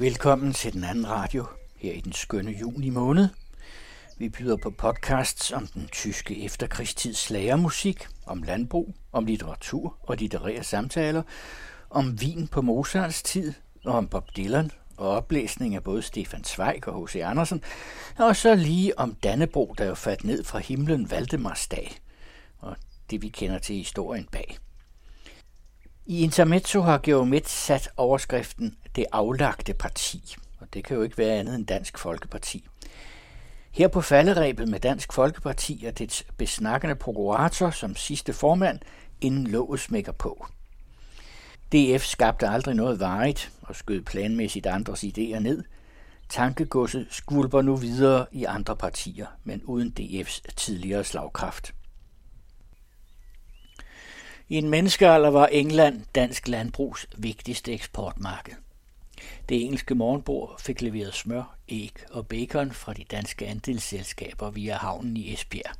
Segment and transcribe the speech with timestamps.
[0.00, 1.46] Velkommen til den anden radio
[1.76, 3.28] her i den skønne juni måned.
[4.18, 10.64] Vi byder på podcasts om den tyske efterkrigstids slagermusik, om landbrug, om litteratur og litterære
[10.64, 11.22] samtaler,
[11.90, 13.52] om vin på Mozarts tid
[13.84, 17.16] og om Bob Dylan og oplæsning af både Stefan Zweig og H.C.
[17.16, 17.62] Andersen,
[18.18, 21.92] og så lige om Dannebro, der jo faldt ned fra himlen Valdemarsdag,
[22.58, 22.76] og
[23.10, 24.58] det vi kender til historien bag.
[26.06, 31.38] I Intermezzo har Geomet sat overskriften det aflagte parti, og det kan jo ikke være
[31.38, 32.68] andet end Dansk Folkeparti.
[33.70, 38.78] Her på falderæbet med Dansk Folkeparti er dets besnakkende prokurator som sidste formand,
[39.20, 40.46] inden låget smækker på.
[41.72, 45.64] DF skabte aldrig noget varigt og skød planmæssigt andres idéer ned.
[46.28, 51.74] Tankegodset skvulper nu videre i andre partier, men uden DF's tidligere slagkraft.
[54.48, 58.54] I en menneskealder var England dansk landbrugs vigtigste eksportmarked.
[59.48, 65.16] Det engelske morgenbord fik leveret smør, æg og bacon fra de danske andelsselskaber via havnen
[65.16, 65.76] i Esbjerg.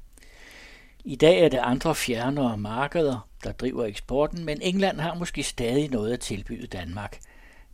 [1.05, 5.91] I dag er det andre fjernere markeder, der driver eksporten, men England har måske stadig
[5.91, 7.21] noget at tilbyde Danmark,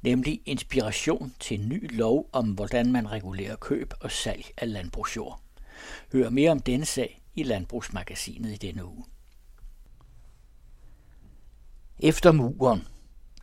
[0.03, 5.41] nemlig inspiration til en ny lov om, hvordan man regulerer køb og salg af landbrugsjord.
[6.13, 9.05] Hør mere om denne sag i Landbrugsmagasinet i denne uge.
[11.99, 12.87] Efter muren.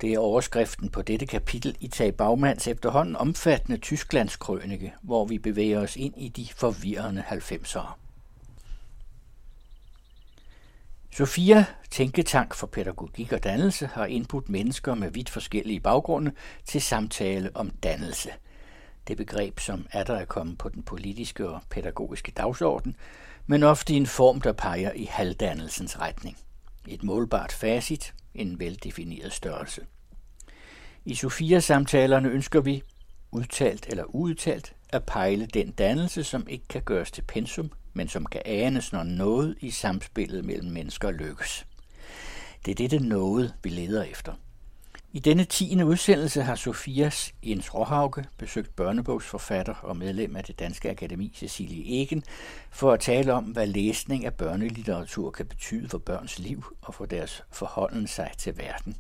[0.02, 5.80] Det er overskriften på dette kapitel i Tag Bagmands efterhånden omfattende Tysklandskrønike, hvor vi bevæger
[5.80, 7.92] os ind i de forvirrende 90'ere.
[11.12, 16.32] Sofia, Tænketank for Pædagogik og Dannelse, har indbudt mennesker med vidt forskellige baggrunde
[16.66, 18.30] til samtale om dannelse.
[19.08, 22.96] Det begreb, som er der er kommet på den politiske og pædagogiske dagsorden,
[23.48, 26.38] men ofte i en form, der peger i halvdannelsens retning.
[26.88, 29.86] Et målbart facit, en veldefineret størrelse.
[31.06, 32.84] I Sofia-samtalerne ønsker vi,
[33.32, 38.26] udtalt eller udtalt, at pejle den dannelse, som ikke kan gøres til pensum, men som
[38.26, 41.66] kan anes, når noget i samspillet mellem mennesker lykkes.
[42.66, 44.34] Det er dette noget, vi leder efter.
[45.12, 50.90] I denne tiende udsendelse har Sofias Jens Råhauke besøgt børnebogsforfatter og medlem af det Danske
[50.90, 52.24] Akademi Cecilie Egen
[52.72, 57.06] for at tale om, hvad læsning af børnelitteratur kan betyde for børns liv og for
[57.06, 58.96] deres forholden sig til verden.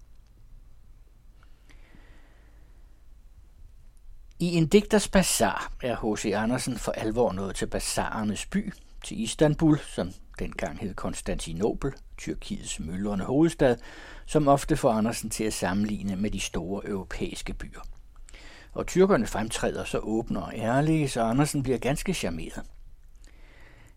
[4.44, 6.26] I en digters bazar er H.C.
[6.26, 8.74] Andersen for alvor nået til bazarernes by,
[9.04, 13.78] til Istanbul, som dengang hed Konstantinopel, Tyrkiets myldrende hovedstad,
[14.26, 17.80] som ofte får Andersen til at sammenligne med de store europæiske byer.
[18.74, 22.64] Og tyrkerne fremtræder så åbne og ærlige, så Andersen bliver ganske charmeret.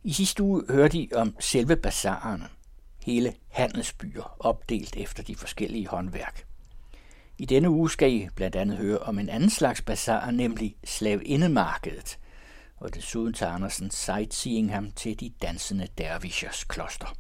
[0.02, 2.48] I sidste uge hørte de om selve bazarerne,
[3.02, 6.45] hele handelsbyer, opdelt efter de forskellige håndværk.
[7.38, 12.19] I denne uge skal I blandt andet høre om en anden slags bazar, nemlig slavindemarkedet,
[12.76, 17.16] og desuden tager Andersen sightseeing ham til de dansende dervishers kloster.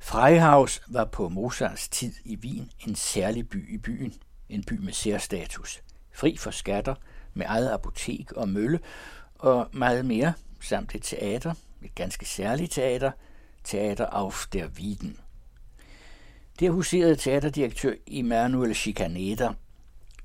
[0.00, 4.14] Freihaus var på Mozarts tid i Wien en særlig by i byen,
[4.48, 5.82] en by med særstatus,
[6.12, 6.94] fri for skatter,
[7.34, 8.80] med eget apotek og mølle
[9.34, 13.10] og meget mere, samt et teater, et ganske særligt teater,
[13.64, 15.23] Teater auf der Wieden.
[16.60, 19.48] Der huserede teaterdirektør Immanuel Chicaneda.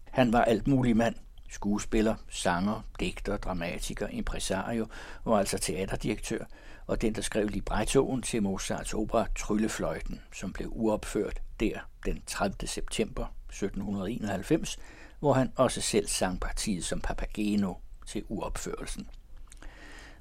[0.03, 1.15] Han var alt mulig mand,
[1.49, 4.87] skuespiller, sanger, digter, dramatiker, impresario
[5.23, 6.45] og altså teaterdirektør,
[6.87, 12.67] og den, der skrev librettoen til Mozarts opera Tryllefløjten, som blev uopført der den 30.
[12.67, 14.77] september 1791,
[15.19, 17.73] hvor han også selv sang partiet som Papageno
[18.07, 19.07] til uopførelsen.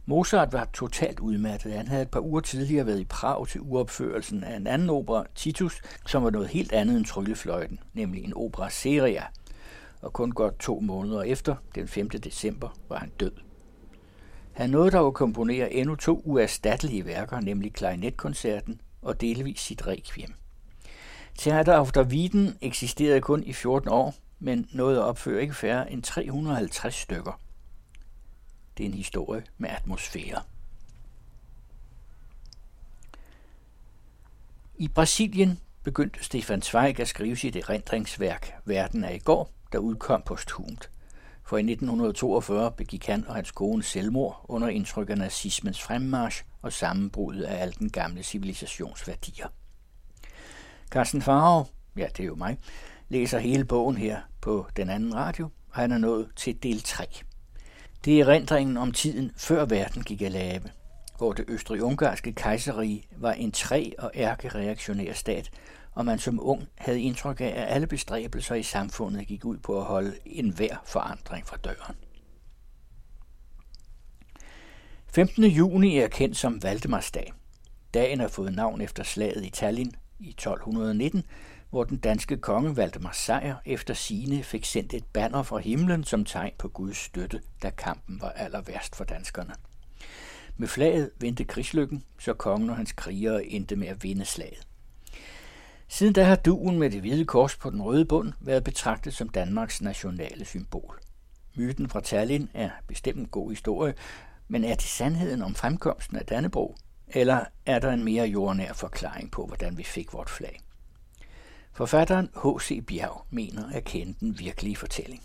[0.08, 1.72] Mozart var totalt udmattet.
[1.72, 5.24] Han havde et par uger tidligere været i Prag til uopførelsen af en anden opera,
[5.34, 9.24] Titus, som var noget helt andet end Tryllefløjten, nemlig en opera seria.
[10.02, 12.10] Og kun godt to måneder efter, den 5.
[12.10, 13.32] december, var han død.
[14.52, 20.34] Han nåede dog at komponere endnu to uerstattelige værker, nemlig klarinetkoncerten og delvis sit requiem.
[21.38, 25.92] Theater auf der Wieden eksisterede kun i 14 år, men nåede at opføre ikke færre
[25.92, 27.40] end 350 stykker.
[28.78, 30.42] Det er en historie med atmosfære.
[34.76, 40.22] I Brasilien begyndte Stefan Zweig at skrive sit erindringsværk Verden er i går, der udkom
[40.22, 40.90] posthumt.
[41.42, 46.72] For i 1942 begik han og hans kone selvmord under indtryk af nazismens fremmarsch og
[46.72, 49.48] sammenbruddet af al den gamle civilisationsværdier.
[50.90, 52.58] Carsten Farov, ja det er jo mig,
[53.08, 57.06] læser hele bogen her på den anden radio, og han er nået til del 3.
[58.04, 60.62] Det er erindringen om tiden før verden gik af lave.
[61.16, 65.50] hvor det østrig-ungarske kejserige var en træ- og ærkereaktionær stat,
[65.92, 69.78] og man som ung havde indtryk af, at alle bestræbelser i samfundet gik ud på
[69.78, 71.96] at holde enhver forandring fra døren.
[75.12, 75.44] 15.
[75.44, 77.32] juni er kendt som Valdemarsdag.
[77.94, 81.22] Dagen har fået navn efter slaget i Tallinn i 1219,
[81.70, 86.24] hvor den danske konge Valdemar Sejr efter sine fik sendt et banner fra himlen som
[86.24, 89.52] tegn på Guds støtte, da kampen var aller værst for danskerne.
[90.56, 94.66] Med flaget vendte krigslykken, så kongen og hans krigere endte med at vinde slaget.
[95.88, 99.28] Siden da har duen med det hvide kors på den røde bund været betragtet som
[99.28, 101.00] Danmarks nationale symbol.
[101.56, 103.94] Myten fra Tallinn er bestemt en god historie,
[104.48, 106.76] men er det sandheden om fremkomsten af Dannebro,
[107.08, 110.60] eller er der en mere jordnær forklaring på, hvordan vi fik vort flag?
[111.78, 112.86] Forfatteren H.C.
[112.86, 115.22] Bjerg mener at kende den virkelige fortælling.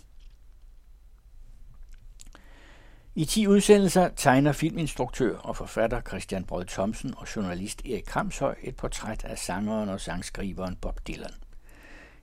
[3.14, 8.76] I 10 udsendelser tegner filminstruktør og forfatter Christian Brød Thomsen og journalist Erik Kramshøj et
[8.76, 11.34] portræt af sangeren og sangskriveren Bob Dylan.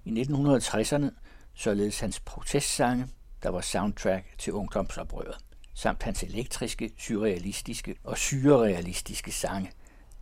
[0.06, 1.10] I 1960'erne
[1.54, 3.08] således hans protestsange,
[3.44, 5.38] der var soundtrack til ungdomsoprøret,
[5.74, 9.72] samt hans elektriske, surrealistiske og syrerealistiske sange,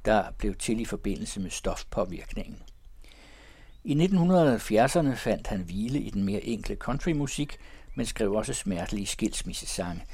[0.05, 2.61] der blev til i forbindelse med stofpåvirkningen.
[3.89, 7.57] I 1970'erne fandt han hvile i den mere enkle countrymusik,
[7.95, 10.05] men skrev også smertelige skilsmissesange–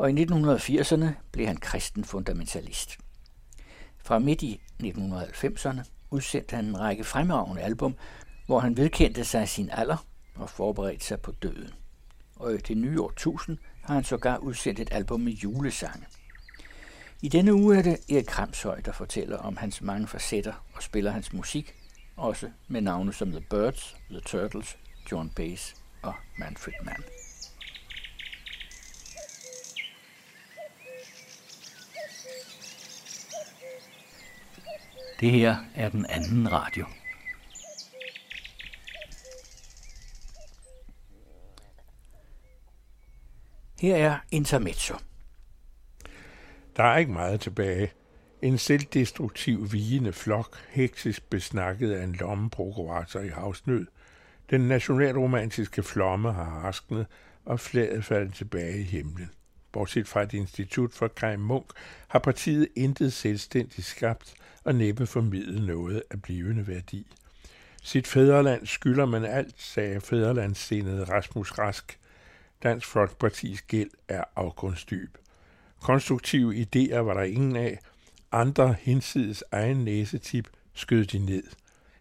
[0.00, 2.98] og i 1980'erne blev han kristen fundamentalist.
[3.98, 7.94] Fra midt i 1990'erne udsendte han en række fremragende album,
[8.46, 11.70] hvor han vedkendte sig sin alder og forberedte sig på døden.
[12.36, 16.06] Og i det nye år 1000 har han sågar udsendt et album med julesange.
[17.22, 21.10] I denne uge er det Erik Kramshøj, der fortæller om hans mange facetter og spiller
[21.10, 21.74] hans musik,
[22.16, 24.78] også med navne som The Birds, The Turtles,
[25.12, 27.02] John Bass og Manfred Mann.
[35.20, 36.86] Det her er den anden radio.
[43.80, 44.94] Her er Intermezzo.
[46.76, 47.92] Der er ikke meget tilbage.
[48.42, 53.86] En selvdestruktiv, vigende flok, hektisk besnakket af en lommeprokurator i havsnød.
[54.50, 57.06] Den nationalromantiske flomme har harsknet,
[57.44, 59.30] og flaget falder tilbage i himlen.
[59.72, 61.66] Bortset fra et institut for Kai Munk,
[62.08, 64.34] har partiet intet selvstændigt skabt,
[64.64, 67.06] og næppe formidlet noget af blivende værdi.
[67.82, 71.98] Sit fædreland skylder man alt, sagde fædrelandssindede Rasmus Rask.
[72.62, 75.16] Dansk Folkepartis gæld er afgrundsdyb.
[75.80, 77.78] Konstruktive idéer var der ingen af.
[78.32, 81.42] Andre hinsides egen næsetip skød de ned.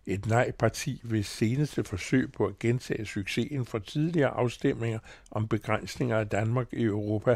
[0.06, 5.00] Et nej-parti ved seneste forsøg på at gentage succesen fra tidligere afstemninger
[5.32, 7.36] om begrænsninger af Danmark i Europa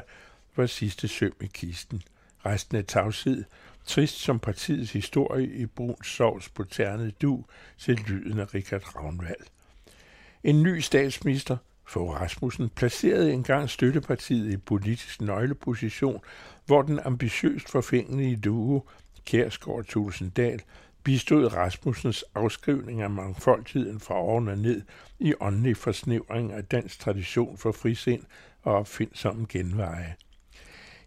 [0.56, 2.02] var sidste søm i kisten.
[2.46, 3.44] Resten af tavshed,
[3.86, 7.46] Trist som partiets historie i brun sovs på ternet du
[7.78, 9.46] til lyden af Richard Ravnvald.
[10.44, 11.58] En ny statsminister,
[11.94, 16.22] Fogh Rasmussen, placerede engang støttepartiet i politisk nøgleposition,
[16.66, 18.84] hvor den ambitiøst forfængelige duo,
[19.26, 20.62] Kærsgaard Tulsendal,
[21.04, 24.82] bistod Rasmussens afskrivning af mangfoldigheden fra oven og ned
[25.20, 28.24] i åndelig forsnævring af dansk tradition for frisind
[28.64, 30.16] og opfindsomme genveje.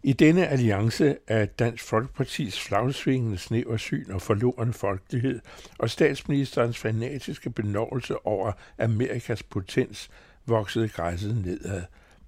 [0.03, 5.39] I denne alliance af Dansk Folkepartis flagsvingende snæversyn og forlorende folkelighed
[5.79, 10.09] og statsministerens fanatiske benovelse over Amerikas potens
[10.47, 11.81] voksede græsset nedad.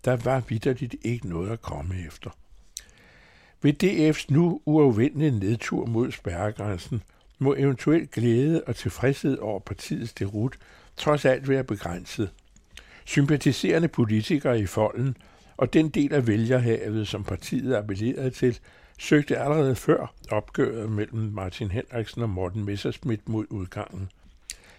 [0.06, 2.30] Der var vidderligt ikke noget at komme efter.
[3.62, 7.04] Ved DF's nu uafvendelige nedtur mod spærregrænsen
[7.40, 10.58] må eventuel glæde og tilfredshed over partiets derut
[10.98, 12.30] trods alt være begrænset.
[13.06, 15.18] Sympatiserende politikere i folden–
[15.60, 18.60] og den del af vælgerhavet, som partiet appellerede til,
[19.00, 24.10] søgte allerede før opgøret mellem Martin Henriksen og Morten Messerschmidt mod udgangen.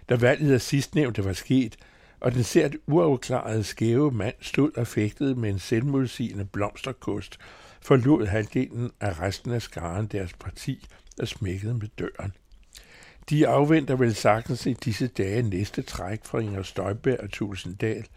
[0.08, 1.76] Da valget af sidstnævnte var sket,
[2.20, 7.38] og den sært uafklarede skæve mand stod og fægtede med en selvmodsigende blomsterkost,
[7.82, 10.86] forlod halvdelen af resten af skaren deres parti
[11.20, 12.32] og smækkede med døren.
[13.30, 18.04] De afventer vel sagtens i disse dage næste træk fra Inger Støjberg og Tulsendal–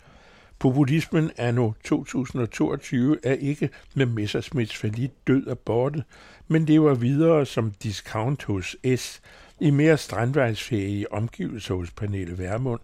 [0.63, 6.03] Populismen anno 2022 er ikke med Messersmiths falit død og borte,
[6.48, 9.22] men lever videre som discount hos S,
[9.60, 12.79] i mere strandvejsfæge omgivelser hos Pernille Vermund,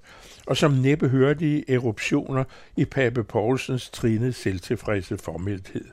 [0.49, 2.43] og som næppe hørlige eruptioner
[2.75, 5.85] i Pape Poulsens trinede selvtilfredse formidthed.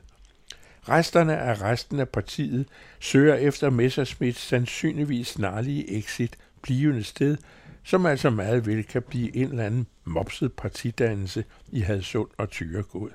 [0.89, 2.67] Resterne af resten af partiet
[2.99, 7.37] søger efter Messerschmidts sandsynligvis snarlige exit blivende sted,
[7.83, 13.09] som altså meget vel kan blive en eller anden mopset partidannelse i Hadsund og Tyregod.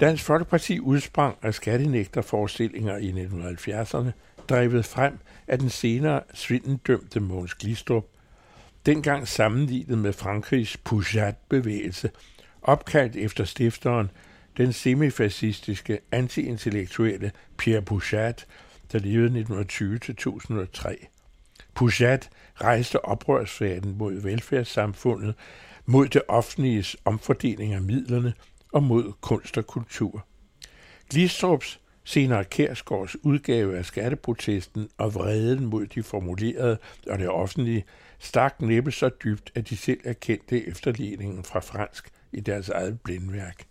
[0.00, 4.10] Dansk Folkeparti udsprang af skattenægterforestillinger i 1970'erne,
[4.48, 5.18] drevet frem
[5.48, 8.04] af den senere svindendømte Måns Glistrup,
[8.86, 12.10] dengang sammenlignet med Frankrigs Pujat-bevægelse,
[12.62, 14.10] opkaldt efter stifteren,
[14.56, 18.46] den semifascistiske, antiintellektuelle Pierre Pujat,
[18.92, 19.46] der levede
[20.88, 21.06] 1920-2003.
[21.74, 25.34] Pujat rejste oprørsfaden mod velfærdssamfundet,
[25.86, 28.34] mod det offentliges omfordeling af midlerne
[28.72, 30.26] og mod kunst og kultur.
[31.10, 36.78] Glistrups, senere Kærsgaards udgave af skatteprotesten og vreden mod de formulerede
[37.10, 37.84] og det offentlige,
[38.18, 43.64] stak næppe så dybt, at de selv erkendte efterligningen fra fransk i deres eget blindværk.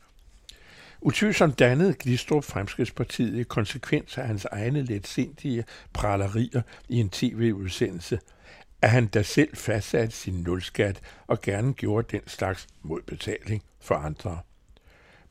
[1.01, 8.19] Utvivlsomt dannede Glistrup Fremskridspartiet i konsekvens af hans egne letsindige pralerier i en tv-udsendelse,
[8.81, 14.39] at han da selv fastsatte sin nulskat og gerne gjorde den slags modbetaling for andre.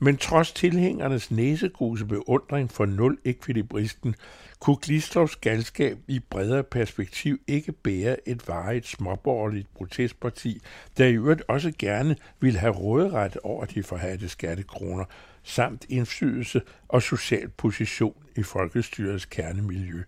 [0.03, 4.15] Men trods tilhængernes næsegruse beundring for nul ekvilibristen,
[4.61, 10.63] kunne Glistrups galskab i bredere perspektiv ikke bære et varigt småborgerligt protestparti,
[10.97, 15.05] der i øvrigt også gerne ville have råderet over de forhatte skattekroner,
[15.43, 20.03] samt indflydelse og social position i folkestyrets kernemiljø.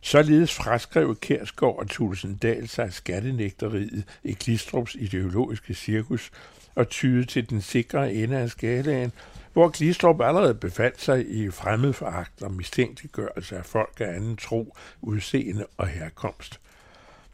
[0.00, 6.30] Således fraskrev Kærsgaard og Tulsendal sig skattenægteriet i Glistrups ideologiske cirkus
[6.74, 9.12] og tyde til den sikre ende af skalaen,
[9.52, 15.66] hvor Glistrup allerede befandt sig i fremmedforagt og mistænkeliggørelse af folk af anden tro, udseende
[15.76, 16.60] og herkomst.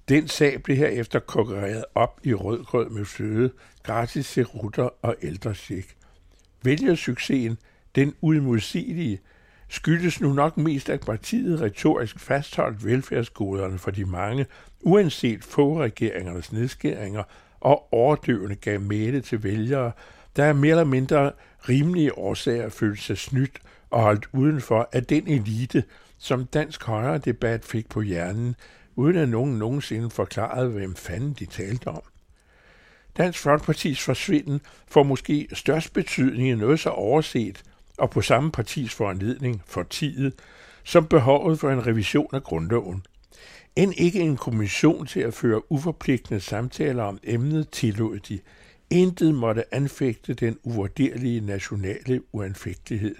[0.09, 3.51] Den sag blev herefter kokkereret op i rødgrød med fløde,
[3.83, 5.97] gratis rutter og ældresjek.
[6.63, 7.59] Vælgersuccesen,
[7.95, 9.21] den udmodsigelige,
[9.69, 14.47] skyldes nu nok mest, at partiet retorisk fastholdt velfærdsgoderne for de mange,
[14.81, 17.23] uanset få regeringernes nedskæringer
[17.61, 19.93] og overdøvende gav mæle til vælgere,
[20.37, 21.33] der er mere eller mindre
[21.69, 23.59] rimelige årsager følte sig snydt
[23.91, 25.85] og holdt udenfor af den elite,
[26.19, 28.57] som dansk højre debat fik på hjernen,
[28.97, 32.03] uden at nogen nogensinde forklarede, hvem fanden de talte om.
[33.17, 37.63] Dansk Folkepartis forsvinden får måske størst betydning i noget så overset,
[37.99, 40.35] og på samme partis foranledning for tidet,
[40.85, 43.03] som behovet for en revision af grundloven.
[43.79, 48.39] End ikke en kommission til at føre uforpligtende samtaler om emnet tillod de.
[48.91, 53.17] Intet måtte anfægte den uvurderlige nationale uanfægtelighed.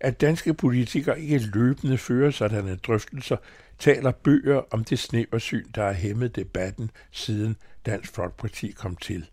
[0.00, 3.36] At danske politikere ikke løbende fører sådanne drøftelser,
[3.78, 9.26] taler bøger om det snæversyn, der har hæmmet debatten siden Dansk Folkeparti kom til.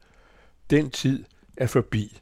[0.69, 1.23] Den tid
[1.57, 2.19] er forbi.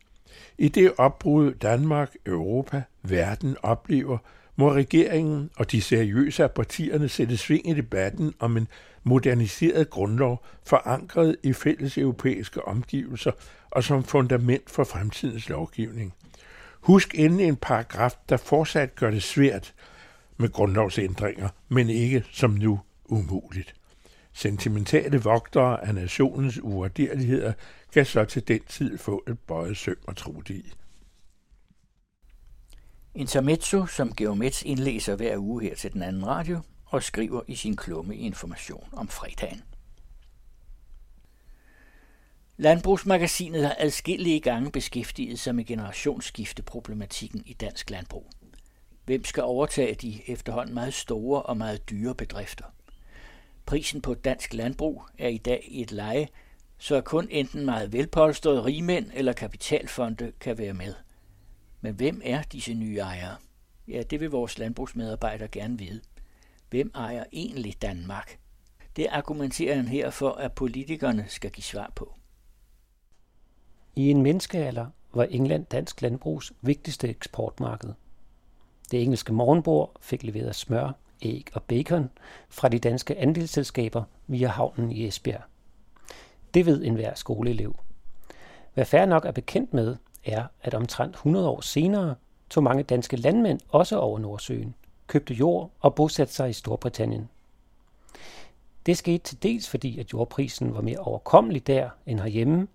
[0.57, 4.17] I det opbrud Danmark, Europa, verden oplever,
[4.60, 8.68] må regeringen og de seriøse af partierne sætte sving i debatten om en
[9.04, 13.32] moderniseret grundlov, forankret i fælles europæiske omgivelser
[13.70, 16.13] og som fundament for fremtidens lovgivning.
[16.82, 19.74] Husk endelig en paragraf, der fortsat gør det svært
[20.38, 23.75] med grundlovsændringer, men ikke som nu umuligt.
[24.34, 27.54] Sentimentale vogtere af nationens uvurderligheder
[27.94, 30.74] kan så til den tid få et bøjet søm og tro i.
[33.19, 37.75] Intermezzo, som Geomets indlæser hver uge her til den anden radio, og skriver i sin
[37.75, 39.63] klumme information om fredagen.
[42.57, 48.29] Landbrugsmagasinet har adskillige gange beskæftiget sig med generationsskifteproblematikken i dansk landbrug.
[49.05, 52.65] Hvem skal overtage de efterhånden meget store og meget dyre bedrifter?
[53.65, 56.27] Prisen på dansk landbrug er i dag i et leje,
[56.77, 60.93] så kun enten meget velpolstrede rigmænd eller kapitalfonde kan være med.
[61.81, 63.36] Men hvem er disse nye ejere?
[63.88, 66.01] Ja, det vil vores landbrugsmedarbejdere gerne vide.
[66.69, 68.39] Hvem ejer egentlig Danmark?
[68.95, 72.15] Det argumenterer han her for, at politikerne skal give svar på.
[73.95, 77.93] I en menneskealder var England dansk landbrugs vigtigste eksportmarked.
[78.91, 82.09] Det engelske morgenbord fik leveret smør, æg og bacon
[82.50, 85.41] fra de danske andelsselskaber via havnen i Esbjerg.
[86.53, 87.79] Det ved enhver skoleelev.
[88.74, 89.95] Hvad færre nok er bekendt med,
[90.31, 92.15] er, at omtrent 100 år senere
[92.50, 94.75] tog mange danske landmænd også over Nordsøen,
[95.07, 97.29] købte jord og bosatte sig i Storbritannien.
[98.86, 102.67] Det skete til dels fordi, at jordprisen var mere overkommelig der end herhjemme,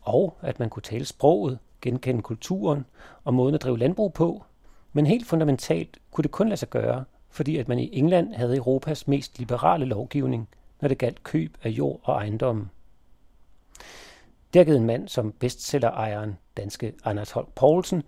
[0.00, 2.86] og at man kunne tale sproget, genkende kulturen
[3.24, 4.44] og måden at drive landbrug på.
[4.92, 8.56] Men helt fundamentalt kunne det kun lade sig gøre, fordi at man i England havde
[8.56, 10.48] Europas mest liberale lovgivning,
[10.80, 12.68] når det galt køb af jord og ejendomme.
[14.52, 18.02] Det har givet en mand som bestsellerejeren, danske Anders Holk Poulsen,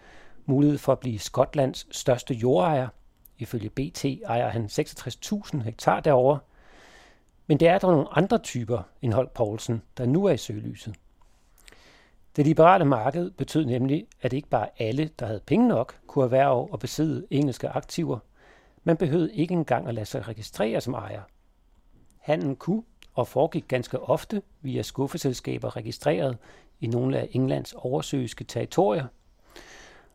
[0.46, 2.88] mulighed for at blive Skotlands største jordejer.
[3.38, 6.38] Ifølge BT ejer han 66.000 hektar derovre.
[7.46, 10.94] Men det er der nogle andre typer end Holk Poulsen, der nu er i søgelyset.
[12.36, 16.72] Det liberale marked betød nemlig, at ikke bare alle, der havde penge nok, kunne erhverve
[16.72, 18.18] og besidde engelske aktiver.
[18.84, 21.22] Man behøvede ikke engang at lade sig registrere som ejer.
[22.18, 22.82] Handlen kunne
[23.14, 26.38] og foregik ganske ofte via skuffeselskaber registreret
[26.80, 29.06] i nogle af Englands oversøiske territorier.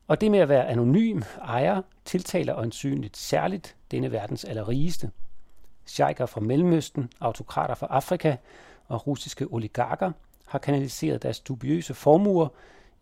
[0.07, 5.11] Og det med at være anonym ejer tiltaler øjensynligt særligt denne verdens allerrigeste.
[5.85, 8.35] Sheiker fra Mellemøsten, autokrater fra Afrika
[8.87, 10.11] og russiske oligarker
[10.45, 12.47] har kanaliseret deres dubiøse formuer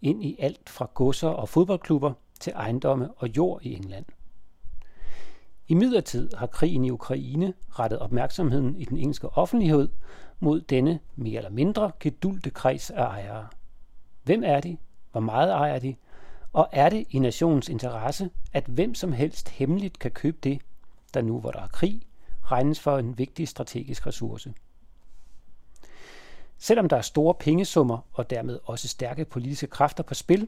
[0.02, 4.06] ind i alt fra godser og fodboldklubber til ejendomme og jord i England.
[5.68, 9.90] I midlertid har krigen i Ukraine rettet opmærksomheden i den engelske offentlighed
[10.40, 13.48] mod denne mere eller mindre gedulte kreds af ejere.
[14.24, 14.78] Hvem er de?
[15.12, 15.96] Hvor meget ejer de?
[16.54, 20.62] Og er det i nationens interesse, at hvem som helst hemmeligt kan købe det,
[21.14, 22.02] der nu hvor der er krig,
[22.44, 24.54] regnes for en vigtig strategisk ressource?
[26.58, 30.48] Selvom der er store pengesummer og dermed også stærke politiske kræfter på spil,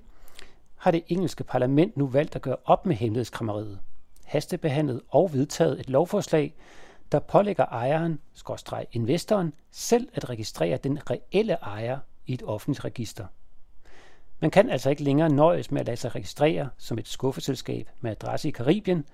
[0.75, 3.79] har det engelske parlament nu valgt at gøre op med hemmelighedskrammeriet
[4.29, 6.55] hastebehandlet og vedtaget et lovforslag,
[7.11, 13.25] der pålægger ejeren, skorstreg investoren, selv at registrere den reelle ejer i et offentligt register.
[14.39, 18.11] Man kan altså ikke længere nøjes med at lade sig registrere som et skuffeselskab med
[18.11, 19.05] adresse i Karibien,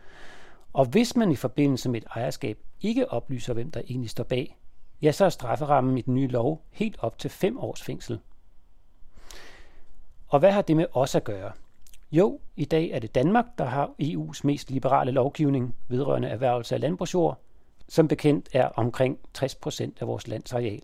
[0.74, 4.58] og hvis man i forbindelse med et ejerskab ikke oplyser, hvem der egentlig står bag,
[5.02, 8.20] ja, så er strafferammen i den nye lov helt op til fem års fængsel.
[10.28, 11.52] Og hvad har det med os at gøre?
[12.18, 16.82] Jo, i dag er det Danmark, der har EU's mest liberale lovgivning vedrørende erhvervelse af
[16.82, 17.40] landbrugsjord.
[17.88, 20.82] Som bekendt er omkring 60 procent af vores lands areal.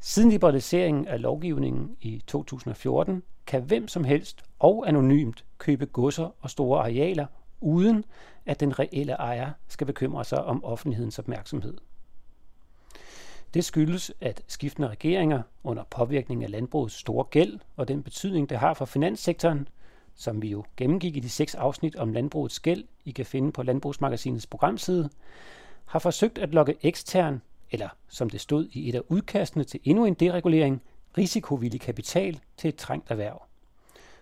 [0.00, 6.50] Siden liberaliseringen af lovgivningen i 2014 kan hvem som helst og anonymt købe godser og
[6.50, 7.26] store arealer,
[7.60, 8.04] uden
[8.46, 11.74] at den reelle ejer skal bekymre sig om offentlighedens opmærksomhed.
[13.54, 18.58] Det skyldes, at skiftende regeringer under påvirkning af landbrugets store gæld og den betydning, det
[18.58, 19.68] har for finanssektoren,
[20.14, 23.62] som vi jo gennemgik i de seks afsnit om landbrugets gæld, I kan finde på
[23.62, 25.10] Landbrugsmagasinets programside,
[25.84, 30.04] har forsøgt at lokke ekstern, eller som det stod i et af udkastene til endnu
[30.04, 30.82] en deregulering,
[31.18, 33.42] risikovillig kapital til et trængt erhverv.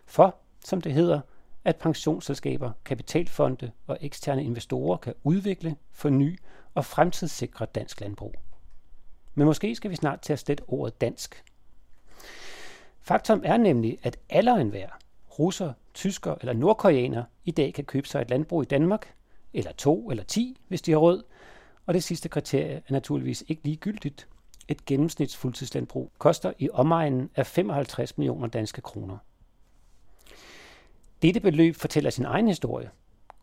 [0.06, 1.20] For, som det hedder,
[1.64, 6.38] at pensionsselskaber, kapitalfonde og eksterne investorer kan udvikle, forny
[6.74, 8.34] og fremtidssikre dansk landbrug.
[9.38, 11.44] Men måske skal vi snart til at slette ordet dansk.
[13.00, 14.88] Faktum er nemlig, at alle og enhver,
[15.38, 19.14] russer, tysker eller nordkoreaner, i dag kan købe sig et landbrug i Danmark,
[19.54, 21.22] eller to eller ti, hvis de har råd,
[21.86, 24.28] og det sidste kriterie er naturligvis ikke ligegyldigt.
[24.68, 29.18] Et gennemsnits fuldtidslandbrug koster i omegnen af 55 millioner danske kroner.
[31.22, 32.90] Dette beløb fortæller sin egen historie,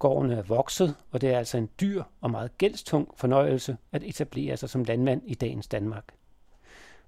[0.03, 4.57] Gården er vokset, og det er altså en dyr og meget gældstung fornøjelse at etablere
[4.57, 6.03] sig som landmand i dagens Danmark.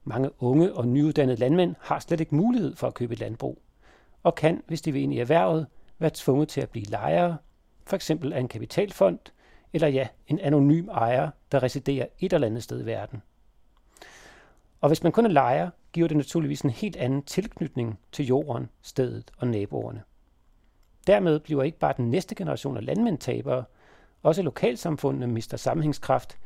[0.03, 3.62] Mange unge og nyuddannede landmænd har slet ikke mulighed for at købe et landbrug,
[4.23, 5.67] og kan, hvis de vil ind i erhvervet,
[5.99, 7.38] være tvunget til at blive lejere,
[7.86, 9.19] for eksempel af en kapitalfond,
[9.73, 13.21] eller ja, en anonym ejer, der residerer et eller andet sted i verden.
[14.81, 18.69] Og hvis man kun er lejer, giver det naturligvis en helt anden tilknytning til jorden,
[18.81, 20.03] stedet og naboerne.
[21.08, 23.63] Dermed bliver ikke bare den næste generation af landmænd tabere,
[24.24, 26.38] også lokalsamfundene mister sammenhængskraft.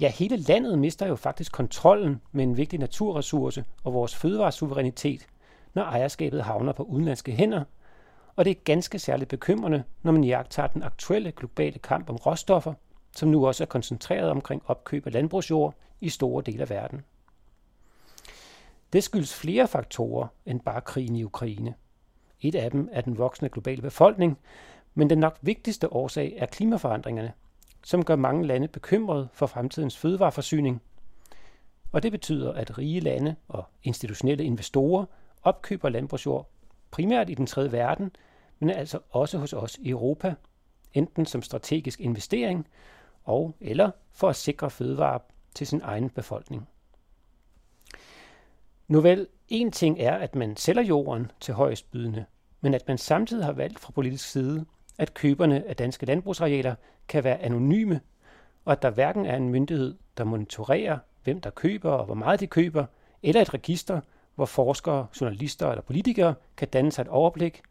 [0.00, 5.26] Ja, hele landet mister jo faktisk kontrollen med en vigtig naturressource og vores fødevaresuverænitet,
[5.74, 7.64] når ejerskabet havner på udenlandske hænder,
[8.36, 12.74] og det er ganske særligt bekymrende, når man jagter den aktuelle globale kamp om råstoffer,
[13.16, 17.02] som nu også er koncentreret omkring opkøb af landbrugsjord i store dele af verden.
[18.92, 21.74] Det skyldes flere faktorer end bare krigen i Ukraine.
[22.44, 24.38] Et af dem er den voksende globale befolkning,
[24.94, 27.32] men den nok vigtigste årsag er klimaforandringerne,
[27.84, 30.82] som gør mange lande bekymrede for fremtidens fødevareforsyning.
[31.92, 35.04] Og det betyder, at rige lande og institutionelle investorer
[35.42, 36.48] opkøber landbrugsjord
[36.90, 38.10] primært i den tredje verden,
[38.58, 40.34] men altså også hos os i Europa,
[40.92, 42.68] enten som strategisk investering
[43.24, 45.18] og eller for at sikre fødevarer
[45.54, 46.68] til sin egen befolkning.
[48.88, 52.24] Nu vel, en ting er, at man sælger jorden til højstbydende,
[52.64, 54.64] men at man samtidig har valgt fra politisk side,
[54.98, 56.74] at køberne af danske landbrugsarealer
[57.08, 58.00] kan være anonyme,
[58.64, 62.40] og at der hverken er en myndighed, der monitorerer, hvem der køber og hvor meget
[62.40, 62.86] de køber,
[63.22, 64.00] eller et register,
[64.34, 67.62] hvor forskere, journalister eller politikere kan danne sig et overblik,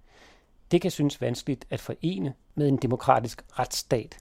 [0.71, 4.17] det kan synes vanskeligt at forene med en demokratisk retsstat.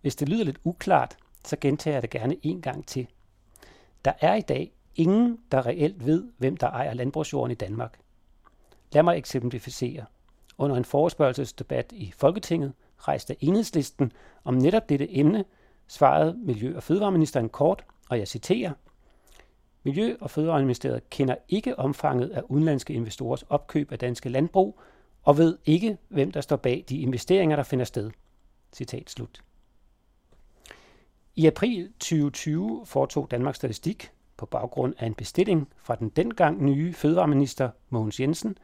[0.00, 3.06] Hvis det lyder lidt uklart, så gentager jeg det gerne en gang til.
[4.04, 7.98] Der er i dag ingen, der reelt ved, hvem der ejer landbrugsjorden i Danmark.
[8.92, 10.04] Lad mig eksemplificere.
[10.58, 14.12] Under en forespørgselsdebat i Folketinget rejste enhedslisten
[14.44, 15.44] om netop dette emne,
[15.88, 18.72] svarede Miljø- og Fødevareministeren kort, og jeg citerer,
[19.82, 24.80] Miljø- og Fødevareministeriet kender ikke omfanget af udenlandske investorers opkøb af danske landbrug
[25.22, 28.10] og ved ikke, hvem der står bag de investeringer, der finder sted.
[28.72, 29.42] Citat slut.
[31.36, 36.92] I april 2020 foretog Danmarks Statistik på baggrund af en bestilling fra den dengang nye
[36.92, 38.58] fødevareminister Mogens Jensen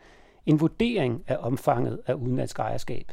[0.46, 3.12] en vurdering af omfanget af udenlandsk ejerskab.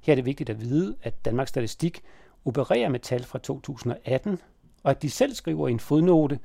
[0.00, 2.00] Her er det vigtigt at vide, at Danmarks Statistik
[2.44, 4.38] opererer med tal fra 2018,
[4.82, 6.38] og at de selv skriver i en fodnote,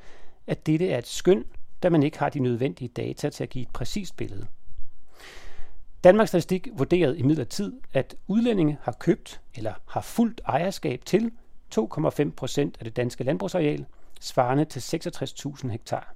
[0.48, 1.46] at dette er et skøn,
[1.84, 4.48] da man ikke har de nødvendige data til at give et præcist billede.
[6.04, 11.32] Danmarks Statistik vurderede imidlertid, at udlændinge har købt eller har fuldt ejerskab til
[11.76, 13.86] 2,5 procent af det danske landbrugsareal,
[14.20, 16.14] svarende til 66.000 hektar.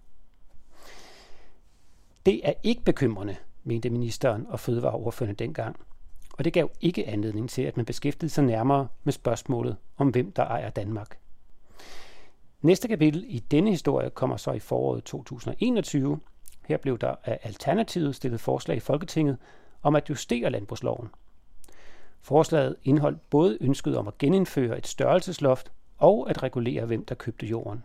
[2.25, 5.75] Det er ikke bekymrende, mente ministeren og fødevareordførende dengang,
[6.37, 10.31] og det gav ikke anledning til, at man beskæftigede sig nærmere med spørgsmålet om, hvem
[10.31, 11.17] der ejer Danmark.
[12.61, 16.19] Næste kapitel i denne historie kommer så i foråret 2021.
[16.67, 19.37] Her blev der af Alternativet stillet forslag i Folketinget
[19.81, 21.09] om at justere landbrugsloven.
[22.21, 27.45] Forslaget indeholdt både ønsket om at genindføre et størrelsesloft og at regulere, hvem der købte
[27.45, 27.83] jorden.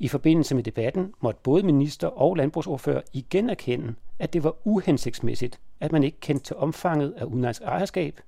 [0.00, 5.60] I forbindelse med debatten måtte både minister og landbrugsordfører igen erkende, at det var uhensigtsmæssigt,
[5.80, 8.20] at man ikke kendte til omfanget af udenlandsk ejerskab.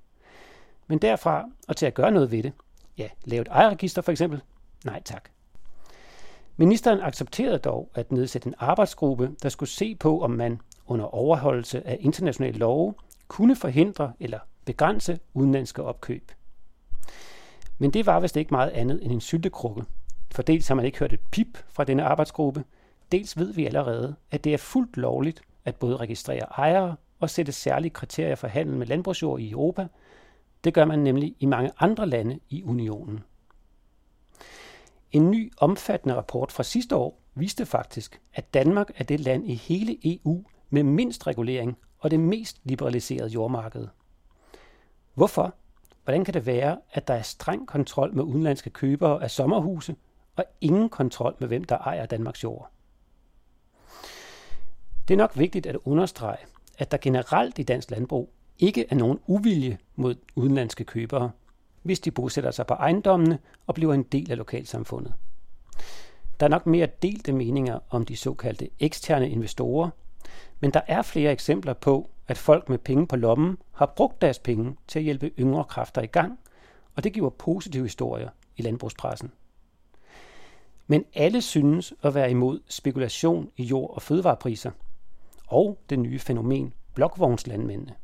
[0.87, 2.53] Men derfra og til at gøre noget ved det,
[2.97, 4.41] ja, lave et ejerregister for eksempel,
[4.85, 5.29] nej tak.
[6.57, 11.87] Ministeren accepterede dog at nedsætte en arbejdsgruppe, der skulle se på, om man under overholdelse
[11.87, 12.93] af internationale love
[13.27, 16.31] kunne forhindre eller begrænse udenlandske opkøb.
[17.77, 19.83] Men det var vist ikke meget andet end en syltekrukke,
[20.33, 22.63] for dels har man ikke hørt et pip fra denne arbejdsgruppe,
[23.11, 27.51] dels ved vi allerede, at det er fuldt lovligt at både registrere ejere og sætte
[27.51, 29.87] særlige kriterier for handel med landbrugsjord i Europa.
[30.63, 33.23] Det gør man nemlig i mange andre lande i unionen.
[35.11, 39.53] En ny omfattende rapport fra sidste år viste faktisk, at Danmark er det land i
[39.53, 43.87] hele EU med mindst regulering og det mest liberaliserede jordmarked.
[45.13, 45.55] Hvorfor?
[46.03, 49.95] Hvordan kan det være, at der er streng kontrol med udenlandske købere af sommerhuse,
[50.35, 52.69] og ingen kontrol med hvem der ejer Danmarks jord?
[55.07, 56.37] Det er nok vigtigt at understrege,
[56.77, 61.31] at der generelt i dansk landbrug ikke er nogen uvilje mod udenlandske købere,
[61.81, 65.13] hvis de bosætter sig på ejendommene og bliver en del af lokalsamfundet.
[66.39, 69.89] Der er nok mere delte meninger om de såkaldte eksterne investorer,
[70.59, 74.39] men der er flere eksempler på, at folk med penge på lommen har brugt deres
[74.39, 76.39] penge til at hjælpe yngre kræfter i gang,
[76.95, 79.31] og det giver positive historier i landbrugspressen.
[80.87, 84.71] Men alle synes at være imod spekulation i jord- og fødevarepriser,
[85.47, 87.95] og det nye fænomen blokvognslandmændene.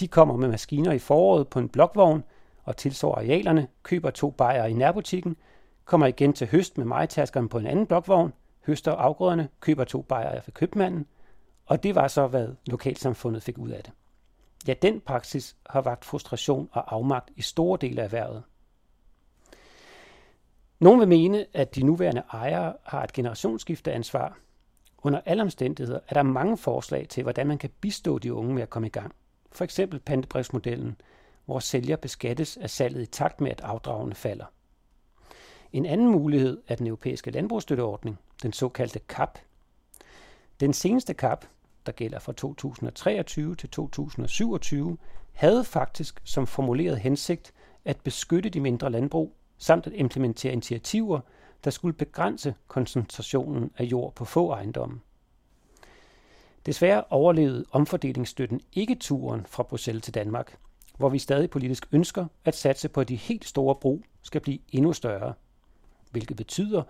[0.00, 2.22] De kommer med maskiner i foråret på en blokvogn
[2.64, 5.36] og tilsår arealerne, køber to bajere i nærbutikken,
[5.84, 8.32] kommer igen til høst med majtaskerne på en anden blokvogn,
[8.66, 11.06] høster afgrøderne, køber to bajere fra købmanden,
[11.66, 13.92] og det var så, hvad lokalsamfundet fik ud af det.
[14.68, 18.42] Ja, den praksis har vagt frustration og afmagt i store dele af erhvervet.
[20.80, 24.38] Nogle vil mene, at de nuværende ejere har et generationsskifteansvar.
[24.98, 28.62] Under alle omstændigheder er der mange forslag til, hvordan man kan bistå de unge med
[28.62, 29.14] at komme i gang.
[29.52, 30.96] For eksempel pantebrevsmodellen,
[31.44, 34.44] hvor sælger beskattes af salget i takt med, at afdragene falder.
[35.72, 39.38] En anden mulighed er den europæiske landbrugsstøtteordning, den såkaldte CAP.
[40.60, 41.44] Den seneste CAP,
[41.86, 44.98] der gælder fra 2023 til 2027,
[45.32, 47.52] havde faktisk som formuleret hensigt
[47.84, 51.20] at beskytte de mindre landbrug, samt at implementere initiativer,
[51.64, 55.00] der skulle begrænse koncentrationen af jord på få ejendomme.
[56.66, 60.56] Desværre overlevede omfordelingsstøtten ikke turen fra Bruxelles til Danmark,
[60.98, 64.58] hvor vi stadig politisk ønsker at satse på, at de helt store brug skal blive
[64.72, 65.34] endnu større,
[66.10, 66.82] hvilket betyder,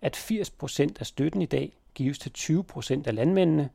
[0.00, 3.70] at 80% af støtten i dag gives til 20% af landmændene,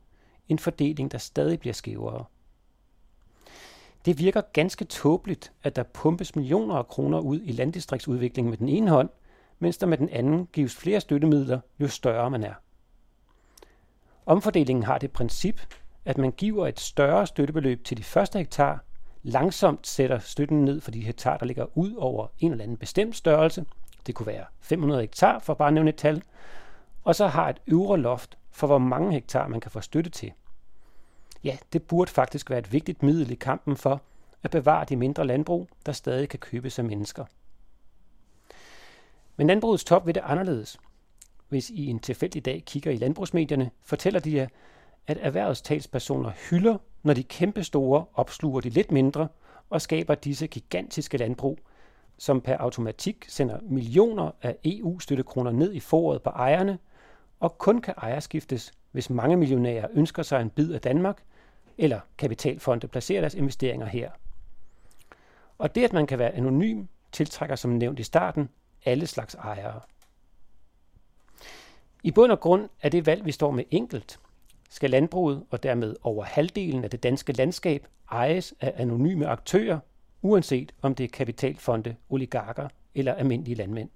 [0.48, 2.24] en fordeling, der stadig bliver skævere.
[4.04, 8.68] Det virker ganske tåbeligt, at der pumpes millioner af kroner ud i landdistriktsudvikling med den
[8.68, 9.08] ene hånd,
[9.58, 12.54] mens der med den anden gives flere støttemidler, jo større man er.
[14.26, 15.60] Omfordelingen har det princip,
[16.04, 18.84] at man giver et større støttebeløb til de første hektar,
[19.22, 23.16] langsomt sætter støtten ned for de hektar, der ligger ud over en eller anden bestemt
[23.16, 23.64] størrelse.
[24.06, 26.22] Det kunne være 500 hektar, for bare at nævne et tal.
[27.04, 30.32] Og så har et øvre loft for, hvor mange hektar man kan få støtte til.
[31.44, 34.02] Ja, det burde faktisk være et vigtigt middel i kampen for
[34.42, 37.24] at bevare de mindre landbrug, der stadig kan købes af mennesker.
[39.36, 40.78] Men landbrugets top vil det anderledes.
[41.48, 44.46] Hvis I en tilfældig dag kigger i landbrugsmedierne, fortæller de jer,
[45.06, 49.28] at erhvervstalspersoner hylder, når de kæmpestore opsluger de lidt mindre
[49.70, 51.58] og skaber disse gigantiske landbrug,
[52.18, 56.78] som per automatik sender millioner af EU-støttekroner ned i foråret på ejerne
[57.40, 61.22] og kun kan ejerskiftes, hvis mange millionærer ønsker sig en bid af Danmark,
[61.80, 64.10] eller kapitalfonde placerer deres investeringer her.
[65.58, 68.48] Og det, at man kan være anonym, tiltrækker som nævnt i starten
[68.84, 69.80] alle slags ejere.
[72.02, 74.20] I bund og grund er det valg, vi står med enkelt.
[74.70, 79.78] Skal landbruget og dermed over halvdelen af det danske landskab ejes af anonyme aktører,
[80.22, 83.90] uanset om det er kapitalfonde, oligarker eller almindelige landmænd.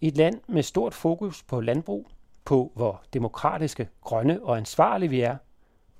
[0.00, 2.08] I et land med stort fokus på landbrug,
[2.44, 5.36] på hvor demokratiske, grønne og ansvarlige vi er,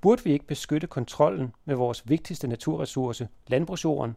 [0.05, 4.15] burde vi ikke beskytte kontrollen med vores vigtigste naturressource, landbrugsjorden.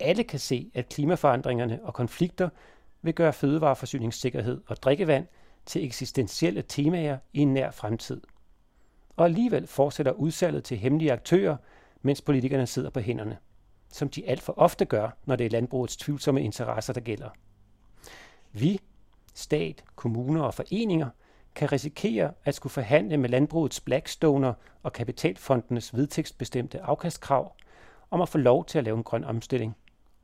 [0.00, 2.48] Alle kan se, at klimaforandringerne og konflikter
[3.02, 5.26] vil gøre fødevareforsyningssikkerhed og drikkevand
[5.66, 8.20] til eksistentielle temaer i en nær fremtid.
[9.16, 11.56] Og alligevel fortsætter udsalget til hemmelige aktører,
[12.02, 13.38] mens politikerne sidder på hænderne,
[13.92, 17.28] som de alt for ofte gør, når det er landbrugets tvivlsomme interesser, der gælder.
[18.52, 18.80] Vi,
[19.34, 21.08] stat, kommuner og foreninger,
[21.58, 27.54] kan risikere at skulle forhandle med landbrugets Blackstoner og kapitalfondenes vedtægtsbestemte afkastkrav
[28.10, 29.76] om at få lov til at lave en grøn omstilling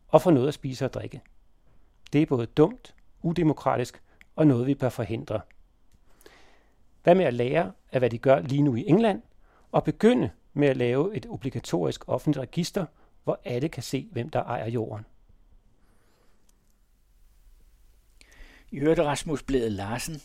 [0.08, 1.20] og få noget at spise og drikke.
[2.12, 4.02] Det er både dumt, udemokratisk
[4.36, 5.40] og noget, vi bør forhindre.
[7.02, 9.22] Hvad med at lære af, hvad de gør lige nu i England,
[9.72, 12.86] og begynde med at lave et obligatorisk offentligt register,
[13.24, 15.06] hvor alle kan se, hvem der ejer jorden?
[18.70, 20.20] I hørte Rasmus Blæde Larsen,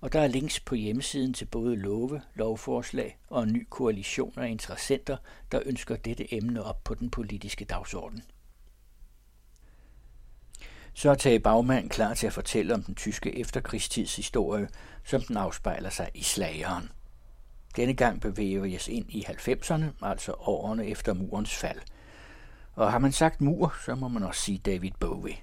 [0.00, 4.48] og der er links på hjemmesiden til både love, lovforslag og en ny koalition af
[4.48, 5.16] interessenter,
[5.52, 8.22] der ønsker dette emne op på den politiske dagsorden.
[10.94, 14.68] Så er Tage Bagmand klar til at fortælle om den tyske efterkrigstids historie,
[15.04, 16.90] som den afspejler sig i slageren.
[17.76, 21.78] Denne gang bevæger vi os ind i 90'erne, altså årene efter murens fald.
[22.72, 25.36] Og har man sagt mur, så må man også sige David Bowie.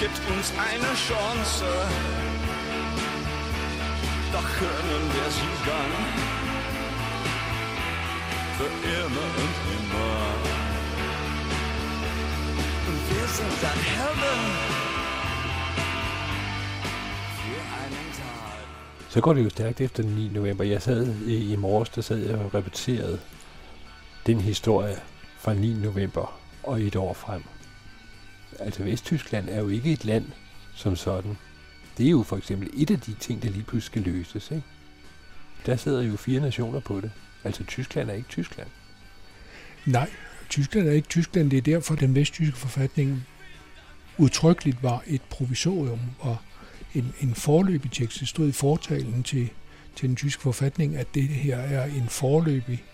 [0.00, 1.66] Gibt uns eine Chance.
[4.32, 5.92] Doch können wir sie dann
[8.56, 10.16] für immer und immer.
[12.88, 14.40] Und wir sind dann Helden
[17.80, 18.10] einen
[19.08, 20.30] Så går det jo stærkt efter den 9.
[20.32, 20.64] november.
[20.64, 23.20] Jeg sad i, i morges, der sad jeg og repeterede
[24.26, 24.96] den historie
[25.38, 25.72] fra 9.
[25.72, 27.42] november og et år frem
[28.58, 30.24] altså Vesttyskland er jo ikke et land
[30.74, 31.36] som sådan.
[31.98, 34.50] Det er jo for eksempel et af de ting, der lige pludselig skal løses.
[34.50, 34.62] Ikke?
[35.66, 37.10] Der sidder jo fire nationer på det.
[37.44, 38.68] Altså Tyskland er ikke Tyskland.
[39.86, 40.10] Nej,
[40.48, 41.50] Tyskland er ikke Tyskland.
[41.50, 43.26] Det er derfor, den vesttyske forfatning
[44.18, 46.36] udtrykkeligt var et provisorium og
[46.94, 48.20] en, en forløbig tekst.
[48.20, 49.50] Det stod i fortalen til,
[49.96, 52.84] til den tyske forfatning, at det her er en forløbig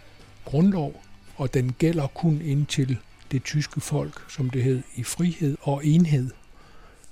[0.45, 1.03] grundlov,
[1.37, 2.99] og den gælder kun indtil
[3.33, 6.31] det tyske folk, som det hed, i frihed og enhed,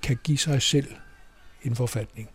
[0.03, 0.87] kan give sig selv
[1.63, 2.29] en forfatning.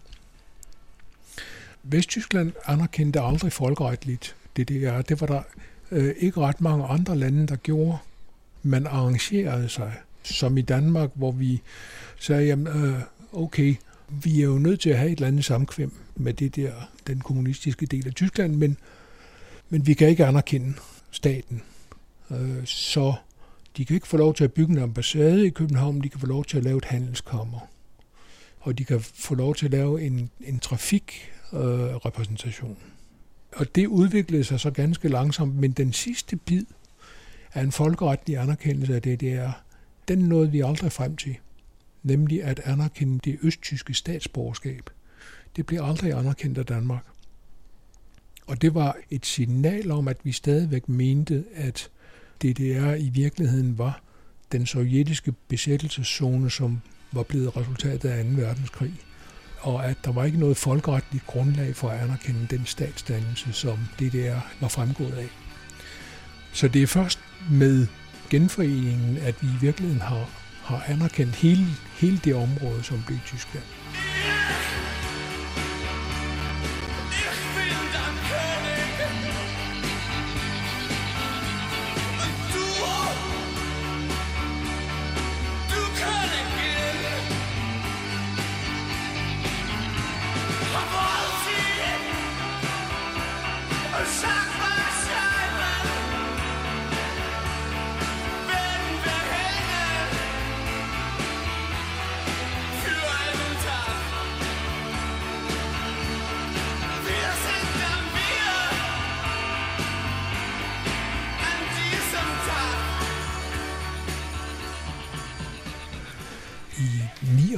[1.83, 5.01] Vesttyskland anerkendte aldrig folkeretligt det der.
[5.01, 5.41] Det var der
[5.91, 7.97] øh, ikke ret mange andre lande, der gjorde.
[8.63, 11.61] Man arrangerede sig, som i Danmark, hvor vi
[12.19, 12.99] sagde, jamen, øh,
[13.31, 13.75] okay,
[14.09, 16.71] vi er jo nødt til at have et eller andet samkvem med det der,
[17.07, 18.77] den kommunistiske del af Tyskland, men,
[19.69, 20.73] men vi kan ikke anerkende
[21.11, 21.61] staten.
[22.31, 23.13] Øh, så
[23.79, 26.25] de kan ikke få lov til at bygge en ambassade i København, de kan få
[26.25, 27.59] lov til at lave et handelskammer.
[28.59, 32.71] Og de kan få lov til at lave en, en trafikrepræsentation.
[32.71, 32.77] Øh,
[33.59, 36.65] og det udviklede sig så ganske langsomt, men den sidste bid
[37.53, 39.53] af en folkeretlig anerkendelse af det,
[40.07, 41.37] den nåede vi aldrig frem til.
[42.03, 44.89] Nemlig at anerkende det østtyske statsborgerskab.
[45.55, 47.05] Det blev aldrig anerkendt af Danmark.
[48.47, 51.89] Og det var et signal om, at vi stadigvæk mente, at
[52.43, 54.01] DDR i virkeligheden var
[54.51, 58.29] den sovjetiske besættelseszone, som var blevet resultatet af 2.
[58.29, 58.93] verdenskrig,
[59.59, 64.39] og at der var ikke noget folkeretligt grundlag for at anerkende den statsdannelse, som DDR
[64.61, 65.29] var fremgået af.
[66.53, 67.19] Så det er først
[67.51, 67.87] med
[68.29, 70.29] genforeningen, at vi i virkeligheden har,
[70.63, 71.65] har anerkendt hele,
[71.99, 73.65] hele det område, som blev Tyskland.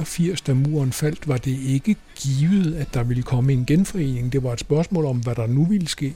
[0.04, 4.32] 89, da muren faldt, var det ikke givet, at der ville komme en genforening.
[4.32, 6.14] Det var et spørgsmål om, hvad der nu ville ske.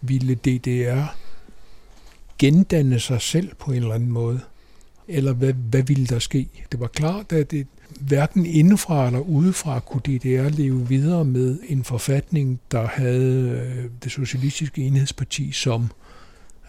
[0.00, 1.16] Ville DDR
[2.38, 4.40] gendanne sig selv på en eller anden måde?
[5.08, 6.48] Eller hvad, hvad ville der ske?
[6.72, 7.66] Det var klart, at det,
[8.00, 14.12] hverken indefra eller udefra kunne DDR leve videre med en forfatning, der havde øh, det
[14.12, 15.90] socialistiske enhedsparti som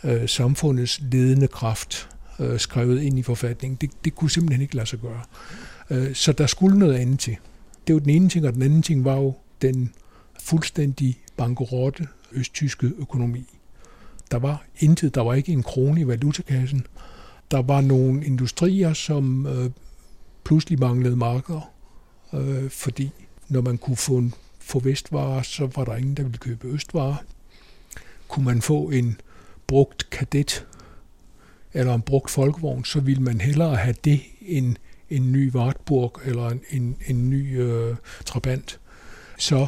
[0.03, 3.77] øh, samfundets ledende kraft øh, skrevet ind i forfatningen.
[3.81, 5.21] Det, det kunne simpelthen ikke lade sig gøre.
[5.89, 7.37] Øh, så der skulle noget andet til.
[7.87, 9.93] Det var den ene ting, og den anden ting var jo den
[10.39, 13.45] fuldstændig bankerotte østtyske økonomi.
[14.31, 16.87] Der var intet, der var ikke en krone i valutakassen.
[17.51, 19.69] Der var nogle industrier, som øh,
[20.43, 21.71] pludselig manglede markeder,
[22.33, 23.11] øh, fordi
[23.49, 27.15] når man kunne få, en, få vestvarer, så var der ingen, der ville købe østvarer.
[28.27, 29.21] Kunne man få en
[29.67, 30.65] brugt kadet
[31.73, 34.75] eller en brugt folkevogn, så ville man hellere have det end
[35.09, 38.79] en ny Wartburg eller en, en, en ny øh, Trabant.
[39.37, 39.67] Så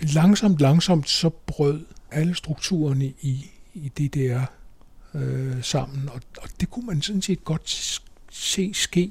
[0.00, 4.42] langsomt, langsomt så brød alle strukturerne i, i det der
[5.14, 7.96] øh, sammen, og, og det kunne man sådan set godt
[8.30, 9.10] se ske.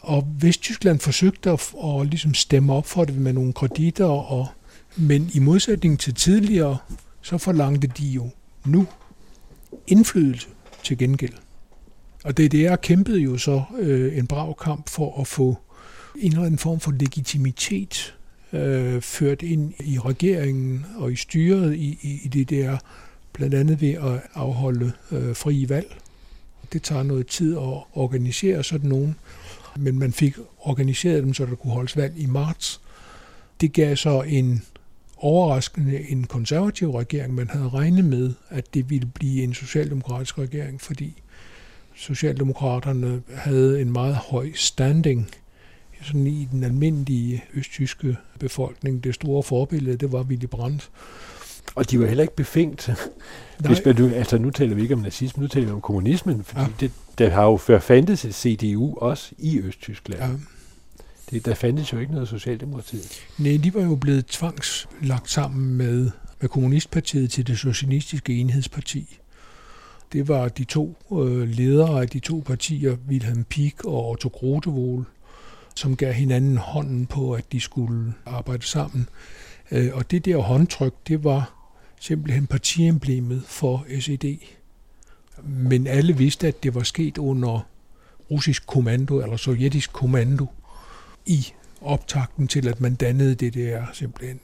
[0.00, 4.48] Og Vesttyskland forsøgte at, at ligesom stemme op for det med nogle kreditter, og,
[4.96, 6.78] men i modsætning til tidligere,
[7.22, 8.30] så forlangte de jo
[8.64, 8.86] nu
[9.86, 10.48] indflydelse
[10.82, 11.34] til gengæld.
[12.26, 15.58] Og DDR kæmpede jo så øh, en brav kamp for at få
[16.18, 18.14] en eller anden form for legitimitet
[18.52, 22.76] øh, ført ind i regeringen og i styret i, i, i DDR,
[23.32, 25.96] blandt andet ved at afholde øh, frie valg.
[26.72, 29.16] Det tager noget tid at organisere sådan nogen,
[29.76, 32.80] men man fik organiseret dem, så der kunne holdes valg i marts.
[33.60, 34.62] Det gav så en
[35.16, 37.34] overraskende en konservativ regering.
[37.34, 41.22] Man havde regnet med, at det ville blive en socialdemokratisk regering, fordi
[41.96, 45.30] Socialdemokraterne havde en meget høj standing
[46.02, 49.04] sådan i den almindelige østtyske befolkning.
[49.04, 50.90] Det store forbillede, det var Willy Brandt.
[51.74, 52.90] Og de var heller ikke befængt.
[53.58, 56.60] Hvis man, altså nu taler vi ikke om nazisme, nu taler vi om kommunismen, fordi
[56.60, 56.68] ja.
[56.80, 60.20] det, der har jo før fandtes et CDU også i Østtyskland.
[60.22, 60.30] Ja.
[61.30, 63.20] Det, der fandtes jo ikke noget Socialdemokratiet.
[63.38, 69.18] Nej, de var jo blevet tvangslagt sammen med, med Kommunistpartiet til det socialistiske enhedsparti.
[70.12, 75.04] Det var de to øh, ledere af de to partier, Wilhelm Pieck og Otto Grotewohl,
[75.74, 79.08] som gav hinanden hånden på, at de skulle arbejde sammen.
[79.70, 81.52] Øh, og det der håndtryk, det var
[82.00, 84.36] simpelthen partiemblemet for SED.
[85.42, 87.66] Men alle vidste, at det var sket under
[88.30, 90.46] russisk kommando eller sovjetisk kommando
[91.26, 91.46] i
[91.80, 94.40] optakten til, at man dannede det der simpelthen.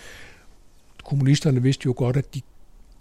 [1.05, 2.41] Kommunisterne vidste jo godt, at de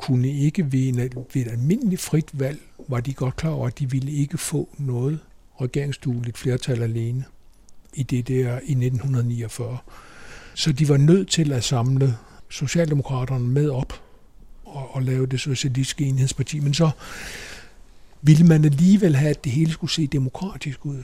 [0.01, 0.97] kunne ikke ved, en,
[1.33, 4.69] ved et almindeligt frit valg, var de godt klar over, at de ville ikke få
[4.77, 5.19] noget
[5.61, 7.23] regeringsdueligt flertal alene
[7.93, 9.77] i det der i 1949.
[10.55, 12.17] Så de var nødt til at samle
[12.49, 14.01] Socialdemokraterne med op
[14.65, 16.59] og, og lave det socialistiske enhedsparti.
[16.59, 16.89] Men så
[18.21, 21.03] ville man alligevel have, at det hele skulle se demokratisk ud.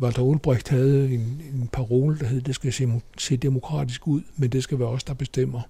[0.00, 4.50] Walter Ulbricht havde en, en parole, der hed, det skal se, se demokratisk ud, men
[4.50, 5.60] det skal være os, der bestemmer.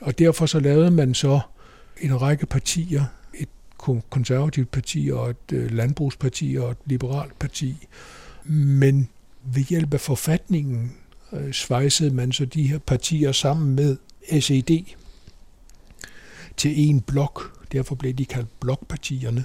[0.00, 1.40] Og derfor så lavede man så
[2.00, 3.04] en række partier,
[3.34, 3.48] et
[4.10, 7.86] konservativt parti og et øh, landbrugsparti og et liberalt parti.
[8.44, 9.08] Men
[9.44, 10.92] ved hjælp af forfatningen
[11.32, 13.96] øh, svejsede man så de her partier sammen med
[14.40, 14.84] SED
[16.56, 17.66] til en blok.
[17.72, 19.44] Derfor blev de kaldt blokpartierne.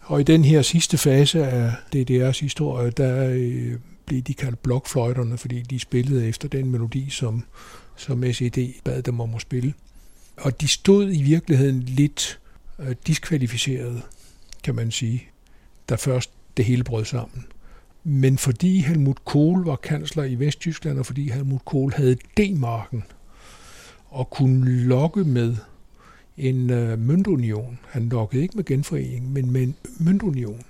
[0.00, 5.38] Og i den her sidste fase af DDR's historie, der øh, blev de kaldt blokfløjterne,
[5.38, 7.44] fordi de spillede efter den melodi, som,
[8.00, 9.74] som SED bad dem om at spille.
[10.36, 12.40] Og de stod i virkeligheden lidt
[12.78, 14.02] øh, diskvalificeret,
[14.64, 15.24] kan man sige,
[15.88, 17.46] da først det hele brød sammen.
[18.04, 23.04] Men fordi Helmut Kohl var kansler i Vesttyskland, og fordi Helmut Kohl havde D-marken
[24.08, 25.56] og kunne lokke med
[26.36, 27.78] en øh, møntunion.
[27.88, 30.62] Han lokkede ikke med genforening, men med en møntunion,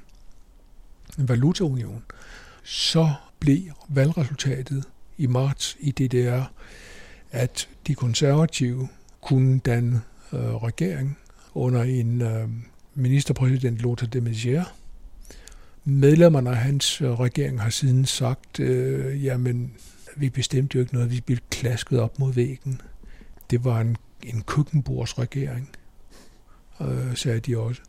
[1.18, 2.02] en valutaunion.
[2.62, 4.84] Så blev valgresultatet
[5.18, 6.44] i marts i DDR,
[7.32, 8.88] at de konservative
[9.20, 10.02] kunne danne
[10.32, 11.18] øh, regering
[11.54, 12.48] under en øh,
[12.94, 14.68] ministerpræsident Lothar de Maizière.
[15.84, 19.72] Medlemmerne af hans øh, regering har siden sagt, øh, jamen,
[20.16, 22.80] vi bestemte jo ikke noget, vi blev klasket op mod væggen.
[23.50, 25.68] Det var en en køkkenbordsregering,
[26.80, 27.82] øh, sagde de også.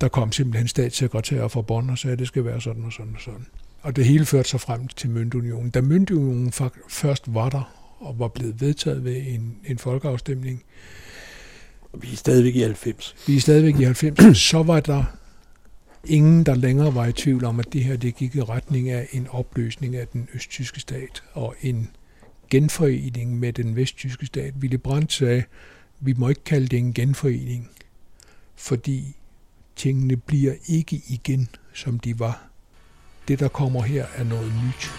[0.00, 3.14] Der kom simpelthen statssekretærer fra Bonn og sagde, at det skal være sådan og sådan
[3.14, 3.46] og sådan.
[3.82, 5.70] Og det hele førte sig frem til Møntunionen.
[5.70, 6.52] Da Møntunionen
[6.88, 10.62] først var der og var blevet vedtaget ved en, en folkeafstemning,
[11.92, 13.14] og vi er stadigvæk i 90.
[13.26, 14.38] Vi er stadigvæk i 90.
[14.50, 15.04] så var der
[16.04, 19.08] ingen, der længere var i tvivl om, at det her det gik i retning af
[19.12, 21.90] en opløsning af den østtyske stat og en
[22.50, 24.54] genforening med den vesttyske stat.
[24.60, 25.44] Willy Brandt sagde,
[26.00, 27.70] vi må ikke kalde det en genforening,
[28.56, 29.16] fordi
[29.76, 32.48] tingene bliver ikke igen, som de var.
[33.28, 34.90] Det, der kommer her, er noget nyt.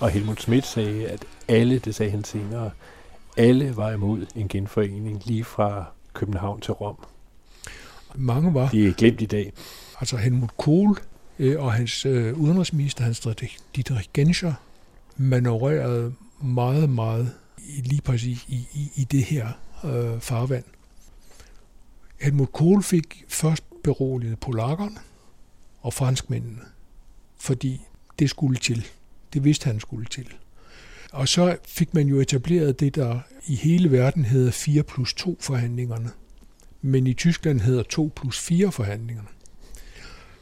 [0.00, 2.70] Og Helmut Schmidt sagde, at alle, det sagde han senere,
[3.36, 6.96] alle var imod en genforening, lige fra København til Rom.
[8.14, 8.68] Mange var.
[8.68, 9.52] De er glemt i dag.
[10.00, 10.98] altså Helmut Kohl
[11.38, 13.28] øh, og hans øh, udenrigsminister, Hans
[13.76, 14.52] Dietrich Genscher,
[15.16, 17.34] manøvrerede meget, meget
[17.84, 19.48] lige præcis i, i, i det her
[19.84, 20.64] øh, farvand.
[22.20, 24.96] Helmut Kohl fik først beroliget polakkerne
[25.80, 26.62] og franskmændene,
[27.38, 27.80] fordi
[28.18, 28.86] det skulle til.
[29.32, 30.26] Det vidste han skulle til.
[31.12, 35.38] Og så fik man jo etableret det, der i hele verden hedder 4 plus 2
[35.40, 36.10] forhandlingerne.
[36.82, 39.28] Men i Tyskland hedder 2 plus 4 forhandlingerne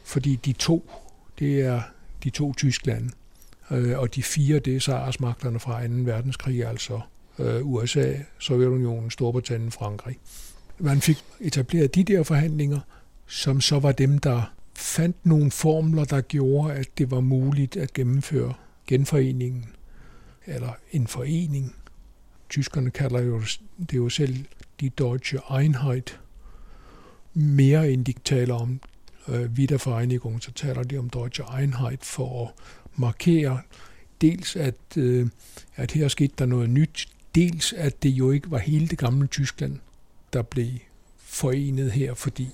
[0.09, 0.91] fordi de to,
[1.39, 1.81] det er
[2.23, 3.09] de to Tyskland,
[3.71, 5.93] øh, og de fire, det er sejrsmagterne fra 2.
[5.93, 7.01] verdenskrig, altså
[7.39, 10.17] øh, USA, Sovjetunionen, Storbritannien, Frankrig.
[10.79, 12.79] Man fik etableret de der forhandlinger,
[13.27, 17.93] som så var dem, der fandt nogle formler, der gjorde, at det var muligt at
[17.93, 18.53] gennemføre
[18.89, 19.65] genforeningen,
[20.45, 21.75] eller en forening.
[22.49, 23.41] Tyskerne kalder jo
[23.79, 24.45] det jo selv
[24.79, 26.19] de Deutsche Einheit,
[27.33, 28.81] mere end de taler om
[29.27, 32.53] øh, Wiedervereinigung, så taler de om Deutsche Einheit for at
[32.95, 33.61] markere
[34.21, 35.27] dels, at, øh,
[35.75, 39.27] at her skete der noget nyt, dels at det jo ikke var hele det gamle
[39.27, 39.79] Tyskland,
[40.33, 40.69] der blev
[41.17, 42.49] forenet her, fordi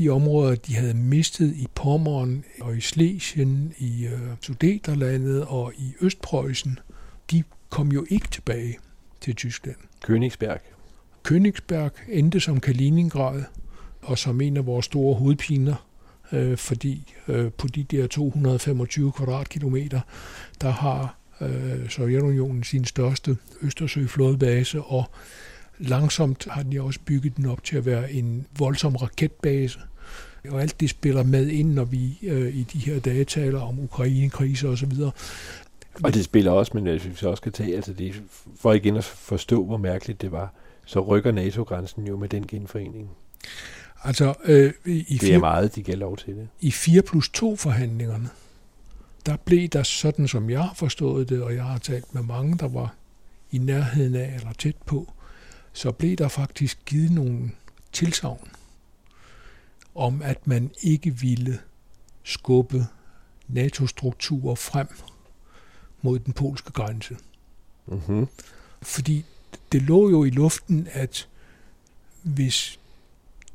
[0.00, 5.94] de områder, de havde mistet i Pommern og i Schlesien, i øh, Sudeterlandet og i
[6.00, 6.78] Østpreussen,
[7.30, 8.78] de kom jo ikke tilbage
[9.20, 9.76] til Tyskland.
[10.04, 10.60] Königsberg.
[11.28, 13.42] Königsberg endte som Kaliningrad,
[14.02, 15.86] og som en af vores store hovedpiner,
[16.32, 20.00] øh, fordi øh, på de der 225 kvadratkilometer,
[20.60, 25.04] der har øh, Sovjetunionen sin største Østersøflådebase, og
[25.78, 29.78] langsomt har de også bygget den op til at være en voldsom raketbase.
[30.48, 33.78] Og alt det spiller med ind, når vi øh, i de her dage taler om
[33.80, 34.92] Ukraine-kriser osv.
[36.04, 38.22] Og det spiller også, men jeg synes, jeg også kan tage, altså det,
[38.60, 40.52] for igen at forstå, hvor mærkeligt det var,
[40.84, 43.10] så rykker NATO-grænsen jo med den genforening.
[44.04, 46.48] Altså, øh, i, Det er fire, meget, de gav lov til det.
[46.60, 48.28] i 4 plus 2 forhandlingerne,
[49.26, 52.58] der blev der sådan, som jeg har forstået det, og jeg har talt med mange,
[52.58, 52.94] der var
[53.50, 55.12] i nærheden af eller tæt på,
[55.72, 57.50] så blev der faktisk givet nogle
[57.92, 58.48] tilsavn
[59.94, 61.58] om, at man ikke ville
[62.22, 62.86] skubbe
[63.48, 64.88] NATO-strukturer frem
[66.02, 67.16] mod den polske grænse.
[67.86, 68.26] Mm-hmm.
[68.82, 69.24] Fordi
[69.72, 71.28] det lå jo i luften, at
[72.22, 72.80] hvis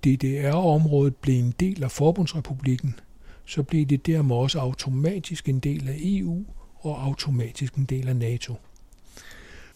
[0.05, 2.99] DDR-området blev en del af Forbundsrepublikken,
[3.45, 8.15] så blev det dermed også automatisk en del af EU og automatisk en del af
[8.15, 8.55] NATO.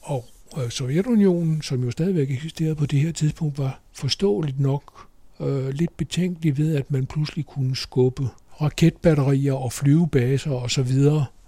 [0.01, 0.25] Og
[0.57, 5.08] øh, Sovjetunionen, som jo stadigvæk eksisterede på det her tidspunkt, var forståeligt nok
[5.39, 8.29] øh, lidt betænkelig ved, at man pludselig kunne skubbe
[8.61, 10.91] raketbatterier og flyvebaser osv.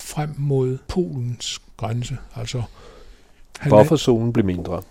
[0.02, 2.18] frem mod Polens grænse.
[2.36, 2.64] Altså
[3.70, 4.82] Bufferzonen blev mindre.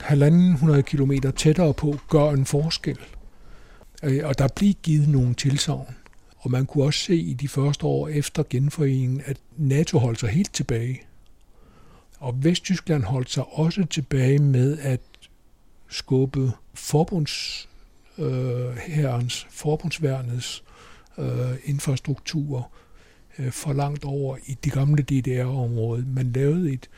[0.00, 2.98] halvanden hundrede kilometer tættere på gør en forskel.
[4.02, 5.94] Øh, Og der blev givet nogle tilsavn.
[6.38, 10.28] Og man kunne også se i de første år efter genforeningen, at NATO holdt sig
[10.28, 11.00] helt tilbage.
[12.18, 15.00] Og Vesttyskland holdt sig også tilbage med at
[15.88, 17.68] skubbe forbunds,
[18.20, 20.64] øh, herrens, forbundsværnets
[21.18, 22.70] øh, infrastruktur
[23.38, 26.06] øh, for langt over i det gamle DDR-område.
[26.14, 26.90] Man lavede et,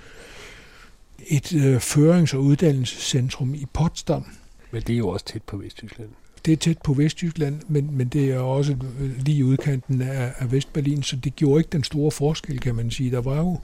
[1.26, 4.24] et øh, førings- og uddannelsescentrum i Potsdam.
[4.70, 6.08] Men det er jo også tæt på Vesttyskland.
[6.44, 10.32] Det er tæt på Vesttyskland, men, men det er også øh, lige i udkanten af,
[10.38, 13.10] af Vestberlin, så det gjorde ikke den store forskel, kan man sige.
[13.10, 13.60] Der var jo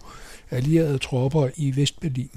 [0.50, 2.30] allierede tropper i Vestberlin.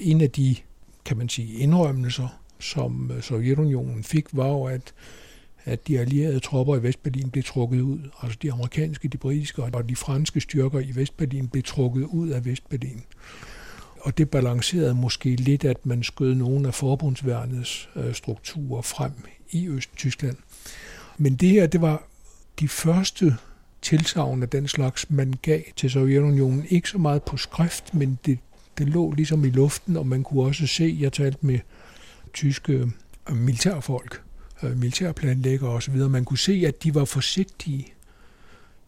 [0.00, 0.56] En af de,
[1.04, 2.28] kan man sige, indrømmelser,
[2.58, 4.94] som øh, Sovjetunionen fik, var jo, at,
[5.64, 7.98] at de allierede tropper i Vestberlin blev trukket ud.
[8.22, 12.44] Altså de amerikanske, de britiske og de franske styrker i Vestberlin blev trukket ud af
[12.44, 13.02] Vestberlin.
[14.00, 19.12] Og det balancerede måske lidt, at man skød nogle af forbundsværnets øh, strukturer frem
[19.50, 20.36] i Østtyskland.
[21.18, 22.02] Men det her, det var
[22.60, 23.36] de første
[23.82, 26.66] tilsavn af den slags, man gav til Sovjetunionen.
[26.68, 28.38] Ikke så meget på skrift, men det,
[28.78, 31.58] det lå ligesom i luften, og man kunne også se, jeg talte med
[32.36, 32.72] tyske
[33.30, 34.22] øh, militærfolk,
[34.62, 35.96] øh, militærplanlæggere osv.
[35.96, 37.92] Man kunne se, at de var forsigtige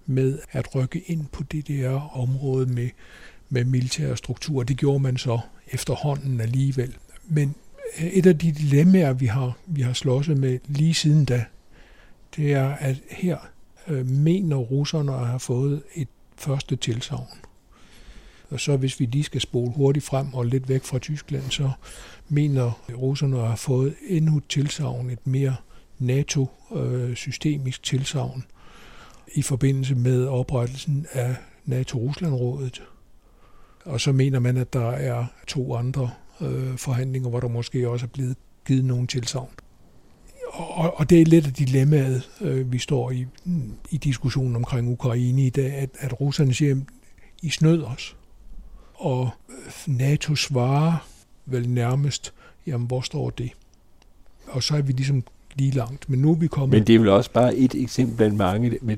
[0.06, 2.88] med at rykke ind på det der område med,
[3.48, 4.64] med militære strukturer.
[4.64, 5.40] Det gjorde man så
[5.72, 6.96] efterhånden alligevel.
[7.24, 7.54] Men
[7.98, 11.44] øh, et af de dilemmaer, vi har, vi har slåsset med lige siden da,
[12.36, 13.38] det er, at her
[13.88, 17.28] øh, mener russerne at have fået et første tilsavn.
[18.50, 21.70] Og så hvis vi lige skal spole hurtigt frem og lidt væk fra Tyskland, så
[22.28, 25.56] mener russerne har fået endnu et tilsavn, et mere
[25.98, 28.44] NATO-systemisk øh, tilsavn
[29.34, 32.82] i forbindelse med oprettelsen af NATO-Rusland-rådet.
[33.84, 36.10] Og så mener man, at der er to andre
[36.40, 39.50] øh, forhandlinger, hvor der måske også er blevet givet nogle tilsavn.
[40.52, 43.26] Og, og det er lidt af dilemmaet, øh, vi står i,
[43.90, 46.82] i diskussionen omkring Ukraine i dag, at, at russerne siger, at
[47.42, 48.16] I snød os.
[48.94, 51.08] Og øh, NATO svarer
[51.50, 52.32] vel nærmest,
[52.66, 53.50] jamen hvor står det?
[54.46, 55.22] Og så er vi ligesom
[55.54, 56.78] lige langt, men nu er vi kommet...
[56.78, 58.96] Men det er vel også bare et eksempel blandt mange, med,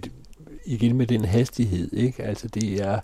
[0.67, 2.23] igen med den hastighed, ikke?
[2.23, 3.01] Altså det er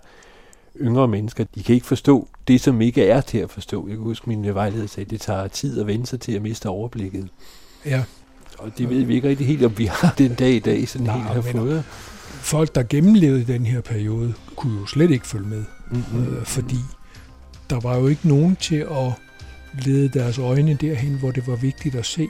[0.81, 3.87] yngre mennesker, de kan ikke forstå det, som ikke er til at forstå.
[3.87, 6.41] Jeg kan huske, min vejleder sagde, at det tager tid at vende sig til at
[6.41, 7.27] miste overblikket.
[7.85, 8.03] Ja,
[8.57, 11.07] Og det ved vi ikke rigtig helt, om vi har den dag i dag sådan
[11.07, 11.83] Nej, helt har fået.
[12.25, 15.63] folk, der gennemlevede den her periode, kunne jo slet ikke følge med.
[15.91, 16.35] Mm-hmm.
[16.35, 16.77] øh, fordi
[17.69, 19.11] der var jo ikke nogen til at
[19.85, 22.27] lede deres øjne derhen, hvor det var vigtigt at se.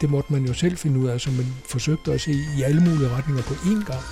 [0.00, 2.80] Det måtte man jo selv finde ud af, så man forsøgte at se i alle
[2.80, 4.04] mulige retninger på én gang.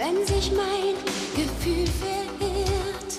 [0.00, 0.96] Wenn sich mein
[1.36, 3.12] Gefühl verirrt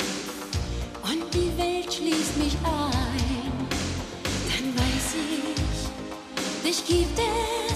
[1.08, 3.52] und die Welt schließt mich ein,
[4.50, 5.80] dann weiß ich,
[6.64, 7.69] dich gibt es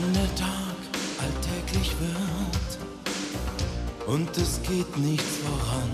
[0.00, 0.78] Wenn der Tag
[1.18, 2.78] alltäglich wird
[4.06, 5.90] und es geht nichts voran.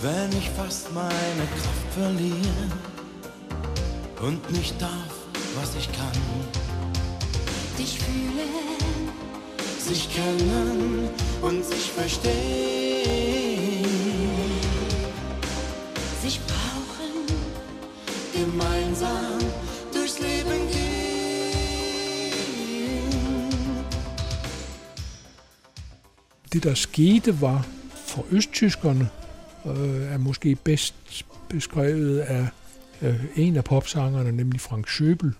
[0.00, 2.70] Wenn ich fast meine Kraft verliere
[4.20, 5.14] und nicht darf,
[5.56, 6.22] was ich kann.
[7.76, 9.10] Dich fühlen,
[9.80, 11.08] Sich kennen
[11.42, 12.46] und sich verstehen.
[16.22, 17.26] sich brauchen.
[18.32, 19.38] Gemeinsam
[19.92, 20.65] durchs Leben
[26.56, 29.08] Det, der skete, var for østtyskerne,
[29.66, 30.94] øh, er måske bedst
[31.48, 32.48] beskrevet af
[33.02, 35.30] øh, en af popsangerne, nemlig Frank Schöbel.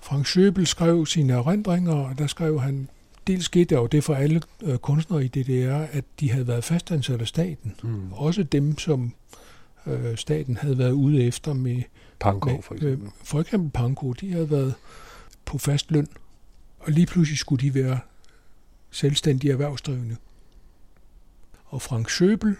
[0.00, 2.88] Frank Schöbel skrev sine erindringer, og der skrev han,
[3.26, 6.64] dels skete der jo det for alle øh, kunstnere i DDR, at de havde været
[6.64, 7.74] fastansat af staten.
[7.82, 8.12] Mm.
[8.12, 9.14] Også dem, som
[9.86, 11.82] øh, staten havde været ude efter med
[12.20, 13.06] Pankow for med, eksempel.
[13.06, 14.74] øh, for eksempel Panko, de havde været
[15.44, 16.08] på fast løn,
[16.80, 17.98] og lige pludselig skulle de være
[18.94, 20.16] selvstændige erhvervsdrivende.
[21.64, 22.56] Og Frank Søbel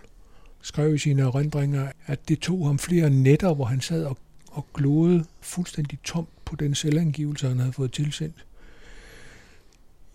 [0.62, 4.18] skrev i sine erindringer, at det tog ham flere nætter, hvor han sad og,
[4.51, 8.47] og glodede fuldstændig tomt på den selvangivelse, han havde fået tilsendt.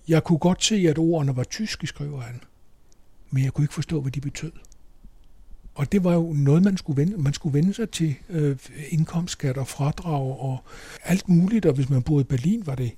[0.08, 2.42] Jeg kunne godt se, at ordene var tyske, skriver han,
[3.30, 4.52] men jeg kunne ikke forstå, hvad de betød.
[5.76, 8.58] Og det var jo noget, man skulle vende, man skulle vende sig til øh,
[8.90, 10.64] indkomstskat og fradrag og
[11.04, 12.92] alt muligt, og hvis man boede i Berlin, var det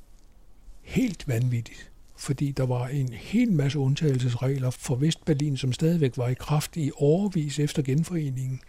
[0.82, 1.91] helt vanvittigt.
[2.22, 6.91] Fordi der var en hel masse undtagelsesregler for Vestberlin, som stadigvæk var i kraft i
[6.95, 8.59] overvis efter genforeningen.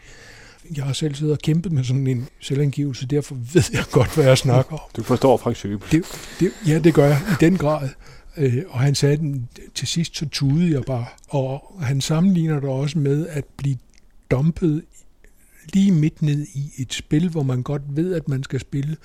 [0.76, 4.24] Jeg har selv siddet og kæmpet med sådan en selvangivelse, derfor ved jeg godt, hvad
[4.24, 4.80] jeg snakker om.
[4.96, 5.92] Du forstår Frank Schøbel.
[5.92, 6.04] Det,
[6.40, 7.88] det, ja, det gør jeg i den grad.
[8.36, 11.06] Øh, og han sagde den, til sidst, så tudede jeg bare.
[11.28, 13.76] Og han sammenligner det også med at blive
[14.30, 14.82] dumpet
[15.72, 18.96] lige midt ned i et spil, hvor man godt ved, at man skal spille.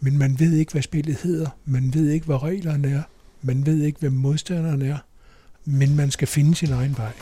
[0.00, 1.48] Men man ved ikke, hvad spillet hedder.
[1.64, 3.02] Man ved ikke, hvad reglerne er.
[3.46, 4.98] Man ved ikke, hvem modstanderen er.
[5.64, 7.12] Men man skal finde sin egen vej.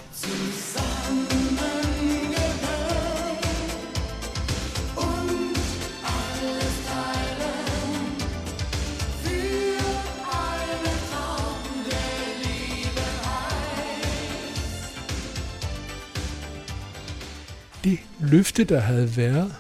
[17.85, 19.55] det løfte, der havde været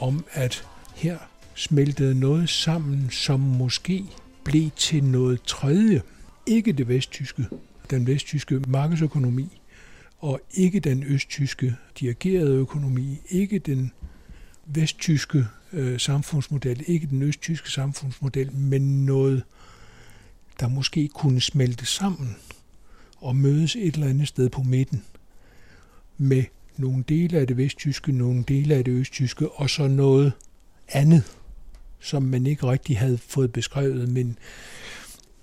[0.00, 0.64] om, at
[0.94, 1.18] her
[1.54, 4.04] smeltede noget sammen, som måske
[4.48, 6.02] blev til noget tredje.
[6.46, 7.46] Ikke det vesttyske,
[7.90, 9.60] den vesttyske markedsøkonomi,
[10.18, 13.92] og ikke den østtyske dirigerede økonomi, ikke den
[14.66, 19.42] vesttyske øh, samfundsmodel, ikke den østtyske samfundsmodel, men noget,
[20.60, 22.36] der måske kunne smelte sammen
[23.16, 25.04] og mødes et eller andet sted på midten
[26.18, 26.44] med
[26.76, 30.32] nogle dele af det vesttyske, nogle dele af det østtyske, og så noget
[30.88, 31.37] andet,
[32.00, 34.38] som man ikke rigtig havde fået beskrevet, men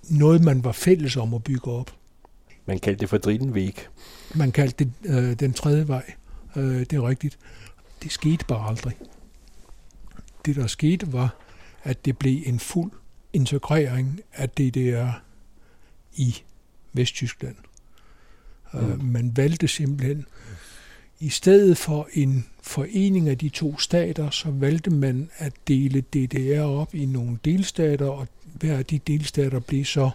[0.08, 1.94] noget, man var fælles om at bygge op.
[2.66, 3.86] Man kaldte det for Drittenvæg.
[4.34, 6.12] Man kaldte det øh, den tredje vej.
[6.56, 7.38] Øh, det er rigtigt.
[8.02, 8.96] Det skete bare aldrig.
[10.46, 11.36] Det, der skete, var,
[11.82, 12.92] at det blev en fuld
[13.32, 15.10] integrering af DDR
[16.16, 16.36] i
[16.92, 17.56] Vesttyskland.
[18.72, 19.04] Mm.
[19.04, 20.26] Man valgte simpelthen,
[21.20, 26.62] i stedet for en forening af de to stater, så valgte man at dele DDR
[26.62, 30.10] op i nogle delstater, og hver af de delstater blev så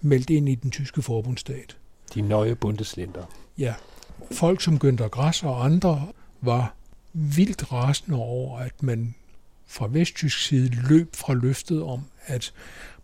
[0.00, 1.76] meldt ind i den tyske forbundsstat.
[2.14, 3.22] De nøje bundeslænder.
[3.58, 3.74] Ja.
[4.30, 6.08] Folk som Günther Grass og andre
[6.40, 6.74] var
[7.12, 9.14] vildt rasende over, at man
[9.66, 12.52] fra vesttysk side løb fra løftet om, at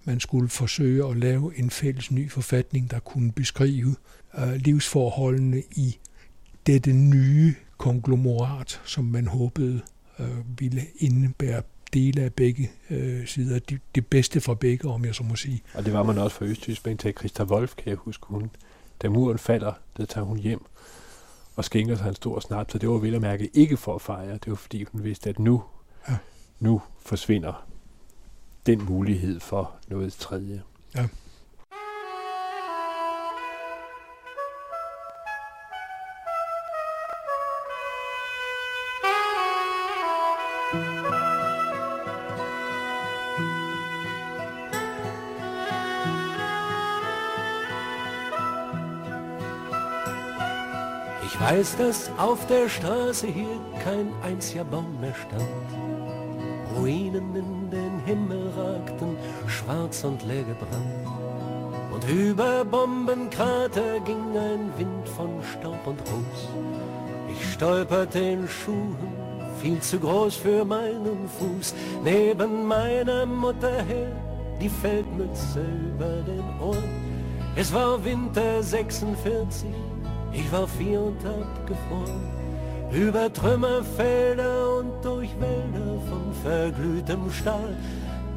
[0.04, 3.96] man skulle forsøge at lave en fælles ny forfatning, der kunne beskrive
[4.38, 5.98] øh, livsforholdene i
[6.66, 9.80] dette nye konglomerat, som man håbede
[10.18, 11.62] øh, ville indebære
[11.94, 13.58] dele af begge øh, sider.
[13.58, 15.62] Det, det bedste fra begge, om jeg så må sige.
[15.74, 18.26] Og det var man også for Østtyskland til Christa Wolf, kan jeg huske.
[18.26, 18.50] Hun,
[19.02, 20.64] da muren falder, der tager hun hjem
[21.56, 24.02] og skænker sig en stor snap, så det var vel at mærke ikke for at
[24.02, 24.32] fejre.
[24.32, 25.62] Det var fordi hun vidste, at nu,
[26.08, 26.16] ja.
[26.60, 27.66] nu forsvinder
[28.66, 30.62] den mulighed for noget tredje.
[30.94, 31.06] Ja.
[51.46, 55.44] Weiß, dass auf der Straße hier kein einziger Baum mehr stand.
[56.74, 61.06] Ruinen in den Himmel ragten, schwarz und leer gebrannt.
[61.92, 66.48] Und über Bombenkrater ging ein Wind von Staub und Ruß.
[67.30, 68.96] Ich stolperte in Schuhen,
[69.60, 74.12] viel zu groß für meinen Fuß, neben meiner Mutter her,
[74.62, 77.04] die Feldmütze über den Ohren.
[77.54, 79.68] Es war Winter 46,
[80.34, 82.28] ich war vier und abgefroren.
[82.90, 87.76] Über Trümmerfelder und durch Wälder von verglühtem Stahl.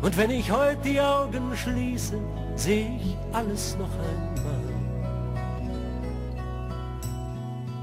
[0.01, 2.17] Und wenn ich heute die Augen schließe,
[2.55, 4.67] sehe ich alles noch einmal.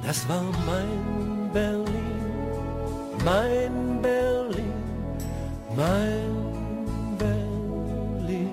[0.06, 1.84] Das war mein Berlin,
[3.24, 4.72] mein Berlin,
[5.76, 8.50] mein Berlin.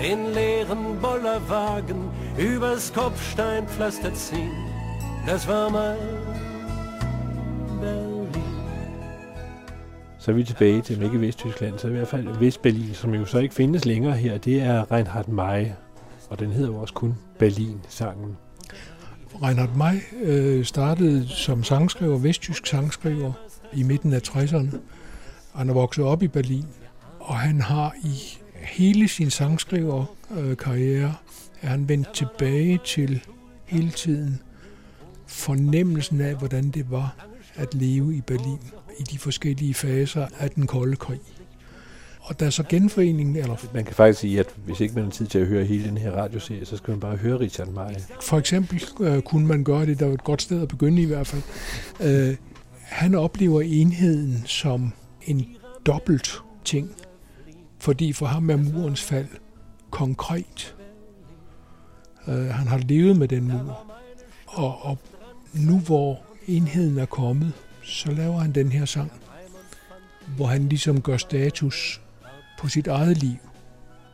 [0.00, 2.07] Den leeren Bollerwagen
[2.38, 4.52] übers Kopfsteinpflaster ziehen,
[5.26, 5.96] das war mein
[7.80, 8.28] Berlin.
[10.18, 13.38] Så er vi tilbage til ikke Vesttyskland, så i hvert fald Vestberlin, som jo så
[13.38, 15.66] ikke findes længere her, det er Reinhard May,
[16.30, 18.36] og den hedder jo også kun Berlin-sangen.
[19.42, 23.32] Reinhard May øh, startede som sangskriver, vesttysk sangskriver,
[23.72, 24.76] i midten af 60'erne.
[25.54, 26.66] Han er vokset op i Berlin,
[27.20, 31.14] og han har i hele sin sangskriverkarriere
[31.62, 33.24] er han vendt tilbage til
[33.64, 34.40] hele tiden
[35.26, 37.14] fornemmelsen af, hvordan det var
[37.54, 38.58] at leve i Berlin
[38.98, 41.20] i de forskellige faser af den kolde krig.
[42.20, 43.36] Og da så genforeningen...
[43.36, 45.84] Eller Man kan faktisk sige, at hvis ikke man har tid til at høre hele
[45.88, 47.94] den her radioserie, så skal man bare høre Richard May.
[48.22, 51.04] for eksempel øh, kunne man gøre det, der var et godt sted at begynde i
[51.04, 51.42] hvert fald.
[52.00, 52.36] Øh,
[52.82, 54.92] han oplever enheden som
[55.26, 55.46] en
[55.86, 56.90] dobbelt ting,
[57.78, 59.28] fordi for ham er murens fald
[59.90, 60.74] konkret.
[62.28, 63.84] Øh, han har levet med den mur,
[64.46, 64.98] og, og
[65.52, 67.52] nu hvor enheden er kommet,
[67.82, 69.12] så laver han den her sang,
[70.36, 72.00] hvor han ligesom gør status
[72.58, 73.36] på sit eget liv.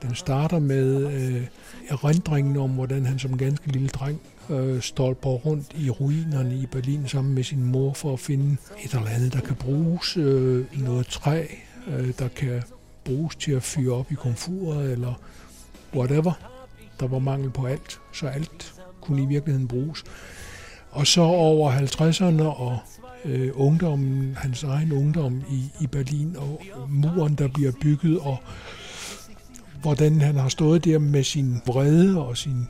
[0.02, 1.46] Den starter med øh,
[1.88, 7.08] erindringen om, hvordan han som ganske lille dreng øh, stolper rundt i ruinerne i Berlin
[7.08, 11.06] sammen med sin mor for at finde et eller andet, der kan bruges, øh, noget
[11.06, 11.46] træ,
[11.86, 12.62] øh, der kan
[13.04, 15.20] bruges til at fyre op i komfuret eller
[15.94, 16.53] whatever.
[17.00, 20.04] Der var mangel på alt, så alt kunne i virkeligheden bruges.
[20.90, 22.78] Og så over 50'erne og
[23.24, 28.36] øh, ungdommen, hans egen ungdom i, i Berlin, og muren, der bliver bygget, og
[29.82, 32.68] hvordan han har stået der med sin vrede og sin,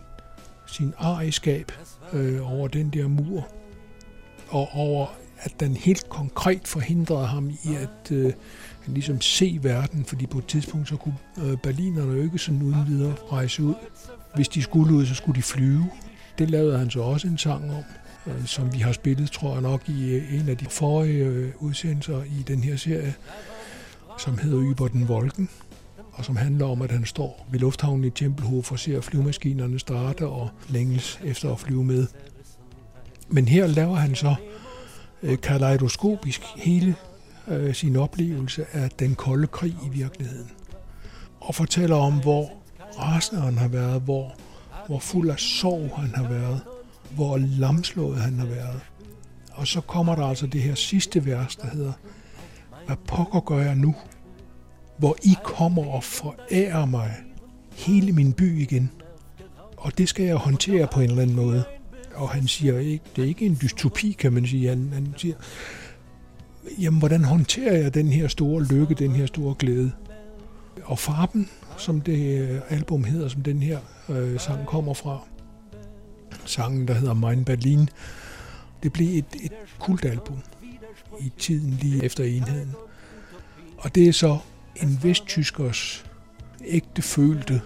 [0.67, 1.73] sin ariskab
[2.13, 3.49] øh, over den der mur,
[4.49, 5.07] og over
[5.39, 8.33] at den helt konkret forhindrede ham i at øh,
[8.85, 12.63] han ligesom se verden, fordi på et tidspunkt så kunne øh, berlinerne jo ikke sådan
[12.63, 13.75] uden videre rejse ud.
[14.35, 15.91] Hvis de skulle ud, så skulle de flyve.
[16.39, 17.85] Det lavede han så også en sang om,
[18.27, 21.53] øh, som vi har spillet, tror jeg nok, i øh, en af de forrige øh,
[21.59, 23.15] udsendelser i den her serie,
[24.19, 25.49] som hedder Yber den Volken,
[26.13, 30.27] og som handler om, at han står ved lufthavnen i Tempelhof og ser flyvemaskinerne starte
[30.27, 32.07] og længes efter at flyve med.
[33.29, 34.35] Men her laver han så
[35.23, 36.95] øh, kaleidoskopisk hele
[37.49, 40.51] øh, sin oplevelse af den kolde krig i virkeligheden.
[41.41, 42.51] Og fortæller om, hvor
[42.99, 44.35] rasende han har været, hvor,
[44.87, 46.61] hvor fuld af sorg han har været,
[47.15, 48.81] hvor lamslået han har været.
[49.53, 51.93] Og så kommer der altså det her sidste vers, der hedder,
[52.87, 53.95] hvad pokker gør jeg nu?
[54.99, 57.15] Hvor I kommer og forærer mig
[57.73, 58.91] hele min by igen.
[59.77, 61.65] Og det skal jeg håndtere på en eller anden måde.
[62.15, 64.69] Og han siger ikke, det er ikke en dystopi, kan man sige.
[64.69, 65.35] Han, han siger,
[66.79, 69.93] jamen hvordan håndterer jeg den her store lykke, den her store glæde?
[70.85, 75.21] Og Farben, som det øh, album hedder, som den her øh, sang kommer fra,
[76.45, 77.89] sangen, der hedder Mein Berlin,
[78.83, 80.39] det blev et, et kultalbum
[81.21, 82.75] i tiden lige efter enheden.
[83.79, 84.39] Og det er så
[84.77, 86.05] en vesttyskers
[86.65, 87.63] ægte følte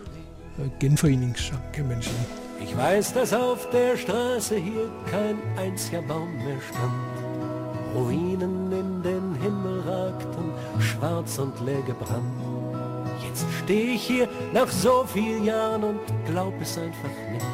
[0.59, 2.27] øh, genforeningssang, kan man sige.
[2.61, 6.93] Ich weiß, dass auf der Straße hier kein einziger Baum mehr stand.
[7.95, 12.58] Ruinen in den Himmel ragten, schwarz und leer gebrannt.
[13.39, 17.47] Jetzt stehe ich hier nach so vielen Jahren und glaub es einfach nicht.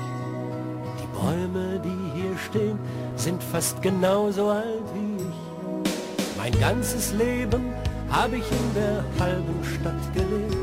[0.99, 2.79] Die Bäume, die hier stehen,
[3.17, 6.39] sind fast genauso alt wie ich.
[6.39, 7.75] Mein ganzes Leben
[8.09, 10.57] habe ich in der halben Stadt gelebt.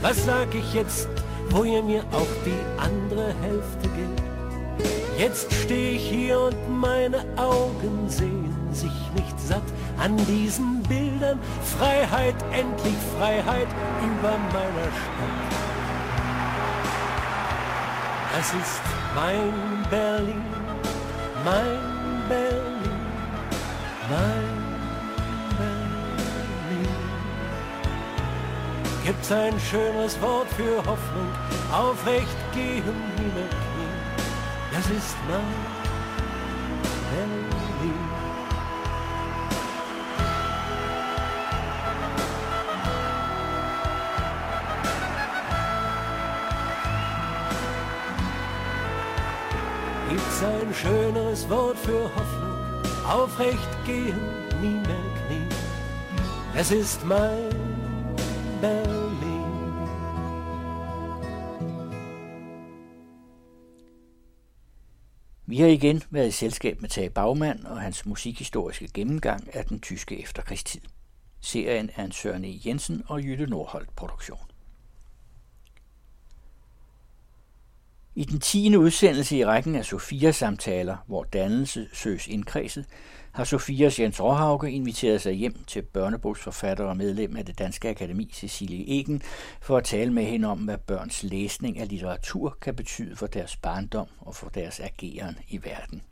[0.00, 1.08] Was sag ich jetzt,
[1.50, 4.22] wo ihr mir auch die andere Hälfte gebt?
[5.18, 9.62] Jetzt stehe ich hier und meine Augen sehen sich nicht satt
[9.98, 11.38] an diesen Bildern.
[11.78, 13.68] Freiheit, endlich Freiheit
[14.02, 15.66] über meiner Stadt.
[18.36, 18.82] Das ist
[19.14, 20.44] mein Berlin,
[21.44, 22.92] mein Berlin,
[24.10, 24.76] mein
[25.56, 25.96] Berlin.
[29.04, 31.30] Gibt's ein schönes Wort für Hoffnung,
[31.72, 32.82] aufrecht gehen,
[33.16, 33.48] Knie.
[34.70, 35.75] Das ist mein
[50.76, 52.56] schöneres Wort für Hoffnung,
[53.04, 54.20] aufrecht gehen,
[54.60, 55.48] nie mehr knien.
[56.56, 57.50] Es ist mein
[58.60, 58.96] Berlin.
[65.46, 69.80] Vi har igen været i selskab med Tage Bagmann og hans musikhistoriske gennemgang af den
[69.80, 70.80] tyske efterkrigstid.
[71.40, 72.60] Serien er en Søren E.
[72.66, 74.55] Jensen og Jytte Nordholt produktion.
[78.18, 82.84] I den tiende udsendelse i rækken af Sofias samtaler, hvor dannelse søges indkredset,
[83.32, 88.30] har Sofias Jens Råhauke inviteret sig hjem til børnebogsforfatter og medlem af det Danske Akademi,
[88.34, 89.22] Cecilie Egen,
[89.60, 93.56] for at tale med hende om, hvad børns læsning af litteratur kan betyde for deres
[93.56, 96.02] barndom og for deres ageren i verden.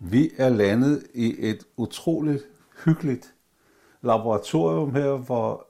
[0.00, 2.53] Vi er landet i et utroligt
[2.84, 3.34] hyggeligt
[4.02, 5.66] laboratorium her, hvor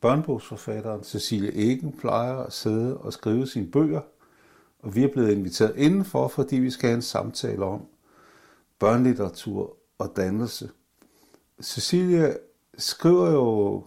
[0.00, 4.00] børnebogsforfatteren Cecilie Egen plejer at sidde og skrive sine bøger.
[4.78, 7.86] Og vi er blevet inviteret indenfor, fordi vi skal have en samtale om
[8.78, 10.70] børnelitteratur og dannelse.
[11.62, 12.36] Cecilie
[12.78, 13.84] skriver jo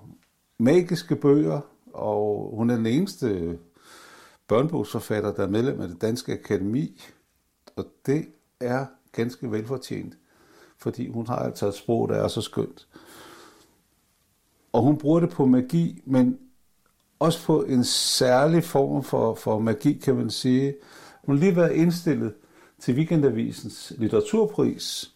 [0.58, 1.62] magiske bøger,
[1.94, 3.60] og hun er den eneste
[4.48, 7.02] børnebogsforfatter, der er medlem af det Danske Akademi.
[7.76, 8.28] Og det
[8.60, 10.18] er ganske velfortjent
[10.80, 12.88] fordi hun har altså et sprog, der er så skønt.
[14.74, 16.40] Og hun bruger det på magi, men
[17.20, 20.76] også på en særlig form for, for magi, kan man sige.
[21.26, 22.34] Hun har lige været indstillet
[22.80, 25.12] til Weekendavisens litteraturpris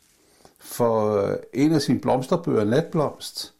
[0.60, 3.54] for øh, en af sine blomsterbøger, Natblomst.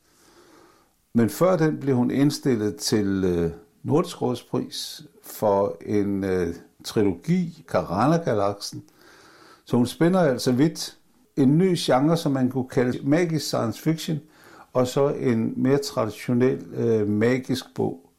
[1.14, 3.52] Men før den blev hun indstillet til øh,
[3.84, 8.84] Nordisk Rådspris for en øh, trilogi, Karana-galaksen.
[9.66, 10.98] Så hun spænder altså vidt
[11.38, 14.20] en ny genre, som man kunne kalde magisk science fiction,
[14.74, 18.10] og så en mere traditionel øh, magisk bog.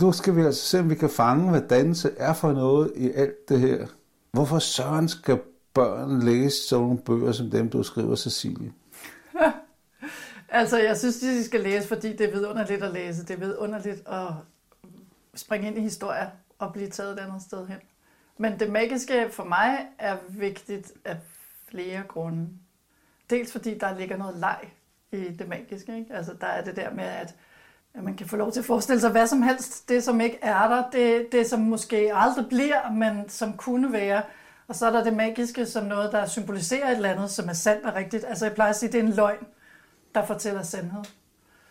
[0.00, 3.10] Nu skal vi altså se, om vi kan fange, hvad danse er for noget i
[3.10, 3.86] alt det her.
[4.32, 5.40] Hvorfor søren skal
[5.74, 8.72] børn læse sådan nogle bøger som dem, du skriver, Cecilie?
[10.48, 13.22] altså, jeg synes, de skal læse, fordi det er vidunderligt at læse.
[13.22, 14.28] Det er vidunderligt at
[15.34, 16.26] springe ind i historier
[16.58, 17.78] og blive taget et andet sted hen.
[18.38, 21.16] Men det magiske for mig er vigtigt at
[21.72, 22.48] flere grunde.
[23.30, 24.72] Dels fordi der ligger noget leg
[25.12, 25.98] i det magiske.
[25.98, 26.14] Ikke?
[26.14, 27.34] Altså der er det der med, at,
[27.94, 29.88] at man kan få lov til at forestille sig hvad som helst.
[29.88, 34.22] Det, som ikke er der, det, det som måske aldrig bliver, men som kunne være.
[34.68, 37.52] Og så er der det magiske som noget, der symboliserer et eller andet, som er
[37.52, 38.24] sandt og rigtigt.
[38.24, 39.46] Altså jeg plejer at sige, at det er en løgn,
[40.14, 41.04] der fortæller sandhed.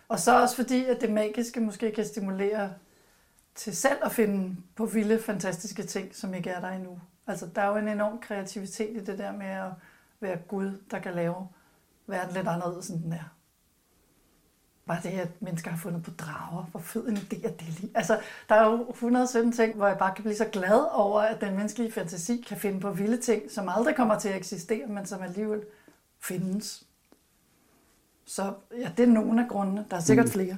[0.08, 2.74] Og så også fordi, at det magiske måske kan stimulere
[3.56, 6.99] til selv at finde på vilde, fantastiske ting, som ikke er der endnu.
[7.28, 9.72] Altså, der er jo en enorm kreativitet i det der med at
[10.22, 11.47] være Gud, der kan lave
[12.07, 13.34] verden lidt anderledes, end den er.
[14.88, 16.63] Bare det, at mennesker har fundet på drager.
[16.72, 17.91] Hvor fed en idé er det lige?
[17.95, 18.19] Altså,
[18.49, 21.55] der er jo 117 ting, hvor jeg bare kan blive så glad over, at den
[21.55, 25.22] menneskelige fantasi kan finde på vilde ting, som aldrig kommer til at eksistere, men som
[25.22, 25.61] alligevel
[26.19, 26.84] findes.
[28.26, 29.86] Så ja, det er nogle af grundene.
[29.91, 30.32] Der er sikkert Mm.
[30.32, 30.57] flere.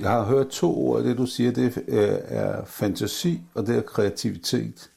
[0.00, 1.52] Jeg har hørt to ord det, du siger.
[1.52, 4.90] Det er, er fantasi, og det er kreativitet.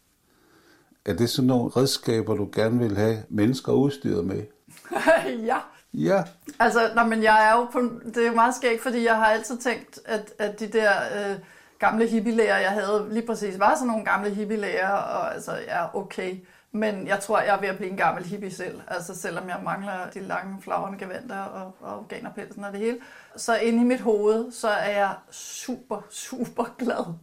[1.06, 4.44] Er det sådan nogle redskaber, du gerne vil have mennesker udstyret med?
[5.52, 5.58] ja.
[5.94, 6.24] Ja.
[6.60, 7.80] Altså, nå, men jeg er jo på,
[8.16, 11.38] det er meget skægt, fordi jeg har altid tænkt, at, at de der øh,
[11.80, 16.36] gamle hippielæger, jeg havde lige præcis, var sådan nogle gamle hippielæger, og altså, ja, okay.
[16.72, 18.82] Men jeg tror, jeg er ved at blive en gammel hippie selv.
[18.88, 22.98] Altså, selvom jeg mangler de lange flagrende gevanter og, og organerpelsen og det hele.
[23.36, 27.14] Så inde i mit hoved, så er jeg super, super glad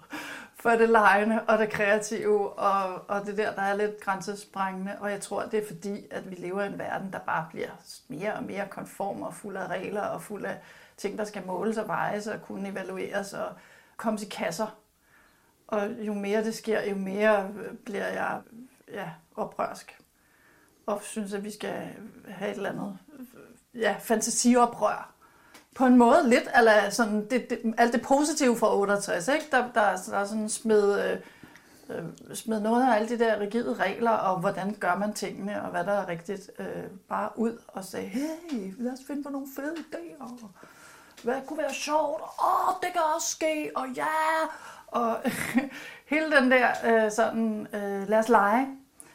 [0.60, 4.96] for det lejende og det kreative, og, og det der, der er lidt grænsesprængende.
[5.00, 7.70] Og jeg tror, det er fordi, at vi lever i en verden, der bare bliver
[8.08, 10.58] mere og mere konform og fuld af regler og fuld af
[10.96, 13.52] ting, der skal måles og vejes og kunne evalueres og
[13.96, 14.76] komme i kasser.
[15.66, 18.40] Og jo mere det sker, jo mere øh, bliver jeg
[18.92, 19.98] ja, oprørsk.
[20.86, 21.94] Og synes, at vi skal
[22.28, 25.14] have et eller andet øh, ja, fantasioprør.
[25.80, 29.46] På en måde lidt, eller sådan, det, det, alt det positive fra 68, ikke?
[29.50, 31.18] Der, der, der er sådan smed, øh,
[31.88, 32.04] øh,
[32.34, 35.84] smed noget af alle de der rigide regler, og hvordan gør man tingene, og hvad
[35.84, 36.66] der er rigtigt, øh,
[37.08, 40.46] bare ud og sagde, hey, lad os finde på nogle fede idéer.
[41.22, 42.22] Hvad kunne være sjovt?
[42.22, 44.04] Åh, oh, det kan også ske, og ja!
[44.86, 45.16] Og
[46.12, 48.66] hele den der øh, sådan, øh, lad os lege,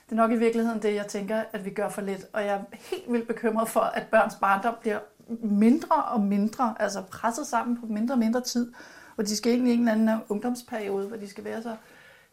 [0.06, 2.26] det er nok i virkeligheden det, jeg tænker, at vi gør for lidt.
[2.34, 5.00] Og jeg er helt vildt bekymret for, at børns barndom bliver
[5.42, 8.74] mindre og mindre, altså presset sammen på mindre og mindre tid.
[9.18, 11.76] Og de skal ind i en eller anden ungdomsperiode, hvor de skal være så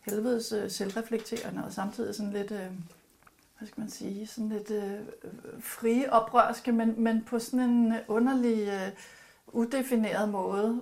[0.00, 2.66] helvedes øh, selvreflekterende, og samtidig sådan lidt, øh,
[3.58, 5.00] hvad skal man sige, sådan lidt øh,
[5.60, 8.92] frie oprørske, men, men på sådan en underlig, øh,
[9.52, 10.80] udefineret måde,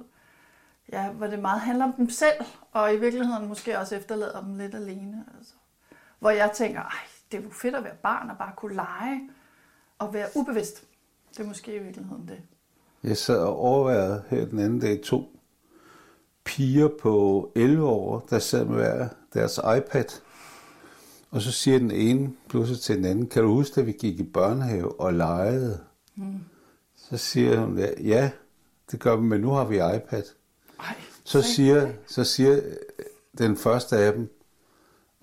[0.92, 4.54] ja, hvor det meget handler om dem selv, og i virkeligheden måske også efterlader dem
[4.54, 5.24] lidt alene.
[5.38, 5.54] Altså.
[6.18, 6.98] Hvor jeg tænker, ej,
[7.32, 9.30] det er jo fedt at være barn og bare kunne lege
[9.98, 10.84] og være ubevidst.
[11.30, 12.38] Det er måske i virkeligheden det.
[13.02, 15.36] Jeg sad og overvejede her den anden dag to
[16.44, 20.04] piger på 11 år, der sad med hver deres iPad.
[21.30, 24.20] Og så siger den ene pludselig til den anden, kan du huske, at vi gik
[24.20, 25.80] i børnehave og legede?
[26.16, 26.40] Mm.
[26.96, 28.30] Så siger hun, ja,
[28.90, 30.22] det gør vi, men nu har vi iPad.
[30.78, 32.60] Ej, Så siger, så siger
[33.38, 34.28] den første af dem,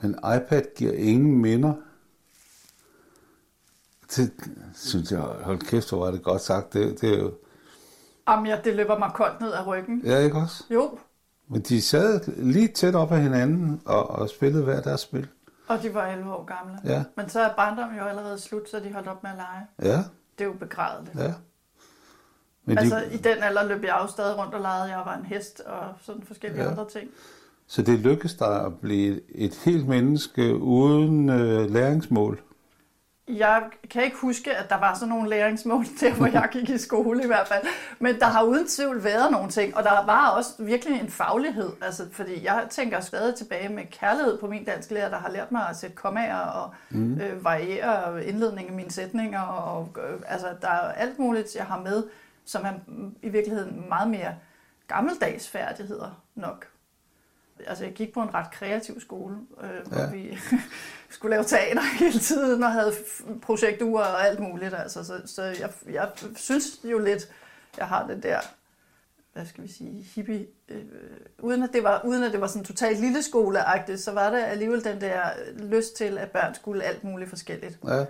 [0.01, 1.73] men iPad giver ingen minder.
[4.15, 4.31] Det
[4.75, 6.73] synes jeg, hold kæft, hvor var det godt sagt.
[6.73, 7.31] Det, det er jo,
[8.29, 10.01] Jamen, ja, det løber mig koldt ned ad ryggen.
[10.05, 10.63] ja, ikke også?
[10.69, 10.97] Jo,
[11.47, 15.27] Men de sad lige tæt op af hinanden og, og spillede hver deres spil.
[15.67, 16.79] og de var 11 år gamle.
[16.85, 17.03] Ja.
[17.17, 19.91] Men så er barndommen jo allerede slut, så de holdt op med at lege.
[19.93, 19.97] Ja,
[20.37, 21.15] Det er jo begrædeligt.
[21.19, 21.33] ja.
[22.65, 24.83] Men altså, de, i den alder løb jeg jo stadig rundt og legede.
[24.83, 26.69] Jeg var en hest og sådan forskellige ja.
[26.69, 27.09] andre ting.
[27.67, 32.39] så det lykkedes dig at blive et helt menneske uden øh, læringsmål.
[33.27, 36.77] Jeg kan ikke huske, at der var sådan nogle læringsmål der, hvor jeg gik i
[36.77, 37.63] skole i hvert fald.
[37.99, 41.69] Men der har uden tvivl været nogle ting, og der var også virkelig en faglighed.
[41.81, 45.51] Altså, fordi jeg tænker stadig tilbage med kærlighed på min dansk lærer, der har lært
[45.51, 47.21] mig at sætte kommaer og Mm.
[47.21, 49.41] øh, variere indledningen af mine sætninger.
[49.41, 52.03] Og, øh, altså, der er alt muligt, jeg har med,
[52.45, 52.73] som er
[53.21, 54.35] i virkeligheden meget mere
[54.87, 56.67] gammeldags færdigheder nok.
[57.67, 60.09] Altså, jeg gik på en ret kreativ skole, øh, ja.
[60.11, 60.37] vi
[61.09, 62.93] skulle lave teater hele tiden og havde
[63.41, 64.73] projekturer og alt muligt.
[64.73, 67.29] Altså, så så jeg, jeg synes jo lidt,
[67.77, 68.39] jeg har det der,
[69.33, 70.83] hvad skal vi sige, hippie, øh,
[71.39, 74.39] uden, at det var, uden at det var sådan totalt lille skoleagtigt, så var det
[74.43, 75.21] alligevel den der
[75.57, 78.05] lyst til, at børn skulle alt muligt forskelligt Ja.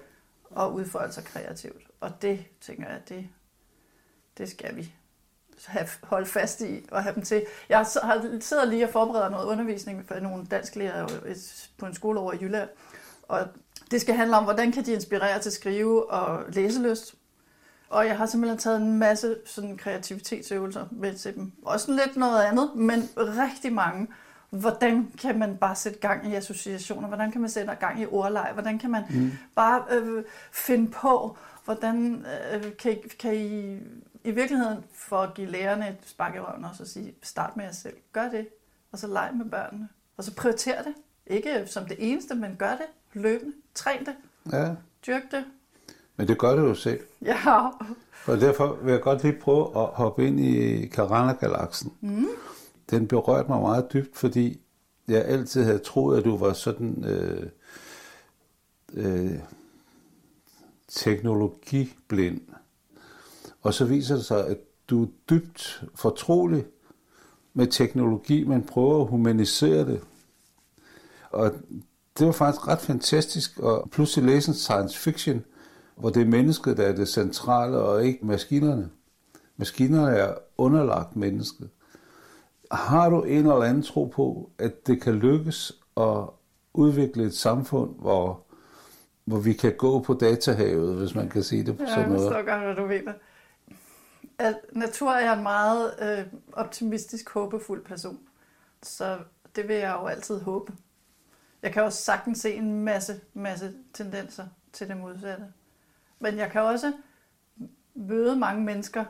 [0.52, 1.84] og udfolde sig kreativt.
[2.00, 3.28] Og det, tænker jeg, det,
[4.38, 4.94] det skal vi
[5.66, 7.46] have, holde fast i og have dem til.
[7.70, 11.08] Jeg har, sidder lige og forbereder noget undervisning for nogle dansklærer
[11.78, 12.70] på en skole over i Jylland.
[13.28, 13.48] Og
[13.92, 17.16] det skal handle om, hvordan kan de inspirere til skrive og læselyst.
[17.90, 21.52] Og jeg har simpelthen taget en masse sådan kreativitetsøvelser med til dem.
[21.66, 24.08] Også lidt noget andet, men rigtig mange.
[24.50, 27.08] Hvordan kan man bare sætte gang i associationer?
[27.08, 28.54] Hvordan kan man sætte gang i ordleje?
[28.54, 29.32] Hvordan kan man mm.
[29.56, 33.80] bare øh, finde på, hvordan øh, kan, I, kan I
[34.24, 37.66] i virkeligheden for at give lærerne et spark i røven også og sige, start med
[37.66, 37.96] jer selv.
[38.14, 38.48] Gør det,
[38.92, 39.90] og så leg med børnene.
[40.18, 40.94] Og så prioriter det.
[41.28, 42.86] Ikke som det eneste, men gør det
[43.18, 43.54] løbende.
[43.76, 44.16] Træn det.
[44.52, 44.76] ja.
[45.08, 45.46] Dyrk det.
[46.16, 47.00] Men det gør det jo selv.
[47.26, 47.70] Ja.
[48.26, 51.94] Og derfor vil jeg godt lige prøve at hoppe ind i Carana-galaksen.
[52.02, 52.26] Mm.
[52.90, 54.62] den berørte mig meget dybt, fordi
[55.08, 57.50] jeg altid havde troet, at du var sådan øh,
[58.94, 59.40] øh,
[60.88, 62.42] teknologiblind.
[63.62, 64.58] Og så viser det sig, at
[64.90, 66.66] du er dybt fortrolig
[67.54, 70.02] med teknologi, men prøver at humanisere det.
[71.30, 71.52] Og
[72.20, 75.46] det var faktisk ret fantastisk at pludselig læse en science fiction,
[75.96, 78.90] hvor det er mennesket, der er det centrale, og ikke maskinerne.
[79.58, 81.70] Maskinerne er underlagt mennesket.
[82.72, 86.18] Har du en eller anden tro på, at det kan lykkes at
[86.74, 88.44] udvikle et samfund, hvor,
[89.26, 92.10] hvor vi kan gå på datahavet, hvis man kan sige det på Ja, sådan jeg
[92.10, 92.22] noget?
[92.22, 93.14] forstår godt, hvad du mener.
[94.40, 98.20] At natur er en meget øh, optimistisk, håbefuld person.
[98.84, 99.18] Så
[99.56, 100.74] det vil jeg jo altid håbe.
[101.62, 105.46] Jeg kan også sagtens se en masse, masse tendenser til det modsatte.
[106.20, 106.94] Men jeg kan også
[107.96, 109.06] møde mange mennesker,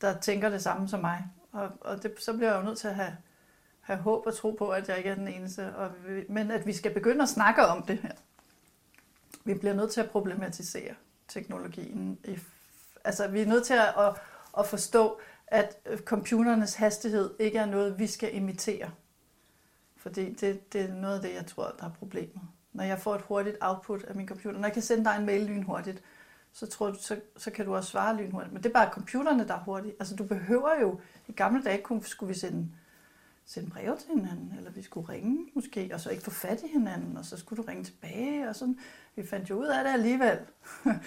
[0.00, 1.24] der tænker det samme som mig.
[1.52, 3.16] Og, og det, så bliver jeg jo nødt til at have,
[3.80, 5.76] have håb og tro på, at jeg ikke er den eneste.
[5.76, 8.12] Og, vi- men at vi skal begynde at snakke om det her.
[9.44, 10.94] Vi bliver nødt til at problematisere
[11.28, 12.18] teknologien.
[12.24, 12.38] I,
[13.04, 14.14] altså, vi er nødt til at, at,
[14.58, 18.90] at forstå, at computernes hastighed ikke er noget, vi skal imitere.
[20.08, 22.40] Fordi det, det er noget af det, jeg tror, der er problemet.
[22.72, 25.26] Når jeg får et hurtigt output af min computer, når jeg kan sende dig en
[25.26, 26.02] mail lynhurtigt,
[26.52, 28.52] så, tror du, så, så kan du også svare lynhurtigt.
[28.52, 29.94] Men det er bare computerne, der er hurtige.
[29.98, 31.00] Altså, du behøver jo...
[31.26, 32.68] I gamle dage kunne, skulle vi sende,
[33.46, 36.68] sende breve til hinanden, eller vi skulle ringe måske, og så ikke få fat i
[36.72, 38.78] hinanden, og så skulle du ringe tilbage, og sådan.
[39.16, 40.38] Vi fandt jo ud af det alligevel.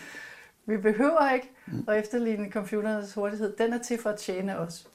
[0.66, 1.52] vi behøver ikke
[1.88, 3.56] at efterligne computernes hurtighed.
[3.58, 4.88] Den er til for at tjene os.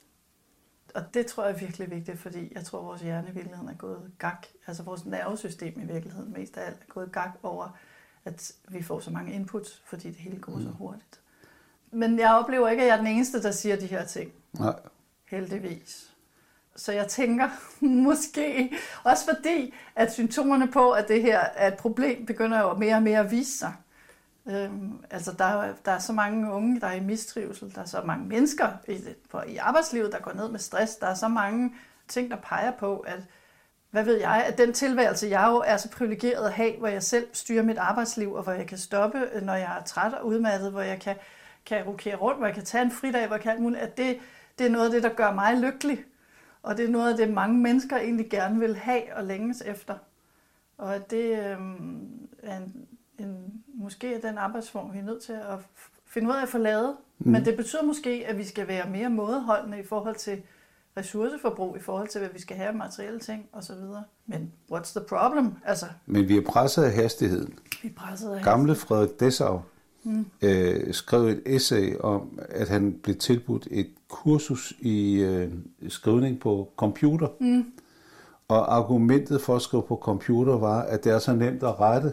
[0.96, 3.68] Og det tror jeg er virkelig vigtigt, fordi jeg tror, at vores hjerne i virkeligheden
[3.68, 4.46] er gået gak.
[4.66, 7.76] Altså vores nervesystem i virkeligheden mest af alt er gået gak over,
[8.24, 11.20] at vi får så mange inputs, fordi det hele går så hurtigt.
[11.90, 14.32] Men jeg oplever ikke, at jeg er den eneste, der siger de her ting.
[14.52, 14.74] Nej.
[15.30, 16.14] Heldigvis.
[16.76, 17.48] Så jeg tænker
[18.06, 18.72] måske,
[19.04, 23.02] også fordi, at symptomerne på, at det her er et problem, begynder jo mere og
[23.02, 23.74] mere at vise sig.
[24.48, 27.74] Øhm, altså, der der er så mange unge, der er i mistrivsel.
[27.74, 30.96] Der er så mange mennesker i, for, i arbejdslivet, der går ned med stress.
[30.96, 31.74] Der er så mange
[32.08, 33.22] ting, der peger på, at
[33.90, 37.02] hvad ved jeg, at den tilværelse, jeg jo er så privilegeret at have, hvor jeg
[37.02, 40.26] selv styrer mit arbejdsliv, og hvor jeg kan stoppe, øh, når jeg er træt og
[40.26, 41.16] udmattet, hvor jeg kan,
[41.66, 43.96] kan rokere rundt, hvor jeg kan tage en fridag, hvor jeg kan alt muligt, at
[43.96, 44.18] det,
[44.58, 46.04] det er noget af det, der gør mig lykkelig.
[46.62, 49.94] Og det er noget af det, mange mennesker egentlig gerne vil have og længes efter.
[50.78, 52.86] Og at det øhm, er en,
[53.18, 55.58] en, måske er den arbejdsform, vi er nødt til at
[56.06, 56.96] finde ud af at få lavet.
[57.18, 57.32] Mm.
[57.32, 60.42] Men det betyder måske, at vi skal være mere mådeholdende i forhold til
[60.96, 63.74] ressourceforbrug, i forhold til, hvad vi skal have af materielle ting osv.
[64.26, 65.52] Men what's the problem?
[65.64, 67.58] Altså, Men vi er presset af hastigheden.
[67.82, 69.60] vi er presset af Gamle Frederik Dessau
[70.06, 70.26] mm.
[70.42, 75.52] øh, skrev et essay om, at han blev tilbudt et kursus i øh,
[75.88, 77.28] skrivning på computer.
[77.40, 77.64] Mm.
[78.48, 82.12] Og argumentet for at skrive på computer var, at det er så nemt at rette.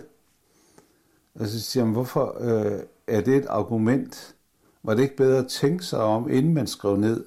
[1.40, 4.36] Og så siger han, hvorfor øh, er det et argument?
[4.84, 7.26] Var det ikke bedre at tænke sig om, inden man skrev ned?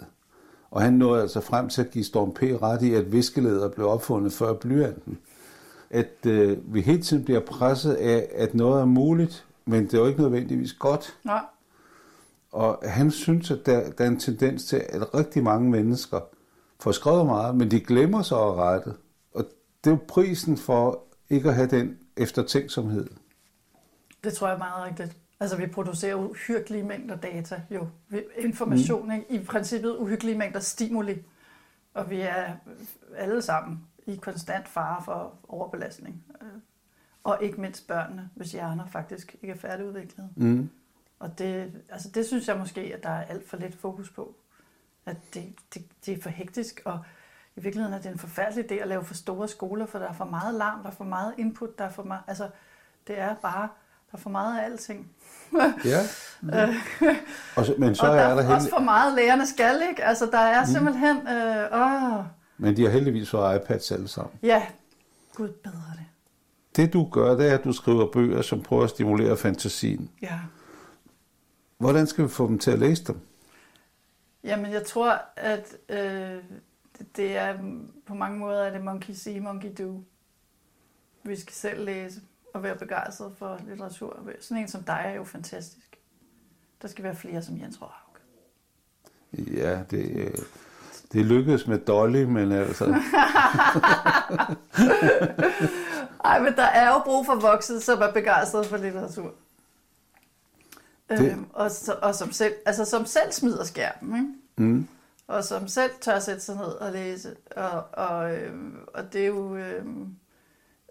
[0.71, 2.43] Og han nåede altså frem til at give Storm P.
[2.43, 5.19] ret i, at viskeleder blev opfundet før blyanten.
[5.91, 9.99] At øh, vi hele tiden bliver presset af, at noget er muligt, men det er
[9.99, 11.19] jo ikke nødvendigvis godt.
[11.25, 11.45] Nej.
[12.53, 16.21] Og han synes, at der, der er en tendens til, at rigtig mange mennesker
[16.81, 18.93] får skrevet meget, men de glemmer sig at rette.
[19.35, 19.45] Og
[19.85, 23.07] det er jo prisen for ikke at have den eftertænksomhed.
[24.25, 25.17] Det tror jeg er meget rigtigt.
[25.41, 27.89] Altså, vi producerer uhyggelige mængder data, jo.
[28.37, 29.12] Information, mm.
[29.12, 29.27] ikke?
[29.31, 31.25] I princippet uhyggelige mængder stimuli.
[31.95, 32.53] Og vi er
[33.17, 36.25] alle sammen i konstant fare for overbelastning.
[36.43, 36.49] Øh,
[37.25, 40.29] Og ikke mindst børnene, hvis hjerner faktisk ikke er færdigudviklet.
[40.37, 40.71] Mm.
[41.19, 44.35] Og det, altså det synes jeg måske, at der er alt for lidt fokus på.
[45.07, 47.05] At det, det, det er for hektisk, og
[47.57, 50.12] i virkeligheden er det en forfærdelig idé at lave for store skoler, for der er
[50.12, 52.51] for meget larm, der er for meget input, der er for meget, altså
[53.07, 53.69] det er bare,
[54.11, 55.11] der er for meget af alting.
[55.85, 56.01] Ja.
[57.57, 59.83] Og så, men så og der er er, der også heldig, for meget lærerne skal,
[59.91, 60.05] ikke?
[60.05, 62.25] Altså der er simpelthen, øh, åh,
[62.59, 64.33] men de har heldigvis fået iPads alle sammen.
[64.43, 64.67] ja,
[65.35, 66.05] gud bedre det.
[66.77, 70.11] Det du gør, det er, at du skriver bøger, som prøver at stimulere fantasien.
[70.23, 70.41] Ja.
[71.79, 73.21] Hvordan skal vi få dem til at læse dem?
[74.45, 75.99] Jamen, jeg tror, at øh,
[76.99, 77.55] det- det er
[78.07, 80.03] på mange måder er det monkey see, monkey do.
[81.25, 82.21] Vi skal selv læse
[82.57, 84.19] og være begejstret for litteratur.
[84.41, 85.99] Sådan en som dig er jo fantastisk.
[86.83, 88.17] Der skal være flere som Jens Råhaug.
[89.57, 90.35] Ja, det, øh,
[91.13, 92.85] det lykkedes med Dolly, men altså...
[96.25, 99.33] Ej, men der er jo brug for voksne, som er begejstret for litteratur.
[101.11, 104.17] Det- Øhm, og, så- og som, selv, altså, som selv smider skærmen.
[104.57, 104.71] Ikke?
[104.71, 104.89] Mm.
[105.27, 107.37] og som selv tør sætte sig ned og læse.
[107.57, 108.55] Og, og, øh,
[108.95, 109.57] og det er jo...
[109.57, 109.85] Øh,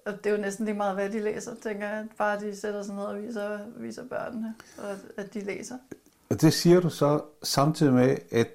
[0.06, 2.08] og det er jo næsten lige meget, hvad de læser, tænker jeg.
[2.18, 5.78] Bare de sætter sig ned og viser, viser børnene, og at de læser.
[6.30, 8.48] Og det siger du så samtidig med, at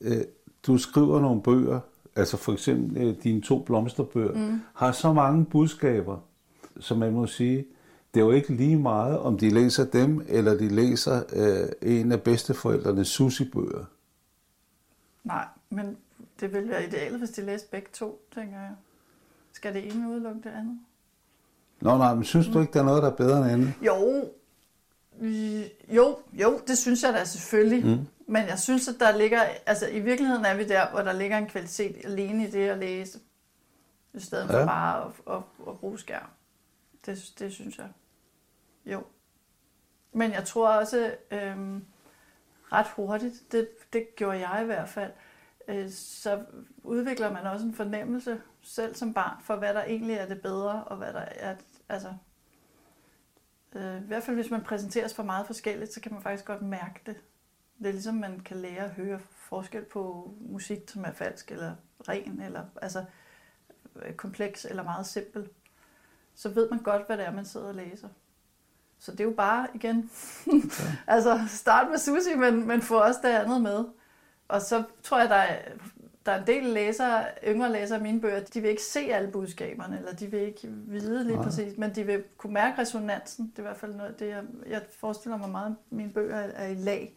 [0.00, 0.24] øh,
[0.66, 1.80] du skriver nogle bøger,
[2.16, 4.60] altså for eksempel øh, dine to blomsterbøger, mm.
[4.74, 6.18] har så mange budskaber,
[6.80, 7.66] som man må sige,
[8.14, 12.12] det er jo ikke lige meget, om de læser dem, eller de læser øh, en
[12.12, 13.84] af bedsteforældrenes Susi-bøger.
[15.24, 15.96] Nej, men
[16.40, 18.74] det ville være idealet, hvis de læste begge to, tænker jeg.
[19.52, 20.80] Skal det ene udelukke det andet?
[21.80, 23.74] Nå nej, men synes du ikke, der er noget, der er bedre end andet?
[23.86, 24.30] Jo,
[25.88, 27.86] jo, jo, det synes jeg da selvfølgelig.
[27.86, 28.06] Mm.
[28.26, 31.38] Men jeg synes, at der ligger, altså i virkeligheden er vi der, hvor der ligger
[31.38, 33.18] en kvalitet alene i det at læse,
[34.14, 34.60] i stedet ja.
[34.60, 36.28] for bare at, at, at bruge skærm.
[37.06, 37.88] Det, det synes jeg.
[38.86, 39.02] Jo.
[40.12, 41.84] Men jeg tror også øhm,
[42.72, 45.12] ret hurtigt, det, det gjorde jeg i hvert fald,
[45.68, 46.44] øh, så
[46.84, 50.84] udvikler man også en fornemmelse selv som barn for, hvad der egentlig er det bedre,
[50.84, 51.56] og hvad der er,
[51.88, 52.14] altså
[53.74, 56.62] Øh, I hvert fald hvis man præsenteres for meget forskelligt, så kan man faktisk godt
[56.62, 57.16] mærke det.
[57.78, 61.74] Det er ligesom, man kan lære at høre forskel på musik, som er falsk eller
[62.08, 63.04] ren, eller altså
[63.96, 65.48] øh, kompleks eller meget simpel.
[66.34, 68.08] Så ved man godt, hvad det er, man sidder og læser.
[68.98, 70.10] Så det er jo bare igen,
[71.06, 73.84] altså start med sushi, men, men få også det andet med.
[74.48, 75.72] Og så tror jeg, der er
[76.26, 79.30] der er en del læsere, yngre læsere af mine bøger, de vil ikke se alle
[79.30, 81.44] budskaberne, eller de vil ikke vide lige Nej.
[81.44, 83.46] præcis, men de vil kunne mærke resonansen.
[83.46, 86.36] Det er i hvert fald noget, det jeg, jeg forestiller mig meget, at mine bøger
[86.36, 87.14] er i lag.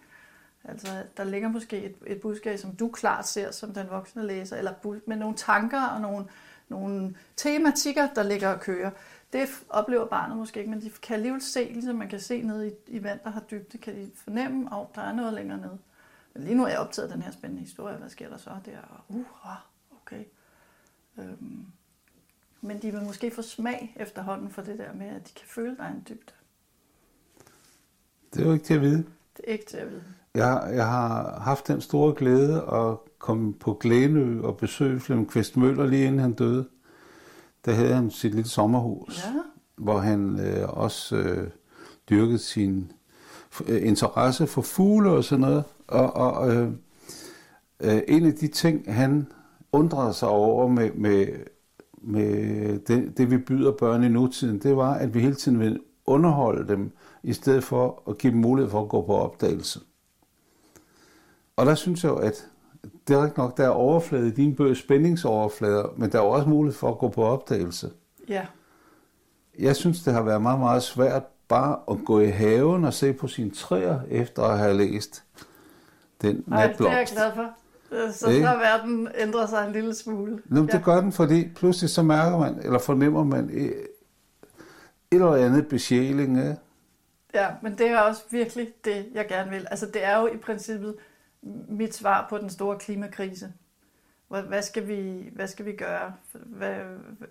[0.64, 0.88] Altså,
[1.18, 4.74] der ligger måske et, et budskab, som du klart ser som den voksne læser, eller
[5.06, 6.26] med nogle tanker og nogle,
[6.70, 8.92] nogle tematikker, der ligger og kører.
[9.34, 12.66] Det oplever barnet måske ikke, men de kan alligevel se, ligesom man kan se ned
[12.66, 15.58] i, i vand, der har dybde, kan de fornemme, at oh, der er noget længere
[15.58, 15.78] nede.
[16.36, 17.98] Lige nu er jeg optaget den her spændende historie.
[17.98, 19.04] Hvad sker der så der?
[19.08, 19.26] Uh,
[20.02, 20.24] okay.
[21.20, 21.66] Øhm,
[22.62, 25.76] men de vil måske få smag efterhånden for det der med, at de kan føle,
[25.80, 26.34] er en dybde.
[28.34, 29.06] Det er jo ikke til at vide.
[29.38, 30.04] Det er ikke til at vide.
[30.36, 35.58] Jeg, jeg har haft den store glæde at komme på Glænø og besøge Flemming Kvist
[35.58, 36.68] Møller lige inden han døde.
[37.66, 39.34] Der havde han sit lille sommerhus, ja.
[39.76, 41.50] hvor han øh, også øh,
[42.10, 42.92] dyrkede sin
[43.68, 45.64] øh, interesse for fugle og sådan noget.
[45.88, 46.72] Og, og øh,
[47.80, 49.28] øh, en af de ting, han
[49.72, 51.28] undrede sig over med, med,
[52.02, 55.80] med det, det, vi byder børn i nutiden, det var, at vi hele tiden vil
[56.06, 56.92] underholde dem,
[57.24, 59.80] i stedet for at give dem mulighed for at gå på opdagelse.
[61.56, 62.48] Og der synes jeg jo, at
[63.08, 66.50] det er ikke nok, der er overflade i dine bøger, spændingsoverflader, men der er også
[66.50, 67.90] mulighed for at gå på opdagelse.
[68.30, 68.46] Ja.
[69.60, 73.14] Jeg synes, det har været meget, meget svært bare at gå i haven og se
[73.14, 75.24] på sine træer, efter at have læst
[76.22, 77.54] den Ej, det er jeg glad for.
[78.12, 80.42] Så så har verden ændret sig en lille smule.
[80.46, 80.66] Nå, ja.
[80.66, 83.86] det gør den, fordi pludselig så mærker man, eller fornemmer man et, et
[85.12, 86.38] eller andet besjæling.
[86.38, 86.56] Ja.
[87.34, 89.68] ja, men det er også virkelig det, jeg gerne vil.
[89.72, 90.96] Altså det er jo i princippet
[91.70, 93.54] mit svar på den store klimakrise.
[94.28, 96.14] Hvad skal vi, hvad skal vi gøre?
[96.32, 96.76] Hvad,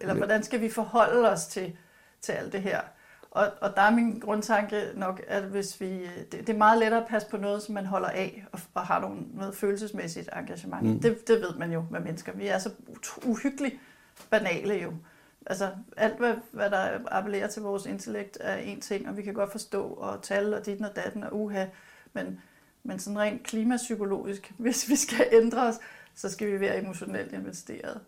[0.00, 1.76] eller hvordan skal vi forholde os til,
[2.20, 2.80] til alt det her?
[3.34, 7.00] Og, og der er min grundtanke nok, at hvis vi, det, det er meget lettere
[7.00, 10.86] at passe på noget, som man holder af, og, og har nogle, noget følelsesmæssigt engagement.
[10.86, 11.00] Mm.
[11.00, 12.32] Det, det ved man jo med mennesker.
[12.32, 12.70] Vi er så
[13.24, 13.74] uhyggeligt
[14.30, 14.92] banale jo.
[15.46, 19.34] Altså alt, hvad, hvad der appellerer til vores intellekt, er en ting, og vi kan
[19.34, 21.66] godt forstå, og tal og dit og datten og uha,
[22.12, 22.40] men,
[22.82, 25.74] men sådan rent klimapsykologisk, hvis vi skal ændre os,
[26.14, 28.00] så skal vi være emotionelt investeret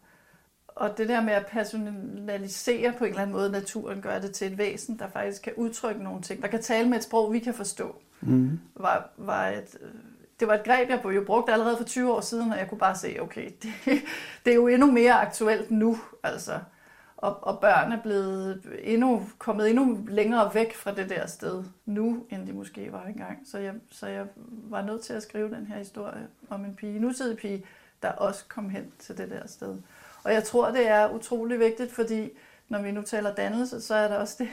[0.76, 4.52] og det der med at personalisere på en eller anden måde naturen, gør det til
[4.52, 7.38] et væsen, der faktisk kan udtrykke nogle ting, der kan tale med et sprog, vi
[7.38, 8.60] kan forstå, mm.
[8.74, 9.78] var, var et,
[10.40, 12.78] det var et greb, jeg jo brugte allerede for 20 år siden, og jeg kunne
[12.78, 13.72] bare se, okay, det,
[14.44, 16.58] det er jo endnu mere aktuelt nu, altså.
[17.16, 22.26] Og, og børn er blevet endnu, kommet endnu længere væk fra det der sted nu,
[22.30, 23.38] end de måske var engang.
[23.46, 27.00] Så jeg, så jeg var nødt til at skrive den her historie om en pige,
[27.00, 27.64] nutidig pige,
[28.02, 29.76] der også kom hen til det der sted.
[30.26, 32.30] Og jeg tror, det er utrolig vigtigt, fordi
[32.68, 34.48] når vi nu taler dannelse, så er der også det,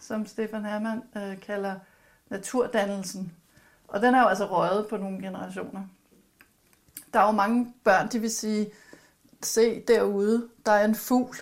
[0.00, 1.74] som Stefan Hermann øh, kalder
[2.28, 3.32] naturdannelsen.
[3.88, 5.82] Og den er jo altså røget på nogle generationer.
[7.12, 8.70] Der er jo mange børn, de vil sige,
[9.42, 11.36] se derude, der er en fugl.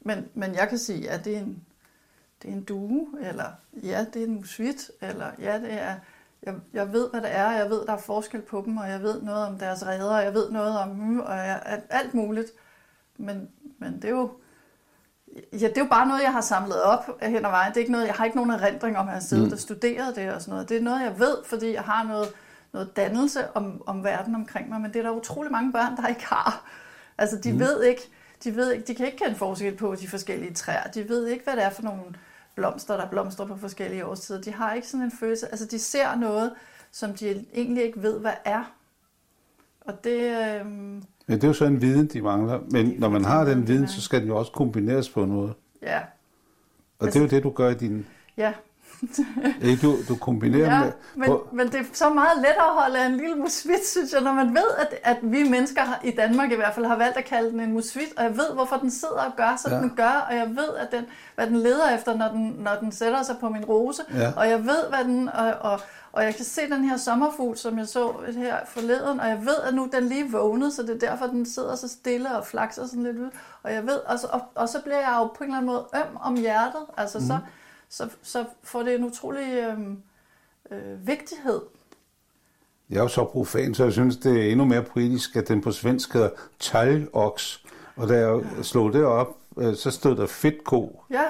[0.00, 1.64] Men, men jeg kan sige, at det er en,
[2.42, 3.52] det er en due, eller
[3.82, 5.94] ja, det er en musvit, eller ja, det er,
[6.42, 9.02] jeg, jeg ved, hvad det er, jeg ved, der er forskel på dem, og jeg
[9.02, 12.52] ved noget om deres redder, og jeg ved noget om dem, og jeg, alt muligt.
[13.18, 13.48] Men,
[13.78, 14.30] men det er jo...
[15.52, 17.72] Ja, det er jo bare noget, jeg har samlet op hen ad vejen.
[17.72, 19.52] Det er ikke noget, jeg har ikke nogen erindring om, at jeg har siddet mm.
[19.52, 20.68] og studeret det og sådan noget.
[20.68, 22.28] Det er noget, jeg ved, fordi jeg har noget,
[22.72, 26.06] noget dannelse om, om verden omkring mig, men det er der utrolig mange børn, der
[26.08, 26.70] ikke har.
[27.18, 27.58] Altså, de mm.
[27.58, 28.02] ved ikke,
[28.44, 30.90] de ved ikke, de kan ikke kende forskel på de forskellige træer.
[30.90, 32.02] De ved ikke, hvad det er for nogle
[32.54, 34.40] blomster, der blomstrer på forskellige årstider.
[34.40, 35.48] De har ikke sådan en følelse.
[35.48, 36.52] Altså, de ser noget,
[36.92, 38.72] som de egentlig ikke ved, hvad er.
[39.80, 40.50] Og det...
[40.60, 42.60] Øhm, Ja, det er jo så en viden, de mangler.
[42.70, 45.54] Men når man har den viden, så skal den jo også kombineres på noget.
[45.82, 46.00] ja,
[46.98, 48.06] Og det er jo det, du gør i din...
[48.36, 48.52] ja.
[49.82, 50.92] Du, du kombinerer ja med...
[51.14, 54.20] men, på, men det er så meget lettere at holde en lille musvit, synes jeg,
[54.20, 57.24] når man ved, at, at vi mennesker i Danmark i hvert fald har valgt at
[57.24, 59.76] kalde den en musvit, og jeg ved, hvorfor den sidder og gør, som Ja.
[59.76, 59.82] ja.
[59.82, 61.04] den gør, og jeg ved, at den,
[61.34, 64.32] hvad den leder efter, når den, når den sætter sig på min rose, Ja.
[64.36, 65.80] og jeg ved, hvad den, og, og,
[66.12, 69.56] og jeg kan se den her sommerfugl, som jeg så her forleden, og jeg ved,
[69.68, 72.86] at nu den lige vågnede, så det er derfor, den sidder så stille og flakser
[72.86, 73.30] sådan lidt ud.
[73.62, 75.66] Og jeg ved, og så, og, og så bliver jeg jo på en eller anden
[75.66, 76.80] måde øm om hjertet.
[76.96, 77.26] Altså, mm.
[77.26, 77.38] så,
[77.88, 80.02] så, så får det en utrolig øhm,
[80.70, 81.60] øh, vigtighed.
[82.90, 85.60] jeg er jo så profan, så jeg synes, det er endnu mere poetisk, at den
[85.60, 87.64] på svensk hedder talgoks.
[87.96, 91.02] Og da jeg slog det op, øh, så stod der fedtko.
[91.10, 91.24] Ja,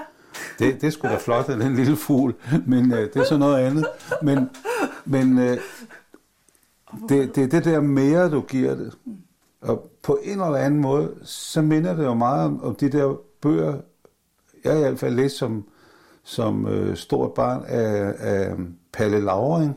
[0.59, 2.35] Det, det skulle da flot af den lille fugl,
[2.67, 3.87] men øh, det er så noget andet.
[4.23, 4.51] Men,
[5.05, 5.59] men øh,
[7.09, 8.95] det, det er det der mere, du giver det.
[9.61, 13.17] Og på en eller anden måde, så minder det jo meget om, om de der
[13.41, 13.79] bøger,
[14.65, 15.65] jeg i hvert fald læste som,
[16.29, 18.57] som øh, stort barn af, af
[18.93, 19.77] Palle Lauring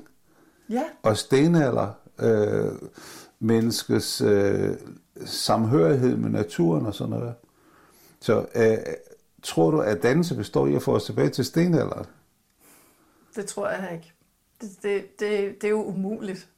[0.70, 1.88] ja, og stenalder,
[2.20, 2.72] øh,
[3.40, 4.76] menneskets øh,
[5.26, 7.34] samhørighed med naturen og sådan noget.
[8.20, 8.78] Så øh,
[9.44, 12.06] tror du, at dannelse består i at få os tilbage til stenalderen?
[13.36, 14.14] det tror jeg ikke.
[14.62, 16.50] Det, det, det, det er jo umuligt.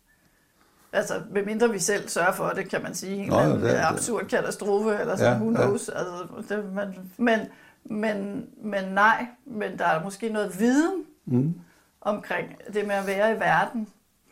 [0.93, 3.15] Altså, medmindre vi selv sørger for det, kan man sige.
[3.15, 5.65] En Nå, eller ja, anden det- det- absurd katastrofe, eller sådan, Ja, who ja.
[5.65, 5.89] knows.
[5.89, 7.39] Altså, det, man, men,
[7.83, 11.53] men, men nej, men der er måske noget viden Mm.
[12.01, 13.87] omkring det med at være i verden,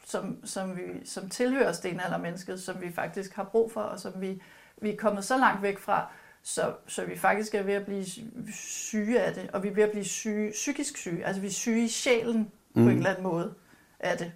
[0.06, 4.42] som, som, vi, som tilhører stenaldermennesket, som vi faktisk har brug for, og som vi,
[4.82, 6.12] vi er kommet så langt væk fra,
[6.44, 8.06] så, så vi faktisk er ved at blive
[8.54, 11.26] syge af det, og vi er ved at blive syge, psykisk syge.
[11.26, 12.84] Altså vi er syge i sjælen mm.
[12.84, 13.54] på en eller anden måde
[14.00, 14.32] af det.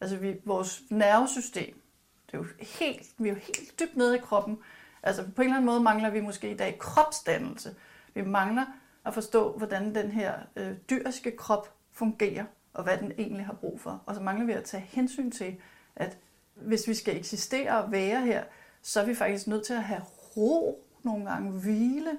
[0.00, 1.82] Altså vi, vores nervesystem,
[2.26, 4.58] det er jo helt, vi er jo helt dybt nede i kroppen.
[5.02, 7.74] Altså på en eller anden måde mangler vi måske i dag kropsdannelse.
[8.14, 8.64] Vi mangler
[9.06, 13.80] at forstå, hvordan den her øh, dyriske krop fungerer, og hvad den egentlig har brug
[13.80, 14.02] for.
[14.06, 15.56] Og så mangler vi at tage hensyn til,
[15.96, 16.18] at
[16.54, 18.44] hvis vi skal eksistere og være her,
[18.82, 20.02] så er vi faktisk nødt til at have
[20.36, 22.18] ro nogle gange, hvile,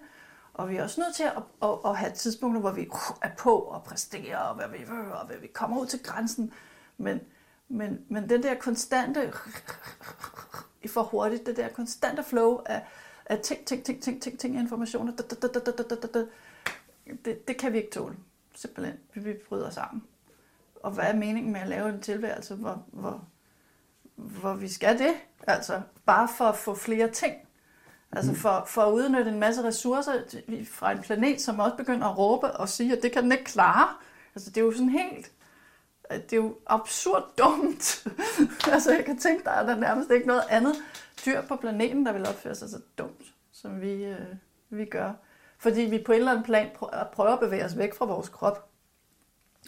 [0.53, 3.29] og vi er også nødt til at, at, at have tidspunkter, hvor vi uh, er
[3.37, 6.53] på og præsterer, og hvad vi, uh, og hvad vi kommer ud til grænsen.
[6.97, 7.19] Men,
[7.69, 9.33] men, men den der konstante,
[10.87, 12.85] for hurtigt, det der konstante flow af,
[13.31, 15.15] af ting, ting, ting, ting, ting, ting, informationer.
[15.15, 16.25] Da, da, da, da, da, da, da.
[17.25, 18.15] Det, det kan vi ikke tåle.
[18.55, 18.97] Simpelthen.
[19.13, 20.03] Vi, vi bryder sammen.
[20.75, 23.23] Og hvad er meningen med at lave en tilværelse, hvor, hvor,
[24.15, 25.13] hvor vi skal det?
[25.47, 27.35] Altså, bare for at få flere ting.
[28.11, 30.13] Altså for, for at udnytte en masse ressourcer
[30.71, 33.43] fra en planet, som også begynder at råbe og sige, at det kan den ikke
[33.43, 33.87] klare.
[34.35, 35.31] Altså det er jo sådan helt
[36.13, 38.07] det er jo absurd dumt.
[38.73, 40.75] altså jeg kan tænke, der er der nærmest ikke noget andet
[41.25, 44.35] dyr på planeten, der vil opføre sig så dumt, som vi, øh,
[44.69, 45.13] vi gør.
[45.57, 46.69] Fordi vi på en eller anden plan
[47.13, 48.69] prøver at bevæge os væk fra vores krop,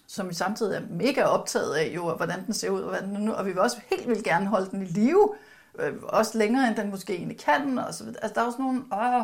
[0.08, 3.02] som vi samtidig er mega optaget af, jo, og hvordan den ser ud, og, hvad
[3.02, 5.36] den nu, og vi vil også helt vildt gerne holde den i live,
[5.80, 8.24] øh, også længere, end den måske egentlig kan, og så videre.
[8.24, 9.24] Altså, der er også nogle øh,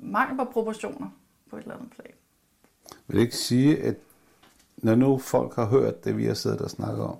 [0.00, 1.10] mangel på proportioner
[1.50, 2.12] på et eller andet plan.
[3.06, 3.96] Vil det ikke sige, at
[4.82, 7.16] når nu folk har hørt det, vi har siddet og snakket om,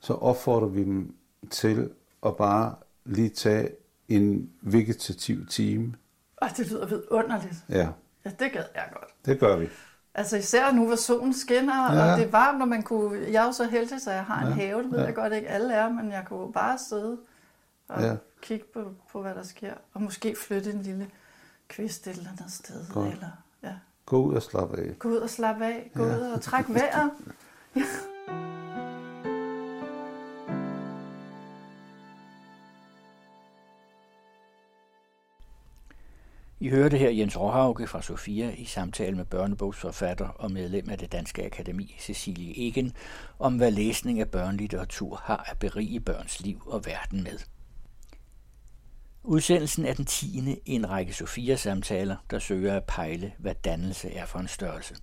[0.00, 1.14] så opfordrer vi dem
[1.50, 1.90] til
[2.26, 2.74] at bare
[3.04, 3.70] lige tage
[4.08, 5.94] en vegetativ time.
[6.36, 7.54] Og det lyder vidunderligt.
[7.68, 7.88] Ja,
[8.24, 9.10] Ja, det gad jeg godt.
[9.24, 9.68] det gør vi.
[10.14, 12.12] Altså især nu, hvor solen skinner, ja.
[12.12, 13.18] Og det er varmt, og man kunne...
[13.32, 14.52] Jeg er jo så heldig, så jeg har en Ja.
[14.66, 15.04] have, det ved Ja.
[15.04, 17.18] jeg godt ikke alle er, men jeg kunne jo bare sidde
[17.88, 18.16] og ja.
[18.42, 21.10] kigge på, på, hvad der sker, og måske flytte en lille
[21.68, 23.12] kvist et eller andet sted, Godt.
[23.12, 23.28] eller
[23.62, 23.72] ja,
[24.08, 24.98] Gå ud og slap af.
[24.98, 26.16] gå ud og slappe af, gå Ja.
[26.16, 27.10] ud og trække vejret.
[36.60, 41.12] I hørte her Jens Råhauke fra Sofia i samtale med børnebogsforfatter og medlem af det
[41.12, 42.92] Danske Akademi, Cecilie Egen,
[43.38, 47.38] om hvad læsning af børnelitteratur har at berige børns liv og verden med.
[49.28, 50.38] Udsendelsen er den 10.
[50.66, 54.96] i en række Sofia-samtaler, der søger at pejle, hvad dannelse er for en størrelse.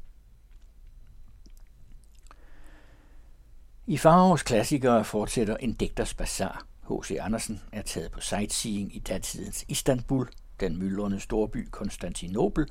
[3.88, 6.66] I Farovs klassikere fortsætter en digters bazar.
[6.90, 7.18] H.C.
[7.22, 10.30] Andersen er taget på sightseeing i datidens Istanbul,
[10.60, 12.66] den myldrende storby Konstantinopel,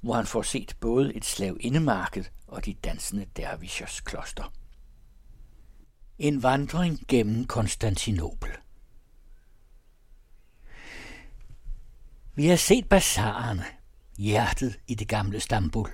[0.00, 4.52] hvor han får set både et slavindemarked og de dansende dervishers kloster.
[6.18, 8.50] En vandring gennem Konstantinopel.
[12.38, 13.64] Vi har set bazarerne,
[14.18, 15.88] hjertet i det gamle Stambul.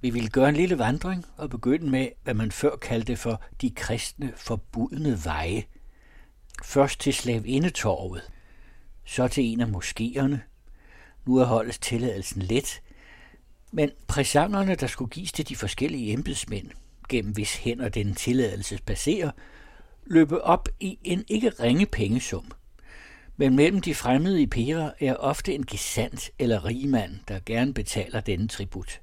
[0.00, 3.70] Vi ville gøre en lille vandring og begynde med, hvad man før kaldte for de
[3.70, 5.64] kristne forbudne veje.
[6.64, 8.30] Først til slavindetorvet,
[9.04, 10.36] så til en af moskéerne.
[11.26, 12.82] Nu er holdets tilladelsen let,
[13.72, 16.70] men præsangerne, der skulle gives til de forskellige embedsmænd,
[17.08, 19.30] gennem hvis hænder den tilladelse passerer,
[20.06, 22.52] løbe op i en ikke ringe pengesum.
[23.36, 28.20] Men mellem de fremmede i Pera er ofte en gesandt eller rigmand, der gerne betaler
[28.20, 29.00] denne tribut.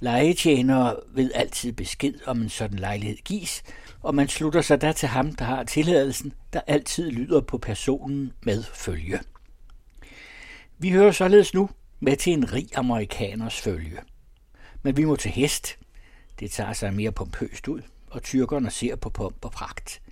[0.00, 3.62] Lejetjenere ved altid besked om en sådan lejlighed gives,
[4.02, 8.32] og man slutter sig da til ham, der har tilladelsen, der altid lyder på personen
[8.42, 9.20] med følge.
[10.78, 11.70] Vi hører således nu
[12.00, 13.98] med til en rig amerikaners følge.
[14.82, 15.78] Men vi må til hest.
[16.40, 20.02] Det tager sig mere pompøst ud, og tyrkerne ser på pomp og pragt.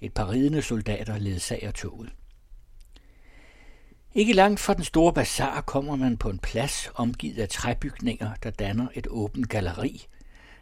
[0.00, 2.10] Et par ridende soldater ledsager toget.
[4.16, 8.50] Ikke langt fra den store bazar kommer man på en plads omgivet af træbygninger, der
[8.50, 10.06] danner et åbent galleri.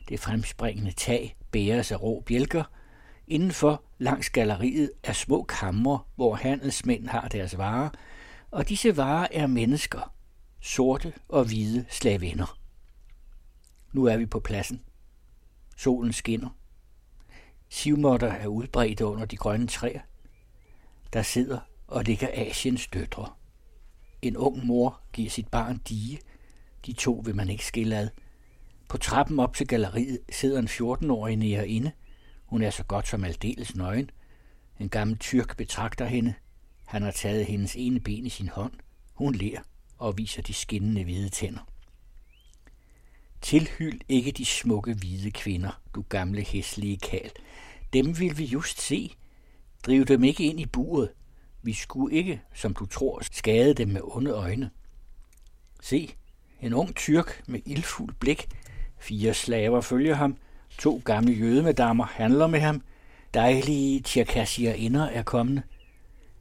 [0.09, 2.65] Det fremspringende tag bæres af rå bjælker.
[3.29, 7.91] Indenfor langs galleriet er små kamre, hvor handelsmænd har deres varer,
[8.51, 10.15] og disse varer er mennesker,
[10.61, 12.59] sorte og hvide slavinder.
[13.93, 14.83] Nu er vi på pladsen.
[15.77, 16.49] Solen skinner.
[17.69, 20.01] Sivmotter er udbredt under de grønne træer.
[21.13, 23.29] Der sidder og ligger Asiens døtre.
[24.25, 26.19] En ung mor giver sit barn dige.
[26.87, 28.09] De to vil man ikke skille ad.
[28.89, 31.93] På trappen op til galleriet sidder en 14-årig nærinde.
[32.45, 34.11] Hun er så godt som aldeles nøgen.
[34.81, 36.35] En gammel tyrk betragter hende.
[36.85, 38.73] Han har taget hendes ene ben i sin hånd.
[39.15, 39.61] Hun ler
[39.99, 41.71] og viser de skinnende hvide tænder.
[43.41, 47.31] Tilhyld ikke de smukke hvide kvinder, du gamle hæslige kal.
[47.93, 49.15] Dem vil vi just se.
[49.87, 51.11] Driv dem ikke ind i buret.
[51.65, 54.71] Vi skulle ikke, som du tror, skade dem med onde øjne.
[55.83, 56.15] Se,
[56.61, 58.49] en ung tyrk med ildfuld blik.
[58.99, 60.37] Fire slaver følger ham.
[60.79, 62.83] To gamle jødemedammer handler med ham.
[63.35, 64.05] Dejlige
[64.77, 65.63] inder er kommende.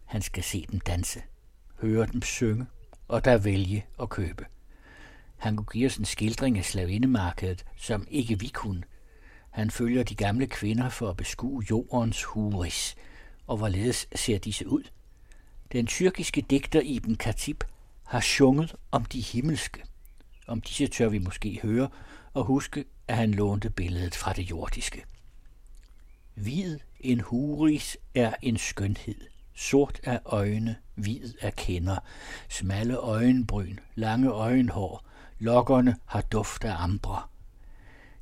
[0.05, 1.21] Han skal se dem danse,
[1.81, 2.65] høre dem synge
[3.07, 4.45] og der vælge og købe.
[5.37, 8.83] Han kunne give os en skildring af slavindemarkedet, som ikke vi kunne.
[9.49, 12.95] Han følger de gamle kvinder for at beskue jordens huris,
[13.47, 14.83] og hvorledes ser disse ud?
[15.73, 17.63] Den tyrkiske digter Ibn Khatib
[18.03, 19.83] har sunget om de himmelske.
[20.47, 21.89] Om disse tør vi måske høre
[22.33, 25.03] og huske, at han lånte billedet fra det jordiske.
[26.35, 29.21] Hvid en huris er en skønhed.
[29.55, 31.97] Sort af øjne, hvid af kinder,
[32.49, 35.05] smalle øjenbryn, lange øjenhår,
[35.39, 37.21] lokkerne har duft af ambre.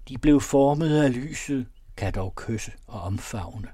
[0.07, 1.67] De blev formet af lyset,
[1.97, 3.67] kan dog kysse og omfavne.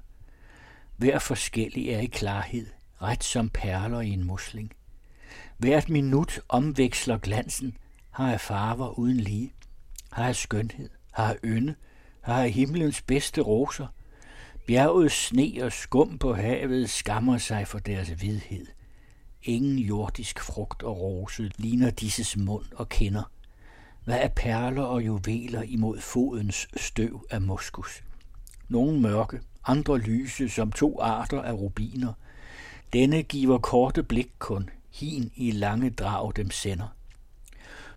[0.96, 2.66] Hver forskellig er i klarhed,
[3.02, 4.72] ret som perler i en musling.
[5.58, 7.76] Hvert minut omveksler glansen,
[8.10, 9.52] har jeg farver uden lige,
[10.12, 11.74] har jeg skønhed, har jeg ynde,
[12.20, 13.86] har jeg himlens bedste roser.
[14.66, 18.66] Bjergets sne og skum på havet skammer sig for deres hvidhed.
[19.42, 23.30] Ingen jordisk frugt og rose ligner disses mund og kinder.
[24.04, 28.02] Hvad er perler og juveler imod fodens støv af moskus?
[28.68, 32.12] Nogle mørke, andre lyse som to arter af rubiner–
[32.92, 36.88] denne giver korte blik kun, hin i lange drag dem sender.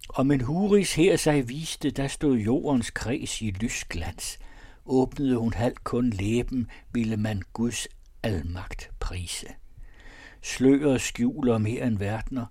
[0.10, 4.40] Om en huris her sig viste, der stod jordens kreds i lysglans.
[4.86, 7.88] Åbnede hun halvt kun læben, ville man Guds
[8.24, 9.48] almagt prise.
[10.42, 12.46] Sløret skjuler mere end verdener,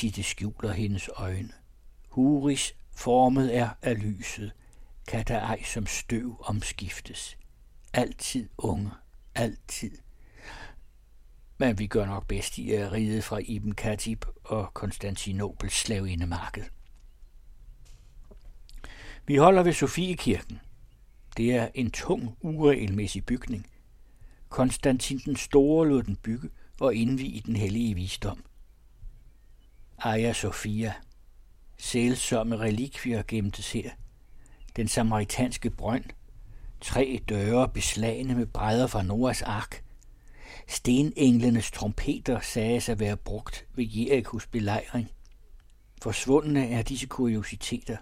[0.00, 1.52] det skjuler hendes øjne.
[2.08, 4.52] Huris formet er af lyset,
[5.08, 7.36] kan der ej som støv omskiftes.
[7.92, 8.90] Altid unge,
[9.34, 9.98] altid
[11.62, 16.64] men vi gør nok bedst i at ride fra Ibn Khatib og Konstantinopels slavindemarked.
[19.26, 20.60] Vi holder ved Sofiekirken.
[21.36, 23.66] Det er en tung, uregelmæssig bygning.
[24.48, 28.44] Konstantin den Store lod den bygge og indvige den hellige visdom.
[29.98, 30.92] Aya Sofia.
[31.78, 33.90] Sælsomme relikvier gemtes her.
[34.76, 36.04] Den samaritanske brønd.
[36.80, 39.81] Tre døre beslagne med brædder fra Noahs ark–
[40.72, 45.10] Stenenglenes trompeter sagde at være brugt ved Jerikos belejring.
[46.02, 47.96] Forsvundne er disse kuriositeter.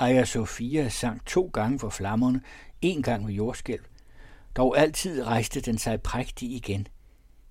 [0.00, 2.40] Ejer Sofia sang to gange for flammerne,
[2.82, 3.84] en gang ved jordskælv.
[4.56, 6.86] Dog altid rejste den sig prægtig igen.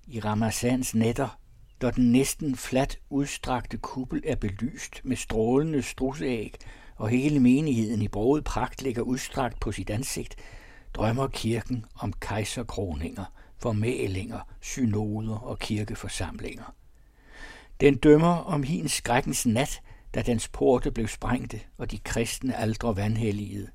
[0.06, 1.40] I Ramazans nætter,
[1.80, 6.54] da den næsten fladt udstrakte kuppel er belyst med strålende strusæg,
[6.96, 10.36] og hele menigheden i broget pragt ligger udstrakt på sit ansigt,
[10.94, 13.24] drømmer kirken om kejserkroninger,
[13.58, 16.74] formælinger, synoder og kirkeforsamlinger.
[17.80, 19.80] Den dømmer om hin skrækkens nat,
[20.14, 23.68] da dens porte blev sprængte, og de kristne aldre vandhelligede.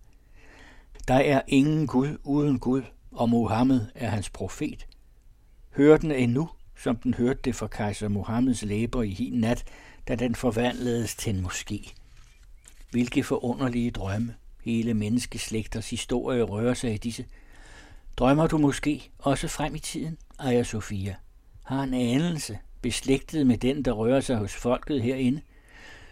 [1.07, 2.81] Der er ingen Gud uden Gud,
[3.11, 4.87] og Mohammed er hans profet.
[5.75, 9.63] Hør den endnu, som den hørte det fra kejser Mohammeds læber i hin nat,
[10.07, 11.93] da den forvandledes til en moské.
[12.91, 14.35] Hvilke forunderlige drømme.
[14.63, 17.25] Hele menneskeslægters historie rører sig i disse.
[18.17, 21.15] Drømmer du måske også frem i tiden, Aja Sofia?
[21.63, 25.41] Har en anelse, beslægtet med den, der rører sig hos folket herinde?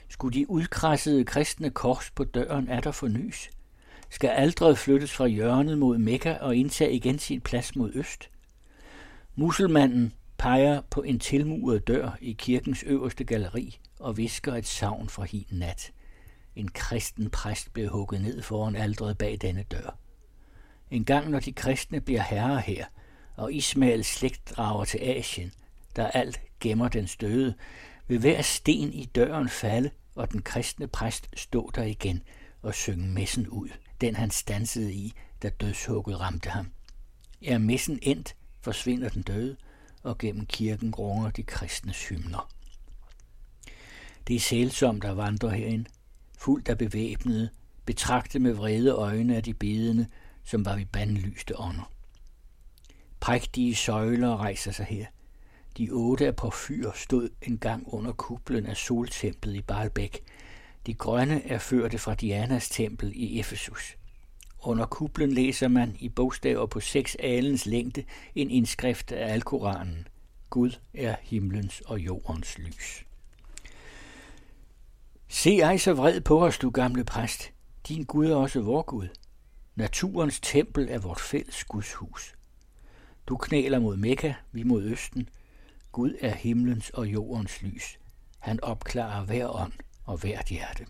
[0.09, 3.49] Skulle de udkrassede kristne kors på døren er der fornys?
[4.09, 8.29] Skal aldret flyttes fra hjørnet mod Mekka og indtage igen sin plads mod øst?
[9.35, 15.23] Muselmanden peger på en tilmuret dør i kirkens øverste galleri og visker et savn fra
[15.23, 15.91] hin nat.
[16.55, 19.97] En kristen præst blev hugget ned foran aldret bag denne dør.
[20.91, 22.85] En gang når de kristne bliver herrer her,
[23.35, 25.51] og Ismaels slægt drager til Asien,
[25.95, 27.53] der alt gemmer den støde,
[28.07, 32.23] vil hver sten i døren falde, og den kristne præst stå der igen
[32.61, 33.69] og synge messen ud,
[34.01, 35.13] den han stansede i,
[35.43, 36.71] da dødshugget ramte ham.
[37.41, 39.55] Er messen endt, forsvinder den døde,
[40.03, 42.51] og gennem kirken runger de kristnes hymner.
[44.27, 45.85] Det er sælsomt der vandre herind,
[46.37, 47.49] fuldt af bevæbnede,
[47.85, 50.07] betragte med vrede øjne af de bedende,
[50.51, 51.91] som var vi bandlyste ånder.
[53.19, 55.05] Prægtige søjler rejser sig her.
[55.77, 60.23] De otte af porfyr stod engang under kuplen af soltemplet i Baalbek.
[60.85, 63.97] De grønne er førte fra Dianas tempel i Efesus.
[64.59, 68.03] Under kuplen læser man i bogstaver på seks alens længde
[68.35, 70.07] en indskrift af Alkoranen.
[70.49, 73.05] Gud er himlens og jordens lys.
[75.27, 77.51] Se ej så vred på os, du gamle præst.
[77.87, 79.07] Din Gud er også vor Gud.
[79.75, 82.35] Naturens tempel er vort fælles Guds hus.
[83.27, 85.29] Du knæler mod Mekka, vi mod Østen.
[85.91, 87.99] Gud er himlens og jordens lys.
[88.39, 89.73] Han opklarer hver ånd
[90.05, 90.85] og hvert hjerte.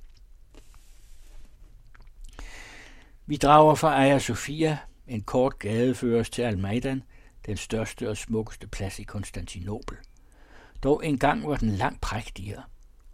[3.25, 4.77] Vi drager fra Aya Sofia,
[5.07, 7.03] en kort gade føres til Almaidan,
[7.45, 9.97] den største og smukkeste plads i Konstantinopel.
[10.83, 12.63] Dog engang var den langt prægtigere.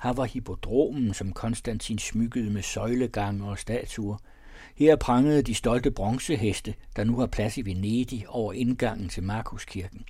[0.03, 4.17] Her var hippodromen, som Konstantin smykkede med søjlegange og statuer.
[4.77, 10.05] Her prangede de stolte bronzeheste, der nu har plads i Venedig over indgangen til Markuskirken.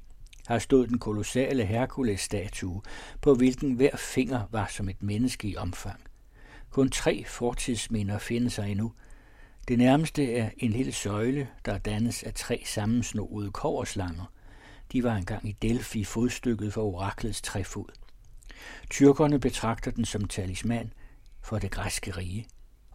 [0.49, 2.81] Her stod den kolossale Herkules-statue,
[3.21, 5.99] på hvilken hver finger var som et menneske i omfang.
[6.69, 8.93] Kun tre fortidsminder findes sig endnu.
[9.67, 14.31] Det nærmeste er en lille søjle, der dannes af tre sammensnoede koverslanger.
[14.91, 17.89] De var engang i Delphi fodstykket for oraklets trefod.
[18.89, 20.93] Tyrkerne betragter den som talisman
[21.41, 22.47] for det græske rige,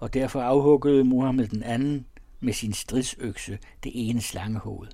[0.03, 2.07] og derfor afhuggede Mohammed den anden
[2.41, 4.89] med sin stridsøkse det ene slangehoved.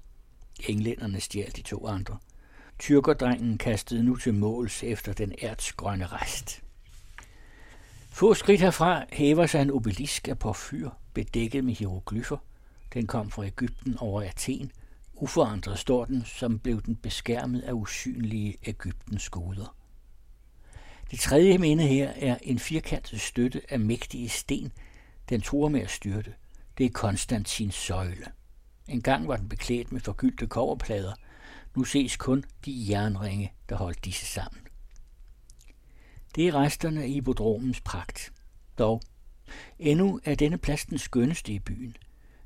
[0.68, 2.18] Englænderne stjal de to andre.
[2.78, 6.62] Tyrkerdrengen kastede nu til måls efter den ærtsgrønne rest.
[8.10, 12.36] Få skridt herfra hæver sig en obelisk af porfyr, bedækket med hieroglyffer.
[12.94, 14.72] Den kom fra Ægypten over Athen.
[15.14, 19.76] Uforandret står den, som blev den beskærmet af usynlige Ægyptens goder.
[21.10, 24.72] Det tredje minde her er en firkantet støtte af mægtige sten.
[25.28, 26.34] Den tror med at styrte.
[26.78, 28.26] Det er Konstantins søjle.
[28.88, 31.12] En gang var den beklædt med forgyldte koverplader.
[31.76, 34.62] Nu ses kun de jernringe, der holdt disse sammen.
[36.34, 38.32] Det er resterne af hippodromens pragt.
[38.78, 39.02] Dog,
[39.78, 41.96] endnu er denne plads den skønneste i byen.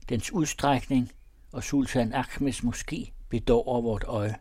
[0.08, 1.12] Dens udstrækning
[1.52, 4.36] og Sultan Ahmeds moské bedårer vort øje.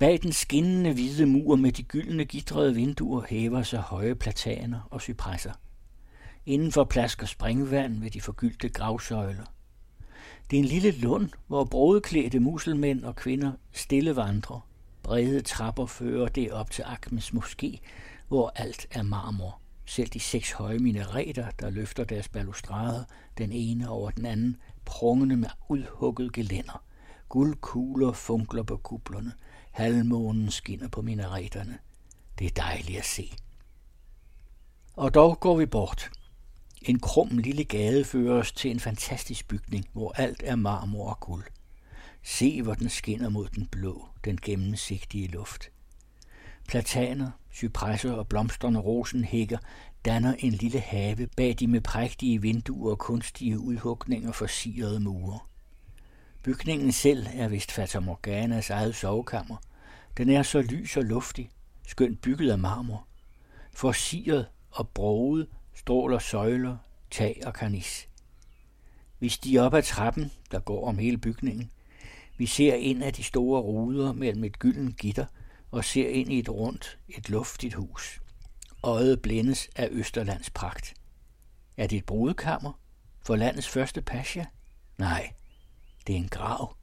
[0.00, 5.00] Bag den skinnende hvide mur med de gyldne gidrede vinduer hæver sig høje plataner og
[5.00, 5.52] cypresser.
[6.46, 9.44] Indenfor plasker springvand ved de forgyldte gravsøjler.
[10.50, 14.68] Det er en lille lund, hvor brodeklædte muselmænd og kvinder stille vandrer.
[15.02, 17.78] Brede trapper fører det op til Akmes moské,
[18.28, 19.60] hvor alt er marmor.
[19.86, 23.04] Selv de seks høje minareter, der løfter deres balustrader,
[23.38, 26.84] den ene over den anden, prungende med udhugget gelænder.
[27.28, 29.32] Guldkugler funkler på kuplerne.
[29.70, 31.78] Halvmånen skinner på minareterne.
[32.38, 33.32] Det er dejligt at se.
[34.96, 36.10] Og dog går vi bort.
[36.86, 41.20] En krum lille gade fører os til en fantastisk bygning, hvor alt er marmor og
[41.20, 41.44] guld.
[42.22, 45.70] Se, hvor den skinner mod den blå, den gennemsigtige luft.
[46.68, 49.58] Plataner, cypresser og blomstrende rosenhækker
[50.04, 55.38] danner en lille have bag de med prægtige vinduer og kunstige udhugninger for sirede mure.
[56.42, 59.56] Bygningen selv er vist Fata Morganas eget sovekammer.
[60.16, 61.50] Den er så lys og luftig,
[61.86, 63.06] skønt bygget af marmor.
[63.72, 65.46] Forsiret og broget
[65.84, 66.76] stråler søjler,
[67.10, 68.08] tag og karnis.
[69.20, 71.70] Vi stiger op ad trappen, der går om hele bygningen.
[72.36, 75.26] Vi ser ind af de store ruder mellem et gylden gitter
[75.70, 78.20] og ser ind i et rundt, et luftigt hus.
[78.82, 80.94] Øjet blændes af Østerlands pragt.
[81.76, 82.80] Er det et brudekammer?
[83.22, 84.44] For landets første pasha?
[84.98, 85.32] Nej,
[86.06, 86.76] det er en grav.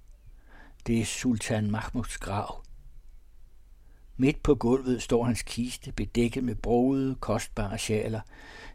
[0.88, 2.64] Det er Sultan Mahmuds grav.
[4.18, 8.22] Midt på gulvet står hans kiste, bedækket med brogede, kostbare sjaler.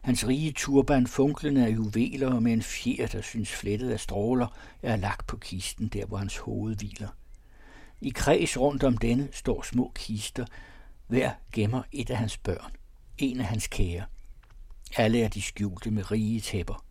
[0.01, 4.47] Hans rige turban, funklende af juveler og med en fjer, der synes flettet af stråler,
[4.81, 7.09] er lagt på kisten, der hvor hans hoved hviler.
[8.01, 10.45] I kreds rundt om denne står små kister.
[11.07, 12.71] Hver gemmer et af hans børn.
[13.17, 14.05] En af hans kære.
[14.97, 16.83] Alle er de skjulte med rige tæpper.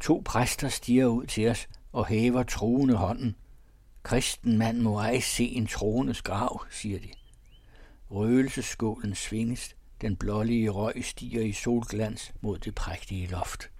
[0.00, 3.36] To præster stiger ud til os og hæver troende hånden.
[4.02, 7.08] Kristen mand må ej se en troendes grav, siger de.
[8.10, 13.70] Røgelseskålen svinges, den blålige røg stiger i solglans mod det prægtige loft.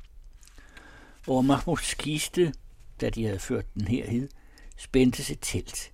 [1.27, 2.53] Over Mahmuds kiste,
[3.01, 4.29] da de havde ført den herhed,
[4.77, 5.91] spændtes et telt.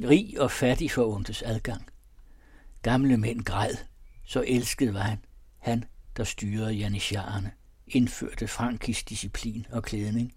[0.00, 1.86] Rig og fattig forundtes adgang.
[2.82, 3.74] Gamle mænd græd,
[4.24, 5.18] så elsket var han,
[5.58, 5.84] han,
[6.16, 7.50] der styrede janisjarerne,
[7.86, 10.34] indførte frankisk disciplin og klædning.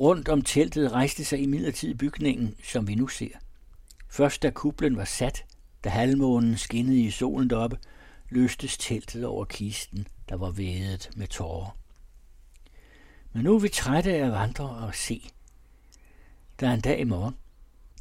[0.00, 3.28] Rundt om teltet rejste sig i midlertid bygningen, som vi nu ser.
[4.08, 5.44] Først da kuplen var sat,
[5.84, 7.78] da halvmånen skinnede i solen deroppe,
[8.28, 11.76] løstes teltet over kisten, der var vædet med tårer.
[13.32, 15.30] Men nu er vi trætte af at vandre og se.
[16.60, 17.36] Der er en dag i morgen.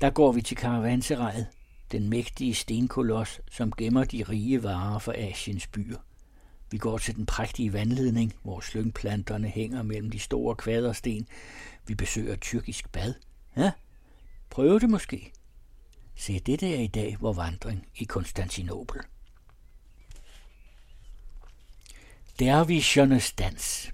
[0.02, 1.48] Der går vi til karavanserajet,
[1.92, 5.98] den mægtige stenkoloss, som gemmer de rige varer for Asiens byer.
[6.72, 11.28] Vi går til den prægtige vandledning, hvor slyngplanterne hænger mellem de store kvadersten.
[11.88, 13.14] Vi besøger tyrkisk bad.
[13.58, 13.72] Ja,
[14.50, 15.32] prøv det måske.
[16.16, 19.02] Se, det er i dag vor vandring i Konstantinopel.
[22.40, 23.92] Dervischernes dans.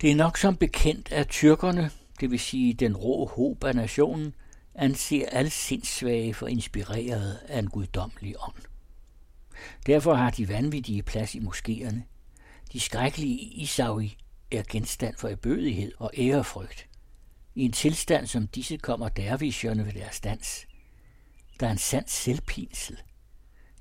[0.00, 1.90] Det er nok som bekendt, at tyrkerne,
[2.20, 4.34] det vil sige den rå håb af nationen,
[4.74, 8.62] anser alle sindssvage for inspireret af en guddommelig ånd.
[9.86, 12.00] Derfor har de vanvittige plads i moskéerne.
[12.72, 14.16] De skrækkelige Isaui
[14.50, 16.88] er genstand for erbødighed og ærefrygt.
[17.54, 20.66] I en tilstand som disse kommer dervisjerne ved deres dans.
[21.60, 22.96] Der er en sand selvpinsel.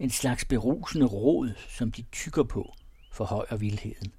[0.02, 2.74] En slags berusende rod, som de tykker på,
[3.12, 4.14] forhøjer vildheden.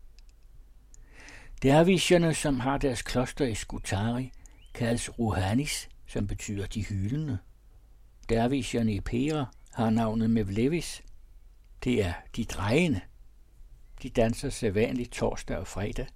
[1.63, 4.33] Dervisherne, som har deres kloster i Skutari,
[4.75, 7.39] kaldes Ruhanis, som betyder de hyldende.
[8.29, 11.03] Dervisherne i Pera har navnet Mevlevis.
[11.85, 13.01] Det er de drejende.
[14.03, 16.07] De danser sædvanligt torsdag og fredag.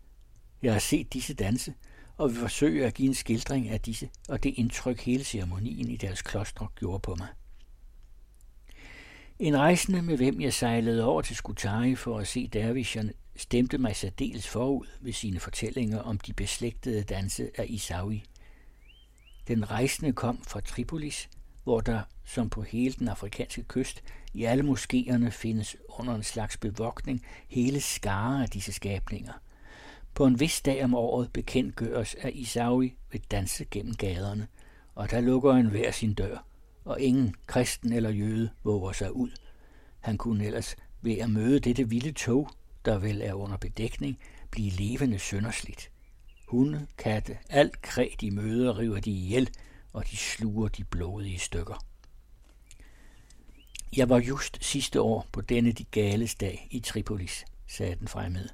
[0.63, 1.75] Jeg har set disse danse,
[2.17, 5.97] og vil forsøge at give en skildring af disse og det indtryk hele ceremonien i
[5.97, 7.29] deres klostre gjorde på mig.
[9.39, 13.97] En rejsende, med hvem jeg sejlede over til Skutari for at se dervisherne, stemte mig
[13.97, 18.25] særdeles forud ved sine fortællinger om de beslægtede danse af Isaui.
[19.49, 21.29] Den rejsende kom fra Tripolis,
[21.65, 24.03] hvor der, som på hele den afrikanske kyst,
[24.35, 29.33] i alle moskéerne findes under en slags bevogtning hele skare af disse skabninger.
[30.15, 34.49] På en vis dag om året bekendtgøres, at Isaui vil danse gennem gaderne,
[34.95, 36.46] og der lukker en hver sin dør,
[36.87, 39.31] og ingen kristen eller jøde våger sig ud.
[40.01, 42.51] Han kunne ellers ved at møde dette vilde tog,
[42.85, 44.19] der vel er under bedækning,
[44.51, 45.91] blive levende sønderslidt.
[46.49, 49.51] Hunde, katte, alt kræ de møder, river de ihjel,
[49.93, 51.85] og de sluger de blodige stykker.
[53.97, 58.49] Jeg var just sidste år på denne de gales dag i Tripolis, sagde den fremmede.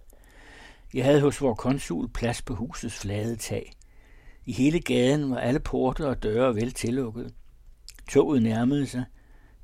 [0.94, 3.72] Jeg havde hos vor konsul plads på husets flade tag.
[4.44, 7.34] I hele gaden var alle porte og døre vel tillukket.
[8.08, 9.04] Toget nærmede sig.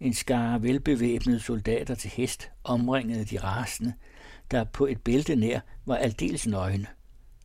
[0.00, 3.92] En skare velbevæbnede soldater til hest omringede de rasende,
[4.50, 6.86] der på et bælte nær var aldeles nøgne.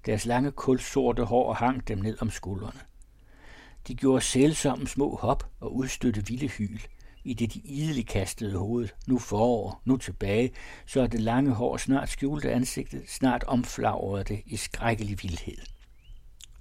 [0.05, 2.79] Deres lange kulsorte hår hang dem ned om skuldrene.
[3.87, 6.79] De gjorde sælsomme små hop og udstødte vilde hyl,
[7.23, 10.51] i det de idelig kastede hovedet, nu forover, nu tilbage,
[10.85, 15.57] så det lange hår snart skjulte ansigtet, snart omflagrede det i skrækkelig vildhed.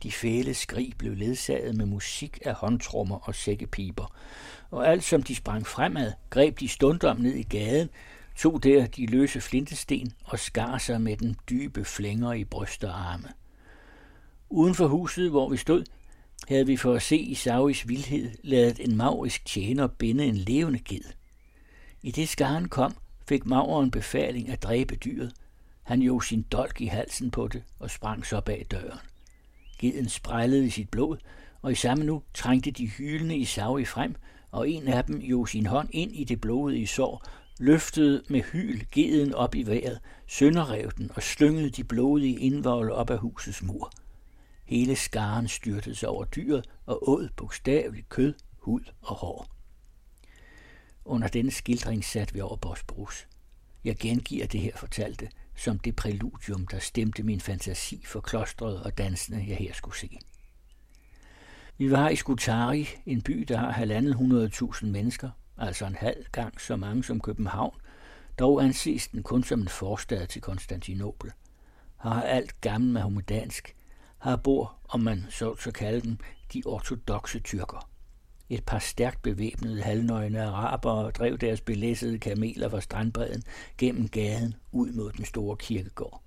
[0.02, 4.16] De fæle skrig blev ledsaget med musik af håndtrummer og sækkepiber,
[4.70, 7.88] og alt som de sprang fremad, greb de stundom ned i gaden,
[8.36, 13.12] tog der de løse flintesten og skar sig med den dybe flænger i bryst og
[13.12, 13.28] arme.
[14.50, 15.84] Uden for huset, hvor vi stod,
[16.48, 20.78] havde vi for at se i Sauis vildhed lavet en maurisk tjener binde en levende
[20.78, 21.04] ged.
[22.02, 22.94] I det skaren kom,
[23.28, 25.32] fik mauren befaling at dræbe dyret.
[25.82, 29.11] Han jog sin dolk i halsen på det og sprang så bag døren.
[29.82, 31.16] Geden sprællede sit blod,
[31.62, 34.14] og i samme nu trængte de hylende i Saui frem,
[34.50, 37.24] og en af dem jo sin hånd ind i det blodige sår
[37.58, 43.10] løftede med hyl geden op i vejret, sønderrev den og slyngede de blodige indvolde op
[43.10, 43.92] af husets mur.
[44.64, 49.46] Hele skaren styrtede sig over dyret og åd bogstaveligt kød, hud og hår.
[51.04, 53.28] Under denne skildring satte vi over Bosbrus.
[53.84, 58.98] Jeg gengiver det her fortalte som det præludium, der stemte min fantasi for klostret og
[58.98, 60.18] dansene, jeg her skulle se.
[61.78, 66.60] Vi var i Skutari, en by, der har halvandet hundredtusind mennesker, altså en halv gang
[66.60, 67.74] så mange som København,
[68.38, 71.30] dog anses den kun som en forstad til Konstantinopel.
[71.96, 73.76] Har alt gammel mahomedansk,
[74.18, 76.18] har bor, om man så så kalde dem,
[76.52, 77.91] de ortodoxe tyrker.
[78.52, 83.42] Et par stærkt bevæbnede halvnøgne arabere drev deres belæssede kameler fra strandbredden
[83.78, 86.22] gennem gaden ud mod den store kirkegård.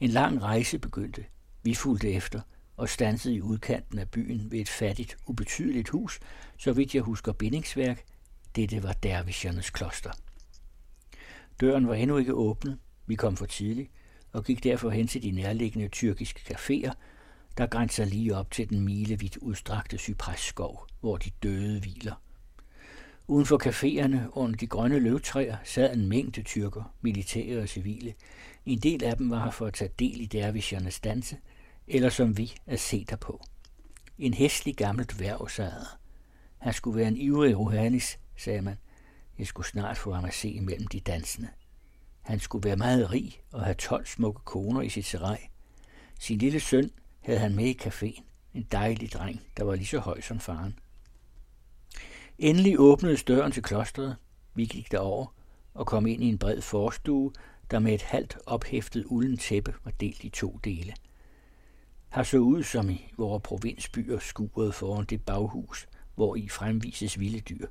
[0.00, 1.24] En lang rejse begyndte.
[1.62, 2.40] Vi fulgte efter
[2.76, 6.20] og stansede i udkanten af byen ved et fattigt, ubetydeligt hus,
[6.58, 8.04] så vidt jeg husker bindingsværk.
[8.56, 10.10] Dette var dervischernes kloster.
[11.60, 12.78] Døren var endnu ikke åbnet.
[13.06, 13.90] Vi kom for tidligt
[14.32, 16.92] og gik derfor hen til de nærliggende tyrkiske caféer,
[17.58, 22.14] der grænser lige op til den milevidt udstrakte cypresskov, hvor de døde hviler.
[23.26, 28.14] Uden for caféerne under de grønne løvtræer sad en mængde tyrker, militære og civile.
[28.66, 31.36] En del af dem var her for at tage del i dervischernes danse,
[31.88, 33.44] eller som vi at se på.
[34.18, 35.86] En hæslig gammelt værv sad
[36.58, 38.76] Han skulle være en ivrig rohanis, sagde man.
[39.38, 41.48] Jeg skulle snart få ham at se imellem de dansende.
[42.22, 45.48] Han skulle være meget rig og have 12 smukke koner i sit serej.
[46.18, 46.90] Sin lille søn
[47.22, 48.22] havde han med i caféen.
[48.54, 50.78] En dejlig dreng, der var lige så høj som faren.
[52.38, 54.16] Endelig åbnede døren til klostret.
[54.54, 55.34] Vi gik derover
[55.74, 57.32] og kom ind i en bred forstue,
[57.70, 60.94] der med et halvt ophæftet ulden tæppe var delt i to dele.
[62.08, 67.40] Har så ud som i vores provinsbyer skuret foran det baghus, hvor i fremvises vilde
[67.40, 67.66] dyr.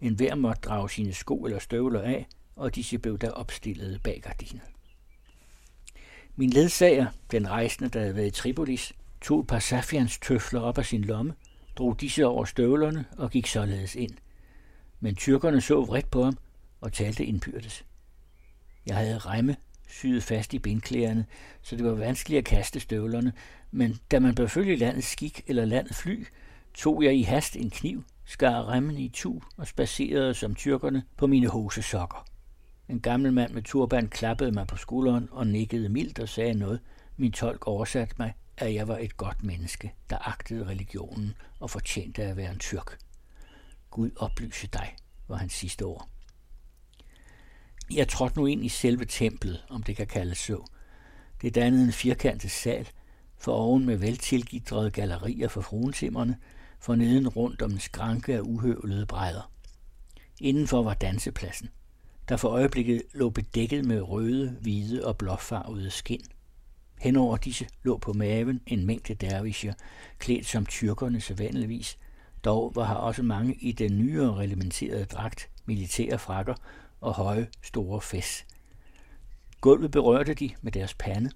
[0.00, 4.20] En hver måtte drage sine sko eller støvler af, og disse blev der opstillet bag
[4.22, 4.77] gardinet.
[6.40, 10.78] Min ledsager, den rejsende, der havde været i Tripolis, tog et par safians tøfler op
[10.78, 11.34] af sin lomme,
[11.76, 14.10] drog disse over støvlerne og gik således ind.
[15.00, 16.38] Men tyrkerne så vredt på ham
[16.80, 17.84] og talte indbyrdes.
[18.86, 19.56] Jeg havde remme
[19.88, 21.26] syet fast i bindklæderne,
[21.62, 23.32] så det var vanskeligt at kaste støvlerne,
[23.70, 26.26] men da man bør følge landets skik eller landets fly,
[26.74, 31.26] tog jeg i hast en kniv, skar remmen i tu og spacerede som tyrkerne på
[31.26, 32.27] mine hosesokker.
[32.88, 36.80] En gammel mand med turban klappede mig på skulderen og nikkede mildt og sagde noget.
[37.16, 42.22] Min tolk oversatte mig, at jeg var et godt menneske, der agtede religionen og fortjente
[42.22, 42.98] at være en tyrk.
[43.90, 44.96] Gud oplyse dig,
[45.28, 46.08] var hans sidste ord.
[47.90, 50.64] Jeg trådte nu ind i selve templet, om det kan kaldes så.
[51.42, 52.88] Det dannede en firkantet sal,
[53.38, 56.38] for oven med veltilgidrede gallerier for fruentimmerne,
[56.78, 59.52] for neden rundt om en skranke af uhøvlede brædder.
[60.40, 61.68] Indenfor var dansepladsen
[62.28, 66.24] der for øjeblikket lå bedækket med røde, hvide og blåfarvede skin.
[67.00, 69.72] Henover disse lå på maven en mængde dervischer,
[70.18, 71.98] klædt som tyrkerne sædvanligvis.
[72.44, 76.54] Dog var her også mange i den nyere reglementerede dragt, militære frakker
[77.00, 78.46] og høje, store fæs.
[79.60, 81.30] Gulvet berørte de med deres pande.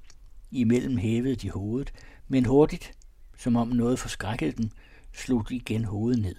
[0.50, 1.92] Imellem hævede de hovedet,
[2.28, 2.92] men hurtigt,
[3.38, 4.70] som om noget forskrækkede dem,
[5.12, 6.36] slog de igen hovedet ned.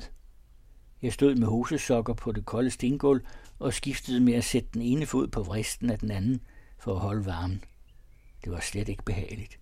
[1.04, 3.22] Jeg stod med hosesokker på det kolde stengulv
[3.60, 6.42] og skiftede med at sætte den ene fod på vristen af den anden
[6.80, 7.64] for at holde varmen.
[8.44, 9.60] Det var slet ikke behageligt.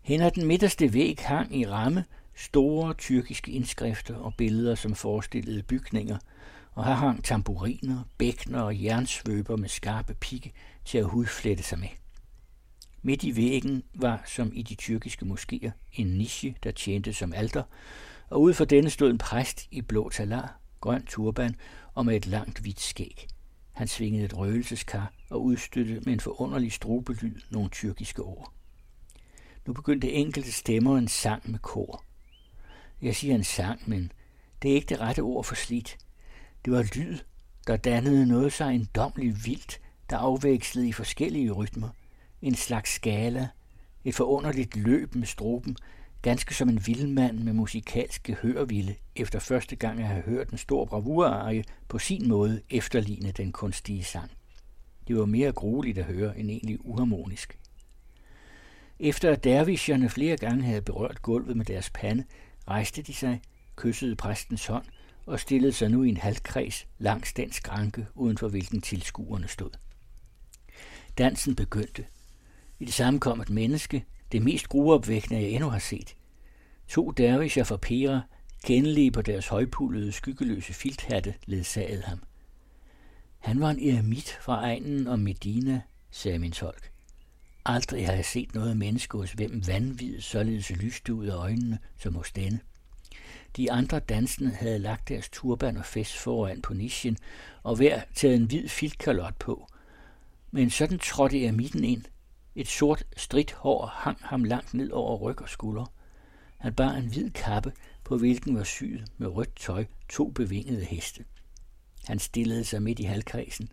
[0.00, 5.62] Hen ad den midterste væg hang i ramme store tyrkiske indskrifter og billeder, som forestillede
[5.62, 6.18] bygninger,
[6.72, 10.52] og her hang tamburiner, bækner og jernsvøber med skarpe pigge
[10.84, 11.88] til at hudflette sig med.
[13.02, 17.62] Midt i væggen var, som i de tyrkiske moskéer, en niche, der tjente som alter,
[18.30, 21.56] og ud for denne stod en præst i blå talar, grøn turban
[21.94, 23.28] og med et langt hvidt skæg.
[23.72, 28.52] Han svingede et røgelseskar og udstødte med en forunderlig strobelyd nogle tyrkiske ord.
[29.66, 32.04] Nu begyndte enkelte stemmer en sang med kor.
[33.02, 34.12] Jeg siger en sang, men
[34.62, 35.98] det er ikke det rette ord for slidt.
[36.64, 37.18] Det var lyd,
[37.66, 39.80] der dannede noget så endomligt vildt,
[40.10, 41.88] der afvekslede i forskellige rytmer.
[42.42, 43.48] En slags skala,
[44.04, 45.76] et forunderligt løb med struben,
[46.22, 50.84] ganske som en vildmand med musikalske hørville, efter første gang at have hørt en stor
[50.84, 54.30] bravurarie på sin måde efterligne den kunstige sang.
[55.08, 57.58] Det var mere grueligt at høre end egentlig uharmonisk.
[58.98, 62.24] Efter at dervisherne flere gange havde berørt gulvet med deres pande,
[62.68, 63.40] rejste de sig,
[63.76, 64.84] kyssede præstens hånd
[65.26, 69.70] og stillede sig nu i en halvkreds langs den skranke, uden for hvilken tilskuerne stod.
[71.18, 72.04] Dansen begyndte.
[72.78, 76.16] I det samme kom et menneske, det mest gruopvækkende, jeg endnu har set.
[76.88, 78.20] To dervischer fra Pera,
[78.64, 82.22] kendelige på deres højpullede, skyggeløse filthatte, ledsagede ham.
[83.38, 85.80] Han var en eremit fra egnen om Medina,
[86.10, 86.90] sagde min tolk.
[87.64, 92.14] Aldrig har jeg set noget menneske hos hvem vanvid således lyste ud af øjnene som
[92.14, 92.60] hos denne.
[93.56, 97.16] De andre dansende havde lagt deres turban og fest foran på nichen,
[97.62, 99.66] og hver taget en hvid filtkalot på.
[100.50, 102.04] Men sådan trådte eremitten ind.
[102.60, 105.92] Et sort stridt hår hang ham langt ned over ryg og skulder.
[106.58, 107.72] Han bar en hvid kappe,
[108.04, 111.24] på hvilken var syet med rødt tøj to bevingede heste.
[112.04, 113.72] Han stillede sig midt i halvkredsen.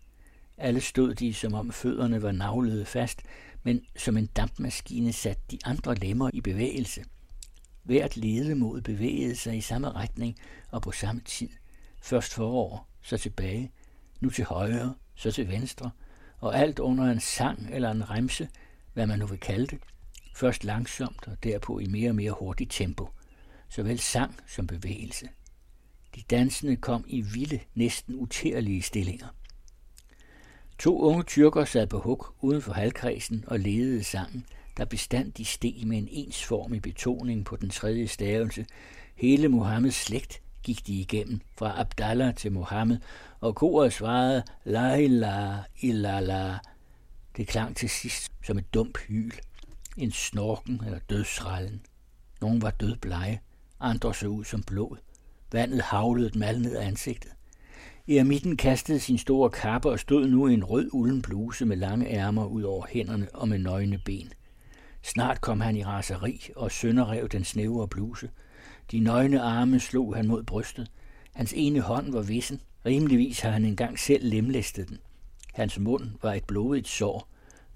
[0.57, 3.21] Alle stod de, som om fødderne var navlede fast,
[3.63, 7.03] men som en dampmaskine satte de andre lemmer i bevægelse.
[7.83, 10.37] Hvert ledemod bevægede sig i samme retning
[10.71, 11.49] og på samme tid.
[12.01, 13.71] Først forover, så tilbage,
[14.19, 15.91] nu til højre, så til venstre,
[16.39, 18.47] og alt under en sang eller en remse,
[18.97, 19.79] hvad man nu vil kalde det,
[20.35, 23.09] først langsomt og derpå i mere og mere hurtigt tempo,
[23.69, 25.29] såvel sang som bevægelse.
[26.15, 29.27] De dansende kom i vilde, næsten utærlige stillinger.
[30.79, 34.45] To unge tyrker sad på huk uden for halvkredsen og ledede sangen,
[34.77, 38.65] der bestandig steg med en ensformig betoning på den tredje stavelse.
[39.15, 42.97] Hele Mohammeds slægt gik de igennem, fra Abdallah til Mohammed,
[43.39, 46.57] og koret svarede, la ilaha illallah.
[47.37, 49.31] Det klang til sidst som et dumt hyl,
[49.97, 51.81] en snorken eller dødsrallen.
[52.41, 53.41] Nogle var dødblege,
[53.79, 54.97] andre så ud som blod.
[55.51, 57.31] Vandet havlede dem alle ned af ansigtet.
[58.07, 62.09] Eremitten kastede sin store kappe og stod nu i en rød ulden bluse med lange
[62.09, 64.33] ærmer ud over hænderne og med nøgne ben.
[65.03, 68.29] Snart kom han i raseri og sønderrev den snævre bluse.
[68.91, 70.91] De nøgne arme slog han mod brystet.
[71.33, 72.61] Hans ene hånd var vissen.
[72.85, 74.97] Rimeligvis har han engang selv lemlæstet den.
[75.57, 77.29] Hans mund var et blodigt sår.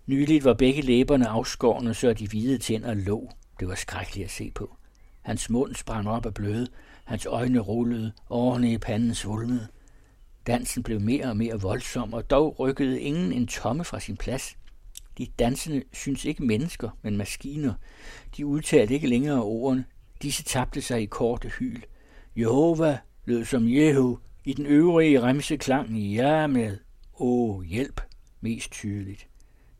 [0.08, 3.30] Nyligt var begge læberne afskårne, så de hvide tænder lå.
[3.60, 4.76] Det var skrækkeligt at se på.
[5.22, 6.68] Hans mund sprang op af bløde.
[7.06, 8.12] Hans øjne rullede.
[8.30, 9.68] Årene i panden svulmede.
[10.48, 14.58] Dansen blev mere og mere voldsom, og dog rykkede ingen en tomme fra sin plads.
[15.18, 17.74] De dansende syntes ikke mennesker, men maskiner.
[18.38, 19.86] De udtalte ikke længere ordene.
[20.22, 21.82] Disse tabte sig i korte hyl.
[22.36, 24.20] Jehova lød som Jehu.
[24.46, 26.78] I den øvrige remse klang ja med
[27.22, 28.02] åh hjælp
[28.42, 29.28] mest tydeligt.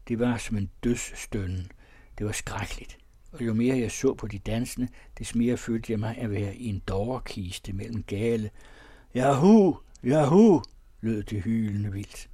[0.08, 1.72] Det var som en dødsstønnen.
[2.18, 2.98] Det var skrækkeligt.
[3.32, 4.88] Og jo mere jeg så på de dansende,
[5.20, 8.50] des mere følte jeg mig at være i en dårkiste mellem gale.
[9.16, 10.62] Jahu, jahu,
[11.02, 12.30] lød det hylende vildt.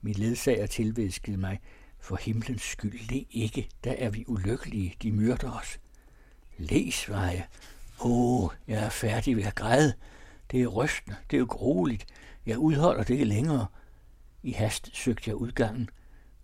[0.00, 1.60] Min ledsager tilvæskede mig,
[1.98, 5.80] for himlens skyld, le ikke, der er vi ulykkelige, de myrder os.
[6.58, 7.46] Læs, var jeg.
[8.00, 9.94] Åh, oh, jeg er færdig ved at græde.
[10.50, 12.06] Det er rystende, det er jo grueligt.
[12.46, 13.66] Jeg udholder det ikke længere.
[14.42, 15.90] I hast søgte jeg udgangen,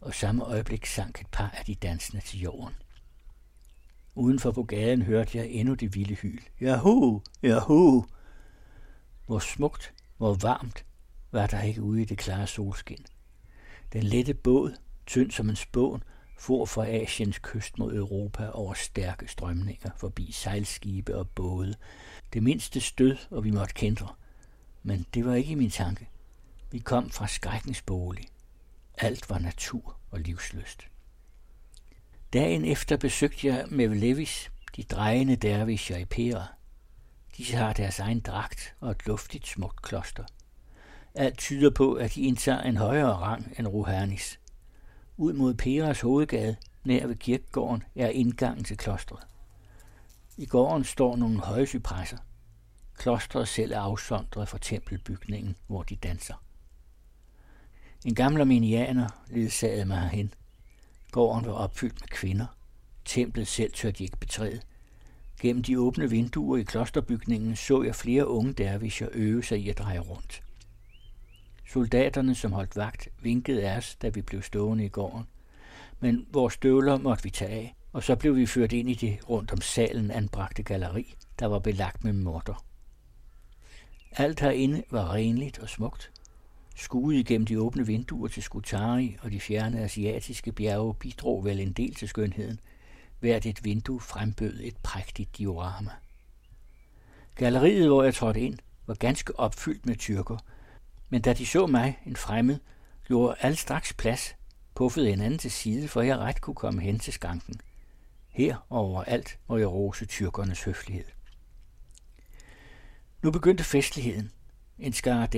[0.01, 2.75] og samme øjeblik sank et par af de dansende til jorden.
[4.15, 6.41] Udenfor på gaden hørte jeg endnu det vilde hyl.
[6.61, 8.05] Jahu, jahu.
[9.27, 10.85] Hvor smukt, hvor varmt
[11.33, 13.07] var der ikke ude i det klare solskin.
[13.93, 16.03] Den lette båd tynd som en spån,
[16.39, 21.75] for fra Asiens kyst mod Europa over stærke strømninger, forbi sejlskibe og både.
[22.33, 24.09] Det mindste stød, og vi måtte kendre.
[24.83, 26.09] Men det var ikke i min tanke.
[26.77, 28.29] Vi kom fra skrækkens bolig.
[28.99, 30.89] Alt var natur og livsløst.
[32.33, 36.47] Dagen efter besøgte jeg med Levis, de drejende dervischer i Pera.
[37.37, 40.25] De har deres egen dragt og et luftigt smukt kloster.
[41.15, 44.41] Alt tyder på, at de indtager en højere rang end Ruhernis.–
[45.17, 49.27] ud mod Peras hovedgade, nær ved kirkegården, er indgangen til klostret.
[50.37, 52.19] I gården står nogle høje cypresser.
[52.95, 56.35] Klostret selv er afsondret fra tempelbygningen, hvor de danser.
[58.05, 60.35] En gammel armenianer ledsagede mig herhen.
[61.11, 62.47] Gården var opfyldt med kvinder.
[63.05, 64.61] Templet selv tørte de ikke betræde.
[65.41, 69.79] Gennem de åbne vinduer i klosterbygningen så jeg flere unge dervischer øve sig i at
[69.79, 70.43] dreje rundt.
[71.69, 75.25] Soldaterne, som holdt vagt, vinkede af os, da vi blev stående i gården.
[76.01, 79.29] Men vores støvler måtte vi tage af, og så blev vi ført ind i det
[79.29, 82.65] rundt om salen anbragte galleri, der var belagt med morter.
[84.13, 86.13] Alt herinde var renligt og smukt.
[86.77, 91.73] Skuet igennem de åbne vinduer til Skutari og de fjerne asiatiske bjerge bidrog vel en
[91.73, 92.61] del til skønheden.
[93.21, 95.91] Hvert et vindue frembød et prægtigt diorama.
[97.35, 100.39] Galleriet, hvor jeg trådte ind, var ganske opfyldt med tyrker–
[101.09, 102.59] men da de så mig, en fremmed,
[103.07, 104.37] gjorde alle straks plads,
[104.75, 107.61] puffede en anden til side, for jeg ret kunne komme hen til skanken.
[108.29, 111.05] Her overalt må jeg rose tyrkernes høflighed.
[113.23, 114.31] Nu begyndte festligheden.
[114.79, 115.29] En skare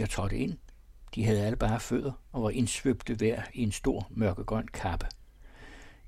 [0.00, 0.58] jeg trådte ind.
[1.14, 5.06] De havde alle bare fødder og var indsvøbte hver i en stor mørkegrøn kappe.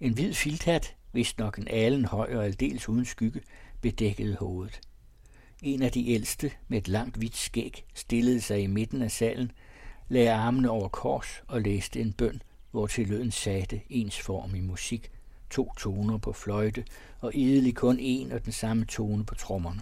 [0.00, 3.40] En hvid filthat, vist nok en alen høj og aldeles uden skygge,
[3.80, 4.80] bedækkede hovedet.
[5.62, 9.52] En af de ældste med et langt hvidt skæg stillede sig i midten af salen,
[10.08, 14.60] lagde armene over kors og læste en bøn, hvor til lyden satte ens form i
[14.60, 15.10] musik,
[15.50, 16.84] to toner på fløjte
[17.20, 19.80] og idelig kun en og den samme tone på trommerne.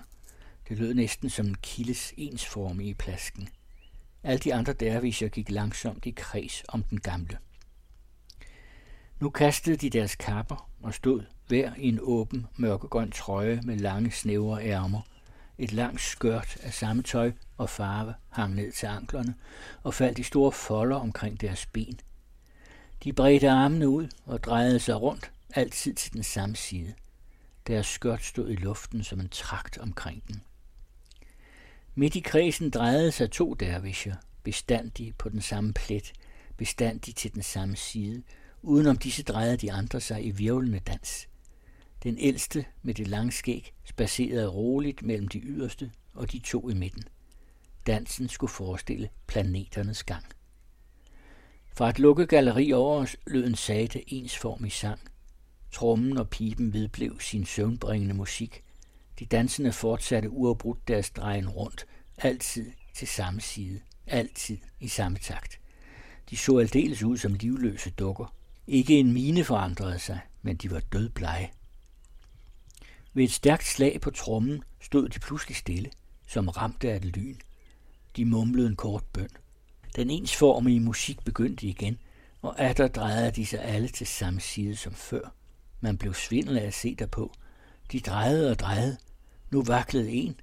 [0.68, 3.48] Det lød næsten som en kildes ensformige plasken.
[4.28, 7.38] Alle de andre derviser gik langsomt i kreds om den gamle.
[9.20, 14.10] Nu kastede de deres kapper og stod hver i en åben mørkegrøn trøje med lange
[14.10, 15.00] snævre ærmer.
[15.58, 19.34] Et langt skørt af samme tøj og farve hang ned til anklerne
[19.82, 22.00] og faldt i store folder omkring deres ben.
[23.04, 26.94] De bredte armene ud og drejede sig rundt, altid til den samme side.
[27.66, 30.42] Deres skørt stod i luften som en trakt omkring den.
[31.98, 36.12] Midt i kredsen drejede sig to dervischer, bestandige på den samme plet,
[36.56, 38.22] bestandige til den samme side.
[38.62, 41.28] Udenom disse drejede de andre sig i virvlende dans.
[42.02, 46.74] Den ældste med det lange skæg spacerede roligt mellem de yderste og de to i
[46.74, 47.02] midten.
[47.86, 50.24] Dansen skulle forestille planeternes gang.
[51.72, 55.00] Fra et lukket galleri over os lød en sagte ensformig sang.
[55.72, 58.62] Trommen og pipen vedblev sin søvnbringende musik.
[59.18, 61.86] De dansende fortsatte uafbrudt deres drejen rundt,
[62.18, 65.60] altid til samme side, altid i samme takt.
[66.30, 68.34] De så aldeles ud som livløse dukker.
[68.66, 71.52] Ikke en mine forandrede sig, men de var dødblege.
[73.14, 75.90] Ved et stærkt slag på trommen stod de pludselig stille,
[76.26, 77.36] som ramte af et lyn.
[78.16, 79.28] De mumlede en kort bøn.
[79.96, 81.98] Den ensformige musik begyndte igen,
[82.42, 85.34] og atter drejede de sig alle til samme side som før.
[85.80, 87.32] Man blev svindel af at se derpå.
[87.92, 88.96] De drejede og drejede.
[89.50, 90.40] Nu vaklede en.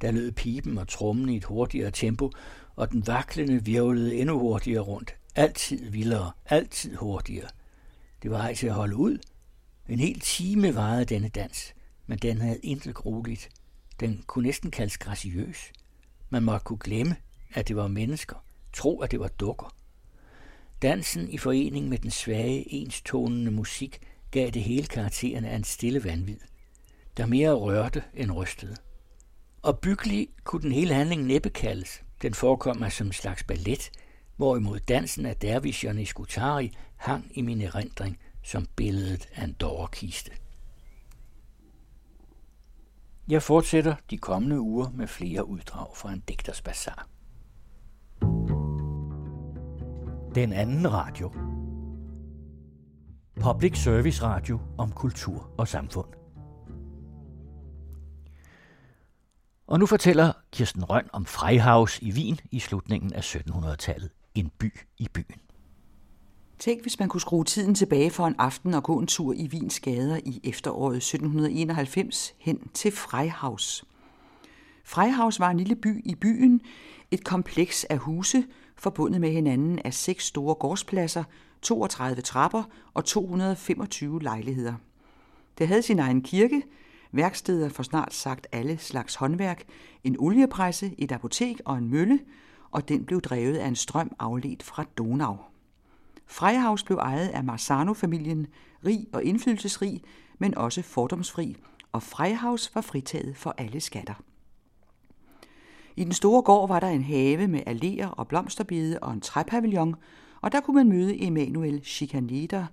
[0.00, 2.30] Der lød pipen og trommen i et hurtigere tempo,
[2.76, 5.14] og den vaklende virvlede endnu hurtigere rundt.
[5.34, 7.48] Altid vildere, altid hurtigere.
[8.22, 9.18] Det var ej til at holde ud.
[9.88, 11.74] En hel time varede denne dans,
[12.06, 13.48] men den havde intet grueligt.
[14.00, 15.72] Den kunne næsten kaldes graciøs.
[16.30, 17.16] Man måtte kunne glemme,
[17.54, 19.74] at det var mennesker, tro, at det var dukker.
[20.82, 24.00] Dansen i forening med den svage, enstonende musik
[24.30, 26.38] gav det hele karakteren af en stille vanvid,
[27.16, 28.76] der mere rørte end rystede.
[29.62, 32.02] Og byggelig kunne den hele handling næppe kaldes.
[32.22, 33.90] Den forekom mig som en slags ballet,
[34.36, 40.30] hvorimod dansen af dervisherne i Skutari hang i min erindring som billedet af en dårkiste.
[43.28, 47.08] Jeg fortsætter de kommende uger med flere uddrag fra en digters bazar.
[50.34, 51.32] Den anden radio.
[53.40, 56.19] Public Service Radio om kultur og samfund.
[59.70, 64.10] Og nu fortæller Kirsten Røn om Freihaus i Wien i slutningen af 1700-tallet.
[64.34, 65.40] En by i byen.
[66.58, 69.48] Tænk, hvis man kunne skrue tiden tilbage for en aften og gå en tur i
[69.52, 73.84] Wiens gader i efteråret 1791 hen til Freihaus.
[74.84, 76.60] Freihaus var en lille by i byen,
[77.10, 78.44] et kompleks af huse,
[78.76, 81.24] forbundet med hinanden af seks store gårdspladser,
[81.62, 82.62] 32 trapper
[82.94, 84.74] og 225 lejligheder.
[85.58, 86.62] Det havde sin egen kirke,
[87.12, 89.64] værksteder for snart sagt alle slags håndværk,
[90.04, 92.20] en oliepresse, et apotek og en mølle,
[92.70, 95.36] og den blev drevet af en strøm afledt fra Donau.
[96.26, 98.46] Freihaus blev ejet af Marsano-familien,
[98.86, 100.02] rig og indflydelsesrig,
[100.38, 101.56] men også fordomsfri,
[101.92, 104.14] og Freihaus var fritaget for alle skatter.
[105.96, 109.94] I den store gård var der en have med alléer og blomsterbede og en træpavillon,
[110.40, 112.66] og der kunne man møde Emanuel Schikaneder,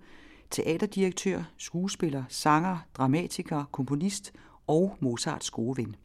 [0.51, 4.33] teaterdirektør, skuespiller, sanger, dramatiker, komponist
[4.67, 5.95] og Mozarts gode ven.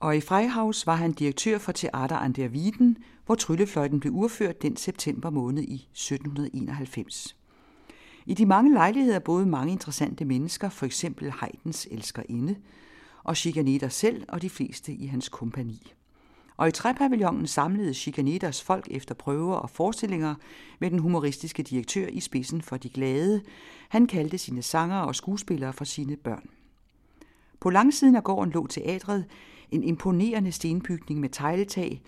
[0.00, 4.62] Og i Freihaus var han direktør for Teater an der Wieden, hvor tryllefløjten blev urført
[4.62, 7.36] den september måned i 1791.
[8.26, 12.56] I de mange lejligheder boede mange interessante mennesker, for eksempel Haydns elskerinde,
[13.22, 15.92] og Schikaneder selv og de fleste i hans kompani.
[16.56, 20.34] Og i træpavillonen samlede Chicaneters folk efter prøver og forestillinger
[20.78, 23.42] med den humoristiske direktør i spidsen for de glade.
[23.88, 26.50] Han kaldte sine sanger og skuespillere for sine børn.
[27.60, 29.24] På langsiden af gården lå teatret,
[29.70, 32.02] en imponerende stenbygning med tegltag,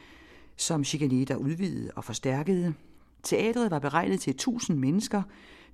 [0.56, 2.74] som Chicaneter udvidede og forstærkede.
[3.22, 5.22] Teatret var beregnet til 1000 mennesker.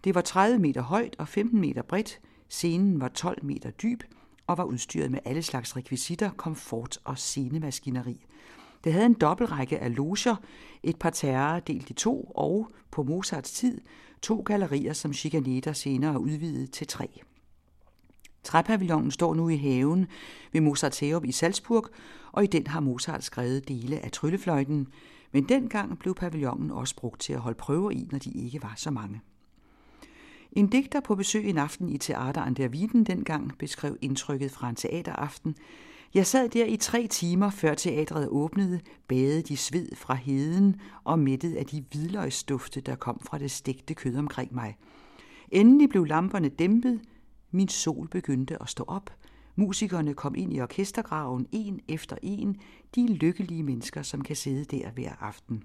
[0.05, 2.21] Det var 30 meter højt og 15 meter bredt.
[2.49, 4.03] Scenen var 12 meter dyb
[4.47, 8.27] og var udstyret med alle slags rekvisitter, komfort og scenemaskineri.
[8.85, 10.37] Det havde en dobbeltrække af loger,
[10.83, 13.81] et par terrer delt i to, og på Mozarts tid
[14.23, 17.09] to gallerier, som Schikaneder senere udvidede til tre.
[18.43, 20.07] Træpavillonen står nu i haven
[20.53, 21.87] ved Mozarts i Salzburg,
[22.33, 24.89] og i den har Mozart skrevet dele af tryllefløjten,
[25.33, 28.75] men dengang blev pavillonen også brugt til at holde prøver i, når de ikke var
[28.77, 29.21] så mange.
[30.53, 34.69] En digter på besøg en aften i Teater an der Wieden dengang beskrev indtrykket fra
[34.69, 35.57] en teateraften,
[36.15, 41.19] jeg sad der i tre timer, før teatret åbnede, badet i sved fra heden og
[41.19, 44.77] mættet af de hvidløgsdufte, der kom fra det stegte kød omkring mig.
[45.51, 47.01] Endelig blev lamperne dæmpet,
[47.51, 49.11] min sol begyndte at stå op,
[49.57, 52.57] musikerne kom ind i orkestergraven en efter en,
[52.95, 55.63] de lykkelige mennesker, som kan sidde der hver aften.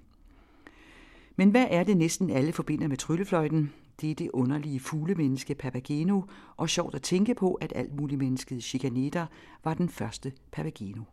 [1.36, 3.74] Men hvad er det næsten alle forbinder med tryllefløjten?
[4.02, 6.22] Det er det underlige fuglemenneske Papageno,
[6.58, 9.26] og sjovt at tænke på, at alt muligt mennesket Chicaneta
[9.64, 11.04] var den første Papageno.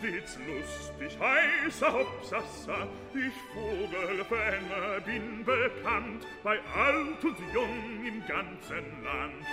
[0.00, 9.46] Stets lustig heißer Hopsassa, ich Vogelfänger bin bekannt bei alt und jung im ganzen Land.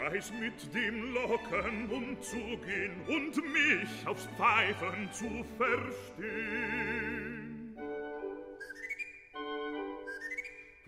[0.00, 6.95] Weiß mit dem Locken umzugehen und mich aufs Pfeifen zu verstehen.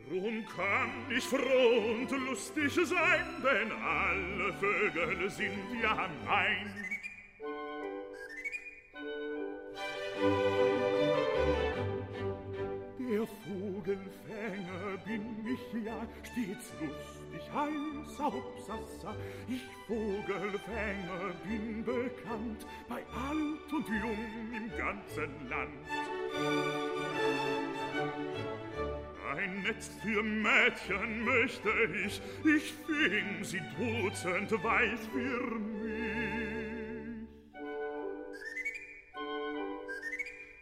[0.08, 6.74] Drum kann ich froh und lustig sein, denn alle Vögel sind ja mein.
[12.98, 19.14] Der Vogelfänger bin ich ja, stets lustig, heiß, Hauptsassa.
[19.46, 24.26] Ich Vogelfänger bin bekannt, bei alt und jung
[24.56, 25.86] im ganzen Land.
[29.36, 31.70] Ein Netz für Mädchen möchte
[32.06, 35.98] ich, ich fing sie dutzend weiß für mich.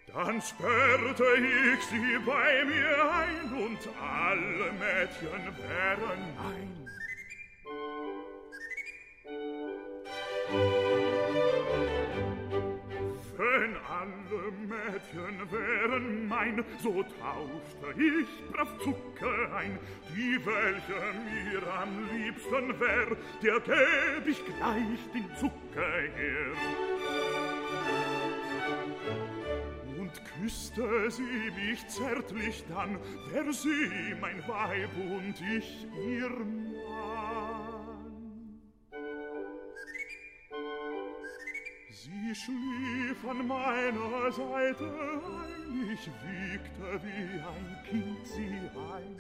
[0.08, 1.24] Dann sperrte
[1.74, 6.76] ich sie bei mir ein und alle Mädchen wären mein.
[14.06, 19.78] Alle Mädchen wären mein, so tauschte ich brav Zucke ein.
[20.14, 26.52] Die, welche mir am liebsten wär, der gäb ich gleich den Zucke her.
[29.98, 32.98] Und küsste sie mich zärtlich dann,
[33.32, 36.30] wär sie mein Weib und ich ihr
[42.02, 49.16] Sie schlief an meiner Seite ein, ich wiegte wie ein Kind sie ein.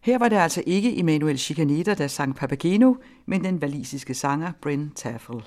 [0.00, 2.96] Her var det altså ikke Emanuel Chicaneta, der sang Papageno,
[3.26, 5.42] men den valisiske sanger Bryn Taffel.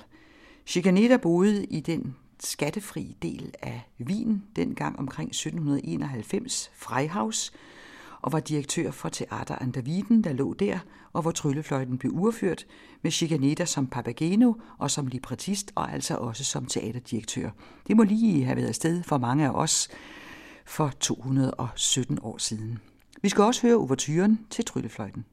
[0.66, 7.52] Chicaneta boede i den skattefri del af Wien, dengang omkring 1791, Freihaus,
[8.22, 10.78] og var direktør for Teater an der Wieden, der lå der,
[11.12, 12.66] og hvor tryllefløjten blev urført,
[13.02, 17.50] med Chicaneta som Papageno og som librettist, og altså også som teaterdirektør.
[17.86, 19.88] Det må lige have været sted for mange af os
[20.66, 22.78] for 217 år siden.
[23.22, 25.24] Vi skal også høre overturen til tryllefløjten.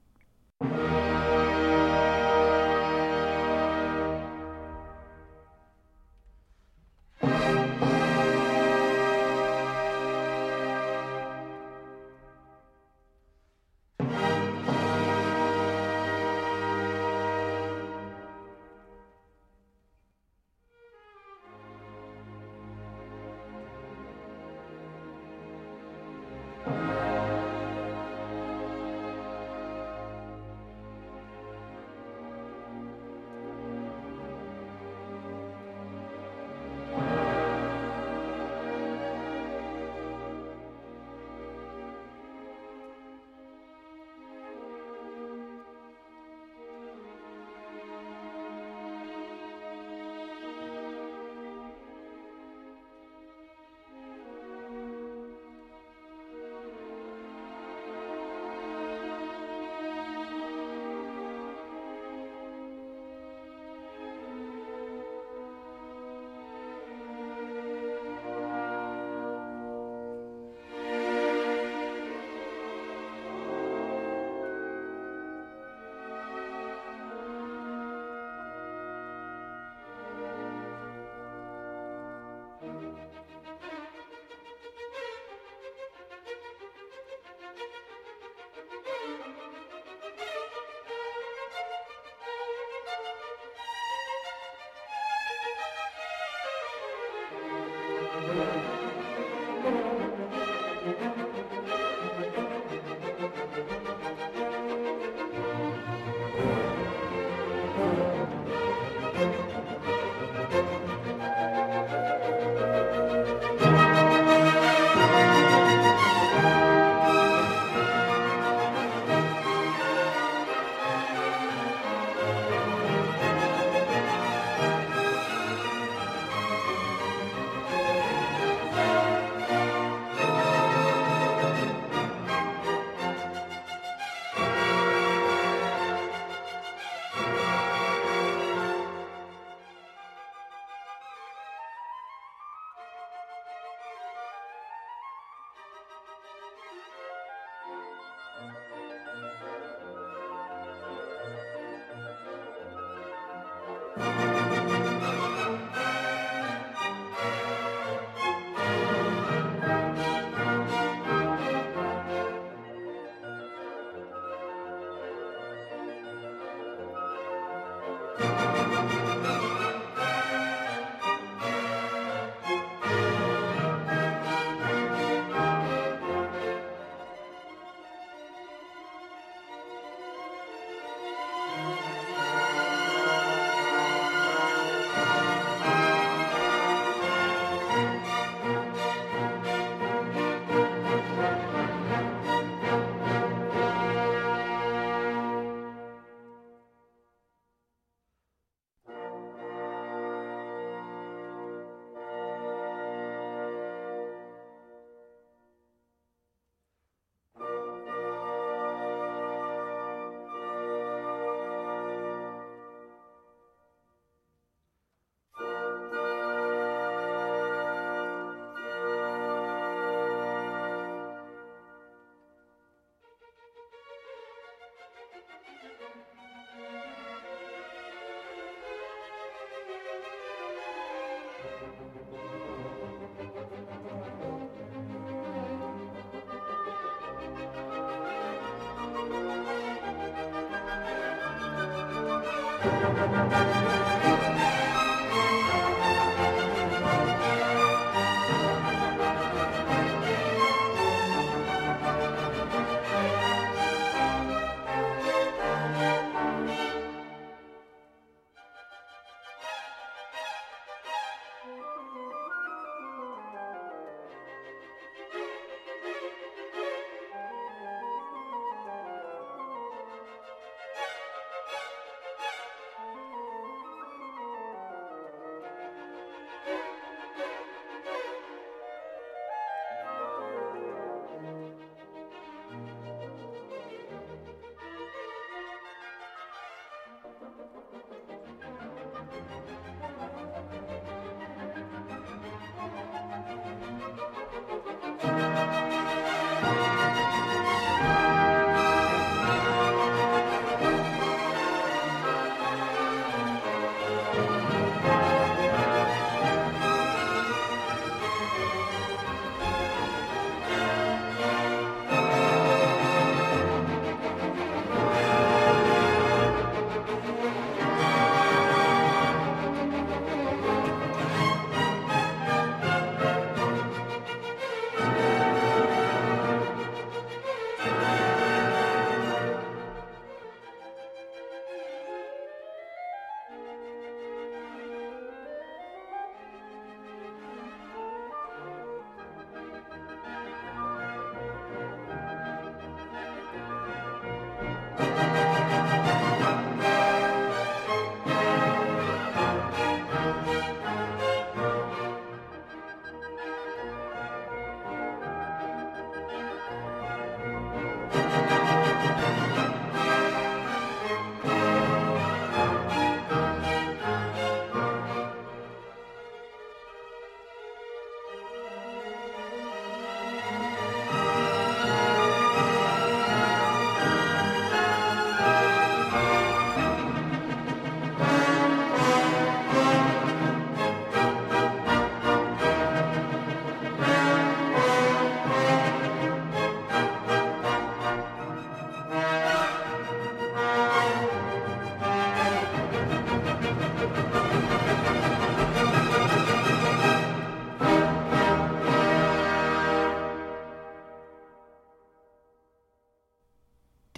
[242.64, 243.83] Música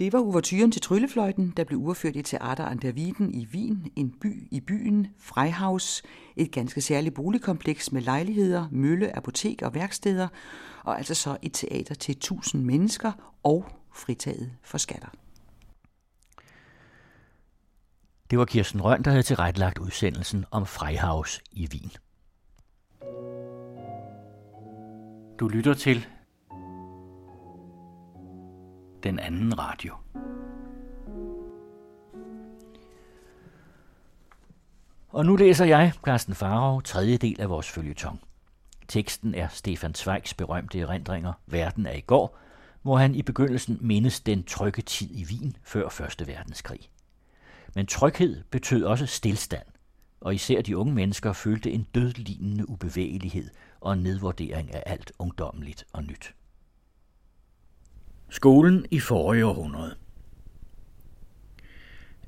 [0.06, 3.92] Det var uvertyren til Tryllefløjten, der blev urført i Teater an der Wieden i Wien,
[3.96, 6.02] en by i byen, Freihaus,
[6.36, 10.28] et ganske særligt boligkompleks med lejligheder, mølle, apotek og værksteder,
[10.84, 13.12] og altså så et teater til 1000 mennesker
[13.42, 15.08] og fritaget for skatter.
[18.30, 21.90] Det var Kirsten Røn, der havde tilrettelagt udsendelsen om Freihaus i Wien.
[25.40, 26.06] Du lytter til
[29.06, 29.94] den anden radio.
[35.08, 38.20] Og nu læser jeg, Carsten Farov, tredje del af vores følgetong.
[38.88, 42.38] Teksten er Stefan Zweigs berømte erindringer Verden er i går,
[42.82, 46.80] hvor han i begyndelsen mindes den trygge tid i Wien før Første Verdenskrig.
[47.74, 49.66] Men tryghed betød også stillstand,
[50.20, 53.50] og især de unge mennesker følte en dødlignende ubevægelighed
[53.80, 56.35] og en nedvurdering af alt ungdommeligt og nyt.
[58.28, 59.94] Skolen i forrige århundrede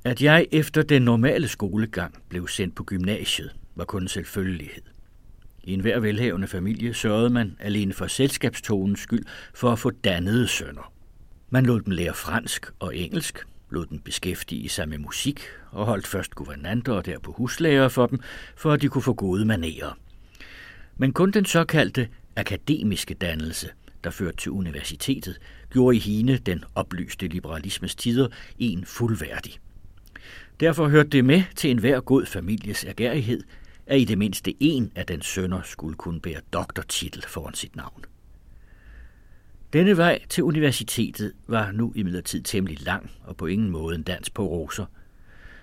[0.05, 4.83] At jeg efter den normale skolegang blev sendt på gymnasiet, var kun en selvfølgelighed.
[5.65, 10.93] I enhver velhavende familie sørgede man alene for selskabstonens skyld for at få dannede sønner.
[11.51, 16.07] Man lod dem lære fransk og engelsk, lod dem beskæftige sig med musik og holdt
[16.07, 18.21] først guvernanter og derpå huslærer for dem,
[18.57, 19.99] for at de kunne få gode manerer.
[20.97, 23.69] Men kun den såkaldte akademiske dannelse,
[24.05, 25.39] der førte til universitetet,
[25.71, 29.53] gjorde i hine den oplyste liberalismes tider en fuldværdig.
[30.61, 33.43] Derfor hørte det med til enhver god families ergerighed,
[33.87, 38.05] at i det mindste en af den sønner skulle kunne bære doktortitel foran sit navn.
[39.73, 44.31] Denne vej til universitetet var nu imidlertid temmelig lang og på ingen måde en dans
[44.31, 44.87] på roser.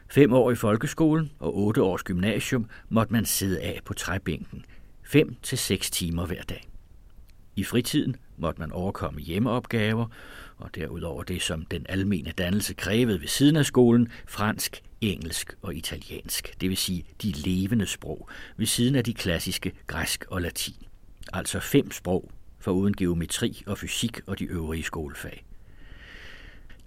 [0.07, 4.65] Fem år i folkeskolen og otte års gymnasium måtte man sidde af på træbænken,
[5.03, 6.67] fem til seks timer hver dag.
[7.55, 10.05] I fritiden måtte man overkomme hjemmeopgaver,
[10.57, 15.75] og derudover det, som den almene dannelse krævede ved siden af skolen, fransk, engelsk og
[15.75, 20.75] italiensk, det vil sige de levende sprog, ved siden af de klassiske græsk og latin.
[21.33, 25.45] Altså fem sprog, foruden geometri og fysik og de øvrige skolefag.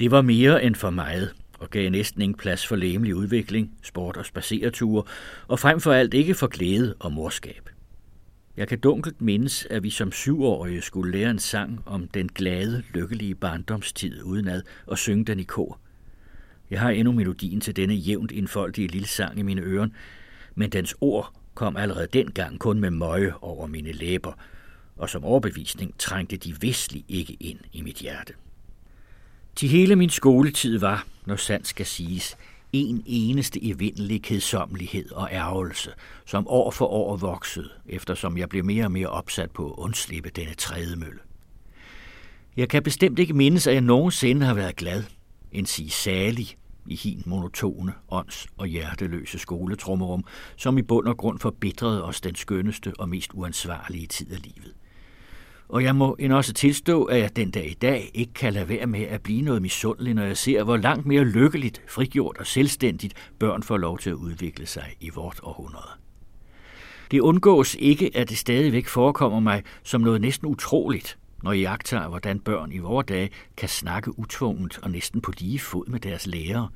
[0.01, 4.16] Det var mere end for meget, og gav næsten ingen plads for læmelig udvikling, sport
[4.16, 5.03] og spacereture,
[5.49, 7.70] og frem for alt ikke for glæde og morskab.
[8.59, 12.82] Jeg kan dunkelt mindes, at vi som syvårige skulle lære en sang om den glade,
[12.94, 15.78] lykkelige barndomstid udenad og synge den i kor.
[16.70, 19.89] Jeg har endnu melodien til denne jævnt indfoldige lille sang i mine ører,
[20.55, 24.32] men dens ord kom allerede dengang kun med møje over mine læber,
[24.97, 28.32] og som overbevisning trængte de vistlig ikke ind i mit hjerte.
[29.56, 32.36] Til hele min skoletid var, når sandt skal siges,
[32.73, 35.90] en eneste evindelig kedsommelighed og ærgelse,
[36.27, 40.31] som år for år voksede, eftersom jeg blev mere og mere opsat på at undslippe
[40.31, 41.19] denne trædemølle.
[42.57, 45.05] Jeg kan bestemt ikke mindes, at jeg nogensinde har været glad,
[45.53, 50.24] end sige salig, i hin monotone, ånds- og hjerteløse skoletrummerum,
[50.57, 54.74] som i bund og grund forbitrede os den skønneste og mest uansvarlige tid af livet.
[55.69, 58.69] Og jeg må end også tilstå, at jeg den dag i dag ikke kan lade
[58.69, 62.47] være med at blive noget misundelig, når jeg ser, hvor langt mere lykkeligt, frigjort og
[62.47, 65.90] selvstændigt børn får lov til at udvikle sig i vort århundrede.
[67.11, 72.09] Det undgås ikke, at det stadigvæk forekommer mig som noget næsten utroligt, når jeg jagter,
[72.09, 76.27] hvordan børn i vore dage kan snakke utvunget og næsten på lige fod med deres
[76.27, 76.69] lærere,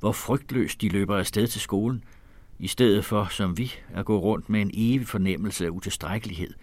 [0.00, 2.04] hvor frygtløst de løber afsted til skolen,
[2.58, 6.54] i stedet for, som vi, at gå rundt med en evig fornemmelse af utilstrækkelighed–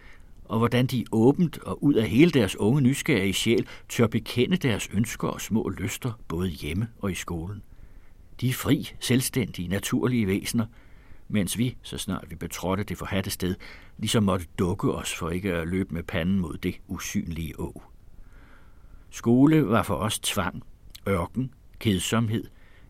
[0.49, 4.89] og hvordan de åbent og ud af hele deres unge nysgerrige sjæl tør bekende deres
[4.93, 7.61] ønsker og små lyster, både hjemme og i skolen.
[8.41, 10.65] De er fri, selvstændige, naturlige væsener,
[11.27, 13.55] mens vi, så snart vi betrådte det forhatte sted,
[13.97, 17.81] ligesom måtte dukke os for ikke at løbe med panden mod det usynlige å.
[19.09, 20.63] Skole var for os tvang,
[21.07, 22.43] ørken, kedsomhed,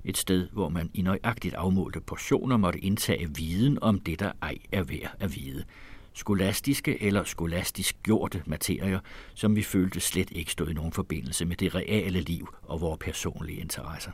[0.03, 4.57] et sted, hvor man i nøjagtigt afmålte portioner måtte indtage viden om det, der ej
[4.72, 5.64] er værd at vide–
[6.14, 8.99] skolastiske eller skolastisk gjorte materier,
[9.34, 12.99] som vi følte slet ikke stod i nogen forbindelse med det reale liv og vores
[13.02, 14.11] personlige interesser.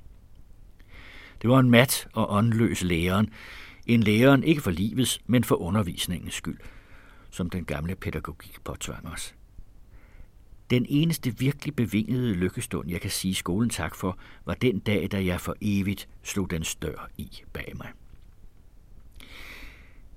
[1.41, 3.29] Det var en mat og åndløs læreren,
[3.85, 6.59] en læreren ikke for livets, men for undervisningens skyld,
[7.29, 9.35] som den gamle pædagogik påtvang os.
[10.69, 15.25] Den eneste virkelig bevingede lykkestund, jeg kan sige skolen tak for, var den dag, da
[15.25, 17.87] jeg for evigt slog den dør i bag mig.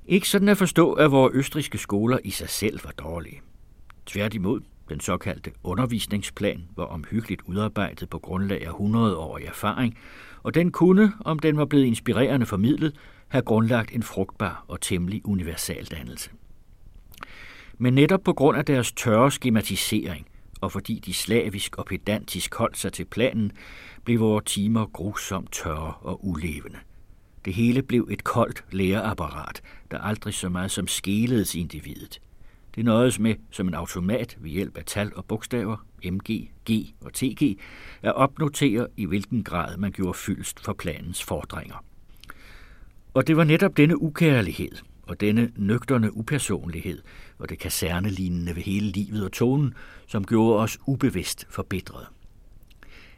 [0.09, 3.41] Ikke sådan at forstå, at vores østriske skoler i sig selv var dårlige.
[4.07, 9.99] Tværtimod, den såkaldte undervisningsplan var omhyggeligt udarbejdet på grundlag af 100-årig erfaring,
[10.43, 12.97] og den kunne, om den var blevet inspirerende formidlet,
[13.29, 16.31] have grundlagt en frugtbar og temmelig universal dannelse.
[17.79, 20.27] Men netop på grund af deres tørre skematisering
[20.61, 23.53] og fordi de slavisk og pedantisk holdt sig til planen,
[24.05, 26.79] blev vores timer grusomt tørre og ulevende.
[27.49, 32.21] Det hele blev et koldt læreapparat, der aldrig så meget som skelede til individet.
[32.75, 37.13] Det nøjes med, som en automat ved hjælp af tal og bogstaver, MG, G og
[37.13, 37.59] TG,
[38.03, 41.85] at opnotere, i hvilken grad man gjorde fyldst for planens fordringer.
[43.15, 47.03] Og det var netop denne ukærlighed og denne nøgterne upersonlighed
[47.39, 49.75] og det kasernelignende ved hele livet og tonen,
[50.07, 52.07] som gjorde os ubevidst forbedret.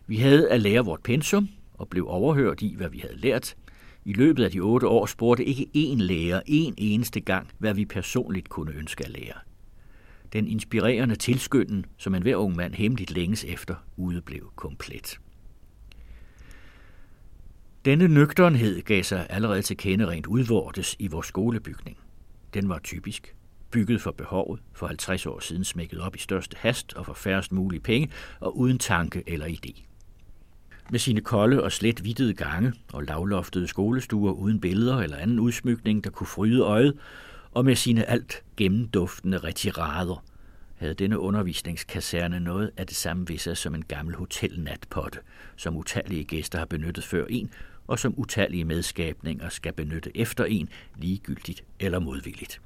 [0.07, 3.57] Vi havde at lære vort pensum og blev overhørt i, hvad vi havde lært.
[4.11, 7.85] I løbet af de otte år spurgte ikke én lærer en eneste gang, hvad vi
[7.85, 9.35] personligt kunne ønske at lære.
[10.33, 15.21] Den inspirerende tilskynden, som enhver ung mand hemmeligt længes efter, udeblev komplet.
[17.85, 21.97] Denne nøgternhed gav sig allerede til kende rent udvortes i vores skolebygning.
[22.55, 23.35] Den var typisk,
[23.71, 27.53] bygget for behovet, for 50 år siden smækket op i største hast og for færrest
[27.53, 28.11] mulige penge,
[28.41, 29.90] og uden tanke eller idé.
[30.91, 36.05] Med sine kolde og slet vittede gange og lavloftede skolestuer uden billeder eller anden udsmykning,
[36.05, 36.99] der kunne fryde øjet,
[37.53, 40.25] og med sine alt gennemduftende retirader,
[40.77, 45.19] havde denne undervisningskaserne noget af det samme ved sig som en gammel hotelnatpotte,
[45.57, 47.51] som utallige gæster har benyttet før en,
[47.87, 52.61] og som utallige medskabninger skal benytte efter en, ligegyldigt eller modvilligt.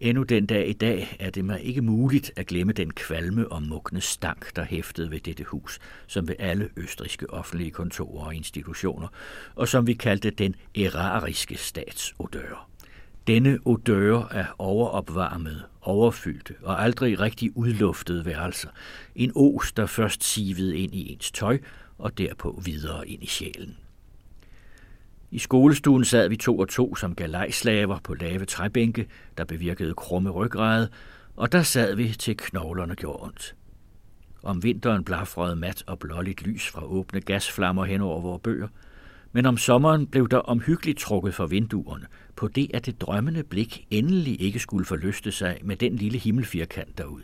[0.00, 3.62] Endnu den dag i dag er det mig ikke muligt at glemme den kvalme og
[3.62, 9.08] mugne stank, der hæftede ved dette hus, som ved alle østriske offentlige kontorer og institutioner,
[9.54, 12.68] og som vi kaldte den erariske statsodør.
[13.26, 18.68] Denne odør er overopvarmet, overfyldte og aldrig rigtig udluftede værelser.
[19.14, 21.58] En os, der først sivede ind i ens tøj
[21.98, 23.76] og derpå videre ind i sjælen.
[25.30, 29.06] I skolestuen sad vi to og to som galejslaver på lave træbænke,
[29.38, 30.88] der bevirkede krumme ryggrade,
[31.36, 33.54] og der sad vi til knoglerne gjorde ondt.
[34.42, 38.68] Om vinteren blafrede mat og blåligt lys fra åbne gasflammer hen over vores bøger,
[39.32, 43.86] men om sommeren blev der omhyggeligt trukket for vinduerne, på det at det drømmende blik
[43.90, 47.22] endelig ikke skulle forlyste sig med den lille himmelfirkant derud.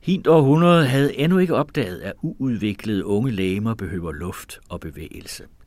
[0.00, 5.44] Hint århundrede havde endnu ikke opdaget, at uudviklede unge læmer behøver luft og bevægelse–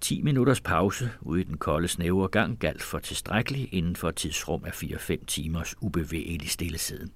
[0.00, 4.16] 10 minutters pause ude i den kolde snævre gang galt for tilstrækkelig inden for et
[4.16, 7.10] tidsrum af 4-5 timers ubevægelig stillesiden.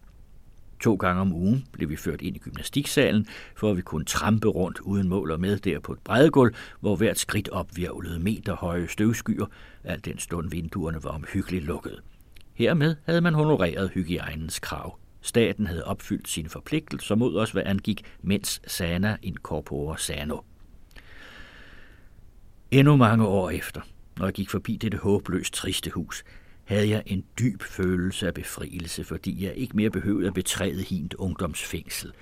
[0.81, 3.27] To gange om ugen blev vi ført ind i gymnastiksalen,
[3.57, 6.97] for at vi kunne trampe rundt uden mål og med der på et bredegulv, hvor
[6.97, 9.47] hvert skridt opvirvlede meter høje støvskyer,
[9.85, 12.03] al den stund vinduerne var omhyggeligt lukket.
[12.55, 14.99] Hermed havde man honoreret hygiejnens krav.
[15.21, 20.39] Staten havde opfyldt sine forpligtelser mod os, hvad angik mens sana in corpore sano.
[22.73, 23.81] Endnu mange år efter,
[24.19, 26.25] når jeg gik forbi dette håbløst triste hus,
[26.65, 31.15] havde jeg en dyb følelse af befrielse, fordi jeg ikke mere behøvede at betræde hint
[31.15, 32.13] ungdomsfængsel.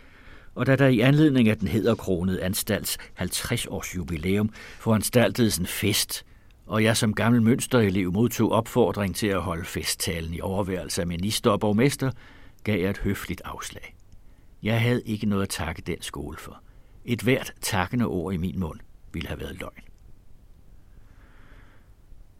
[0.54, 6.24] Og da der i anledning af den hedderkronede anstalts 50-års jubilæum foranstaltedes en fest,
[6.66, 11.50] og jeg som gammel mønsterelev modtog opfordring til at holde festtalen i overværelse af minister
[11.50, 12.10] og borgmester,
[12.64, 13.96] gav jeg et høfligt afslag.
[14.62, 16.62] Jeg havde ikke noget at takke den skole for.
[17.04, 18.80] Et hvert takkende ord i min mund
[19.12, 19.89] ville have været løgn.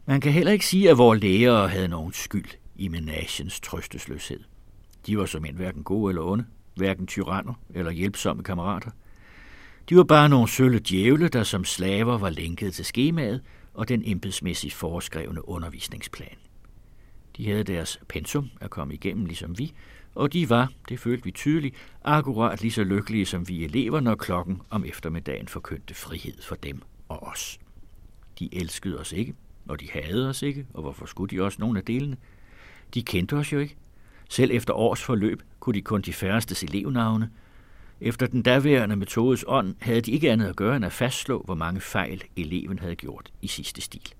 [0.05, 4.39] Man kan heller ikke sige, at vores læger havde nogen skyld i menagens trøstesløshed.
[5.07, 6.45] De var som end hverken gode eller onde,
[6.75, 8.91] hverken tyranner eller hjælpsomme kammerater.
[9.89, 13.41] De var bare nogle sølle djævle, der som slaver var lænket til skemaet
[13.73, 16.37] og den embedsmæssigt foreskrevne undervisningsplan.
[17.37, 19.73] De havde deres pensum at komme igennem ligesom vi,
[20.15, 24.15] og de var, det følte vi tydeligt, akkurat lige så lykkelige som vi elever, når
[24.15, 27.59] klokken om eftermiddagen forkyndte frihed for dem og os.
[28.39, 29.33] De elskede os ikke,
[29.71, 32.17] og de havde os ikke, og hvorfor skulle de også nogle af delene?
[32.93, 33.75] De kendte os jo ikke.
[34.29, 37.29] Selv efter års forløb kunne de kun de færrestes elevnavne.
[38.01, 41.55] Efter den daværende metodes ånd havde de ikke andet at gøre end at fastslå, hvor
[41.55, 44.13] mange fejl eleven havde gjort i sidste stil.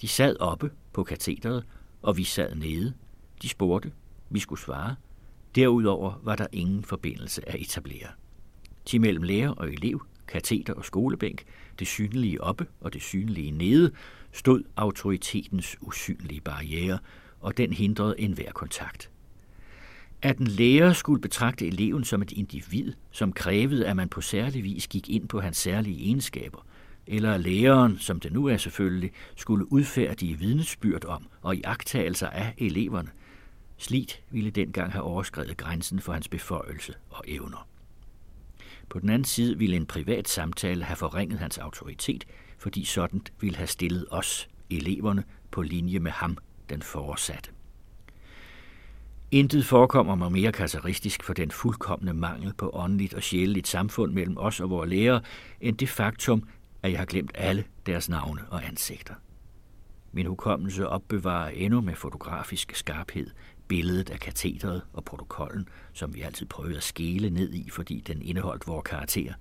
[0.00, 1.64] De sad oppe på katedret,
[2.02, 2.94] og vi sad nede.
[3.42, 3.92] De spurgte,
[4.30, 4.94] vi skulle svare.
[5.54, 8.08] Derudover var der ingen forbindelse at etablere.
[8.84, 11.44] Til mellem lærer og elev, kateter og skolebænk,
[11.78, 13.92] det synlige oppe og det synlige nede,
[14.32, 16.98] stod autoritetens usynlige barriere,
[17.40, 19.10] og den hindrede enhver kontakt.
[20.22, 24.64] At en lærer skulle betragte eleven som et individ, som krævede, at man på særlig
[24.64, 26.66] vis gik ind på hans særlige egenskaber,
[27.06, 32.28] eller at læreren, som det nu er selvfølgelig, skulle udfærdige vidnesbyrd om og i agtagelser
[32.28, 33.10] af eleverne,
[33.80, 37.68] Slit ville dengang have overskrevet grænsen for hans beføjelse og evner.
[38.88, 42.24] På den anden side ville en privat samtale have forringet hans autoritet,
[42.60, 46.38] fordi sådan ville have stillet os, eleverne, på linje med ham,
[46.68, 47.50] den forsatte.
[49.30, 54.36] Intet forekommer mig mere karakteristisk for den fuldkommende mangel på åndeligt og sjæleligt samfund mellem
[54.38, 55.20] os og vores lærere,
[55.60, 56.48] end det faktum,
[56.82, 59.14] at jeg har glemt alle deres navne og ansigter.
[60.12, 63.30] Min hukommelse opbevarer endnu med fotografisk skarphed
[63.68, 68.22] billedet af katedret og protokollen, som vi altid prøvede at skele ned i, fordi den
[68.22, 69.32] indeholdt vores karakter.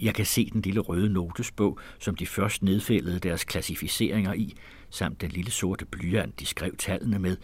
[0.00, 4.54] Jeg kan se den lille røde notesbog, som de først nedfældede deres klassificeringer i,
[4.90, 7.36] samt den lille sorte blyant, de skrev tallene med,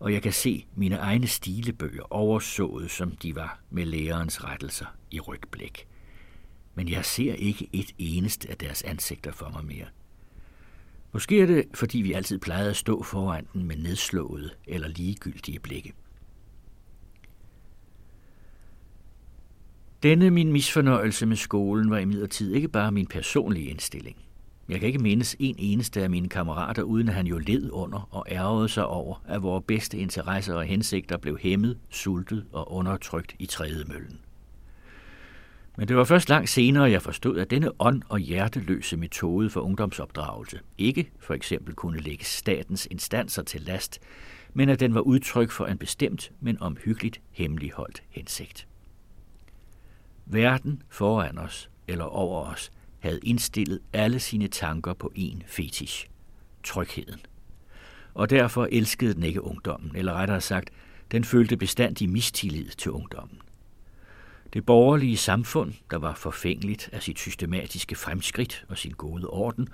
[0.00, 5.20] og jeg kan se mine egne stilebøger oversået, som de var med lærerens rettelser i
[5.20, 5.86] rygblik.
[6.74, 9.86] Men jeg ser ikke et eneste af deres ansigter for mig mere.
[11.12, 15.60] Måske er det, fordi vi altid plejede at stå foran den med nedslåede eller ligegyldige
[15.60, 15.92] blikke.
[20.04, 24.16] Denne min misfornøjelse med skolen var imidlertid ikke bare min personlige indstilling.
[24.68, 28.08] Jeg kan ikke mindes en eneste af mine kammerater, uden at han jo led under
[28.10, 33.34] og ærgede sig over, at vores bedste interesser og hensigter blev hæmmet, sultet og undertrykt
[33.38, 34.20] i trædemøllen.
[35.76, 39.60] Men det var først langt senere, jeg forstod, at denne ånd- og hjerteløse metode for
[39.60, 44.00] ungdomsopdragelse ikke for eksempel kunne lægge statens instanser til last,
[44.54, 48.66] men at den var udtryk for en bestemt, men omhyggeligt hemmeligholdt hensigt.
[50.26, 56.08] Verden foran os eller over os havde indstillet alle sine tanker på en fetish,
[56.62, 57.20] trygheden.
[58.14, 60.70] Og derfor elskede den ikke ungdommen, eller rettere sagt,
[61.10, 63.38] den følte bestandig mistillid til ungdommen.
[64.52, 69.68] Det borgerlige samfund, der var forfængeligt af sit systematiske fremskridt og sin gode orden,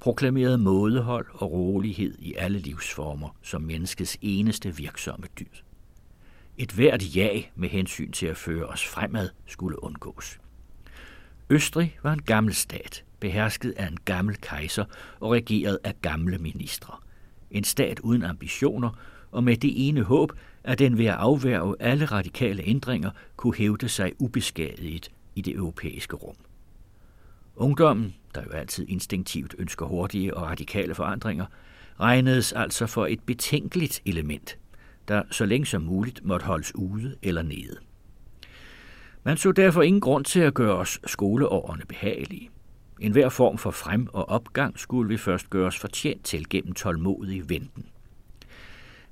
[0.00, 5.62] proklamerede mådehold og rolighed i alle livsformer som menneskets eneste virksomme dyd.
[6.58, 10.38] Et hvert jag med hensyn til at føre os fremad skulle undgås.
[11.50, 14.84] Østrig var en gammel stat, behersket af en gammel kejser
[15.20, 16.94] og regeret af gamle ministre.
[17.50, 18.90] En stat uden ambitioner
[19.30, 20.32] og med det ene håb,
[20.64, 26.16] at den ved at afværge alle radikale ændringer kunne hævde sig ubeskadiget i det europæiske
[26.16, 26.36] rum.
[27.56, 31.46] Ungdommen, der jo altid instinktivt ønsker hurtige og radikale forandringer,
[32.00, 34.58] regnedes altså for et betænkeligt element,
[35.08, 37.76] der så længe som muligt måtte holdes ude eller nede.
[39.24, 42.50] Man så derfor ingen grund til at gøre os skoleårene behagelige.
[43.00, 46.74] En hver form for frem- og opgang skulle vi først gøre os fortjent til gennem
[46.74, 47.86] tålmodig venten.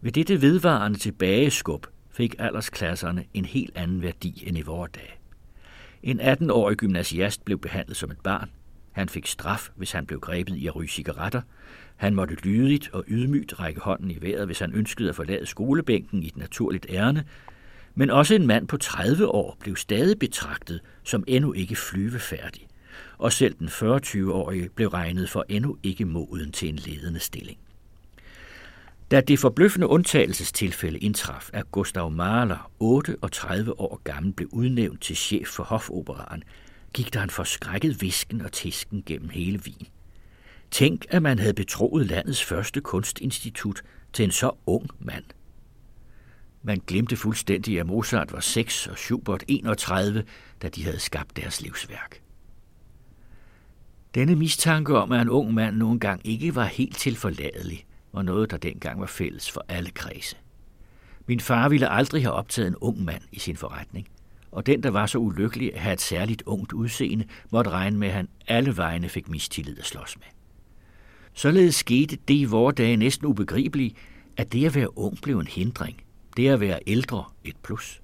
[0.00, 5.14] Ved dette vedvarende tilbageskub fik aldersklasserne en helt anden værdi end i vore dage.
[6.02, 8.50] En 18-årig gymnasiast blev behandlet som et barn.
[8.92, 11.42] Han fik straf, hvis han blev grebet i at ryge cigaretter.
[12.04, 16.22] Han måtte lydigt og ydmygt række hånden i vejret, hvis han ønskede at forlade skolebænken
[16.22, 17.24] i et naturligt ærne.
[17.94, 22.66] Men også en mand på 30 år blev stadig betragtet som endnu ikke flyvefærdig.
[23.18, 27.58] Og selv den 40-årige blev regnet for endnu ikke moden til en ledende stilling.
[29.10, 35.48] Da det forbløffende undtagelsestilfælde indtraf, at Gustav Mahler, 38 år gammel, blev udnævnt til chef
[35.48, 36.44] for hofoperaen,
[36.94, 39.86] gik der en forskrækket visken og tisken gennem hele Wien.
[40.74, 43.82] Tænk, at man havde betroet landets første kunstinstitut
[44.12, 45.24] til en så ung mand.
[46.62, 50.24] Man glemte fuldstændig, at Mozart var 6 og Schubert 31,
[50.62, 52.20] da de havde skabt deres livsværk.
[54.14, 58.50] Denne mistanke om, at en ung mand nogle gang ikke var helt tilforladelig, var noget,
[58.50, 60.36] der dengang var fælles for alle kredse.
[61.26, 64.08] Min far ville aldrig have optaget en ung mand i sin forretning,
[64.52, 68.08] og den, der var så ulykkelig at have et særligt ungt udseende, måtte regne med,
[68.08, 70.33] at han alle vegne fik mistillid at slås med.
[71.34, 73.96] Således skete det i vore dage næsten ubegribeligt,
[74.36, 76.02] at det at være ung blev en hindring,
[76.36, 78.00] det at være ældre et plus.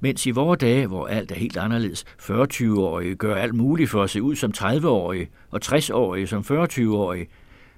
[0.00, 4.10] Mens i vore dage, hvor alt er helt anderledes, 40-20-årige gør alt muligt for at
[4.10, 7.26] se ud som 30-årige, og 60-årige som 40-20-årige,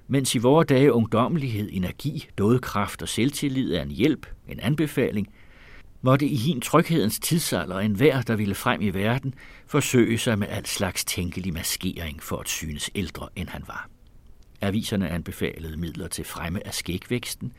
[0.07, 5.27] mens i vore dage ungdommelighed, energi, dødkraft og selvtillid er en hjælp, en anbefaling,
[6.01, 9.33] måtte i hin tryghedens tidsalder en hver, der ville frem i verden,
[9.67, 13.89] forsøge sig med al slags tænkelig maskering for at synes ældre, end han var.
[14.61, 17.53] Aviserne anbefalede midler til fremme af skægvæksten.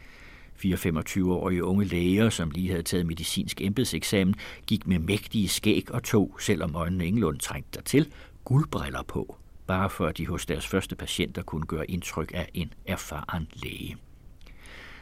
[0.65, 4.35] 4-25-årige unge læger, som lige havde taget medicinsk embedseksamen,
[4.67, 8.13] gik med mægtige skæg og tog, selvom øjnene ingenlunde trængte dertil,
[8.45, 9.37] guldbriller på
[9.69, 13.97] bare for at de hos deres første patienter kunne gøre indtryk af en erfaren læge.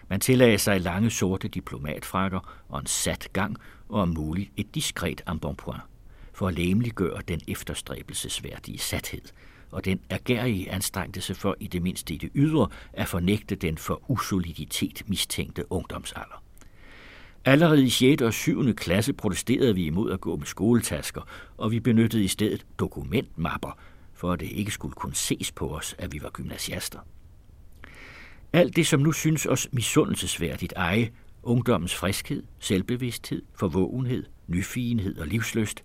[0.09, 3.57] Man tillagde sig lange sorte diplomatfrakker og en sat gang,
[3.89, 5.83] og om muligt et diskret embonpoint,
[6.33, 9.23] for at læmeliggøre den efterstræbelsesværdige sathed,
[9.77, 14.11] og den ergærige anstrengelse for i det mindste i det ydre at fornægte den for
[14.11, 16.43] usoliditet mistænkte ungdomsalder.
[17.45, 18.23] Allerede i 6.
[18.23, 18.75] og 7.
[18.75, 21.23] klasse protesterede vi imod at gå med skoletasker,
[21.57, 23.79] og vi benyttede i stedet dokumentmapper,
[24.15, 26.99] for at det ikke skulle kunne ses på os, at vi var gymnasiaster.
[28.53, 31.11] Alt det, som nu synes os misundelsesværdigt eje,
[31.43, 35.85] ungdommens friskhed, selvbevidsthed, forvågenhed, nyfigenhed og livsløst.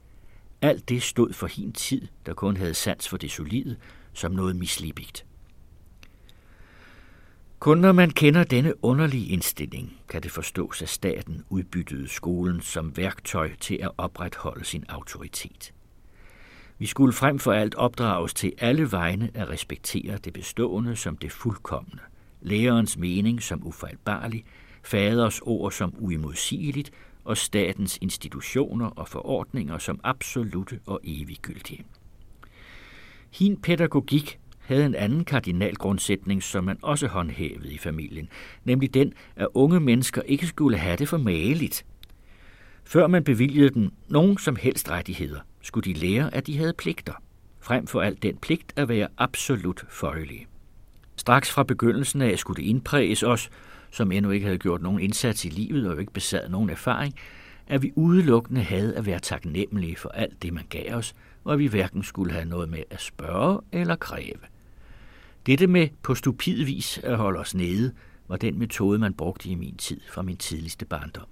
[0.61, 3.75] Alt det stod for hin tid, der kun havde sans for det solide,
[4.13, 5.25] som noget mislibigt.
[7.59, 12.97] Kun når man kender denne underlige indstilling, kan det forstås, at staten udbyttede skolen som
[12.97, 15.73] værktøj til at opretholde sin autoritet.
[16.77, 21.31] Vi skulle frem for alt opdrages til alle vegne at respektere det bestående som det
[21.31, 22.01] fuldkommende,
[22.41, 24.45] lærerens mening som ufejlbarlig,
[24.83, 26.91] faders ord som uimodsigeligt
[27.23, 31.85] og statens institutioner og forordninger som absolute og eviggyldige.
[33.31, 38.29] Hin pædagogik havde en anden kardinalgrundsætning, som man også håndhævede i familien,
[38.63, 41.85] nemlig den, at unge mennesker ikke skulle have det for mageligt.
[42.83, 47.13] Før man bevilgede dem nogen som helst rettigheder, skulle de lære, at de havde pligter,
[47.59, 50.47] frem for alt den pligt at være absolut føjelige.
[51.15, 53.49] Straks fra begyndelsen af skulle det indpræges os,
[53.91, 57.15] som endnu ikke havde gjort nogen indsats i livet og ikke besad nogen erfaring,
[57.67, 61.59] at vi udelukkende havde at være taknemmelige for alt det, man gav os, og at
[61.59, 64.39] vi hverken skulle have noget med at spørge eller kræve.
[65.45, 67.93] Dette med på stupid vis at holde os nede,
[68.27, 71.27] var den metode, man brugte i min tid fra min tidligste barndom.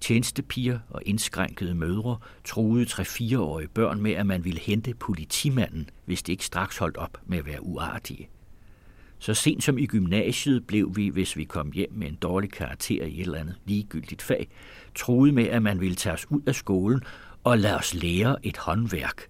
[0.00, 6.32] Tjenestepiger og indskrænkede mødre troede 3-4-årige børn med, at man ville hente politimanden, hvis det
[6.32, 8.28] ikke straks holdt op med at være uartige.
[9.22, 13.04] Så sent som i gymnasiet blev vi, hvis vi kom hjem med en dårlig karakter
[13.04, 14.48] i et eller andet ligegyldigt fag,
[14.94, 17.00] troede med, at man ville tage os ud af skolen
[17.44, 19.26] og lade os lære et håndværk.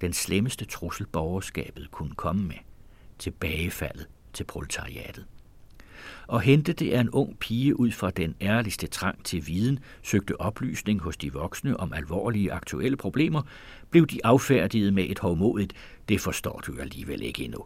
[0.00, 2.56] Den slemmeste trussel borgerskabet kunne komme med.
[3.18, 5.26] Tilbagefaldet til proletariatet.
[6.26, 10.40] Og hente det er en ung pige ud fra den ærligste trang til viden, søgte
[10.40, 13.42] oplysning hos de voksne om alvorlige aktuelle problemer,
[13.90, 15.72] blev de affærdiget med et hovmodigt,
[16.08, 17.64] det forstår du alligevel ikke endnu.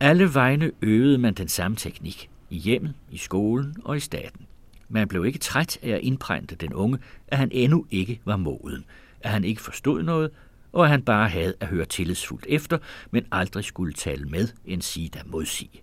[0.00, 4.46] Alle vegne øvede man den samme teknik, i hjemmet, i skolen og i staten.
[4.88, 6.98] Man blev ikke træt af at indprænte den unge,
[7.28, 8.84] at han endnu ikke var moden,
[9.20, 10.30] at han ikke forstod noget,
[10.72, 12.78] og at han bare havde at høre tillidsfuldt efter,
[13.10, 15.82] men aldrig skulle tale med en sige der modsige.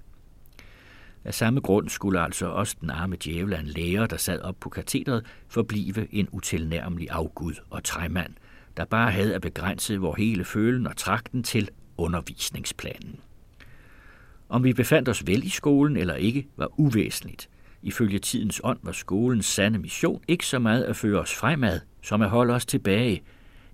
[1.24, 4.56] Af samme grund skulle altså også den arme djævel af en lærer, der sad op
[4.60, 8.34] på katedret, forblive en utilnærmelig afgud og træmand,
[8.78, 13.20] der bare havde at begrænse vor hele følen og trakten til undervisningsplanen.
[14.50, 17.50] Om vi befandt os vel i skolen eller ikke, var uvæsentligt.
[17.82, 22.22] Ifølge tidens ånd var skolens sande mission ikke så meget at føre os fremad, som
[22.22, 23.24] at holde os tilbage.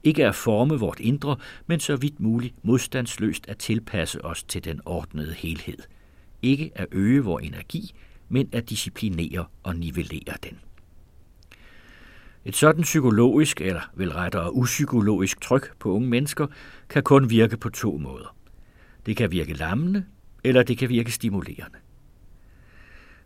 [0.03, 1.35] Ikke at forme vort indre,
[1.67, 5.77] men så vidt muligt modstandsløst at tilpasse os til den ordnede helhed.
[6.41, 7.91] Ikke at øge vor energi,
[8.29, 10.59] men at disciplinere og nivellere den.
[12.45, 16.47] Et sådan psykologisk, eller vel rettere upsykologisk tryk på unge mennesker,
[16.89, 18.35] kan kun virke på to måder.
[19.05, 20.05] Det kan virke lammende,
[20.43, 21.77] eller det kan virke stimulerende.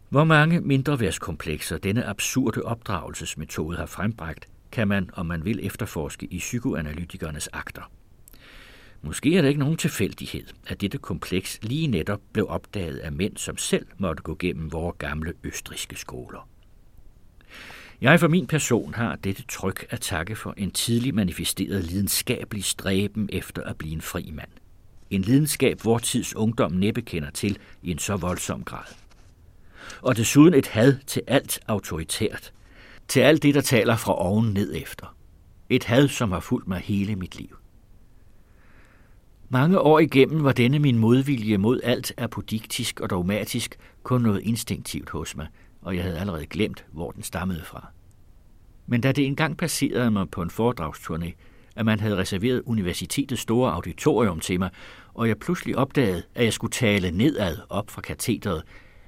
[0.09, 6.25] Hvor mange mindre værtskomplekser denne absurde opdragelsesmetode har frembragt, kan man, om man vil, efterforske
[6.25, 7.91] i psykoanalytikernes akter.
[9.01, 13.37] Måske er det ikke nogen tilfældighed, at dette kompleks lige netop blev opdaget af mænd,
[13.37, 16.49] som selv måtte gå gennem vores gamle østriske skoler.
[18.01, 23.29] Jeg for min person har dette tryk at takke for en tidlig manifesteret lidenskabelig stræben
[23.33, 24.49] efter at blive en fri mand.
[25.09, 28.95] En lidenskab, vor tids ungdom næppe kender til i en så voldsom grad.
[30.01, 32.53] Og desuden et had til alt autoritært.
[33.07, 35.15] Til alt det, der taler fra oven ned efter.
[35.69, 37.57] Et had, som har fulgt mig hele mit liv.
[39.49, 45.09] Mange år igennem var denne min modvilje mod alt apodiktisk og dogmatisk kun noget instinktivt
[45.09, 45.47] hos mig,
[45.81, 47.87] og jeg havde allerede glemt, hvor den stammede fra.
[48.87, 51.31] Men da det engang passerede mig på en foredragsturné,
[51.75, 54.69] at man havde reserveret universitetets store auditorium til mig,
[55.13, 58.63] og jeg pludselig opdagede, at jeg skulle tale nedad op fra katedret,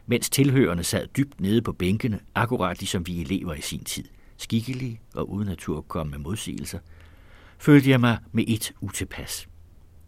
[0.06, 4.06] mens tilhørende sad dybt nede på bænkene, akkurat ligesom vi elever i sin tid,
[4.38, 6.80] skikkelige og uden at komme med modsigelser,
[7.58, 9.48] følte jeg mig med et utilpas.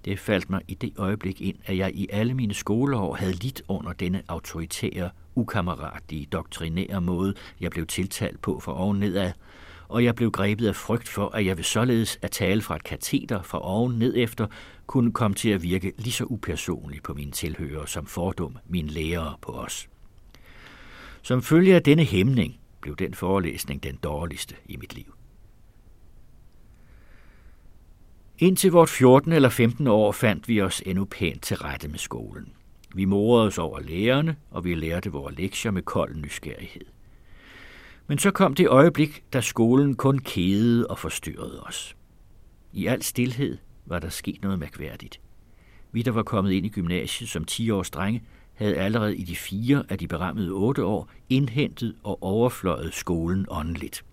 [0.05, 3.61] Det faldt mig i det øjeblik ind, at jeg i alle mine skoleår havde lidt
[3.67, 9.31] under denne autoritære, ukammeratlige, doktrinære måde, jeg blev tiltalt på for oven nedad,
[9.89, 12.83] og jeg blev grebet af frygt for, at jeg ved således at tale fra et
[12.83, 14.47] kateter fra oven ned efter,
[14.87, 19.35] kunne komme til at virke lige så upersonligt på mine tilhører som fordum mine lærere
[19.41, 19.89] på os.
[21.21, 25.13] Som følge af denne hæmning blev den forelæsning den dårligste i mit liv.
[28.37, 32.53] Indtil vort 14 eller 15 år fandt vi os endnu pænt til rette med skolen.
[32.95, 36.85] Vi morede os over lærerne, og vi lærte vores lektier med kold nysgerrighed.
[38.09, 41.95] Men så kom det øjeblik, da skolen kun kædede og forstyrrede os.
[42.73, 45.19] I al stillhed var der sket noget mærkværdigt.
[45.91, 48.23] Vi, der var kommet ind i gymnasiet som 10 års drenge,
[48.53, 54.05] havde allerede i de fire af de berammede otte år indhentet og overfløjet skolen åndeligt.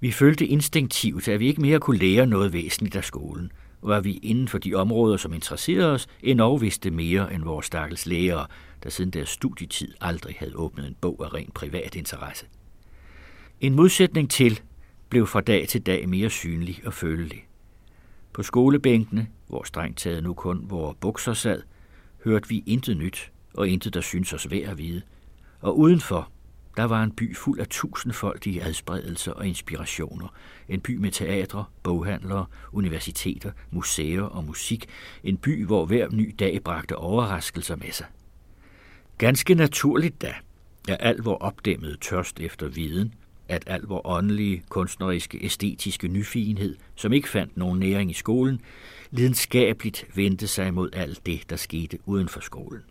[0.00, 3.52] Vi følte instinktivt, at vi ikke mere kunne lære noget væsentligt af skolen,
[3.82, 7.66] og at vi inden for de områder, som interesserede os, endnu vidste mere end vores
[7.66, 8.46] stakkels lærere,
[8.82, 12.46] der siden deres studietid aldrig havde åbnet en bog af ren privat interesse.
[13.60, 14.60] En modsætning til
[15.08, 17.46] blev fra dag til dag mere synlig og følelig.
[18.32, 21.62] På skolebænkene, hvor strengt taget nu kun vores bukser sad,
[22.24, 25.02] hørte vi intet nyt og intet, der syntes os værd at vide.
[25.60, 26.30] Og udenfor,
[26.76, 30.28] der var en by fuld af tusindfoldige adspredelser og inspirationer.
[30.68, 34.86] En by med teatre, boghandlere, universiteter, museer og musik.
[35.24, 38.06] En by, hvor hver ny dag bragte overraskelser med sig.
[39.18, 40.34] Ganske naturligt da,
[40.88, 43.14] er al vor opdæmmede tørst efter viden,
[43.48, 48.60] at al vor åndelige, kunstneriske, æstetiske nyfigenhed, som ikke fandt nogen næring i skolen,
[49.10, 52.82] lidenskabeligt vendte sig mod alt det, der skete uden for skolen.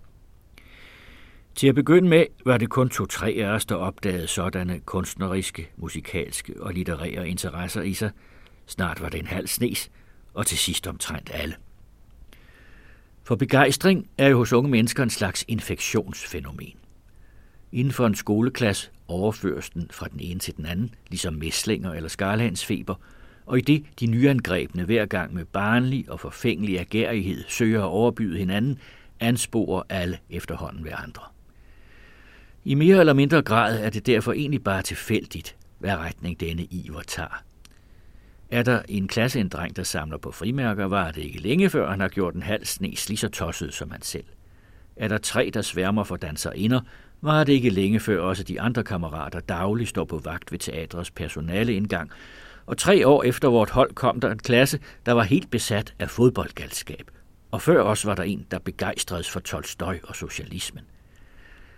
[1.56, 6.54] Til at begynde med var det kun to-tre af os, der opdagede sådanne kunstneriske, musikalske
[6.64, 8.12] og litterære interesser i sig.
[8.66, 9.92] Snart var det en halv snes,
[10.34, 11.56] og til sidst omtrent alle.
[13.24, 16.74] For begejstring er jo hos unge mennesker en slags infektionsfænomen.
[17.72, 22.10] Inden for en skoleklasse overføres den fra den ene til den anden, ligesom mæslinger eller
[22.10, 22.96] skarlandsfeber,
[23.46, 28.38] og i det de nyangrebne hver gang med barnlig og forfængelig agerighed søger at overbyde
[28.38, 28.80] hinanden,
[29.20, 31.24] ansporer alle efterhånden ved andre.
[32.66, 37.02] I mere eller mindre grad er det derfor egentlig bare tilfældigt, hvad retning denne iver
[37.02, 37.44] tager.
[38.52, 41.90] Er der en klasse en dreng, der samler på frimærker, var det ikke længe før
[41.90, 44.26] han har gjort en halv snes lige så tosset som han selv.
[44.96, 46.82] Er der tre, der sværmer for danserinder,
[47.22, 51.12] var det ikke længe før også de andre kammerater dagligt står på vagt ved teatrets
[51.12, 52.12] personaleindgang,
[52.66, 56.10] og tre år efter vort hold kom der en klasse, der var helt besat af
[56.10, 57.12] fodboldgalskab.
[57.52, 60.84] Og før os var der en, der begejstredes for Tolstøj og socialismen.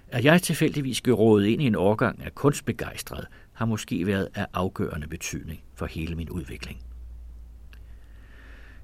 [0.07, 5.07] At jeg tilfældigvis gerådet ind i en årgang af kunstbegejstret, har måske været af afgørende
[5.07, 6.79] betydning for hele min udvikling.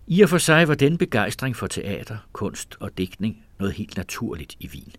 [0.07, 4.55] I og for sig var den begejstring for teater, kunst og digtning noget helt naturligt
[4.59, 4.93] i Wien.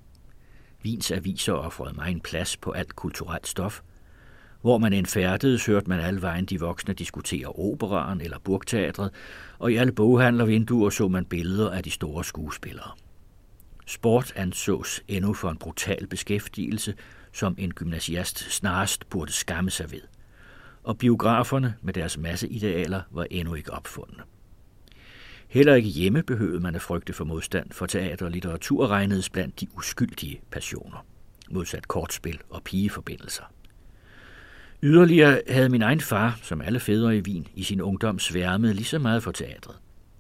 [0.87, 3.81] Wiens aviser offrede mig en plads på alt kulturelt stof.
[4.61, 9.11] Hvor man end færdedes, hørte man alle vejen de voksne diskutere operaren eller burgteatret,
[9.59, 12.91] og i alle boghandlervinduer så man billeder af de store skuespillere.
[13.87, 16.95] Sport ansås endnu for en brutal beskæftigelse,
[17.33, 20.03] som en gymnasiast snarest burde skamme sig ved.
[20.83, 24.23] Og biograferne med deres masseidealer var endnu ikke opfundet.
[25.49, 29.61] Heller ikke hjemme behøvede man at frygte for modstand, for teater og litteratur regnedes blandt
[29.61, 31.07] de uskyldige passioner,
[31.51, 33.45] modsat kortspil og pigeforbindelser.
[34.83, 38.85] Yderligere havde min egen far, som alle fædre i Wien, i sin ungdom sværmet lige
[38.85, 39.77] så meget for teatret.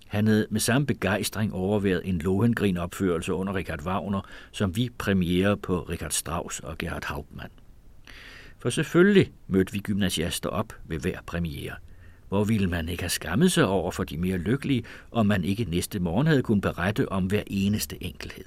[0.06, 4.20] Han havde med samme begejstring overværet en Lohengrin opførelse under Richard Wagner,
[4.52, 7.50] som vi premiere på Richard Strauss og Gerhard Hauptmann.
[8.58, 11.74] For selvfølgelig mødte vi gymnasiaster op ved hver premiere.
[12.28, 15.64] Hvor ville man ikke have skammet sig over for de mere lykkelige, om man ikke
[15.64, 18.44] næste morgen havde kunnet berette om hver eneste enkelhed.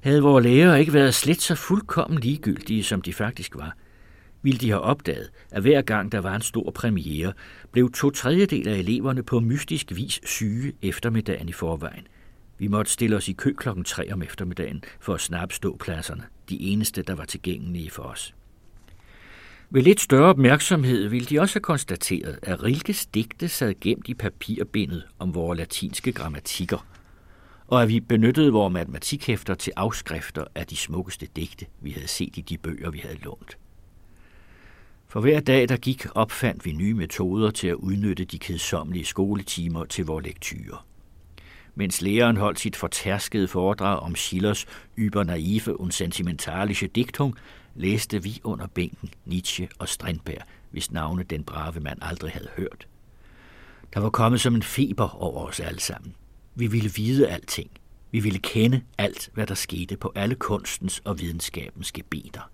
[0.00, 3.76] Havde vores læger ikke været slet så fuldkommen ligegyldige, som de faktisk var,
[4.42, 7.32] ville de have opdaget, at hver gang der var en stor premiere,
[7.72, 12.06] blev to tredjedel af eleverne på mystisk vis syge eftermiddagen i forvejen.
[12.58, 16.60] Vi måtte stille os i kø klokken 3 om eftermiddagen for at snappe ståpladserne, de
[16.60, 18.34] eneste, der var tilgængelige for os.
[19.70, 24.14] Ved lidt større opmærksomhed ville de også have konstateret, at Rilkes digte sad gemt i
[24.14, 26.86] papirbindet om vores latinske grammatikker,
[27.66, 32.36] og at vi benyttede vores matematikhæfter til afskrifter af de smukkeste digte, vi havde set
[32.36, 33.58] i de bøger, vi havde lånt.
[35.08, 39.84] For hver dag, der gik, opfandt vi nye metoder til at udnytte de kedsommelige skoletimer
[39.84, 40.86] til vores lektyrer.
[41.74, 44.66] Mens læreren holdt sit fortærskede foredrag om Schillers
[44.98, 47.36] ybernaive und sentimentalische Dichtung,
[47.76, 52.86] læste vi under bænken Nietzsche og Strindberg, hvis navne den brave mand aldrig havde hørt.
[53.94, 56.14] Der var kommet som en feber over os alle sammen.
[56.54, 57.70] Vi ville vide alting.
[58.10, 62.50] Vi ville kende alt, hvad der skete på alle kunstens og videnskabens gebeter.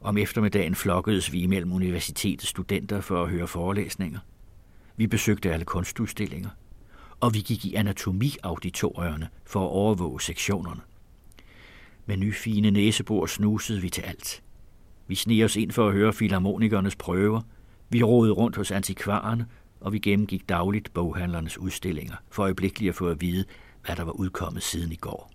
[0.00, 4.18] Om eftermiddagen flokkedes vi imellem universitetets studenter for at høre forelæsninger.
[4.96, 6.50] Vi besøgte alle kunstudstillinger.
[7.20, 10.80] Og vi gik i anatomiauditorierne for at overvåge sektionerne.
[12.08, 14.42] Med nyfine næsebor snusede vi til alt.
[15.06, 17.40] Vi sneg os ind for at høre filharmonikernes prøver.
[17.88, 19.46] Vi rodede rundt hos antikvarerne,
[19.80, 23.44] og vi gennemgik dagligt boghandlernes udstillinger, for øjeblikkeligt at få at vide,
[23.84, 25.32] hvad der var udkommet siden i går.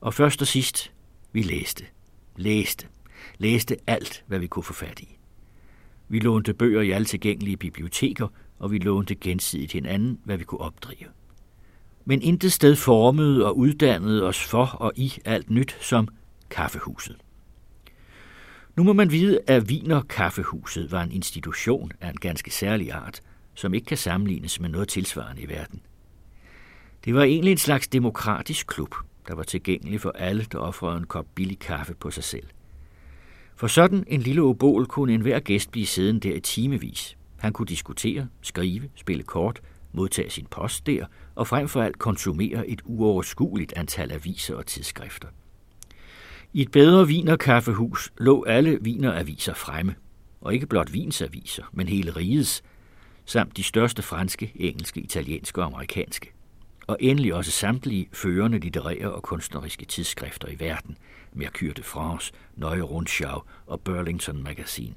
[0.00, 0.92] Og først og sidst,
[1.32, 1.84] vi læste.
[2.36, 2.86] Læste.
[3.38, 5.18] Læste alt, hvad vi kunne få fat i.
[6.08, 10.60] Vi lånte bøger i alle tilgængelige biblioteker, og vi lånte gensidigt hinanden, hvad vi kunne
[10.60, 11.08] opdrive
[12.08, 16.08] men intet sted formede og uddannede os for og i alt nyt som
[16.50, 17.16] kaffehuset.
[18.76, 23.20] Nu må man vide, at Wiener Kaffehuset var en institution af en ganske særlig art,
[23.54, 25.80] som ikke kan sammenlignes med noget tilsvarende i verden.
[27.04, 28.94] Det var egentlig en slags demokratisk klub,
[29.28, 32.46] der var tilgængelig for alle, der offrede en kop billig kaffe på sig selv.
[33.56, 37.16] For sådan en lille obol kunne enhver gæst blive siddende der i timevis.
[37.36, 39.60] Han kunne diskutere, skrive, spille kort,
[39.92, 41.06] modtage sin post der,
[41.38, 45.28] og frem for alt konsumere et uoverskueligt antal aviser og tidsskrifter.
[46.52, 49.94] I et bedre vinerkaffehus lå alle vineraviser fremme,
[50.40, 52.62] og ikke blot vinsaviser, men hele rigets,
[53.24, 56.32] samt de største franske, engelske, italienske og amerikanske.
[56.86, 60.96] Og endelig også samtlige førende litterære og kunstneriske tidsskrifter i verden,
[61.32, 64.94] Mercure de France, Neue Rundschau og Burlington Magazine.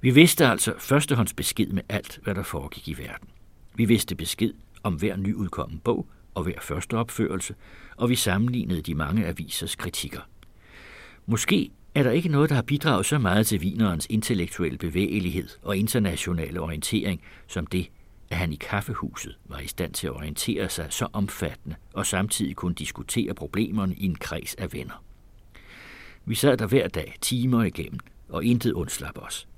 [0.00, 3.28] Vi vidste altså førstehånds besked med alt, hvad der foregik i verden.
[3.74, 4.52] Vi vidste besked
[4.82, 7.54] om hver nyudkommen bog og hver første opførelse,
[7.96, 10.20] og vi sammenlignede de mange avisers kritikker.
[11.26, 15.76] Måske er der ikke noget, der har bidraget så meget til vinerens intellektuelle bevægelighed og
[15.76, 17.88] internationale orientering, som det,
[18.30, 22.56] at han i kaffehuset var i stand til at orientere sig så omfattende og samtidig
[22.56, 25.04] kunne diskutere problemerne i en kreds af venner.
[26.24, 29.48] Vi sad der hver dag timer igennem, og intet undslap os.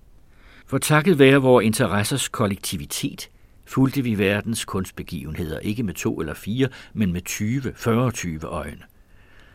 [0.66, 3.30] For takket være vores interessers kollektivitet,
[3.67, 7.23] fulgte vi verdens kunstbegivenheder ikke med to eller fire, men med
[8.43, 8.83] 20-40 øjne.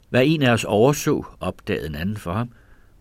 [0.09, 2.51] Hvad en af os overså, opdagede en anden for ham,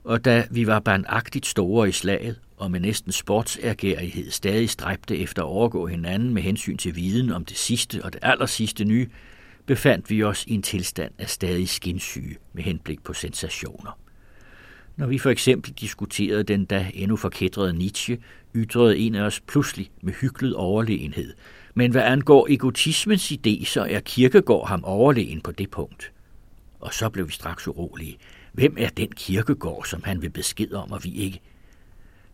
[0.04, 5.42] og da vi var barnagtigt store i slaget, og med næsten sportsærgærighed stadig stræbte efter
[5.42, 9.08] at overgå hinanden med hensyn til viden om det sidste og det aller sidste nye,
[9.66, 13.98] befandt vi os i en tilstand af stadig skinsyge med henblik på sensationer.
[14.98, 18.18] Når vi for eksempel diskuterede den da endnu forkædrede Nietzsche,
[18.54, 21.32] ytrede en af os pludselig med hyggelig overlegenhed.
[21.74, 26.12] Men hvad angår egotismens idé, så er Kirkegård ham overlegen på det punkt.
[26.80, 28.16] Og så blev vi straks urolige.
[28.52, 31.40] Hvem er den kirkegård, som han vil besked om, og vi ikke?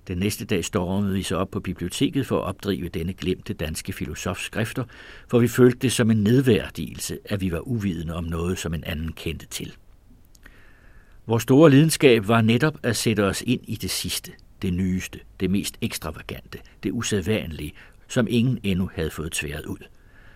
[0.09, 3.93] Den næste dag stormede vi så op på biblioteket for at opdrive denne glemte danske
[3.93, 4.84] filosofs skrifter,
[5.28, 8.84] for vi følte det som en nedværdigelse, at vi var uvidende om noget, som en
[8.84, 9.75] anden kendte til.
[11.27, 15.51] Vores store lidenskab var netop at sætte os ind i det sidste, det nyeste, det
[15.51, 17.73] mest ekstravagante, det usædvanlige,
[18.09, 19.78] som ingen endnu havde fået tværet ud.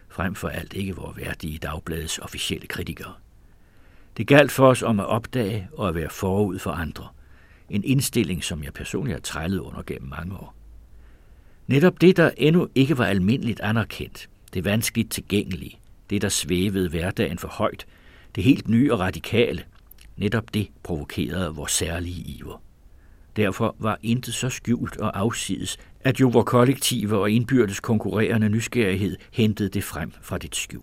[0.08, 3.12] Frem for alt ikke vores værdige dagbladets officielle kritikere.
[4.16, 7.08] Det galt for os om at opdage og at være forud for andre.
[7.70, 10.54] En indstilling, som jeg personligt har trællet under gennem mange år.
[11.66, 15.78] Netop det, der endnu ikke var almindeligt anerkendt, det vanskeligt tilgængelige,
[16.10, 17.86] det, der svævede hverdagen for højt,
[18.34, 19.64] det helt nye og radikale,
[20.18, 22.62] netop det provokerede vores særlige iver.
[23.36, 29.16] Derfor var intet så skjult og afsides, at jo vor kollektive og indbyrdes konkurrerende nysgerrighed
[29.32, 30.82] hentede det frem fra dit skjul.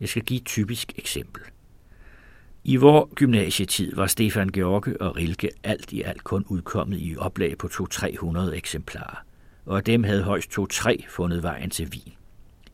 [0.00, 1.42] Jeg skal give et typisk eksempel.
[2.64, 7.58] I vor gymnasietid var Stefan George og Rilke alt i alt kun udkommet i oplag
[7.58, 9.24] på 200-300 eksemplarer,
[9.66, 12.12] og af dem havde højst 2-3 fundet vejen til Wien.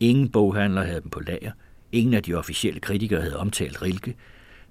[0.01, 1.53] Ingen boghandler havde dem på lager,
[1.93, 4.15] ingen af de officielle kritikere havde omtalt Rilke,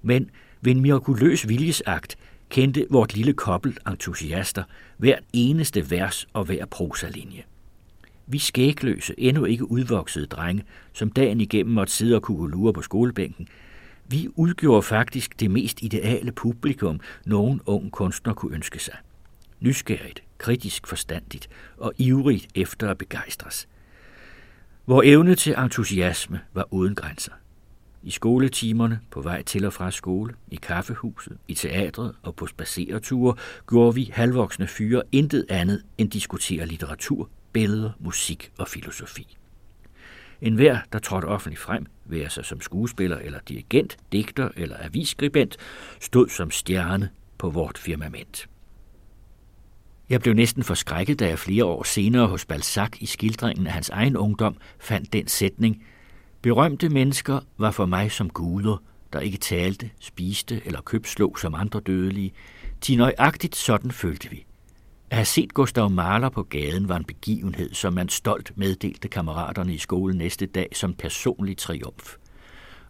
[0.02, 2.16] men ved en mirakuløs viljesakt
[2.50, 4.62] kendte vort lille kobbel entusiaster
[4.96, 7.42] hvert eneste vers og hver prosalinje.
[8.26, 13.48] Vi skægløse, endnu ikke udvoksede drenge, som dagen igennem måtte sidde og kukulure på skolebænken,
[14.10, 18.96] vi udgjorde faktisk det mest ideale publikum, nogen ung kunstner kunne ønske sig.
[19.60, 23.68] Nysgerrigt, kritisk forstandigt og ivrigt efter at begejstres.
[24.86, 27.32] Vor evne til entusiasme var uden grænser.
[28.02, 33.34] I skoletimerne, på vej til og fra skole, i kaffehuset, i teatret og på spacereture,
[33.68, 39.36] gjorde vi halvvoksne fyre intet andet end diskutere litteratur, billeder, musik og filosofi.
[40.40, 45.56] En hver, der trådte offentligt frem, være sig som skuespiller eller dirigent, digter eller avisskribent,
[46.00, 48.48] stod som stjerne på vort firmament.
[50.08, 53.88] Jeg blev næsten forskrækket, da jeg flere år senere hos Balzac i skildringen af hans
[53.88, 55.84] egen ungdom fandt den sætning,
[56.42, 61.80] Berømte mennesker var for mig som guder, der ikke talte, spiste eller købslog som andre
[61.80, 62.32] dødelige.
[62.86, 64.46] De nøjagtigt sådan følte vi.
[65.10, 69.74] At have set Gustav Mahler på gaden var en begivenhed, som man stolt meddelte kammeraterne
[69.74, 72.16] i skolen næste dag som personlig triumf.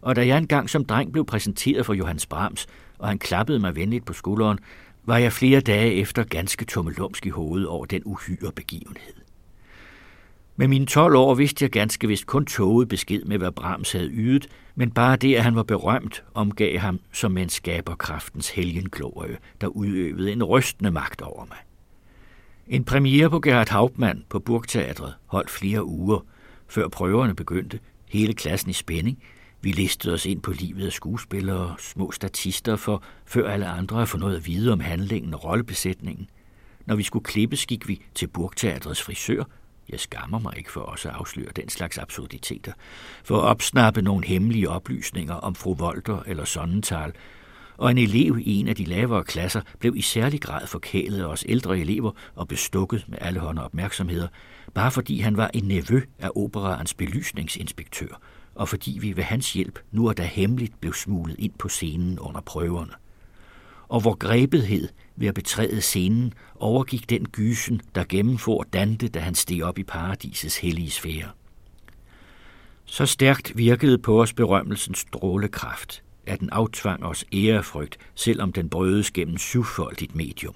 [0.01, 3.75] Og da jeg engang som dreng blev præsenteret for Johannes Brahms, og han klappede mig
[3.75, 4.59] venligt på skulderen,
[5.03, 9.13] var jeg flere dage efter ganske tummelumsk i hovedet over den uhyre begivenhed.
[10.59, 14.09] Med mine 12 år vidste jeg ganske vist kun toget besked med, hvad Brahms havde
[14.09, 19.67] ydet, men bare det, at han var berømt, omgav ham som en skaberkraftens helgenglorie, der
[19.67, 21.57] udøvede en rystende magt over mig.
[22.67, 26.25] En premiere på Gerhard Hauptmann på Burgteatret holdt flere uger,
[26.67, 27.79] før prøverne begyndte,
[28.09, 29.23] hele klassen i spænding.
[29.61, 33.95] Vi listede os ind på livet af skuespillere og små statister, for før alle andre
[33.95, 36.29] havde fået noget at vide om handlingen og rollebesætningen.
[36.85, 39.43] Når vi skulle klippes, gik vi til Burgteatrets frisør.
[39.89, 42.71] Jeg skammer mig ikke for også at afsløre den slags absurditeter.
[43.23, 47.13] For at opsnappe nogle hemmelige oplysninger om fru Volter eller Sonnental,
[47.77, 51.25] og en elev i en af de lavere klasser blev i særlig grad forkælet af
[51.25, 54.27] os ældre elever og bestukket med alle hånder opmærksomheder,
[54.73, 58.21] bare fordi han var en nevø af operaens belysningsinspektør,
[58.55, 62.19] og fordi vi ved hans hjælp nu og da hemmeligt blev smuglet ind på scenen
[62.19, 62.93] under prøverne.
[63.89, 69.35] Og hvor grebethed ved at betræde scenen overgik den gysen, der gennemfor Dante, da han
[69.35, 71.29] steg op i paradisets hellige sfære.
[72.85, 79.11] Så stærkt virkede på os berømmelsens strålekraft, at den aftvang os ærefrygt, selvom den brødes
[79.11, 80.55] gennem syvfoldigt medium.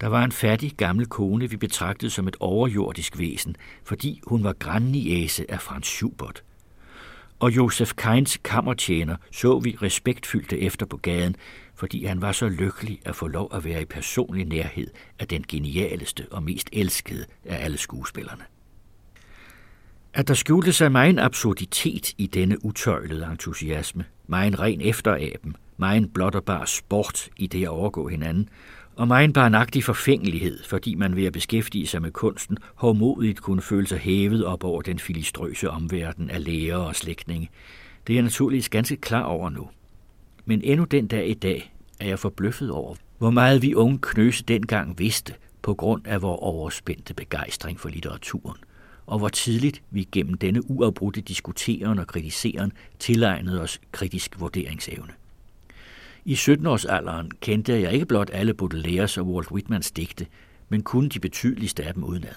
[0.00, 4.52] Der var en fattig gammel kone, vi betragtede som et overjordisk væsen, fordi hun var
[4.52, 6.42] grandniæse af Franz Schubert.
[7.38, 11.36] Og Josef Keins kammertjener så vi respektfyldte efter på gaden,
[11.82, 14.86] fordi han var så lykkelig at få lov at være i personlig nærhed
[15.18, 18.42] af den genialeste og mest elskede af alle skuespillerne.
[20.14, 26.34] At der skjulte sig meget absurditet i denne utøjlede entusiasme, meget ren efteraben, meget blot
[26.34, 28.48] og bare sport i det at overgå hinanden,
[28.96, 33.86] og meget barnagtig forfængelighed, fordi man ved at beskæftige sig med kunsten hårdmodigt kunne føle
[33.86, 37.50] sig hævet op over den filistrøse omverden af læger og slægtninge.
[38.06, 39.68] Det er jeg naturligvis ganske klar over nu.
[40.44, 44.44] Men endnu den dag i dag er jeg forbløffet over, hvor meget vi unge knøse
[44.44, 48.58] dengang vidste på grund af vores overspændte begejstring for litteraturen–
[49.06, 55.12] og hvor tidligt vi gennem denne uafbrudte diskuteren og kritiseren tilegnede os kritisk vurderingsevne.
[56.24, 60.26] I 17-årsalderen kendte jeg ikke blot alle Baudelaires og Walt Whitmans digte,
[60.68, 62.34] men kun de betydeligste af dem udenad.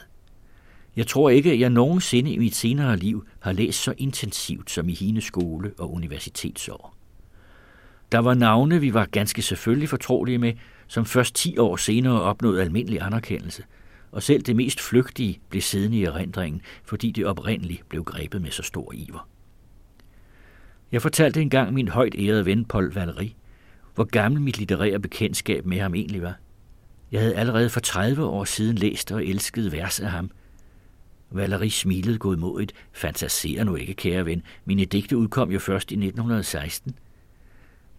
[0.96, 4.90] Jeg tror ikke, at jeg nogensinde i mit senere liv har læst så intensivt som
[4.90, 6.95] i hine skole- og universitetsår.
[8.12, 10.54] Der var navne, vi var ganske selvfølgelig fortrolige med,
[10.88, 13.64] som først 10 år senere opnåede almindelig anerkendelse–
[14.16, 18.52] og selv det mest flygtige blev siddende i erindringen, fordi det oprindeligt blev grebet med
[18.52, 19.30] så stor iver.
[20.92, 23.30] Jeg fortalte engang min højt ærede ven Paul Valéry,
[23.96, 26.36] hvor gammel mit litterære bekendtskab med ham egentlig var.
[27.12, 30.32] Jeg havde allerede for 30 år siden læst og elsket vers af ham.
[31.36, 32.74] Valéry smilede godmodigt.
[32.94, 34.44] Fantaserer nu ikke, kære ven.
[34.66, 36.96] Mine digte udkom jo først i 1916.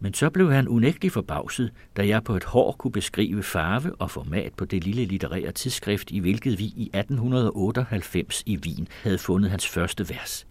[0.00, 4.10] Men så blev han unægtelig forbavset, da jeg på et hår kunne beskrive farve og
[4.10, 9.50] format på det lille litterære tidsskrift, i hvilket vi i 1898 i Wien havde fundet
[9.50, 10.46] hans første vers.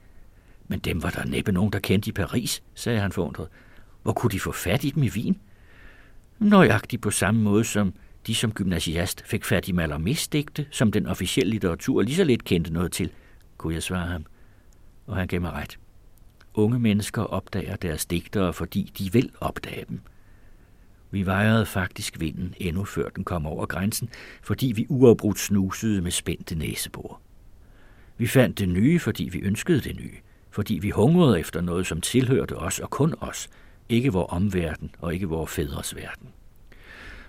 [0.68, 3.48] Men dem var der næppe nogen, der kendte i Paris, sagde han forundret.
[4.04, 5.38] Hvor kunne de få fat i dem i Wien?
[6.40, 7.94] Nøjagtigt på samme måde som
[8.28, 12.44] de som gymnasiast fik fat i Mallarmés digte, som den officielle litteratur lige så lidt
[12.44, 13.12] kendte noget til,
[13.58, 14.26] kunne jeg svare ham.
[15.08, 15.80] Og han gav mig ret.
[16.58, 20.00] Unge mennesker opdager deres digtere, fordi de vil opdage dem.
[21.11, 24.09] Vi vejrede faktisk vinden endnu før den kom over grænsen,
[24.42, 27.22] fordi vi uafbrudt snusede med spændte næsebor.
[28.17, 30.16] Vi fandt det nye, fordi vi ønskede det nye,
[30.51, 33.50] fordi vi hungrede efter noget, som tilhørte os og kun os,
[33.90, 36.30] ikke vor omverden og ikke vor fædres verden.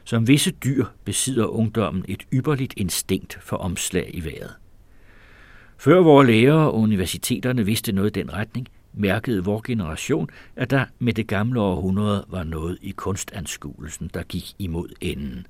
[0.05, 4.55] Som visse dyr besidder ungdommen et ypperligt instinkt for omslag i vejret.
[5.79, 10.85] Før vores lærere og universiteterne vidste noget i den retning, mærkede vor generation, at der
[10.99, 15.47] med det gamle århundrede var noget i kunstanskuelsen, der gik imod enden,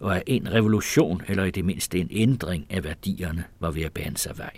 [0.00, 3.92] og at en revolution, eller i det mindste en ændring af værdierne, var ved at
[3.92, 4.52] bane sig vej.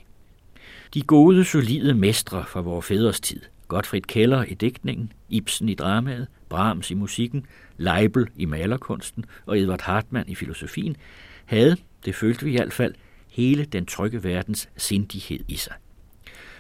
[0.95, 6.27] De gode, solide mestre fra vores fædres tid, Gottfried Keller i digtningen, Ibsen i dramaet,
[6.49, 10.97] Brahms i musikken, Leibel i malerkunsten og Edvard Hartmann i filosofien,
[11.45, 12.95] havde, det følte vi i hvert fald,
[13.29, 15.75] hele den trygge verdens sindighed i sig.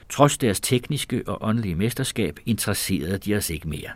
[0.08, 3.90] Trods deres tekniske og åndelige mesterskab interesserede de os ikke mere.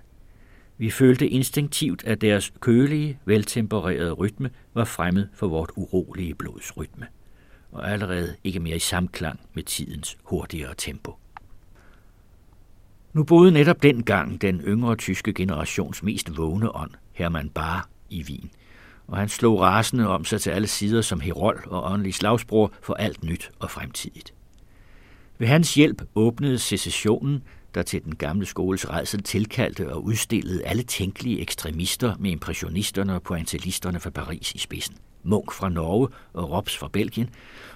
[0.79, 7.07] Vi følte instinktivt, at deres kølige, veltempererede rytme var fremmed for vort urolige blods rytme,
[7.73, 11.15] og allerede ikke mere i samklang med tidens hurtigere tempo.
[13.13, 18.51] Nu boede netop dengang den yngre tyske generations mest vågne ånd, Hermann Bar, i Wien,
[19.07, 22.95] og han slog rasende om sig til alle sider som herold og åndelig slagsbror for
[22.95, 24.35] alt nyt og fremtidigt.
[25.43, 27.43] Ved hans hjælp åbnede secessionen,
[27.75, 33.23] der til den gamle skoles redsel tilkaldte og udstillede alle tænkelige ekstremister med impressionisterne og
[33.23, 34.97] pointillisterne fra Paris i spidsen.
[35.23, 37.31] Munk fra Norge og Rops fra Belgien,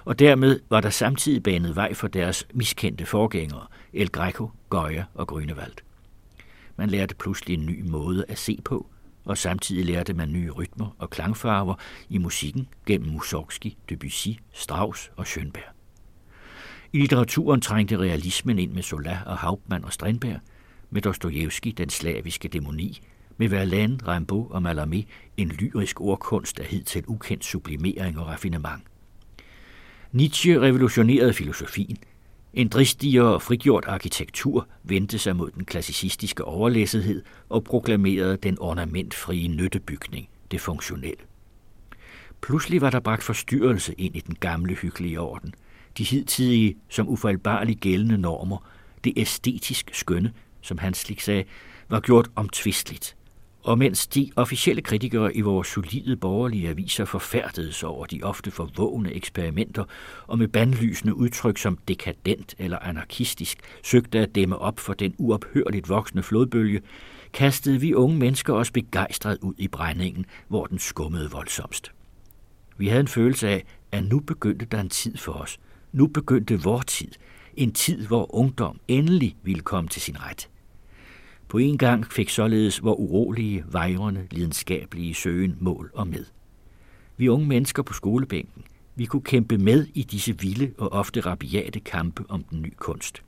[0.05, 5.27] og dermed var der samtidig banet vej for deres miskendte forgængere, El Greco, Goya og
[5.27, 5.73] Grønevald.
[6.75, 8.87] Man lærte pludselig en ny måde at se på,
[9.25, 11.75] og samtidig lærte man nye rytmer og klangfarver
[12.09, 15.76] i musikken gennem Mussorgsky, Debussy, Strauss og Schönberg.
[16.93, 20.39] I litteraturen trængte realismen ind med Zola og Hauptmann og Strindberg,
[20.89, 23.01] med Dostojevski den slaviske dæmoni,
[23.37, 25.03] med Verlaine, Rimbaud og Mallarmé
[25.37, 28.81] en lyrisk ordkunst af hidtil ukendt sublimering og raffinement.
[30.11, 31.97] Nietzsche revolutionerede filosofien.
[32.53, 39.47] En dristigere og frigjort arkitektur vendte sig mod den klassicistiske overlæssethed og proklamerede den ornamentfrie
[39.47, 41.23] nyttebygning, det funktionelle.
[42.41, 45.53] Pludselig var der bragt forstyrrelse ind i den gamle hyggelige orden.
[45.97, 48.57] De hidtidige, som ufejlbarligt gældende normer,
[49.03, 51.43] det æstetisk skønne, som han slik sagde,
[51.89, 53.15] var gjort omtvisteligt.
[53.63, 59.13] Og mens de officielle kritikere i vores solide borgerlige aviser forfærdedes over de ofte forvågne
[59.13, 59.83] eksperimenter
[60.27, 65.89] og med bandlysende udtryk som dekadent eller anarkistisk søgte at dæmme op for den uophørligt
[65.89, 66.81] voksende flodbølge,
[67.33, 71.91] kastede vi unge mennesker os begejstret ud i brændingen, hvor den skummede voldsomst.
[72.77, 75.59] Vi havde en følelse af, at nu begyndte der en tid for os.
[75.91, 77.11] Nu begyndte vor tid.
[77.55, 80.49] En tid, hvor ungdom endelig ville komme til sin ret.
[81.47, 86.25] På en gang fik således vor urolige, vejrende, lidenskabelige søgen mål og med.
[87.17, 88.63] Vi unge mennesker på skolebænken,
[88.95, 93.23] vi kunne kæmpe med i disse vilde og ofte rabiate kampe om den nye kunst.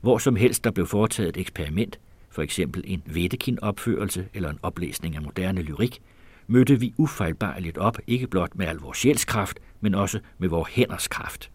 [0.00, 1.98] Hvor som helst der blev foretaget et eksperiment,
[2.30, 6.02] for eksempel en Wedekind-opførelse eller en oplæsning af moderne lyrik,
[6.46, 11.08] mødte vi ufejlbarligt op, ikke blot med al vores sjælskraft, men også med vores hænders
[11.08, 11.50] kraft.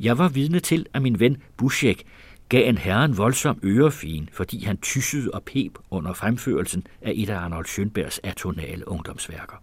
[0.00, 2.04] Jeg var vidne til, at min ven Buschek
[2.48, 7.38] gav en herren voldsom ørefin, fordi han tyssede og pep under fremførelsen af et af
[7.38, 9.56] Arnold Schönbergs atonale ungdomsværker.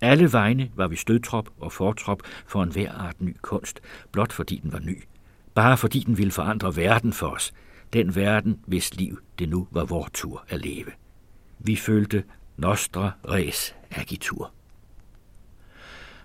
[0.00, 3.80] Alle vegne var vi stødtrop og fortrop for en hver art ny kunst,
[4.12, 5.02] blot fordi den var ny.
[5.54, 7.52] Bare fordi den ville forandre verden for os.
[7.92, 10.90] Den verden, hvis liv det nu var vor tur at leve.
[11.58, 12.24] Vi følte
[12.56, 14.52] Nostra res agitur.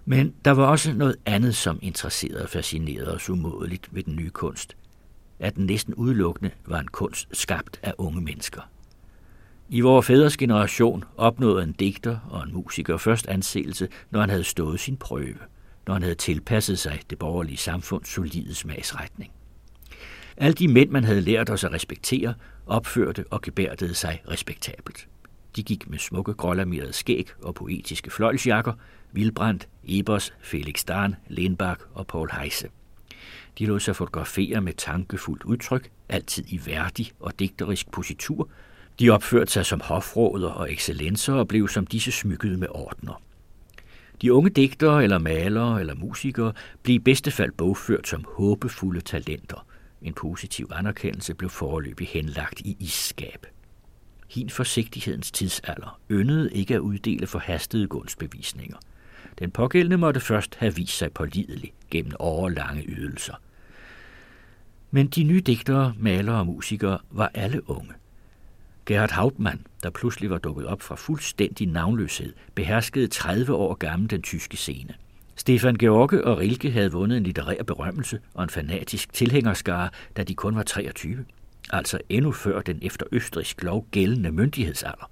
[0.05, 4.29] Men der var også noget andet, som interesserede og fascinerede os umådeligt ved den nye
[4.29, 4.75] kunst.
[5.39, 8.61] At den næsten udelukkende var en kunst skabt af unge mennesker.
[9.69, 14.43] I vores fædres generation opnåede en digter og en musiker først anseelse, når han havde
[14.43, 15.37] stået sin prøve,
[15.87, 19.31] når han havde tilpasset sig det borgerlige samfunds solide smagsretning.
[20.37, 22.33] Alle de mænd, man havde lært os at respektere,
[22.65, 25.07] opførte og gebærdede sig respektabelt.
[25.55, 28.73] De gik med smukke grålamerede skæg og poetiske fløjlsjakker,
[29.11, 32.69] Vilbrandt, Ebers, Felix Dahn, Lenbach og Paul Heise.
[33.59, 38.49] De lod sig fotografere med tankefuldt udtryk, altid i værdig og digterisk positur.
[38.99, 43.21] De opførte sig som hofråder og excellenser og blev som disse smykket med ordner.
[44.21, 49.65] De unge digtere eller malere eller musikere blev i bedste fald bogført som håbefulde talenter.
[50.01, 53.45] En positiv anerkendelse blev foreløbig henlagt i isskab.
[54.33, 58.77] Hin forsigtighedens tidsalder yndede ikke at uddele forhastede gunstbevisninger.
[59.39, 63.33] Den pågældende måtte først have vist sig pålidelig gennem årlange ydelser.
[64.91, 67.93] Men de nye digtere, malere og musikere var alle unge.
[68.85, 74.21] Gerhard Hauptmann, der pludselig var dukket op fra fuldstændig navnløshed, beherskede 30 år gammel den
[74.21, 74.93] tyske scene.
[75.35, 80.35] Stefan George og Rilke havde vundet en litterær berømmelse og en fanatisk tilhængerskare, da de
[80.35, 81.25] kun var 23
[81.69, 85.11] altså endnu før den efter østrisk lov gældende myndighedsalder.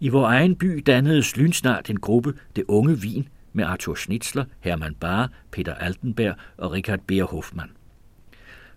[0.00, 4.94] I vores egen by dannedes lynsnart en gruppe Det Unge Wien med Arthur Schnitzler, Hermann
[4.94, 7.70] Bahr, Peter Altenberg og Richard Beerhoffmann.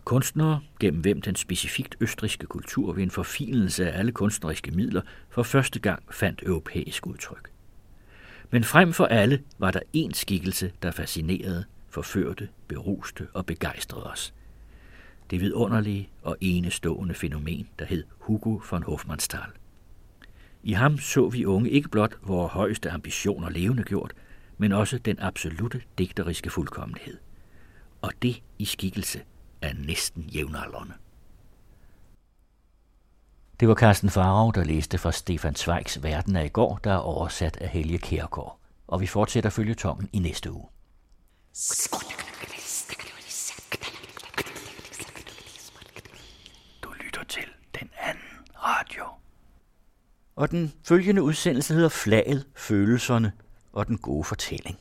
[0.03, 5.43] Kunstnere, gennem hvem den specifikt østriske kultur ved en forfinelse af alle kunstneriske midler for
[5.43, 7.49] første gang fandt europæisk udtryk.
[8.51, 14.33] Men frem for alle var der én skikkelse, der fascinerede, forførte, beruste og begejstrede os–
[15.29, 19.51] det vidunderlige og enestående fænomen, der hed Hugo von Hofmannsthal.
[20.63, 24.13] I ham så vi unge ikke blot vores højeste ambitioner levende gjort,
[24.57, 27.17] men også den absolute digteriske fuldkommenhed.
[28.01, 29.21] Og det i skikkelse
[29.61, 30.93] af næsten jævnaldrende.
[33.59, 36.97] Det var Carsten Farov, der læste fra Stefan Zweigs Verden af i går, der er
[36.97, 38.59] oversat af Helge Kærgaard.
[38.87, 40.67] Og vi fortsætter følgetongen i næste uge.
[48.55, 49.03] Radio.
[50.35, 53.31] Og den følgende udsendelse hedder Flaget, følelserne
[53.73, 54.79] og den gode fortælling.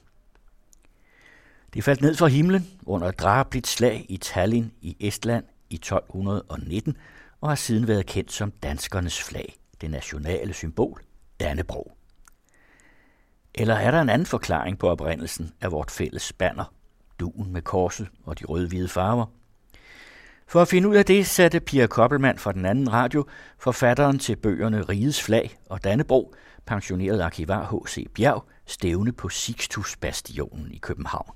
[1.75, 6.97] Det faldt ned fra himlen under et drabligt slag i Tallinn i Estland i 1219
[7.41, 11.02] og har siden været kendt som danskernes flag, det nationale symbol,
[11.41, 11.97] Dannebrog.
[13.55, 16.75] Eller er der en anden forklaring på oprindelsen af vort fælles banner,
[17.20, 19.27] duen med korset og de rød-hvide farver?
[20.49, 23.25] For at finde ud af det, satte Pia Koppelmann fra den anden radio
[23.59, 26.35] forfatteren til bøgerne Rigets Flag og Dannebro,
[26.67, 28.07] pensioneret arkivar H.C.
[28.15, 31.31] Bjerg, stævne på Sixtus-bastionen i København.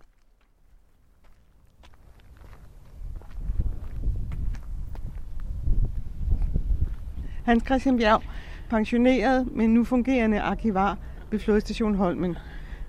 [7.44, 8.22] Hans Christian Bjerg,
[8.70, 10.98] pensioneret, men nu fungerende arkivar
[11.30, 12.36] ved Flodstation Holmen.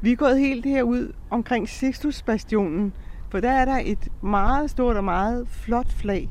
[0.01, 2.93] Vi er gået helt herud omkring Sixtus-bastionen,
[3.33, 6.29] for der er der et meget stort og meget flot flag,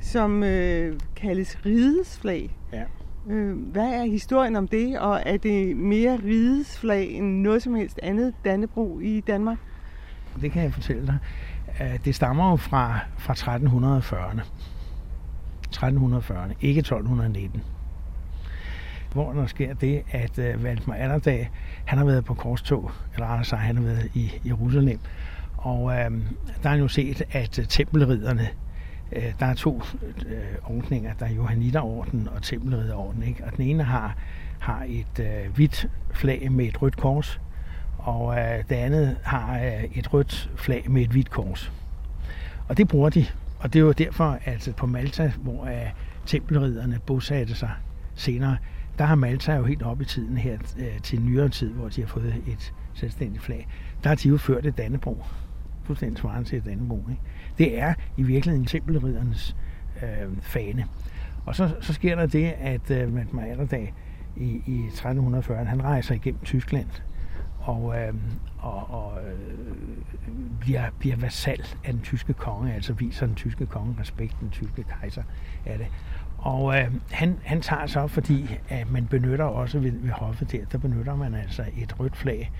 [0.00, 2.56] som øh, kaldes Rides flag.
[2.72, 2.84] Ja.
[3.30, 7.74] Øh, hvad er historien om det, og er det mere Rides flag end noget som
[7.74, 9.58] helst andet Dannebro i Danmark?
[10.40, 11.18] Det kan jeg fortælle dig.
[11.80, 14.40] Øh, Det stammer jo fra, fra 1340'erne.
[15.76, 17.62] 1340'erne, ikke 1219.
[19.12, 21.50] Hvor der sker det, at uh, Valdemar Atterdag,
[21.84, 24.98] han har været på korstog, eller rettere sagt, han har været i Jerusalem.
[25.58, 26.10] Og øh,
[26.62, 28.48] der er jo set, at øh, tempelridderne,
[29.12, 29.82] øh, der er to
[30.26, 33.22] øh, ordninger, der er Johanniterorden og Tempelridderorden.
[33.22, 33.44] Ikke?
[33.44, 34.16] Og den ene har,
[34.58, 37.40] har et øh, hvidt flag med et rødt kors,
[37.98, 41.72] og øh, det andet har øh, et rødt flag med et hvidt kors.
[42.68, 43.26] Og det bruger de,
[43.58, 45.90] og det er jo derfor, at øh, på Malta, hvor øh,
[46.26, 47.70] tempelridderne bosatte sig
[48.14, 48.56] senere,
[48.98, 52.00] der har Malta jo helt op i tiden her øh, til nyere tid, hvor de
[52.00, 53.68] har fået et selvstændigt flag.
[54.02, 55.22] Der har de jo ført et Dannebro.
[55.88, 57.22] Fuldstændig svarende til et Ikke?
[57.58, 59.56] Det er i virkeligheden tempelriddernes
[60.02, 60.86] øh, fane.
[61.46, 63.94] Og så, så sker der det, at øh, Valdemar Atterdag
[64.36, 66.86] i, i 1340, han rejser igennem Tyskland,
[67.60, 68.14] og, øh,
[68.58, 69.38] og, og øh,
[70.60, 74.84] bliver, bliver vasal af den tyske konge, altså viser den tyske konge respekt, den tyske
[75.00, 75.22] kejser
[75.66, 75.86] af det.
[76.38, 80.64] Og øh, han, han tager så, fordi at man benytter også ved, ved hoffet der,
[80.72, 82.52] der benytter man altså et rødt flag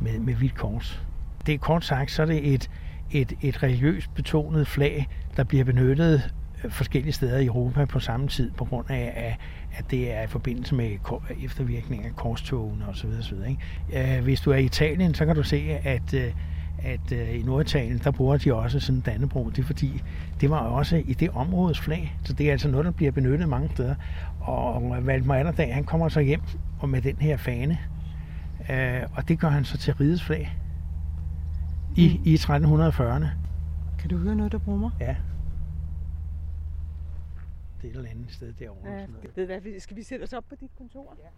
[0.00, 1.06] med, med hvidt kors.
[1.46, 2.70] Det er kort sagt, så er det et,
[3.10, 6.32] et, et religiøst betonet flag, der bliver benyttet
[6.64, 9.38] øh, forskellige steder i Europa på samme tid, på grund af,
[9.78, 10.90] at, det er i forbindelse med
[11.44, 13.08] eftervirkninger af korstogene osv.
[13.18, 13.36] osv.
[13.48, 14.16] Ikke?
[14.16, 16.32] Øh, hvis du er i Italien, så kan du se, at, øh,
[16.78, 19.50] at i Norditalien, der bruger de også sådan Dannebro.
[19.50, 20.02] Det er fordi,
[20.40, 23.48] det var også i det områdes flag, så det er altså noget, der bliver benyttet
[23.48, 23.94] mange steder.
[24.40, 26.40] Og Valdemar Anderdag, han kommer så hjem
[26.78, 27.78] og med den her fane,
[29.12, 30.56] og det gør han så til rides flag
[31.96, 33.26] i, i 1340'erne.
[33.98, 34.90] Kan du høre noget, der brummer?
[35.00, 35.16] Ja.
[37.82, 38.90] Det er et eller andet sted derovre.
[38.90, 39.36] Ja, sådan noget.
[39.36, 41.16] ved du hvad, skal vi sætte os op på dit kontor?
[41.18, 41.28] Ja.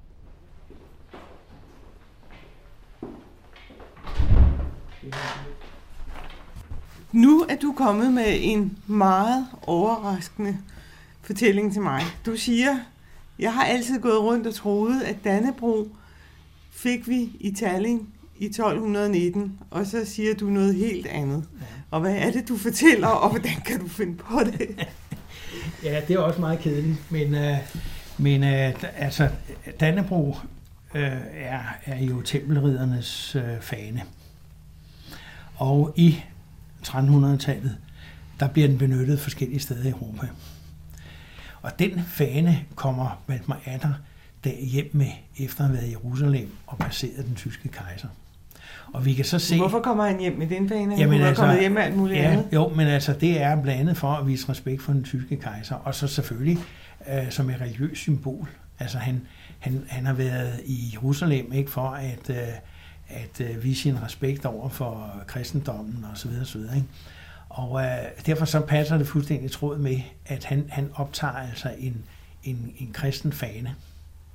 [7.13, 10.59] Nu er du kommet med en meget overraskende
[11.23, 12.03] fortælling til mig.
[12.27, 12.79] Du siger,
[13.39, 15.89] jeg har altid gået rundt og troet, at Dannebro
[16.71, 18.09] fik vi i Tallinn
[18.39, 21.45] i 1219, og så siger du noget helt andet.
[21.91, 24.69] Og hvad er det, du fortæller, og hvordan kan du finde på det?
[25.83, 27.57] Ja, det er også meget kedeligt, men, øh,
[28.19, 29.29] men øh, altså,
[29.81, 30.37] Dannebro
[30.95, 34.03] øh, er, er jo tempelriddernes øh, fane.
[35.57, 36.23] Og i
[36.87, 37.77] 1300-tallet,
[38.41, 40.29] der bliver den benyttet forskellige steder i Europa.
[41.63, 43.93] Og den fane kommer Valdemar Adder
[44.55, 48.09] hjem med, efter at have været i Jerusalem og passeret den tyske kejser.
[48.93, 49.57] Og vi kan så se...
[49.57, 50.69] Hvorfor kommer han hjem med den?
[50.69, 52.47] Han Jamen, kunne altså, kommet hjem med alt muligt ja, andet.
[52.53, 55.75] Jo, men altså, det er blandt andet for at vise respekt for den tyske kejser,
[55.75, 56.59] og så selvfølgelig
[57.13, 58.49] øh, som et religiøst symbol.
[58.79, 59.21] Altså, han,
[59.59, 62.37] han, han har været i Jerusalem ikke for at, øh,
[63.09, 66.89] at øh, vise sin respekt over for kristendommen og så videre, så videre ikke?
[67.49, 67.89] Og øh,
[68.27, 71.97] derfor så passer det fuldstændig tråd med, at han, han optager altså en,
[72.45, 73.75] en, en kristen fane.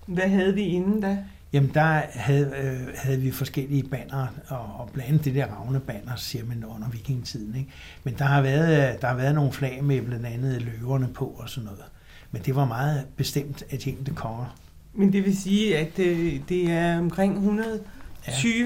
[0.06, 1.18] Hvad havde vi inden da?
[1.54, 5.80] Jamen, der havde, øh, havde vi forskellige banner, og, og blandt andet det der ravne
[5.80, 7.56] banner, siger man under vikingetiden.
[7.56, 7.70] Ikke?
[8.04, 11.26] Men der har, været, øh, der har været nogle flag med blandt andet løverne på
[11.26, 11.84] og sådan noget.
[12.32, 14.56] Men det var meget bestemt af de enkelte konger.
[14.94, 17.84] Men det vil sige, at det, det er omkring 120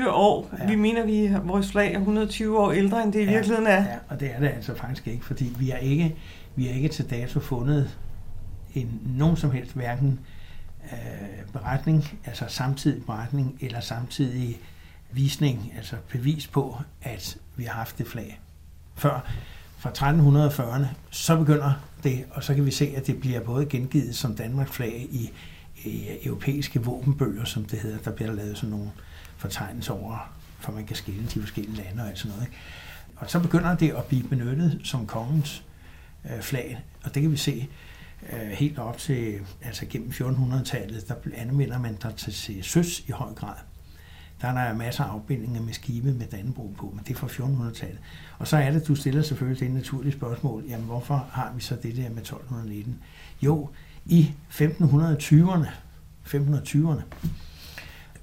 [0.03, 0.11] ja.
[0.11, 0.55] år.
[0.59, 0.67] Ja.
[0.67, 3.83] Vi mener, vi vores flag er 120 år ældre, end det i virkeligheden er.
[3.83, 6.15] Ja, og det er det altså faktisk ikke, fordi vi har ikke,
[6.55, 7.97] vi har ikke til dato fundet
[8.75, 10.19] en, nogen som helst hverken
[10.91, 14.59] øh, beretning, altså samtidig beretning, eller samtidig
[15.11, 18.39] visning, altså bevis på, at vi har haft det flag.
[18.95, 19.31] Før,
[19.77, 21.73] fra 1340'erne, så begynder
[22.03, 25.31] det, og så kan vi se, at det bliver både gengivet som Danmarks flag i,
[25.83, 27.97] i europæiske våbenbøger, som det hedder.
[27.97, 28.91] Der bliver lavet sådan nogle
[29.37, 32.47] fortegnelser over, for man kan skille de forskellige lande og alt sådan noget.
[32.47, 32.57] Ikke?
[33.15, 35.63] Og så begynder det at blive benyttet som kongens
[36.25, 37.84] øh, flag, og det kan vi se øh,
[38.33, 43.33] Øh, helt op til, altså gennem 1400-tallet, der anvender man der til søs i høj
[43.33, 43.55] grad.
[44.41, 47.27] Der er der masser af afbindinger med skibe med Dannebro på, men det er fra
[47.27, 47.99] 1400-tallet.
[48.39, 51.75] Og så er det, du stiller selvfølgelig det naturlige spørgsmål, jamen hvorfor har vi så
[51.75, 52.99] det der med 1219?
[53.41, 53.69] Jo,
[54.05, 55.67] i 1520'erne,
[56.25, 57.01] 1520'erne,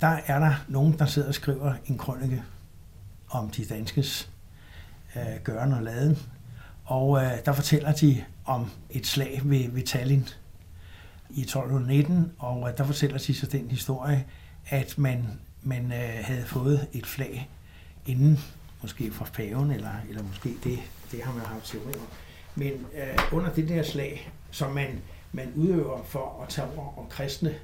[0.00, 2.42] der er der nogen, der sidder og skriver en krønike
[3.31, 4.31] om de danskes
[5.16, 6.18] øh, gøren og laden.
[6.84, 10.28] Og øh, der fortæller de om et slag ved, ved Tallinn.
[11.30, 14.26] i 1219, og øh, der fortæller sig så den historie,
[14.66, 15.26] at man,
[15.62, 17.50] man øh, havde fået et flag
[18.06, 18.38] inden,
[18.82, 20.78] måske fra paven, eller, eller måske det,
[21.12, 22.06] det har man haft teori om.
[22.54, 25.00] Men øh, under det der slag, som man,
[25.32, 27.54] man udøver for at tage over om kristne,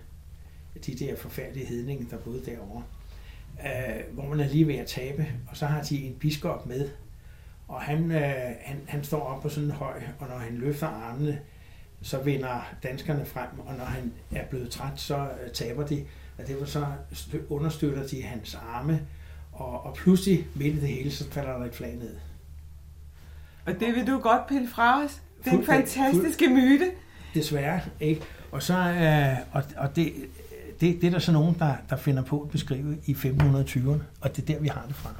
[0.86, 2.82] de der forfærdelige hedninge, der boede derovre,
[3.65, 6.89] øh, hvor man er lige ved at tabe, og så har de en biskop med,
[7.68, 8.32] og han, øh,
[8.62, 11.38] han, han står op på sådan en høj, og når han løfter armene,
[12.02, 16.05] så vinder danskerne frem, og når han er blevet træt, så øh, taber de,
[16.38, 19.00] og derfor så stø- understøtter de hans arme,
[19.52, 22.16] og, og pludselig midt i det hele, så falder der et flag ned.
[23.66, 25.22] Og det vil du godt pille fra os.
[25.44, 26.90] Den fantastiske myte.
[27.34, 28.20] Desværre, ikke?
[28.52, 30.12] Og så øh, og, og det,
[30.80, 34.36] det, det er der så nogen, der, der finder på at beskrive i 1520'erne, og
[34.36, 35.10] det er der, vi har det fra.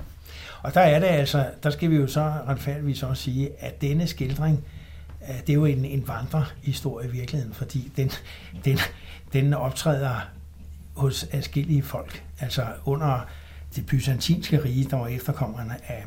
[0.63, 4.07] Og der er det altså, der skal vi jo så retfærdigvis også sige, at denne
[4.07, 4.65] skildring,
[5.29, 8.11] øh, det er jo en, en vandrehistorie i virkeligheden, fordi den,
[8.65, 8.79] den,
[9.33, 10.29] den optræder
[10.97, 12.25] hos adskillige folk.
[12.41, 13.21] Altså under
[13.77, 16.05] det byzantinske rige, der var efterkommerne af,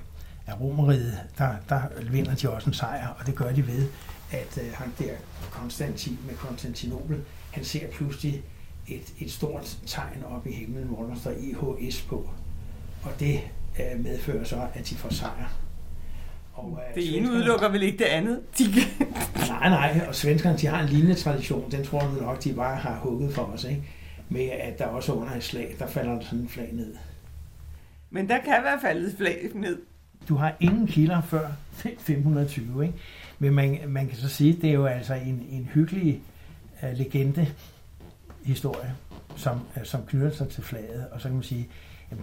[0.47, 1.81] af Romeriet, der, der
[2.11, 3.87] vinder de også en sejr, og det gør de ved,
[4.31, 5.13] at øh, han der
[5.51, 7.21] Konstantin med Konstantinopel,
[7.51, 8.43] han ser pludselig
[8.87, 12.29] et, et stort tegn op i himlen, hvor der står IHS på.
[13.03, 13.39] Og det
[13.79, 15.57] øh, medfører så, at de får sejr.
[16.53, 18.39] Og, øh, Det ene udelukker vel ikke det andet.
[18.57, 18.63] De...
[19.47, 22.75] Nej, nej, og svenskerne de har en lignende tradition, den tror jeg nok, de bare
[22.75, 23.83] har hugget for os, ikke?
[24.29, 26.95] med at der også under et slag, der falder der sådan en flag ned.
[28.09, 29.81] Men der kan være faldet flag ned.
[30.29, 31.47] Du har ingen kilder før
[31.99, 32.97] 520, ikke?
[33.39, 36.21] men man, man kan så sige, det er jo altså en, en hyggelig
[36.83, 37.47] uh, legende
[38.45, 38.95] historie,
[39.35, 41.67] som, uh, som knytter sig til flaget, og så kan man sige, at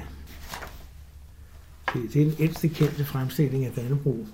[1.94, 4.26] Det, er den ældste kendte fremstilling af Dannebro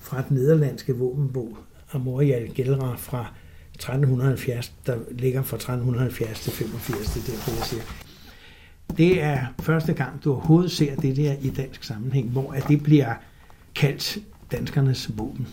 [0.00, 1.58] fra den nederlandske våbenbog
[1.92, 3.32] Amorial Gælra fra
[3.74, 7.82] 1370, der ligger fra 1370 til 85, det er derfor, jeg siger.
[8.96, 12.82] Det er første gang, du overhovedet ser det der i dansk sammenhæng, hvor at det
[12.82, 13.14] bliver
[13.74, 14.18] kaldt
[14.52, 15.48] danskernes våben.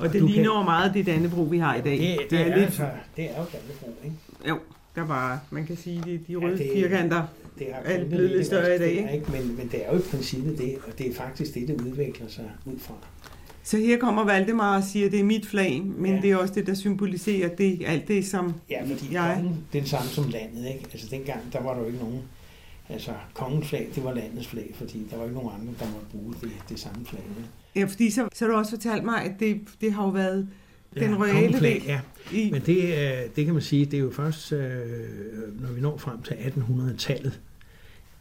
[0.00, 1.98] Og det du ligner kan- jo meget det Dannebro, vi har i dag.
[1.98, 4.16] Det, det, er, altså, det er jo Dannebro, ikke?
[4.48, 4.58] Jo,
[4.96, 7.22] der var, man kan sige, de, de røde Ja, det- firkanter
[7.58, 9.30] Det er, er blevet lidt større i dag, det er ikke?
[9.32, 12.28] Men, men det er jo i princippet det, og det er faktisk det, det udvikler
[12.28, 12.94] sig ud fra.
[13.64, 16.16] Så her kommer Valdemar og siger, at det er mit flag, men Ja.
[16.16, 16.22] ja.
[16.22, 19.32] det er også det, der symboliserer det, alt det, som Ja, fordi jeg...
[19.36, 20.84] kongen, det er det samme som landet, ikke?
[20.92, 22.22] Altså dengang, der var der jo ikke nogen...
[22.88, 26.06] Altså, kongens flag, det var landets flag, fordi der var ikke nogen andre, der måtte
[26.12, 27.22] bruge det, det samme flag.
[27.38, 27.48] Ikke?
[27.76, 30.48] Ja, fordi så, så har du også fortalt mig, at det, det har jo været
[31.00, 31.82] den royale kongeflag, del.
[31.86, 32.00] ja.
[32.32, 34.60] I, Men det, øh, det kan man sige, det er jo først, øh,
[35.60, 37.40] når vi når frem til 1800-tallet,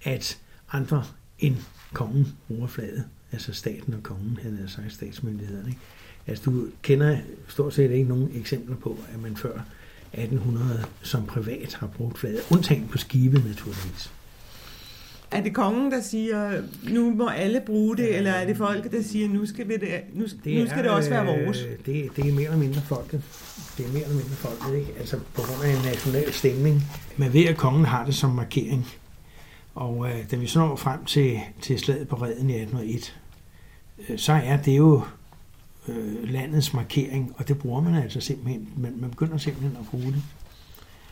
[0.04, 0.40] at
[0.72, 1.04] andre
[1.40, 1.56] end
[1.94, 3.04] kongen bruger flaget.
[3.34, 5.70] Altså staten og kongen, han er sagt statsmyndighederne.
[5.70, 5.82] Ikke?
[6.28, 9.60] Altså du kender stort set ikke nogen eksempler på, at man før
[10.14, 12.40] 1800 som privat har brugt flaget.
[12.52, 14.12] Undtagen på skibe naturligvis.
[15.32, 19.04] er det kongen, der siger, nu må alle bruge det, eller er det folket, der
[19.04, 21.62] siger, nu skal, vi det, nu, det nu skal det også være vores?
[21.62, 23.22] Øh, det, det er mere eller mindre folket.
[23.78, 24.92] Det er mere eller mindre folket, ikke?
[25.00, 26.84] Altså på grund af en national stemning.
[27.18, 28.88] Man ved, at kongen har det som markering.
[29.76, 33.23] Og øh, da vi så når frem til, til slaget på Reden i 1801, øh,
[34.10, 35.04] Øh, så er det jo
[35.88, 38.70] øh, landets markering, og det bruger man altså simpelthen.
[38.78, 40.24] Man, man begynder simpelthen at bruge det.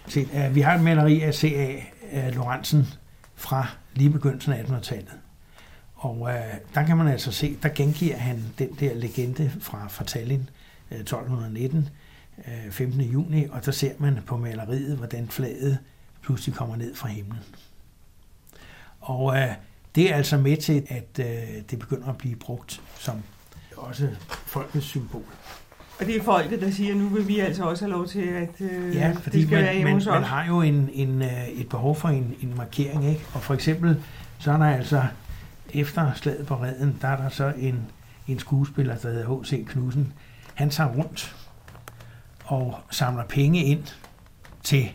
[0.08, 1.82] Se, øh, vi har et maleri af C.A.
[2.14, 2.88] Øh, Lorentzen
[3.36, 5.14] fra lige begyndelsen af 1800-tallet.
[5.96, 10.04] Og øh, der kan man altså se, der gengiver han den der legende fra, fra
[10.04, 10.50] Tallinn,
[10.92, 11.90] 1219,
[12.48, 13.02] øh, 15.
[13.02, 15.78] Øh, juni, og der ser man på maleriet, hvordan flaget
[16.22, 17.40] pludselig kommer ned fra himlen.
[19.00, 19.50] Og øh,
[19.96, 21.26] det er altså med til, at øh,
[21.72, 23.16] det begynder at blive brugt som
[23.78, 24.10] også
[24.46, 25.24] folkets symbol.
[26.00, 28.62] Og det er folket, der siger, nu vil vi altså også have lov til, at
[28.62, 31.22] øh, Ja, fordi det skal være man, hjemme man, hos man har jo en, en,
[31.22, 33.22] øh, et behov for en, en markering, ikke?
[33.34, 34.04] Og for eksempel,
[34.40, 35.04] så er der altså,
[35.74, 37.80] efter slaget på redden, der er der så en,
[38.28, 39.66] en skuespiller, der hedder H.C.
[39.68, 40.14] Knudsen.
[40.54, 41.36] Han tager rundt
[42.46, 43.84] og samler penge ind
[44.64, 44.92] til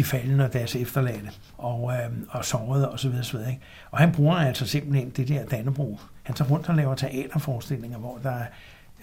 [0.00, 3.62] de faldende og deres efterladte, og, øh, og sårede og så videre, så videre, ikke?
[3.90, 5.98] Og han bruger altså simpelthen det der Dannebro.
[6.22, 8.42] Han tager rundt og laver teaterforestillinger, hvor der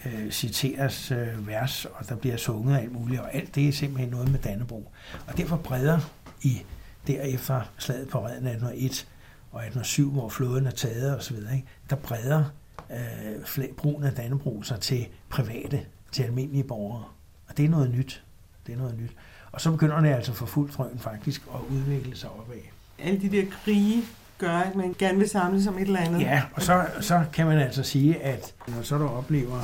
[0.05, 3.71] øh, citeres øh, vers, og der bliver sunget og alt muligt, og alt det er
[3.71, 4.91] simpelthen noget med Dannebro.
[5.27, 5.99] Og derfor breder
[6.41, 6.61] i
[7.07, 9.07] derefter slaget på redden 1801
[9.51, 11.67] og 1807, hvor flåden er taget og så videre, ikke?
[11.89, 12.43] der breder
[12.91, 17.03] øh, brugen af Dannebro sig til private, til almindelige borgere.
[17.47, 18.23] Og det er noget nyt.
[18.67, 19.11] Det er noget nyt.
[19.57, 22.55] Og så begynder det altså for fuld frøen faktisk at udvikle sig opad.
[22.99, 24.03] Alle de der krige
[24.37, 26.21] gør, at man gerne vil samles som et eller andet.
[26.21, 29.61] Ja, og så, så kan man altså sige, at når så du oplever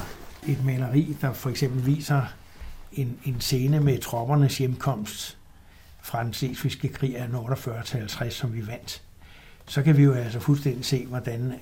[0.47, 2.21] et maleri, der for eksempel viser
[2.93, 5.37] en, en scene med troppernes hjemkomst
[6.01, 9.01] fra den slesvigske krig af 48 til 50, som vi vandt,
[9.67, 11.53] så kan vi jo altså fuldstændig se, hvordan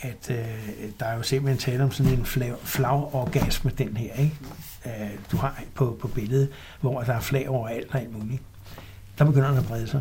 [0.00, 4.36] at, øh, der er jo simpelthen tale om sådan en flag, flagorgasme, den her, ikke?
[4.86, 6.48] Øh, du har på, på billedet,
[6.80, 8.42] hvor der er flag overalt og alt muligt.
[9.18, 10.00] Der begynder den at brede sig.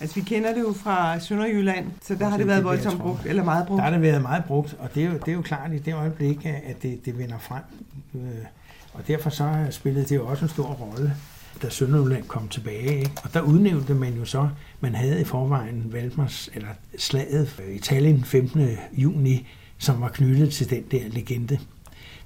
[0.00, 3.44] Altså, vi kender det jo fra Sønderjylland, så der har det været voldsomt brugt, eller
[3.44, 3.78] meget brugt.
[3.78, 5.78] Der har det været meget brugt, og det er jo, det er jo klart i
[5.78, 7.62] det øjeblik, at det, det vender frem.
[8.14, 8.20] Øh,
[8.92, 11.14] Og derfor så spillede det jo også en stor rolle,
[11.62, 12.98] da Sønderjylland kom tilbage.
[12.98, 13.10] Ikke?
[13.22, 14.48] Og der udnævnte man jo så,
[14.80, 16.68] man havde i forvejen Valmers, eller
[16.98, 18.68] slaget i Tallinn 15.
[18.92, 19.46] juni,
[19.78, 21.58] som var knyttet til den der legende.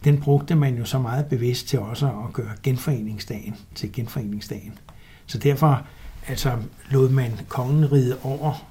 [0.05, 4.79] Den brugte man jo så meget bevidst til også at gøre genforeningsdagen til genforeningsdagen.
[5.27, 5.87] Så derfor
[6.27, 6.57] altså,
[6.91, 8.69] lod man kongen ride over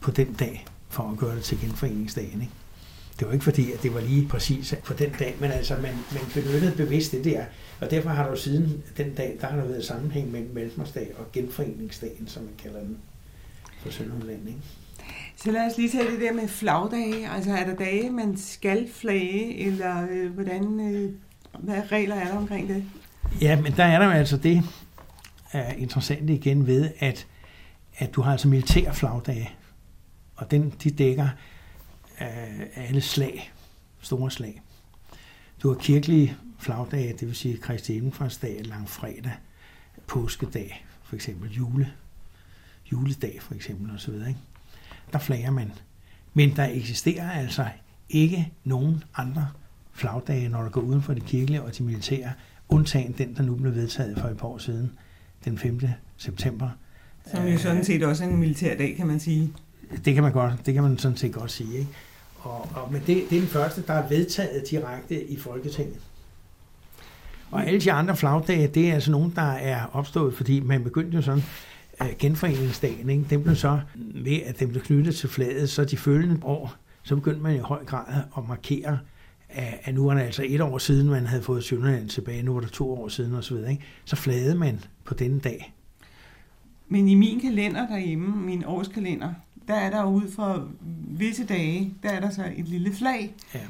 [0.00, 2.40] på den dag, for at gøre det til genforeningsdagen.
[2.40, 2.52] Ikke?
[3.20, 5.94] Det var ikke fordi, at det var lige præcis på den dag, men altså, man,
[6.12, 7.44] man benyttede bevidst det der.
[7.80, 11.10] Og derfor har der jo siden den dag, der har der været sammenhæng mellem Valdmarsdag
[11.18, 12.98] og genforeningsdagen, som man kalder den
[13.78, 14.48] for Sønderjylland.
[14.48, 14.60] Ikke?
[15.36, 17.30] Så lad os lige tage det der med flagdage.
[17.30, 21.10] Altså er der dage, man skal flage, eller øh, hvordan, øh,
[21.58, 22.84] hvad regler er der omkring det?
[23.40, 24.62] Ja, men der er der jo altså det
[25.52, 27.26] er interessant igen ved, at,
[27.98, 29.50] at du har altså militære flagdage,
[30.36, 31.28] og den, de dækker
[32.20, 33.52] øh, alle slag,
[34.00, 34.62] store slag.
[35.62, 39.32] Du har kirkelige flagdage, det vil sige Kristi Himmelfartsdag, langfredag,
[40.06, 41.92] påskedag, for eksempel jule,
[42.92, 44.14] juledag for eksempel osv.
[44.14, 44.36] Ikke?
[45.12, 45.72] Der flager man.
[46.34, 47.66] Men der eksisterer altså
[48.08, 49.48] ikke nogen andre
[49.92, 52.32] flagdage, når der går uden for de kirkelige og de militære,
[52.68, 54.92] undtagen den, der nu blev vedtaget for et par år siden,
[55.44, 55.80] den 5.
[56.16, 56.70] september.
[57.26, 59.52] Som jo sådan set også er en militær dag, kan man sige.
[60.04, 61.78] Det kan man godt, det kan man sådan set godt sige.
[61.78, 61.90] Ikke?
[62.42, 66.00] Og, og, men det, det er den første, der er vedtaget direkte i Folketinget.
[67.50, 71.16] Og alle de andre flagdage, det er altså nogen, der er opstået, fordi man begyndte
[71.16, 71.42] jo sådan,
[72.00, 73.24] uh, genforeningsdagen, ikke?
[73.30, 73.80] den blev så,
[74.14, 77.58] ved at den blev knyttet til flaget, så de følgende år, så begyndte man i
[77.58, 78.98] høj grad at markere,
[79.48, 82.54] at, at nu var det altså et år siden, man havde fået Sønderland tilbage, nu
[82.54, 83.84] var det to år siden osv., ikke?
[84.04, 85.74] så flagede man på denne dag.
[86.88, 89.34] Men i min kalender derhjemme, min årskalender,
[89.70, 90.68] der er der ude for
[91.08, 93.34] visse dage, der er der så et lille flag.
[93.54, 93.60] Ja.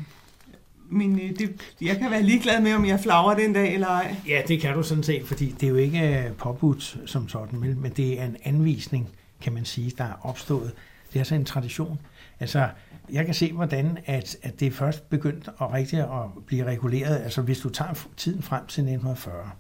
[0.91, 4.17] Men øh, det, jeg kan være ligeglad med, om jeg flagrer den dag eller ej.
[4.29, 7.59] Ja, det kan du sådan set, fordi det er jo ikke øh, påbudt som sådan,
[7.59, 9.09] men det er en anvisning,
[9.41, 10.73] kan man sige, der er opstået.
[11.09, 11.99] Det er altså en tradition.
[12.41, 12.69] Altså,
[13.13, 17.17] jeg kan se, hvordan at, at det er først begyndt at rigtig at blive reguleret.
[17.17, 19.51] Altså, hvis du tager tiden frem til 1940,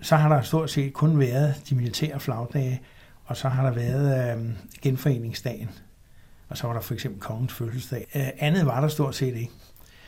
[0.00, 2.80] så har der stort set kun været de militære flagdage,
[3.28, 5.70] og så har der været øh, genforeningsdagen,
[6.48, 8.06] og så var der for eksempel kongens fødselsdag.
[8.14, 9.52] Øh, andet var der stort set ikke.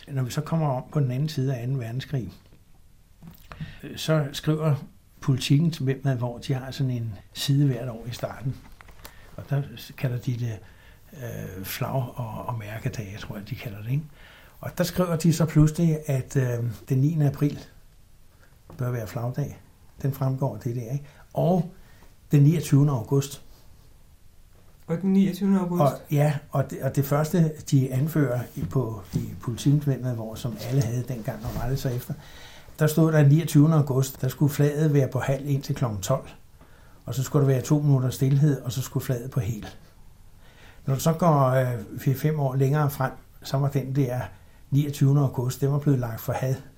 [0.09, 1.73] Når vi så kommer om på den anden side af 2.
[1.75, 2.33] verdenskrig,
[3.83, 4.75] øh, så skriver
[5.21, 8.57] politikken til hvem med, hvor de har sådan en side hvert år i starten.
[9.37, 9.63] Og der
[9.99, 10.59] kalder de det
[11.13, 13.91] øh, flag- og, og mærkedage, tror jeg, de kalder det.
[13.91, 14.05] Ikke?
[14.61, 17.23] Og der skriver de så pludselig, at øh, den 9.
[17.23, 17.59] april
[18.79, 19.59] bør være flagdag.
[20.03, 20.93] Den fremgår det der.
[20.93, 21.05] Ikke?
[21.33, 21.75] Og
[22.33, 22.91] den 29.
[22.91, 23.43] august.
[24.87, 25.59] Og den 29.
[25.59, 25.83] august?
[25.83, 30.83] Og, ja, og det, og det første, de anfører på i politikvindene, hvor som alle
[30.83, 32.15] havde dengang og rettede sig efter,
[32.79, 33.75] der stod der 29.
[33.75, 35.85] august, der skulle flaget være på halv indtil kl.
[36.03, 36.29] 12.
[37.07, 39.67] Og så skulle der være to minutter stillhed, og så skulle flaget på hel.
[40.87, 44.21] Når du så går øh, 4-5 år længere frem, så var den der
[44.71, 45.21] 29.
[45.21, 46.70] august, den var blevet lagt for had øh,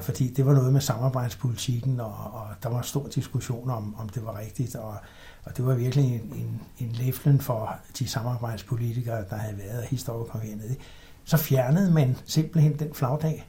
[0.00, 4.24] fordi det var noget med samarbejdspolitikken, og, og der var stor diskussion om, om det
[4.24, 4.96] var rigtigt, og,
[5.44, 10.40] og det var virkelig en, en, en læflen for de samarbejdspolitikere, der havde været historikere
[10.40, 10.76] hernede.
[11.24, 13.48] Så fjernede man simpelthen den flagdag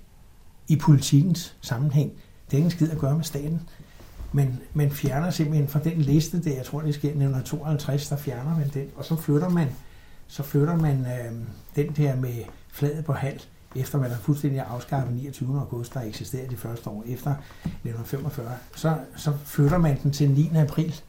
[0.68, 2.12] i politikens sammenhæng.
[2.46, 3.70] Det er ikke en skid at gøre med staten.
[4.32, 8.58] Men man fjerner simpelthen fra den liste der, jeg tror det sker 1952, der fjerner
[8.58, 9.68] man den, og så flytter man,
[10.28, 11.32] så flytter man øh,
[11.76, 13.40] den der med flaget på halv,
[13.76, 15.60] efter man har fuldstændig afskaffet 29.
[15.60, 20.52] august, der eksisterede de første år efter 1945, så, så flytter man den til 9.
[20.56, 21.02] april.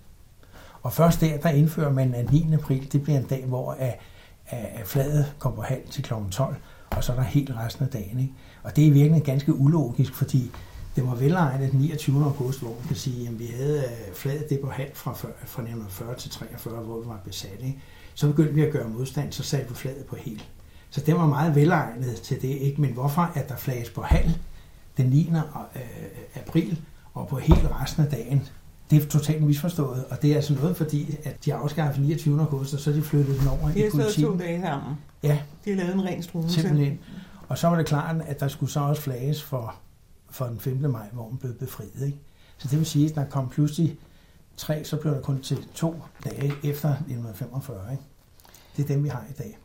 [0.83, 2.47] Og først der, der indfører man, at 9.
[2.53, 3.99] april, det bliver en dag, hvor at,
[4.47, 6.13] at flaget kommer på halv til kl.
[6.31, 6.57] 12,
[6.91, 8.19] og så er der helt resten af dagen.
[8.19, 8.33] Ikke?
[8.63, 10.51] Og det er virkelig ganske ulogisk, fordi
[10.97, 12.25] det var velegnet den 29.
[12.25, 15.63] august, hvor man kan sige, at vi havde øh, flaget det på halv fra, fra
[15.63, 17.59] 1940 til 43, hvor vi var besat.
[17.61, 17.79] Ikke?
[18.15, 20.49] Så begyndte vi at gøre modstand, så satte vi flaget på helt.
[20.95, 22.81] Så det var meget velegnet til det, ikke?
[22.81, 24.31] Men hvorfor at der flages på halv
[24.97, 25.31] den 9.
[25.75, 25.83] Øh,
[26.35, 26.81] april
[27.15, 28.49] og på helt resten af dagen,
[28.91, 32.41] det er totalt misforstået, og det er altså noget, fordi at de afskaffede 29.
[32.41, 34.25] august, og så er de flyttet den over de i politikken.
[34.25, 34.95] De har to dage sammen.
[35.23, 35.39] Ja.
[35.65, 36.61] De har lavet en ren strumelse.
[36.61, 36.99] Simpelthen.
[37.49, 39.75] Og så var det klart, at der skulle så også flages for,
[40.31, 40.91] for den 5.
[40.91, 42.07] maj, hvor den blev befriet.
[42.07, 42.19] Ikke?
[42.59, 43.99] Så det vil sige, at der kom pludselig
[44.57, 47.93] tre, så blev der kun til to dage efter 1945.
[47.93, 48.03] Ikke?
[48.77, 49.59] Det er dem, vi har i dag.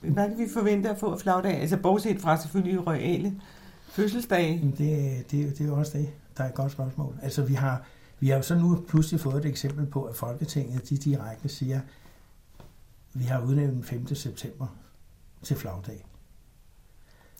[0.00, 1.60] Hvad kan vi forvente at få af flagdag?
[1.60, 3.40] Altså bortset fra selvfølgelig royale
[3.88, 4.74] fødselsdage.
[4.78, 7.18] Det, det, det er jo også det, der er et godt spørgsmål.
[7.22, 7.82] Altså vi har,
[8.20, 11.80] vi har jo så nu pludselig fået et eksempel på, at Folketinget de direkte siger,
[13.14, 14.14] vi har udnævnt den 5.
[14.14, 14.66] september
[15.42, 16.06] til flagdag.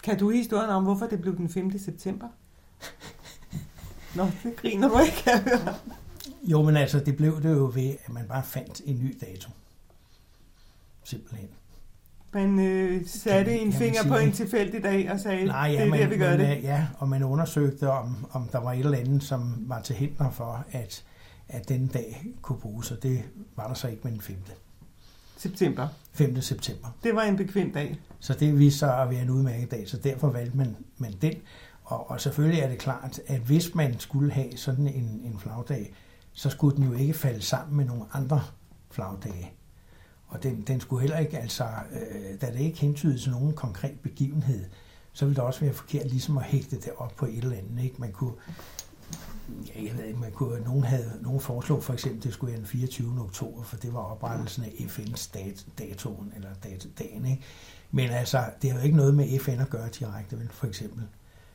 [0.02, 1.78] Kan du historien om, hvorfor det blev den 5.
[1.78, 2.28] september?
[4.14, 5.74] Nå, det griner du ikke, kan høre.
[6.42, 9.50] Jo, men altså, det blev det jo ved, at man bare fandt en ny dato.
[11.04, 11.48] Simpelthen.
[12.36, 14.34] Man øh, satte Kan- en kan finger sige på en det?
[14.34, 16.56] tilfældig dag og sagde, Nej, ja, det er man, der, vi gør man, det.
[16.56, 19.96] øh, Ja, og man undersøgte, om, om der var et eller andet, som var til
[19.96, 21.04] hinder for, at,
[21.48, 23.22] at den dag kunne bruges, og det
[23.56, 24.36] var der så ikke med den 5.
[25.36, 25.88] September.
[26.12, 26.40] 5.
[26.40, 26.88] september.
[27.04, 27.98] Det var en bekvem dag.
[28.20, 31.34] Så det viste sig at være en udmærket dag, så derfor valgte man, man den.
[31.84, 35.94] Og, og selvfølgelig er det klart, at hvis man skulle have sådan en, en flagdag,
[36.32, 38.42] så skulle den jo ikke falde sammen med nogle andre
[38.90, 39.52] flagdage.
[40.28, 44.00] Og den, den skulle heller ikke, altså, øh, da det ikke hentyder til nogen konkret
[44.00, 44.64] begivenhed,
[45.12, 47.84] så ville det også være forkert ligesom at hægte det op på et eller andet.
[47.84, 47.96] Ikke?
[47.98, 48.32] Man kunne,
[49.66, 52.50] ja, jeg ved ikke, man kunne, nogen havde, nogen foreslog for eksempel, at det skulle
[52.52, 53.20] være den 24.
[53.20, 57.26] oktober, for det var oprettelsen af FN's dat, datoen, eller dat, dagen.
[57.26, 57.42] Ikke?
[57.90, 61.02] Men altså, det har jo ikke noget med FN at gøre direkte, vel, for eksempel.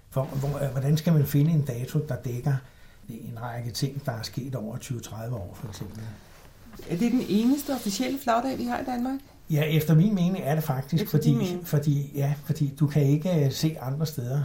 [0.09, 2.55] For, hvor, øh, hvordan skal man finde en dato, der dækker
[3.09, 6.03] en række ting, der er sket over 20-30 år, for eksempel?
[6.89, 9.19] Er det den eneste officielle flagdag, vi har i Danmark?
[9.49, 11.67] Ja, efter min mening er det faktisk, Efter fordi, mening.
[11.67, 14.43] fordi, ja, fordi du kan ikke øh, se andre steder,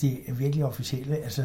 [0.00, 1.44] det er virkelig officielle, altså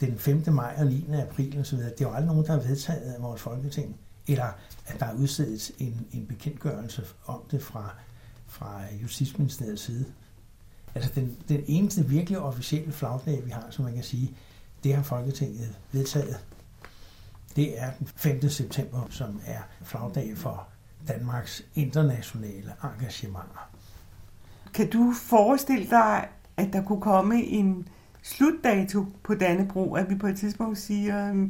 [0.00, 0.42] den 5.
[0.48, 1.04] maj og 9.
[1.22, 3.96] april og så videre, det er jo aldrig nogen, der har vedtaget af vores folketing,
[4.28, 4.46] eller
[4.86, 7.94] at der er udstedet en, en bekendtgørelse om det fra,
[8.46, 10.04] fra Justitsministeriets side.
[10.94, 14.32] Altså den, den eneste virkelig officielle flagdag, vi har, som man kan sige,
[14.84, 16.36] det har Folketinget vedtaget.
[17.56, 18.48] Det er den 5.
[18.48, 20.68] september, som er flagdag for
[21.08, 23.70] Danmarks internationale engagementer.
[24.74, 27.88] Kan du forestille dig, at der kunne komme en
[28.22, 31.46] slutdato på Dannebro, at vi på et tidspunkt siger,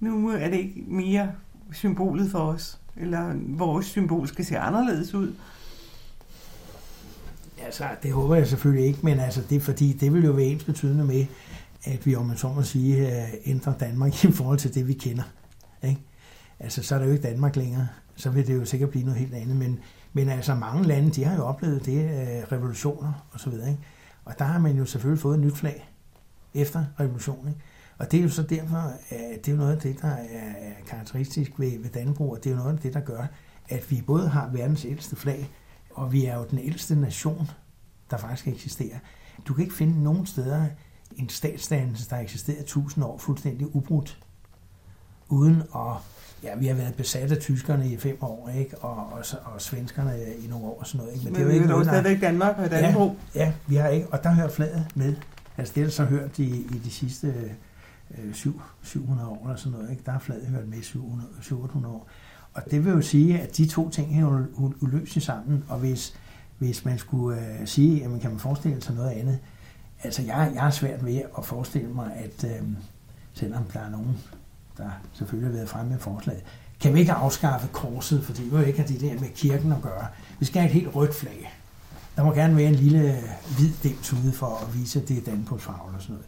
[0.00, 1.32] nu er det ikke mere
[1.72, 5.34] symbolet for os, eller vores symbol skal se anderledes ud?
[7.64, 10.46] Altså, det håber jeg selvfølgelig ikke, men altså, det er fordi, det vil jo være
[10.46, 11.26] ens betydende med,
[11.86, 14.92] at vi, om man så må sige, øh, ændrer Danmark i forhold til det, vi
[14.92, 15.22] kender.
[15.82, 16.00] Ikke?
[16.60, 17.88] Altså, så er det jo ikke Danmark længere.
[18.16, 19.56] Så vil det jo sikkert blive noget helt andet.
[19.56, 19.78] Men,
[20.12, 23.70] men altså, mange lande, de har jo oplevet det, øh, revolutioner og så videre.
[23.70, 23.82] Ikke?
[24.24, 25.90] Og der har man jo selvfølgelig fået et nyt flag
[26.54, 27.48] efter revolutionen.
[27.48, 27.60] Ikke?
[27.98, 30.56] Og det er jo så derfor, at det er jo noget af det, der er
[30.76, 33.26] er karakteristisk ved, ved Dannebrog, og det er jo noget af det, der gør,
[33.68, 35.50] at vi både har verdens ældste flag,
[35.90, 37.50] og vi er jo den ældste nation,
[38.10, 38.98] der faktisk eksisterer.
[39.48, 40.66] Du kan ikke finde nogen steder
[41.16, 44.18] en statsdannelse, der eksisterer tusind år fuldstændig ubrudt,
[45.28, 45.96] uden at
[46.42, 48.78] Ja, vi har været besat af tyskerne i fem år, ikke?
[48.78, 50.12] Og, og, og svenskerne
[50.44, 51.14] i nogle år og sådan noget.
[51.26, 51.38] Ikke?
[51.38, 53.16] Men vi er dog stadigvæk Danmark og Dannebrog.
[53.34, 55.16] Ja, ja, vi har ikke, og der hører flaget med.
[55.56, 57.34] Altså det har så hørt i, i de sidste
[58.18, 60.02] øh, syv, 700 år eller sådan noget, ikke?
[60.06, 62.06] der har flaget hørt med i 700, 700 år.
[62.54, 65.78] Og det vil jo sige, at de to ting er jo u- uløselige sammen, og
[65.78, 66.14] hvis,
[66.58, 69.38] hvis man skulle øh, sige, jamen kan man forestille sig noget andet,
[70.02, 72.62] altså jeg, jeg har svært ved at forestille mig, at øh,
[73.34, 74.18] selvom der er nogen,
[74.78, 76.42] der selvfølgelig har været fremme med forslaget,
[76.80, 79.72] kan vi ikke afskaffe korset, fordi vi vil jo ikke have det der med kirken
[79.72, 80.06] at gøre.
[80.38, 81.52] Vi skal have et helt rødt flag.
[82.16, 83.22] Der må gerne være en lille øh,
[83.56, 86.26] hvid dims ude for at vise, at det er Dannebrogfarve og sådan noget.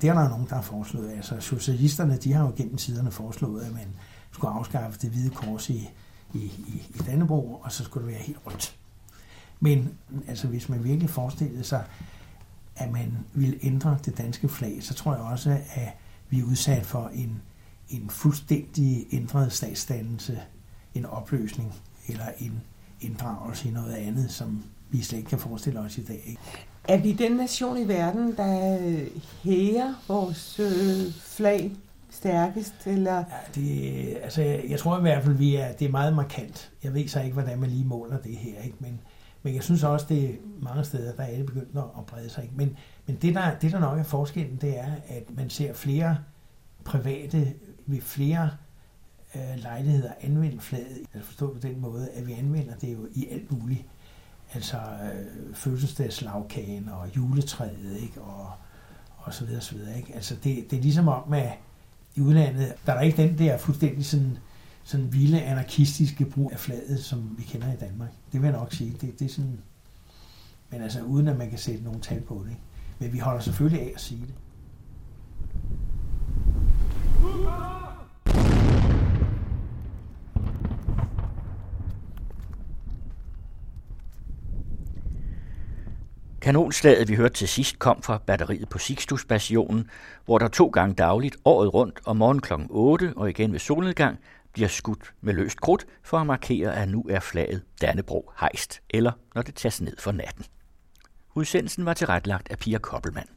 [0.00, 1.10] Det er der nogen, der har foreslået.
[1.10, 3.86] Altså, socialisterne, de har jo gennem tiderne foreslået, at man
[4.30, 5.90] skulle afskaffe det hvide kors i,
[6.34, 7.20] i, i, i
[7.62, 8.76] og så skulle det være helt rødt.
[9.60, 9.94] Men
[10.28, 11.84] altså, hvis man virkelig forestillede sig,
[12.78, 15.88] at man ville ændre det danske flag, så tror jeg også, at
[16.30, 17.42] vi er udsat for en,
[17.90, 20.40] en fuldstændig ændret statsdannelse,
[20.94, 21.74] en opløsning
[22.08, 22.60] eller en
[23.00, 26.22] inddragelse i noget andet, som vi slet ikke kan forestille os i dag.
[26.26, 26.40] Ikke?
[26.88, 28.88] Er vi den nation i verden, der
[29.42, 31.72] hæger vores øh, flag
[32.10, 32.74] stærkest?
[32.86, 33.16] Eller?
[33.16, 33.22] Ja,
[33.54, 36.70] det, altså, jeg tror i hvert fald, vi er, det er meget markant.
[36.84, 38.76] Jeg ved så ikke, hvordan man lige måler det her, ikke?
[38.80, 39.00] Men,
[39.42, 42.50] men jeg synes også, det er mange steder, der er det begyndt at brede sig.
[42.54, 42.76] Men,
[43.06, 46.18] men det, der, det, der nok er forskellen, det er, at man ser flere
[46.84, 47.54] private
[47.86, 48.50] ved flere
[49.34, 50.98] øh, lejligheder anvende flaget.
[51.14, 53.84] Altså forstå på den måde, at vi anvender det jo i alt muligt.
[54.54, 58.20] Altså øh, fødselsdagslagkagen og juletræet, ikke?
[58.20, 58.50] Og,
[59.16, 60.14] og så videre, så videre, ikke?
[60.14, 61.52] Altså det, det er ligesom om, at
[62.14, 64.38] i udlandet, der er ikke den der fuldstændig sådan,
[64.88, 68.08] sådan vilde anarkistiske brug af flaget, som vi kender i Danmark.
[68.32, 68.96] Det vil jeg nok sige.
[69.00, 69.60] Det, det er sådan,
[70.70, 72.50] men altså uden at man kan sætte nogle tal på det.
[72.50, 72.62] Ikke?
[72.98, 74.34] Men vi holder selvfølgelig af at sige det.
[86.40, 89.90] Kanonslaget, vi hørte til sidst, kom fra batteriet på Sixtus Bastionen,
[90.24, 92.52] hvor der to gange dagligt, året rundt om morgen kl.
[92.70, 94.18] 8 og igen ved solnedgang,
[94.58, 99.12] bliver skudt med løst krudt for at markere, at nu er flaget Dannebro hejst, eller
[99.34, 100.44] når det tages ned for natten.
[101.34, 103.28] Udsendelsen var tilrettelagt af Pia Koppelmann.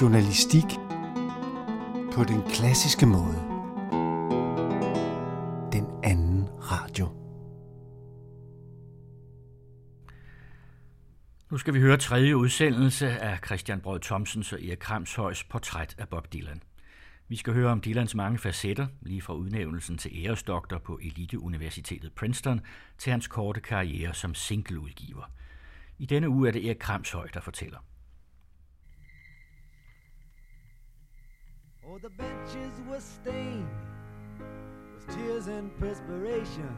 [0.00, 0.64] Journalistik
[2.12, 3.36] på den klassiske måde.
[5.72, 7.08] Den anden radio.
[11.50, 16.08] Nu skal vi høre tredje udsendelse af Christian Brød Thomsens og Erik Kramshøjs portræt af
[16.08, 16.62] Bob Dylan.
[17.28, 22.60] Vi skal høre om Dylans mange facetter, lige fra udnævnelsen til æresdoktor på Eliteuniversitetet Princeton
[22.98, 25.30] til hans korte karriere som singleudgiver.
[25.98, 27.78] I denne uge er det Erik Kramshøj, der fortæller.
[31.86, 33.68] Oh, the benches were stained
[34.94, 36.76] with tears and perspiration.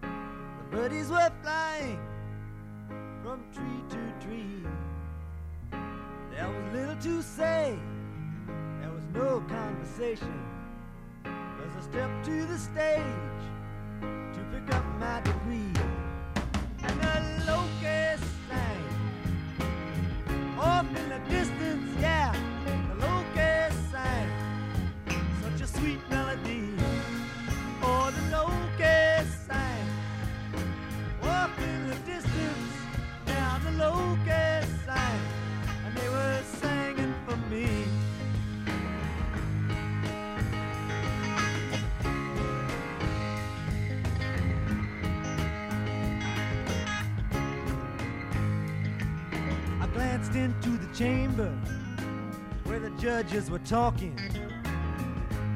[0.00, 1.98] The birdies were flying
[3.22, 4.66] from tree to tree.
[6.32, 7.78] There was little to say,
[9.14, 10.34] no conversation.
[11.24, 13.42] As I step to the stage
[14.02, 15.72] to pick up my degree,
[16.82, 18.84] and the locust sang
[20.58, 22.34] off in the distance, yeah.
[22.88, 24.30] The locust sang
[25.42, 26.23] such a sweet melody.
[50.34, 51.50] Glanced into the chamber
[52.64, 54.18] where the judges were talking.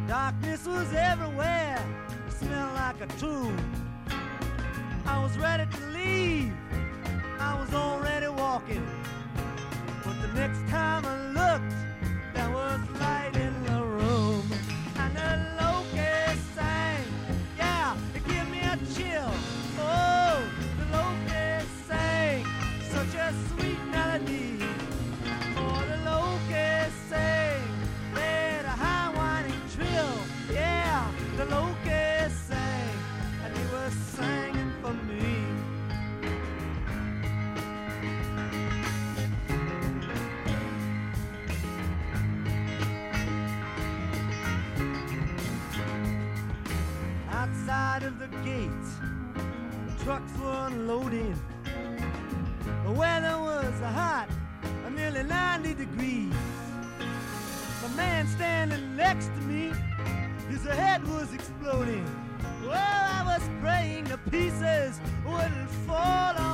[0.06, 1.84] Darkness was everywhere,
[2.28, 3.56] it smelled like a tomb.
[5.04, 6.52] I was ready to leave.
[7.40, 8.86] I was already walking.
[10.04, 11.74] But the next time I looked,
[12.34, 13.57] there was light in
[47.98, 51.36] Outside of the gates, trucks were unloading.
[52.84, 54.28] The weather was hot,
[54.94, 56.32] nearly 90 degrees.
[57.82, 59.72] The man standing next to me,
[60.48, 62.04] his head was exploding.
[62.62, 66.47] Well, I was praying the pieces wouldn't fall on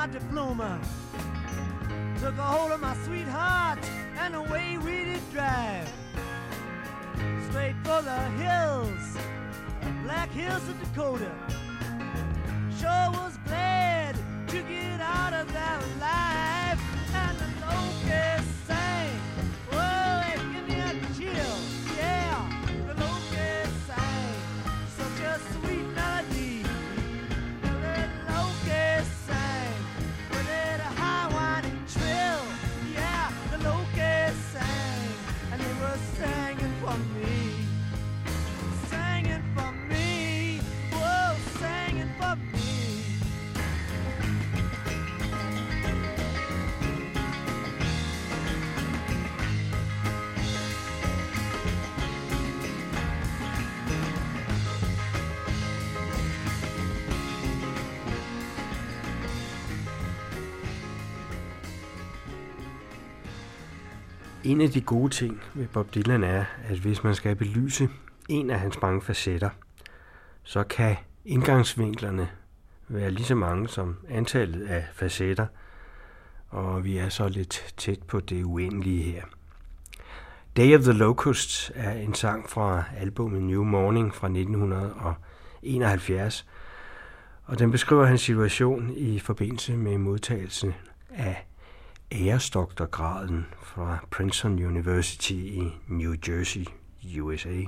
[0.00, 0.80] my diploma,
[2.20, 3.78] took a hold of my sweetheart,
[4.18, 5.86] and away we did drive.
[7.50, 9.18] Straight for the hills,
[10.04, 11.30] Black Hills of Dakota.
[12.80, 14.16] Sure was glad
[14.48, 16.29] to get out of that life,
[64.50, 67.88] En af de gode ting ved Bob Dylan er, at hvis man skal belyse
[68.28, 69.50] en af hans mange facetter,
[70.42, 72.28] så kan indgangsvinklerne
[72.88, 75.46] være lige så mange som antallet af facetter,
[76.48, 79.22] og vi er så lidt tæt på det uendelige her.
[80.56, 86.46] Day of the Locusts er en sang fra albumet New Morning fra 1971,
[87.44, 90.74] og den beskriver hans situation i forbindelse med modtagelsen
[91.10, 91.46] af
[92.12, 96.64] æresdoktorgraden fra Princeton University i New Jersey,
[97.20, 97.62] USA.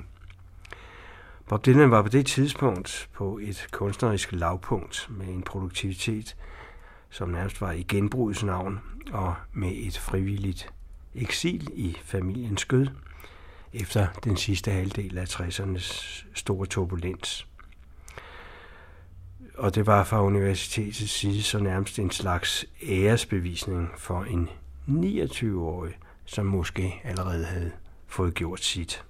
[1.49, 6.35] Bob Dylan var på det tidspunkt på et kunstnerisk lavpunkt med en produktivitet,
[7.09, 8.79] som nærmest var i genbrugets navn,
[9.11, 10.73] og med et frivilligt
[11.15, 12.87] eksil i familiens skød,
[13.73, 17.47] efter den sidste halvdel af 60'ernes store turbulens.
[19.57, 24.49] Og det var fra universitetets side så nærmest en slags æresbevisning for en
[24.87, 25.93] 29-årig,
[26.25, 27.71] som måske allerede havde
[28.07, 29.03] fået gjort sit.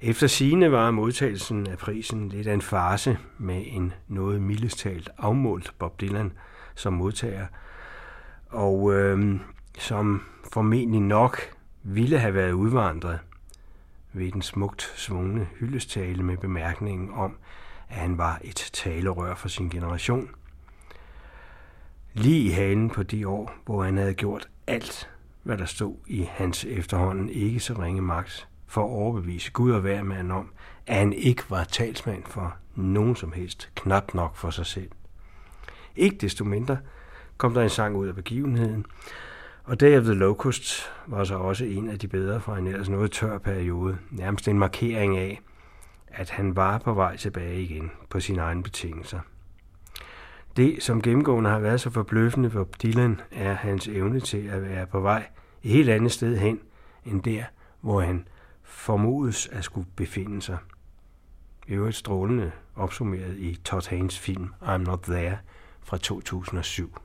[0.00, 5.74] Efter sigende var modtagelsen af prisen lidt af en farse med en noget mildestalt afmålt
[5.78, 6.32] Bob Dylan
[6.74, 7.46] som modtager,
[8.48, 9.40] og øh,
[9.78, 11.40] som formentlig nok
[11.82, 13.18] ville have været udvandret
[14.12, 17.36] ved den smukt svungne hyldestale med bemærkningen om,
[17.90, 20.30] at han var et talerør for sin generation.
[22.12, 25.10] Lige i halen på de år, hvor han havde gjort alt,
[25.42, 29.80] hvad der stod i hans efterhånden ikke så ringe magt, for at overbevise Gud og
[29.80, 30.52] hver mand om,
[30.86, 34.90] at han ikke var talsmand for nogen som helst, knap nok for sig selv.
[35.96, 36.78] Ikke desto mindre
[37.36, 38.86] kom der en sang ud af begivenheden,
[39.64, 42.88] og Day of the Locust var så også en af de bedre fra en ellers
[42.88, 45.40] noget tør periode, nærmest en markering af,
[46.12, 49.20] at han var på vej tilbage igen på sine egne betingelser.
[50.56, 54.86] Det, som gennemgående har været så forbløffende for Dylan, er hans evne til at være
[54.86, 55.26] på vej
[55.62, 56.60] et helt andet sted hen,
[57.06, 57.44] end der,
[57.80, 58.28] hvor han
[58.62, 60.58] formodes at skulle befinde sig.
[61.66, 65.38] Det er jo et strålende opsummeret i Todd Haynes film I'm Not There
[65.80, 66.96] fra 2007.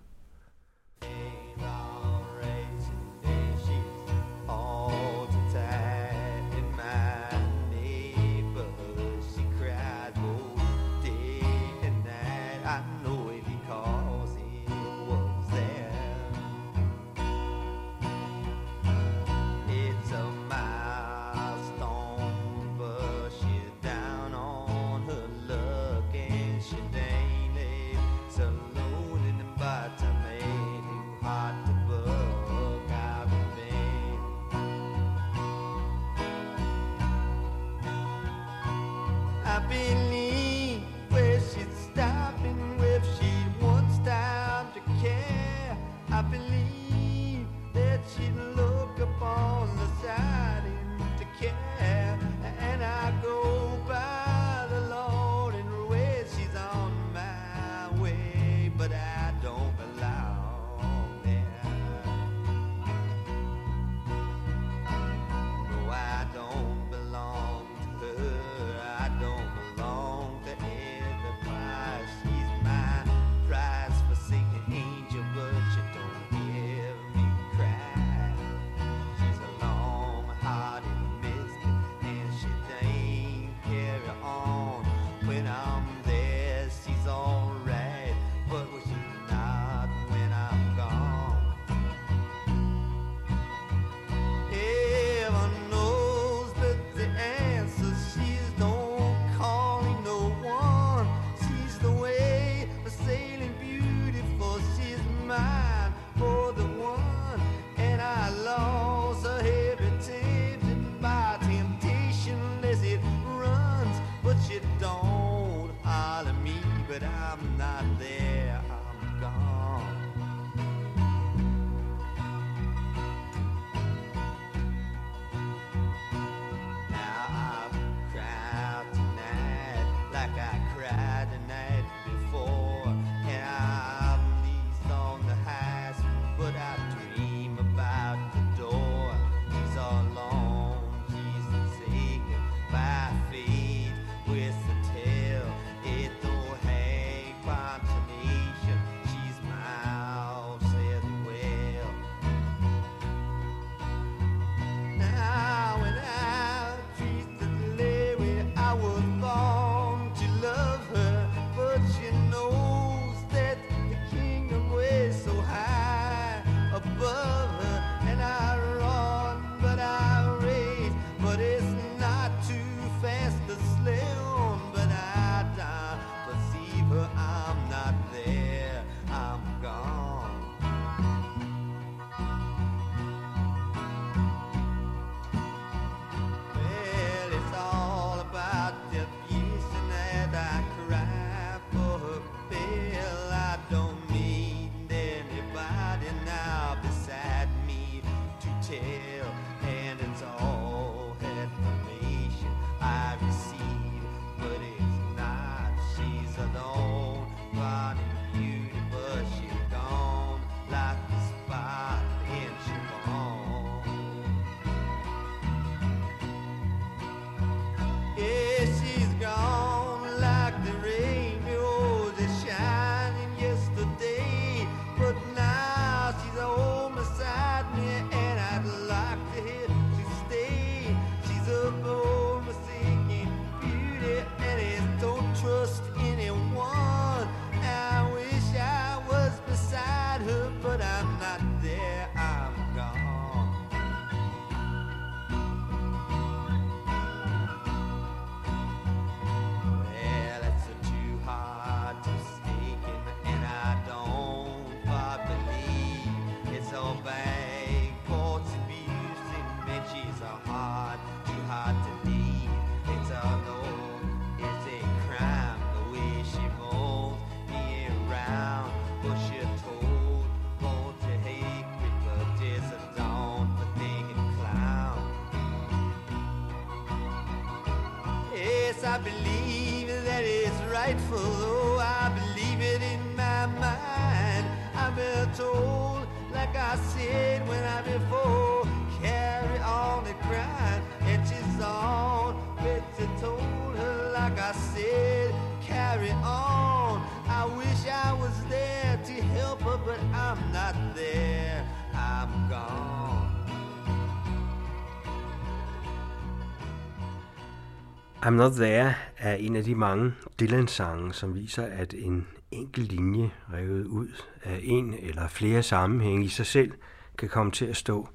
[308.25, 313.31] I'm Not There er en af de mange Dylan-sange, som viser, at en enkelt linje
[313.53, 314.07] revet ud
[314.43, 316.71] af en eller flere sammenhænge i sig selv
[317.17, 318.09] kan komme til at stå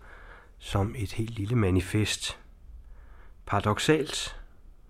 [0.58, 2.39] som et helt lille manifest.
[3.47, 4.36] Paradoxalt,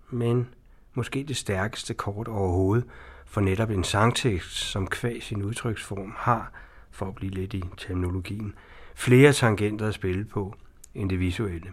[0.09, 0.47] men
[0.93, 2.85] måske det stærkeste kort overhovedet
[3.25, 6.51] for netop en sangtekst, som kvæg sin udtryksform har,
[6.91, 8.53] for at blive lidt i terminologien,
[8.95, 10.55] flere tangenter at spille på
[10.95, 11.71] end det visuelle.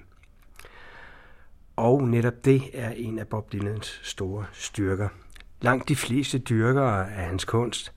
[1.79, 5.09] Og netop det er en af Bob Dylans store styrker.
[5.61, 7.93] Langt de fleste dyrkere af hans kunst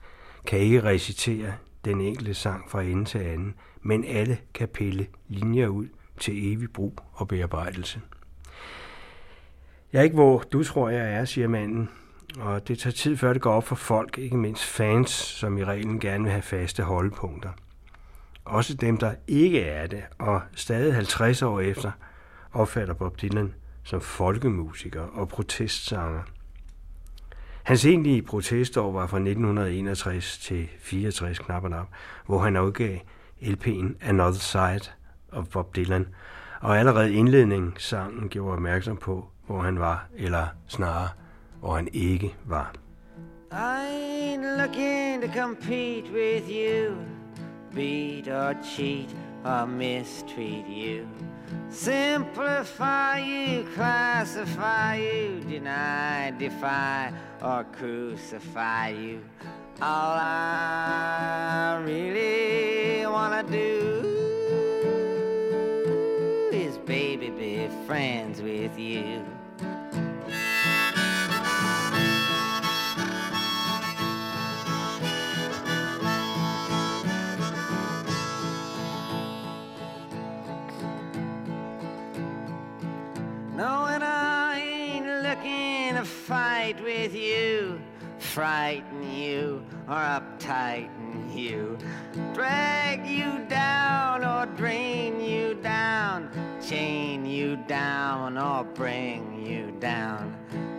[0.46, 1.54] kan ikke recitere
[1.84, 5.86] den enkelte sang fra ende til anden, men alle kan pille linjer ud
[6.20, 8.00] til evig brug og bearbejdelse.
[9.92, 11.90] Jeg er ikke, hvor du tror, jeg er, siger manden,
[12.40, 15.64] og det tager tid, før det går op for folk, ikke mindst fans, som i
[15.64, 17.50] reglen gerne vil have faste holdepunkter.
[18.44, 21.90] Også dem, der ikke er det, og stadig 50 år efter,
[22.52, 23.54] opfatter Bob Dylan
[23.84, 26.22] som folkemusiker og protestsanger.
[27.62, 31.86] Hans egentlige protestår var fra 1961 til 64 knap og nap,
[32.26, 32.98] hvor han udgav
[33.42, 34.90] LP'en Another Side
[35.32, 36.06] of Bob Dylan,
[36.60, 41.08] og allerede indledningen sangen gjorde opmærksom på, hvor han var, eller snarere,
[41.60, 42.74] hvor han ikke var.
[43.52, 46.96] I ain't looking to compete with you,
[47.74, 51.06] beat or cheat or mistreat you.
[51.70, 59.22] Simplify you, classify you, deny, defy, or crucify you.
[59.80, 64.02] All I really wanna do
[66.52, 69.24] is, baby, be friends with you.
[83.62, 87.80] Knowing I ain't looking to fight with you,
[88.18, 91.78] frighten you or uptighten you,
[92.34, 96.28] drag you down or drain you down,
[96.60, 100.36] chain you down or bring you down.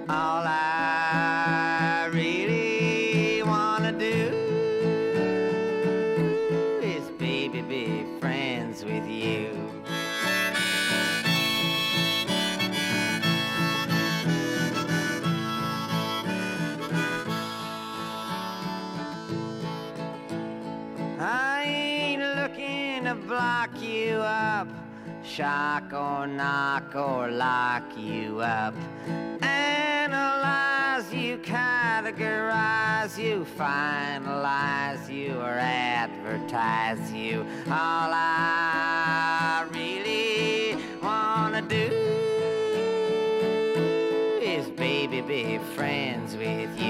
[0.09, 2.62] All I really
[23.27, 24.67] block you up,
[25.23, 28.75] shock or knock or lock you up.
[29.41, 37.45] Analyze you, categorize you, finalize you, or advertise you.
[37.67, 41.89] All I really wanna do
[44.41, 46.82] is baby be friends with you.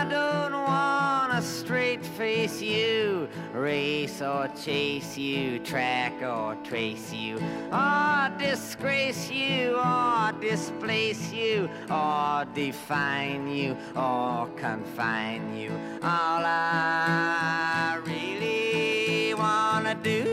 [0.00, 7.36] I don't wanna straight face you, race or chase you, track or trace you,
[7.70, 15.70] or disgrace you, or displace you, or define you, or confine you.
[16.02, 20.24] All I really wanna do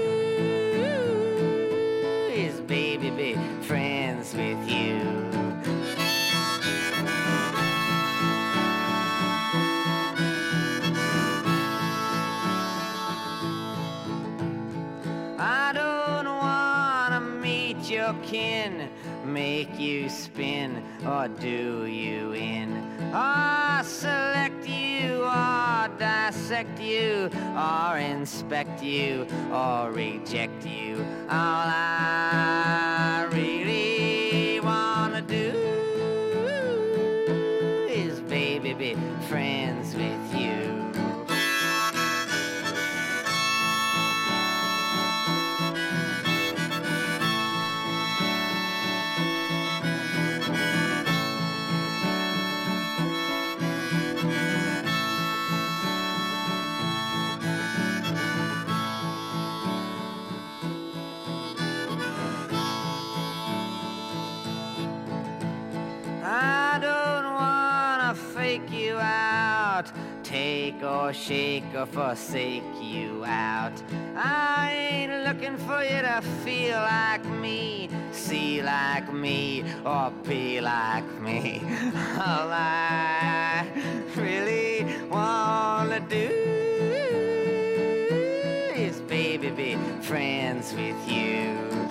[2.34, 5.27] is baby be friends with you.
[18.08, 18.90] Your kin,
[19.26, 22.72] make you spin or do you in,
[23.14, 30.96] or select you or dissect you or inspect you or reject you.
[31.30, 33.57] All I really
[70.78, 73.74] take or shake or forsake you out.
[74.16, 81.10] I ain't looking for you to feel like me, see like me, or be like
[81.22, 81.62] me.
[82.20, 83.66] All I
[84.16, 86.30] really wanna do
[88.76, 91.87] is baby be friends with you.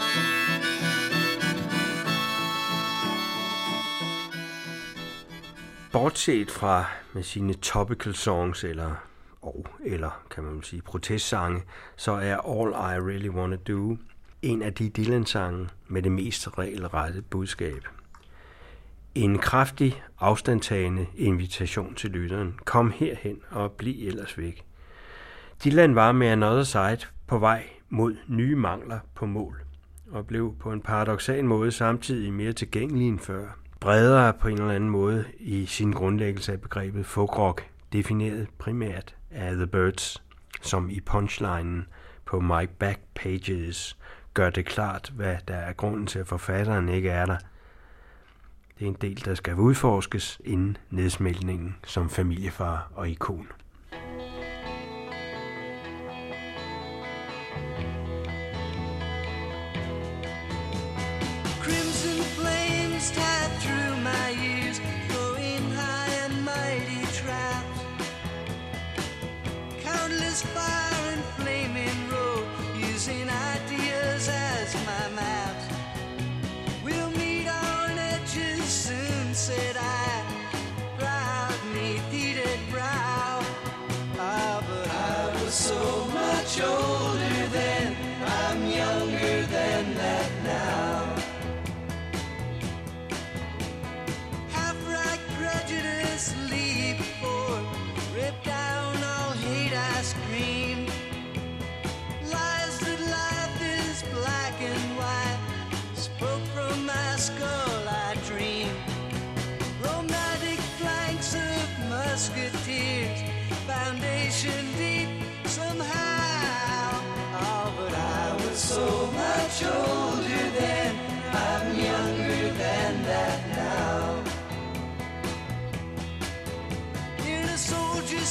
[5.97, 8.95] Bortset fra med sine topical songs, eller,
[9.43, 11.63] og, eller kan man sige, protestsange,
[11.97, 13.97] så er All I Really Wanna Do
[14.43, 17.85] en af de Dylan-sange med det mest regelrette budskab.
[19.15, 22.59] En kraftig, afstandtagende invitation til lytteren.
[22.65, 24.65] Kom herhen og bliv ellers væk.
[25.65, 29.61] Dylan var med Another Side på vej mod nye mangler på mål,
[30.11, 33.66] og blev på en paradoxal måde samtidig mere tilgængelig end før.
[33.81, 39.55] Bredere på en eller anden måde i sin grundlæggelse af begrebet folkrock, defineret primært af
[39.55, 40.23] The Birds,
[40.63, 41.87] som i punchlinen
[42.25, 43.97] på My Back Pages
[44.35, 47.37] gør det klart, hvad der er grunden til, at forfatteren ikke er der.
[48.79, 53.49] Det er en del, der skal udforskes inden nedsmeltningen som familiefar og ikon.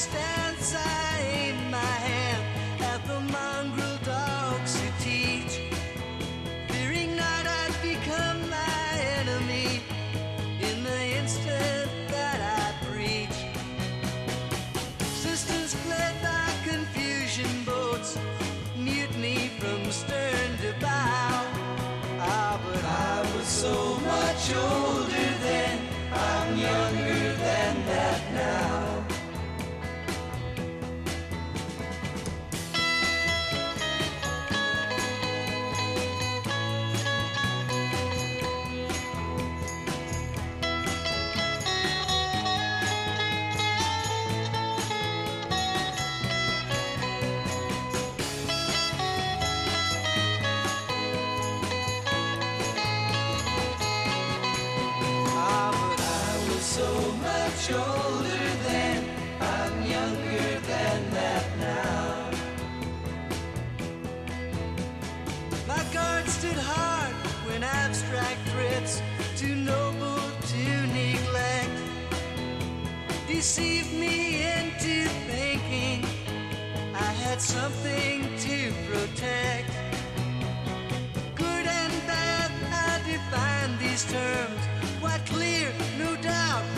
[0.06, 0.44] stand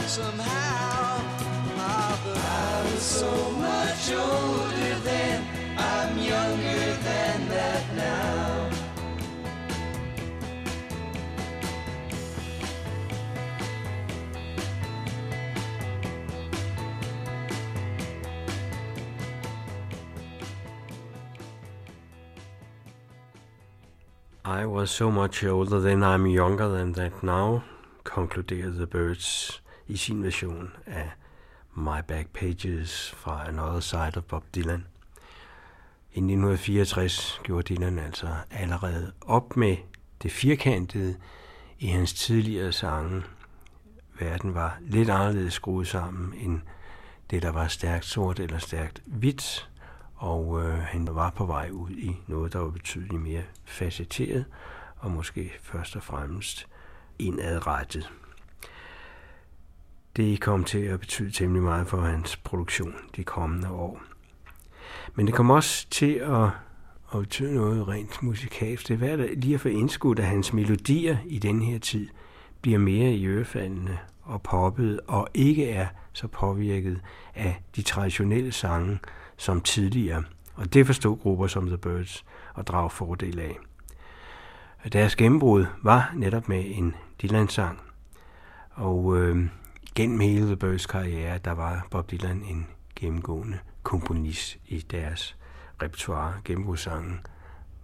[0.07, 1.19] somehow.
[1.79, 5.45] Ah, but I was so much older then,
[5.77, 8.69] I'm younger than that now.
[24.45, 27.65] I was so much older then I'm younger than that now,
[28.05, 31.11] konkluderer The Birds i sin version af
[31.75, 34.85] My Back Pages fra Another Side of Bob Dylan.
[36.13, 39.77] I 1964 gjorde Dylan altså allerede op med
[40.23, 41.15] det firkantede
[41.79, 43.23] i hans tidligere sange.
[44.19, 46.61] Verden var lidt anderledes skruet sammen end
[47.29, 49.69] det, der var stærkt sort eller stærkt hvidt,
[50.15, 54.45] og øh, han var på vej ud i noget, der var betydeligt mere facetteret,
[54.97, 56.67] og måske først og fremmest
[57.19, 58.11] indadrettet.
[60.17, 64.01] Det kom til at betyde temmelig meget for hans produktion de kommende år.
[65.15, 66.49] Men det kom også til at,
[67.13, 68.87] at betyde noget rent musikalsk.
[68.87, 72.07] Det er værd at lige at få indskudt, at hans melodier i den her tid
[72.61, 77.01] bliver mere i ørefaldende og poppet, og ikke er så påvirket
[77.35, 78.99] af de traditionelle sange
[79.37, 80.23] som tidligere.
[80.55, 83.57] Og det forstod grupper som The Birds og drage fordel af.
[84.93, 87.79] Deres gennembrud var netop med en Dylan-sang,
[88.71, 89.47] og øh,
[89.97, 95.37] gennem hele The Birds karriere, der var Bob Dylan en gennemgående komponist i deres
[95.81, 96.33] repertoire.
[96.45, 97.19] Gennembrudssangen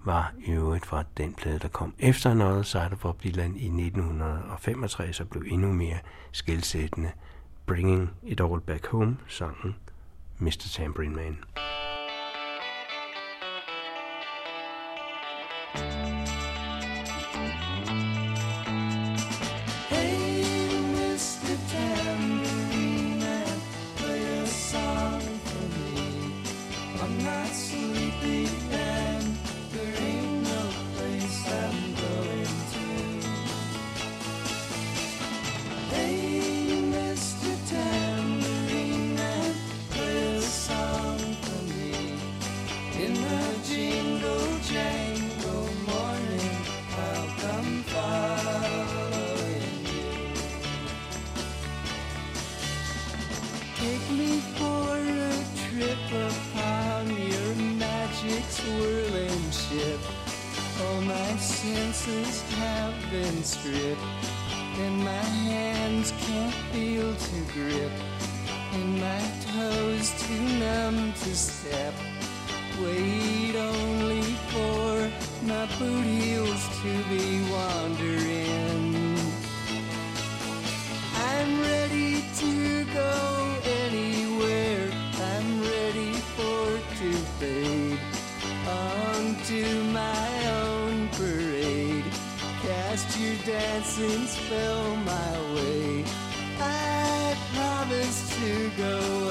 [0.06, 3.66] var i øvrigt fra den plade, der kom efter Another Side of Bob Dylan i
[3.66, 5.98] 1965 og blev endnu mere
[6.32, 7.12] skældsættende.
[7.66, 9.76] Bringing It All Back Home, sangen
[10.38, 10.70] Mr.
[10.72, 11.38] Tambourine Man.
[58.94, 60.00] Swirling ship.
[60.82, 64.02] All my senses have been stripped,
[64.78, 67.92] and my hands can't feel to grip,
[68.74, 71.94] and my toes too numb to step.
[72.82, 75.12] Wait only for
[75.46, 79.18] my boot heels to be wandering.
[81.32, 83.56] I'm ready to go
[83.86, 84.92] anywhere.
[85.32, 86.64] I'm ready for
[86.98, 87.73] to fade
[93.54, 96.04] dancing spell my way.
[96.60, 99.23] I promise to go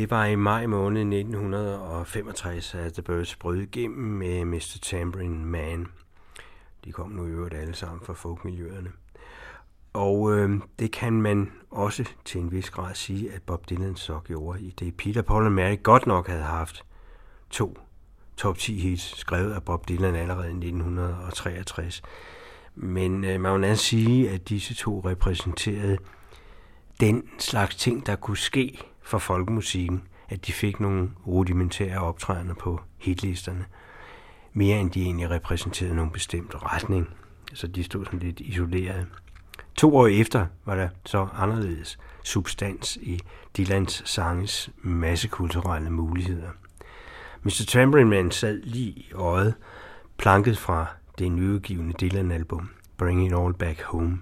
[0.00, 4.78] Det var i maj måned 1965, at The Birds brød igennem med Mr.
[4.82, 5.86] Tambourine Man.
[6.84, 8.92] De kom nu i øvrigt alle sammen fra folkmiljøerne.
[9.92, 14.20] Og øh, det kan man også til en vis grad sige, at Bob Dylan så
[14.24, 14.96] gjorde i det.
[14.96, 16.84] Peter, Paul og Mary godt nok havde haft
[17.50, 17.78] to
[18.36, 22.02] top 10 hits, skrevet af Bob Dylan allerede i 1963.
[22.74, 25.98] Men øh, man må sige, at disse to repræsenterede
[27.00, 32.80] den slags ting, der kunne ske for folkemusikken, at de fik nogle rudimentære optrædener på
[32.98, 33.64] hitlisterne,
[34.52, 37.08] mere end de egentlig repræsenterede nogen bestemt retning.
[37.54, 39.06] Så de stod sådan lidt isoleret.
[39.74, 43.20] To år efter var der så anderledes substans i
[43.56, 46.50] Dylans sanges massekulturelle muligheder.
[47.42, 47.64] Mr.
[47.68, 49.54] Tambourine Man sad lige i øjet,
[50.16, 50.86] planket fra
[51.18, 54.18] det nyudgivende Dylan-album Bring It All Back Home.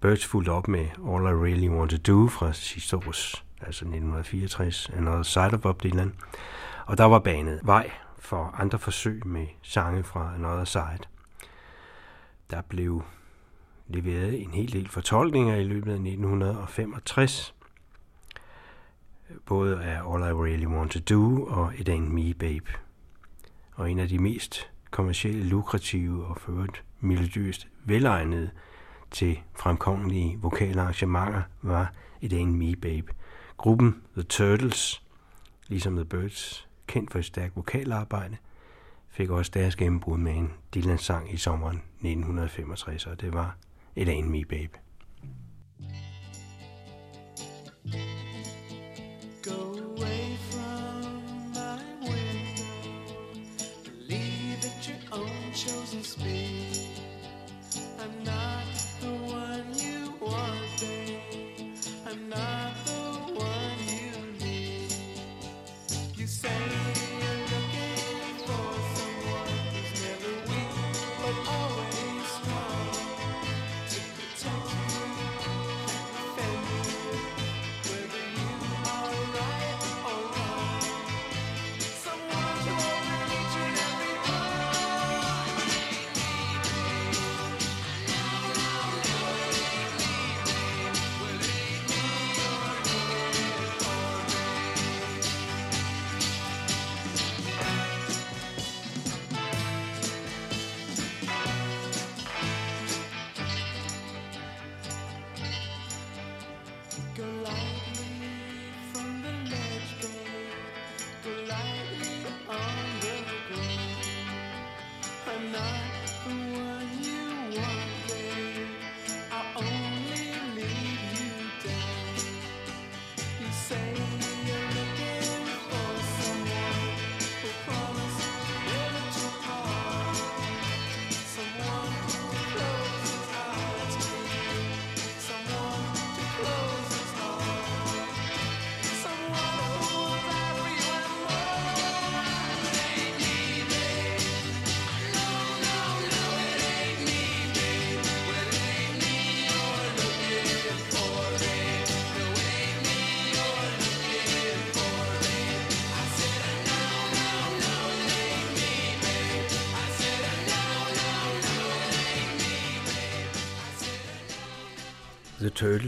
[0.00, 4.90] Birds fulgte op med All I Really Want To Do fra sidste års, altså 1964,
[4.96, 6.14] Another Side of Bob Dylan.
[6.86, 11.08] Og der var banet vej for andre forsøg med sange fra Another Side.
[12.50, 13.02] Der blev
[13.88, 17.54] leveret en hel del fortolkninger i løbet af 1965,
[19.46, 22.72] både af All I Really Want To Do og It Ain't Me Babe.
[23.74, 28.50] Og en af de mest kommercielle, lukrative og ført melodiøst velegnede
[29.10, 33.12] til fremkommelige vokale arrangementer var It Ain't Me Babe.
[33.60, 35.02] Gruppen The Turtles,
[35.68, 38.36] ligesom The Birds, kendt for et stærkt vokalarbejde,
[39.08, 43.56] fik også deres gennembrud med en Dylan-sang i sommeren 1965, og det var
[43.96, 44.78] It Ain't Me Babe.
[47.92, 48.19] Go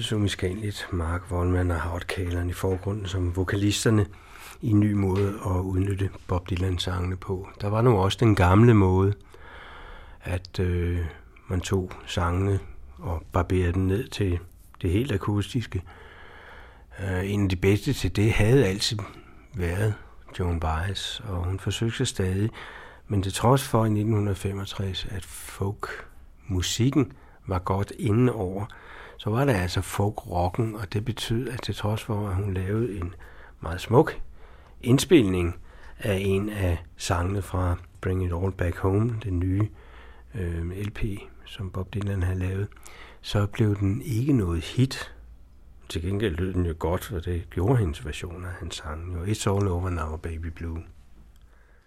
[0.03, 4.07] The Turtles umiskendeligt, Mark Wallman og Howard Kalern i forgrunden som vokalisterne
[4.61, 7.49] i en ny måde at udnytte Bob Dylan-sangene på.
[7.61, 9.15] Der var nu også den gamle måde,
[10.21, 10.99] at øh,
[11.49, 12.59] man tog sangene
[12.99, 14.39] og barberede den ned til
[14.83, 15.83] det helt akustiske.
[17.01, 18.99] Øh, en af de bedste til det havde altid
[19.55, 19.95] været
[20.39, 22.51] Joan Baez, og hun forsøgte sig stadig.
[23.09, 27.13] Men til trods for i 1965, at folk-musikken
[27.47, 28.67] var godt inde over,
[29.23, 32.99] så var det altså folk-rocken, og det betød, at til trods for, at hun lavede
[32.99, 33.15] en
[33.61, 34.21] meget smuk
[34.81, 35.57] indspilning
[35.99, 39.69] af en af sangene fra Bring It All Back Home, den nye
[40.35, 41.01] øh, LP,
[41.45, 42.69] som Bob Dylan havde lavet,
[43.21, 45.15] så blev den ikke noget hit.
[45.89, 49.15] Til gengæld lød den jo godt, og det gjorde hendes version af hans sang.
[49.15, 50.83] Jo, It's All Over Now, Baby Blue.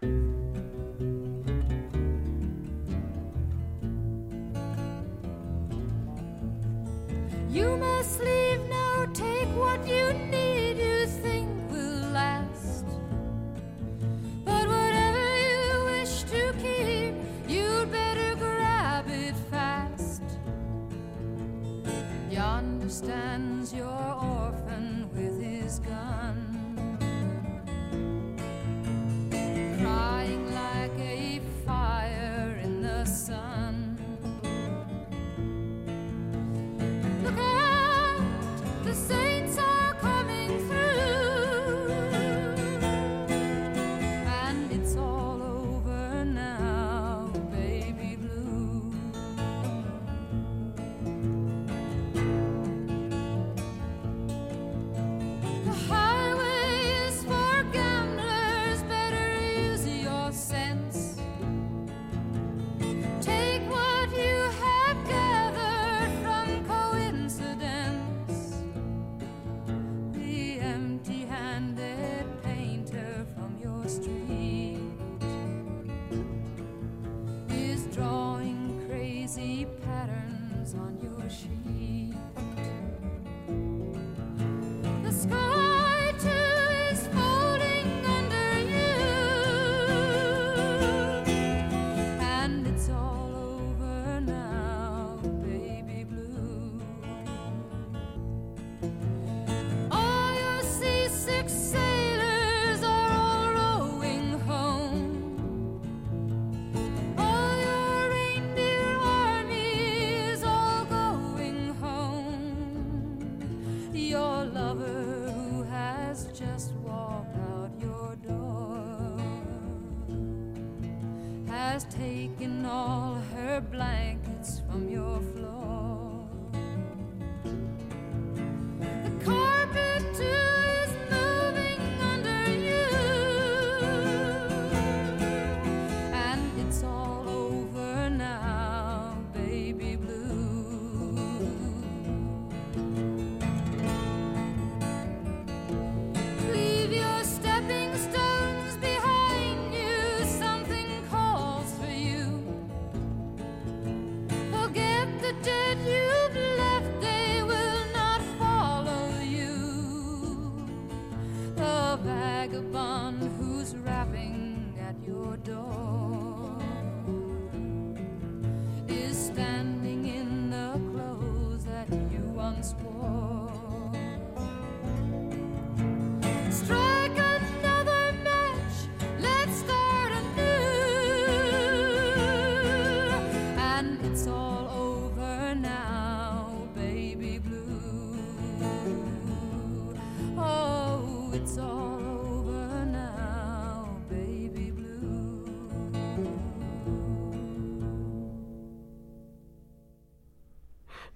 [0.04, 1.15] You
[7.56, 12.84] You must leave now, take what you need, you think will last.
[14.44, 17.16] But whatever you wish to keep,
[17.48, 20.22] you'd better grab it fast.
[22.30, 26.38] Yonder stands your orphan with his gun.
[29.80, 33.65] Crying like a fire in the sun.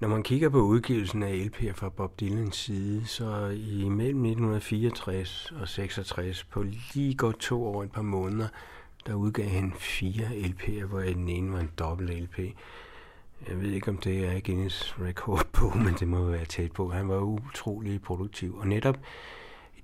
[0.10, 5.54] Når man kigger på udgivelsen af LP'er fra Bob Dylans side, så i mellem 1964
[5.62, 6.64] og 66, på
[6.94, 8.48] lige godt to år og et par måneder,
[9.08, 12.40] der udgav han fire LP'er, hvor den ene var en dobbelt LP.
[13.48, 16.90] Jeg ved ikke, om det er Guinness rekord på, men det må være tæt på.
[16.90, 18.58] Han var utrolig produktiv.
[18.58, 18.98] Og netop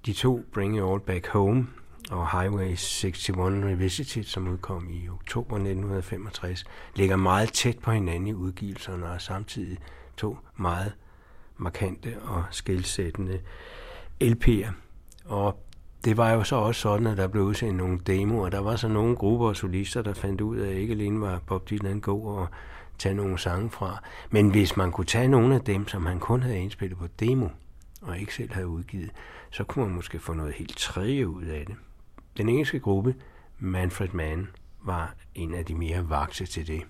[0.05, 1.67] de to Bring It All Back Home
[2.11, 8.33] og Highway 61 Revisited, som udkom i oktober 1965, ligger meget tæt på hinanden i
[8.33, 9.77] udgivelserne og samtidig
[10.17, 10.93] to meget
[11.57, 13.39] markante og skilsættende
[14.23, 14.71] LP'er.
[15.25, 15.65] Og
[16.05, 18.49] det var jo så også sådan, at der blev udsendt nogle demoer.
[18.49, 21.41] Der var så nogle grupper og solister, der fandt ud af, at ikke alene var
[21.47, 22.47] Bob Dylan god og
[22.97, 24.01] tage nogle sange fra.
[24.29, 27.47] Men hvis man kunne tage nogle af dem, som han kun havde indspillet på demo,
[28.01, 29.11] og ikke selv havde udgivet,
[29.51, 31.75] så kunne man måske få noget helt tredje ud af det.
[32.37, 33.15] Den engelske gruppe,
[33.59, 34.47] Manfred Mann,
[34.83, 36.81] var en af de mere vakse til det.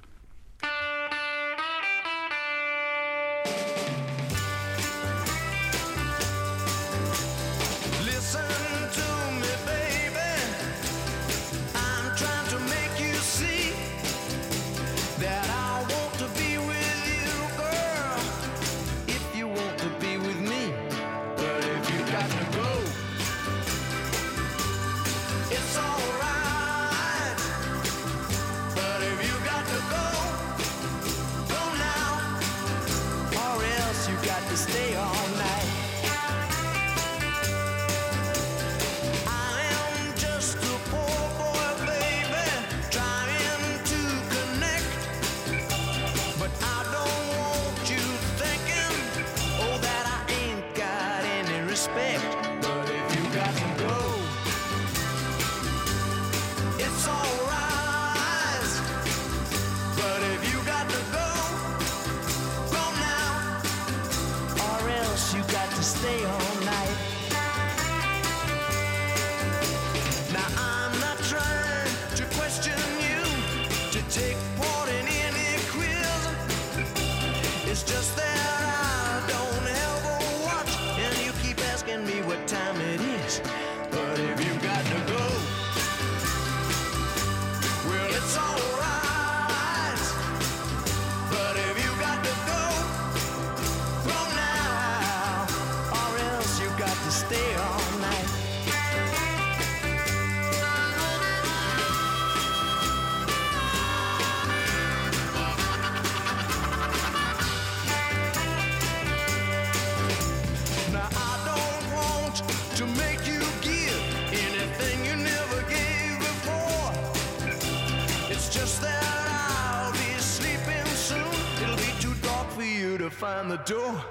[123.25, 124.05] Find the door.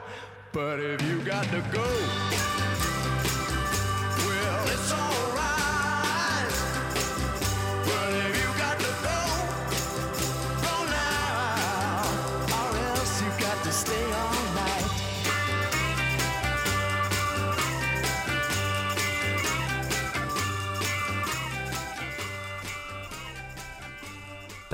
[0.50, 2.53] But if you got to go,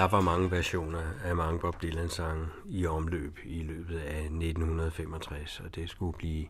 [0.01, 5.75] Der var mange versioner af mange Bob Dylan-sange i omløb i løbet af 1965, og
[5.75, 6.47] det skulle blive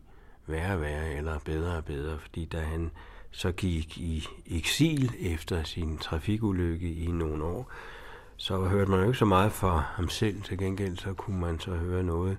[0.47, 2.91] værre og værre, eller bedre og bedre, fordi da han
[3.31, 7.71] så gik i eksil efter sin trafikulykke i nogle år,
[8.37, 10.43] så hørte man jo ikke så meget fra ham selv.
[10.43, 12.39] Til gengæld så kunne man så høre noget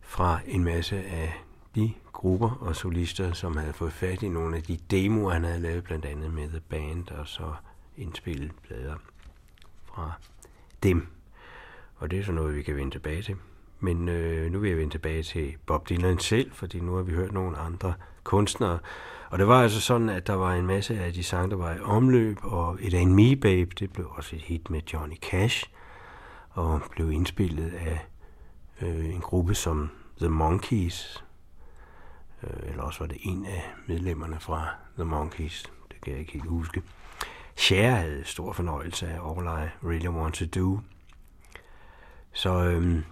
[0.00, 1.42] fra en masse af
[1.74, 5.60] de grupper og solister, som havde fået fat i nogle af de demoer, han havde
[5.60, 7.52] lavet, blandt andet med The Band, og så
[7.96, 8.94] indspillet plader
[9.98, 10.12] fra
[10.82, 11.06] dem.
[11.96, 13.36] Og det er så noget, vi kan vende tilbage til.
[13.80, 17.12] Men øh, nu vil jeg vende tilbage til Bob Dylan selv, fordi nu har vi
[17.12, 17.94] hørt nogle andre
[18.24, 18.78] kunstnere.
[19.30, 21.74] Og det var altså sådan, at der var en masse af de sange, der var
[21.74, 25.70] i omløb, og et af Me Babe, det blev også et hit med Johnny Cash,
[26.50, 28.06] og blev indspillet af
[28.82, 31.24] øh, en gruppe som The Monkees,
[32.42, 36.32] øh, eller også var det en af medlemmerne fra The Monkees, det kan jeg ikke
[36.32, 36.82] helt huske.
[37.58, 40.80] Cher havde stor fornøjelse af All I Really Want To Do.
[42.32, 43.04] Så øhm,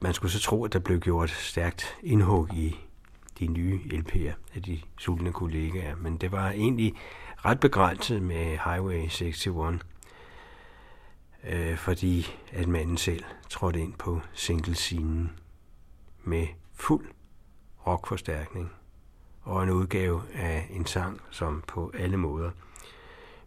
[0.00, 2.76] man skulle så tro, at der blev gjort stærkt indhug i
[3.38, 6.94] de nye LP'er af de sultne kollegaer, men det var egentlig
[7.44, 9.46] ret begrænset med Highway 61,
[11.44, 15.32] øh, fordi at manden selv trådte ind på singlescenen
[16.24, 17.06] med fuld
[17.86, 18.72] rockforstærkning
[19.42, 22.50] og en udgave af en sang, som på alle måder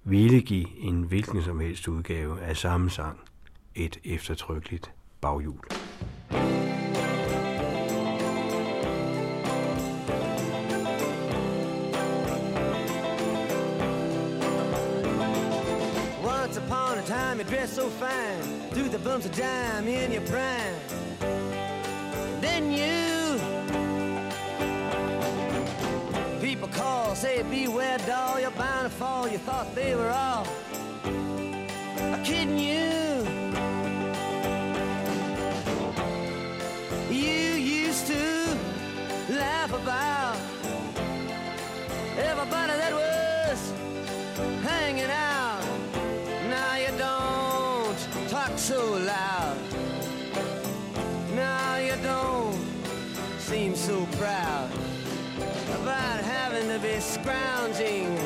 [0.09, 3.19] ville give en hvilken som helst udgave af samme sang
[3.75, 5.59] et eftertrykkeligt baghjul.
[16.23, 18.43] Once upon a time, you dressed so fine,
[18.75, 21.46] Do the bumps of dime in your prime.
[27.17, 29.27] Say, beware, doll, you're bound to fall.
[29.27, 30.45] You thought they were all
[32.23, 33.25] kidding you.
[37.09, 37.55] You
[37.87, 38.23] used to
[39.33, 40.37] laugh about
[42.19, 43.06] everybody that was
[57.27, 58.16] to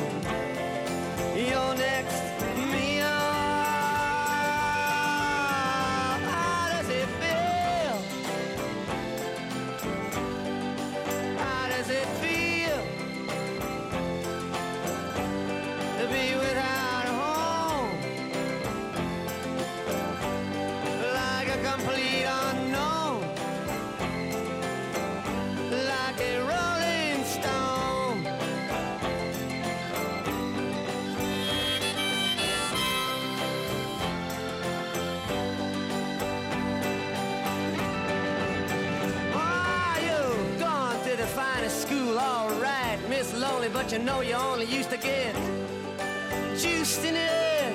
[43.92, 45.34] you know you only used to get
[46.56, 47.74] juiced in it.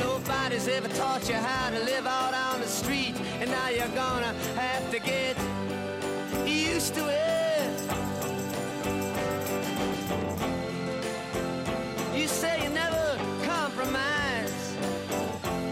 [0.00, 4.34] Nobody's ever taught you how to live out on the street, and now you're gonna
[4.56, 5.36] have to get
[6.44, 7.80] used to it.
[12.18, 14.74] You say you never compromise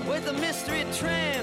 [0.08, 1.35] with a mystery tramp,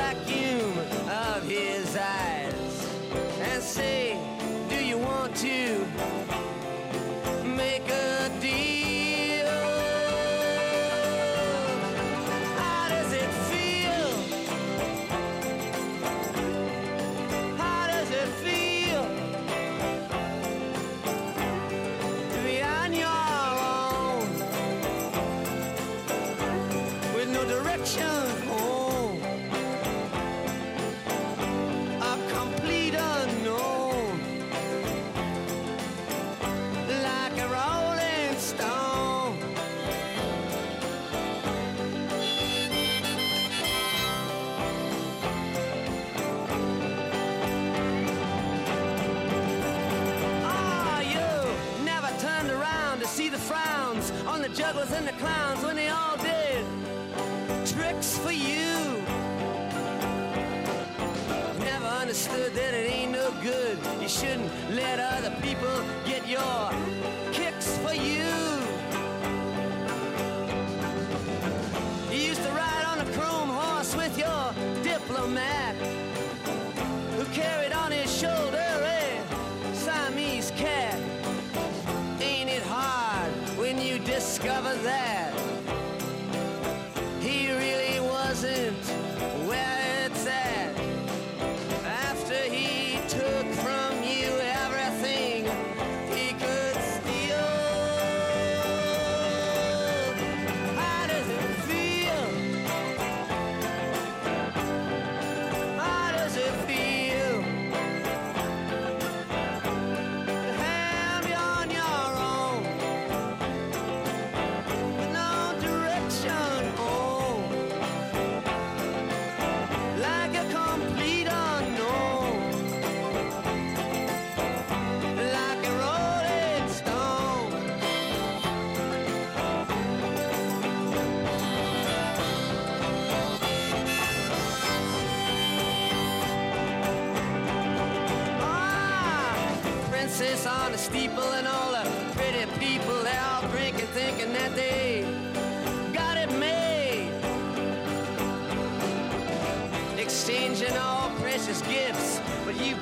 [0.00, 2.88] vacuum of his eyes
[3.40, 4.19] and say,
[64.20, 66.70] shouldn't let other people get your
[67.32, 68.10] kicks for you.
[68.10, 68.29] You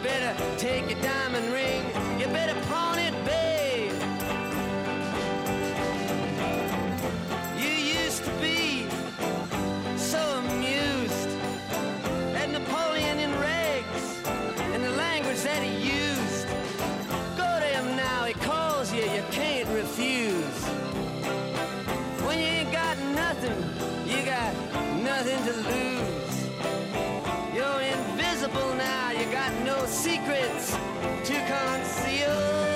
[0.03, 1.83] better take your diamond ring
[2.19, 3.93] you better pawn it babe
[7.57, 7.71] you
[8.03, 8.87] used to be
[9.97, 11.31] so amused
[12.35, 14.05] at Napoleon in rags
[14.73, 16.09] and the language that he used
[17.37, 20.65] Go to him now, he calls you, you can't refuse.
[22.25, 23.57] When you ain't got nothing,
[24.07, 24.53] you got
[25.03, 26.08] nothing to lose.
[29.89, 30.77] Secrets
[31.25, 32.68] to conceal.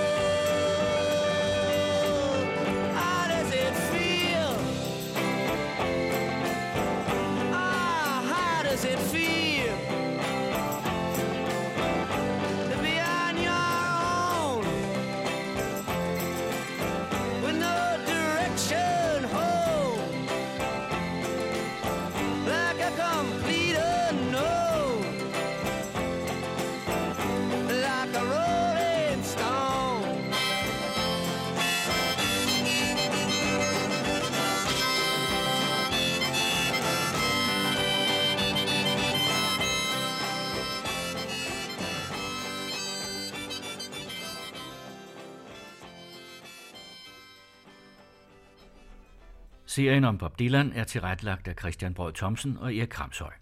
[49.73, 53.42] Serien om Bob Dylan er tilrettelagt af Christian Brød Thomsen og Erik Kramshøj.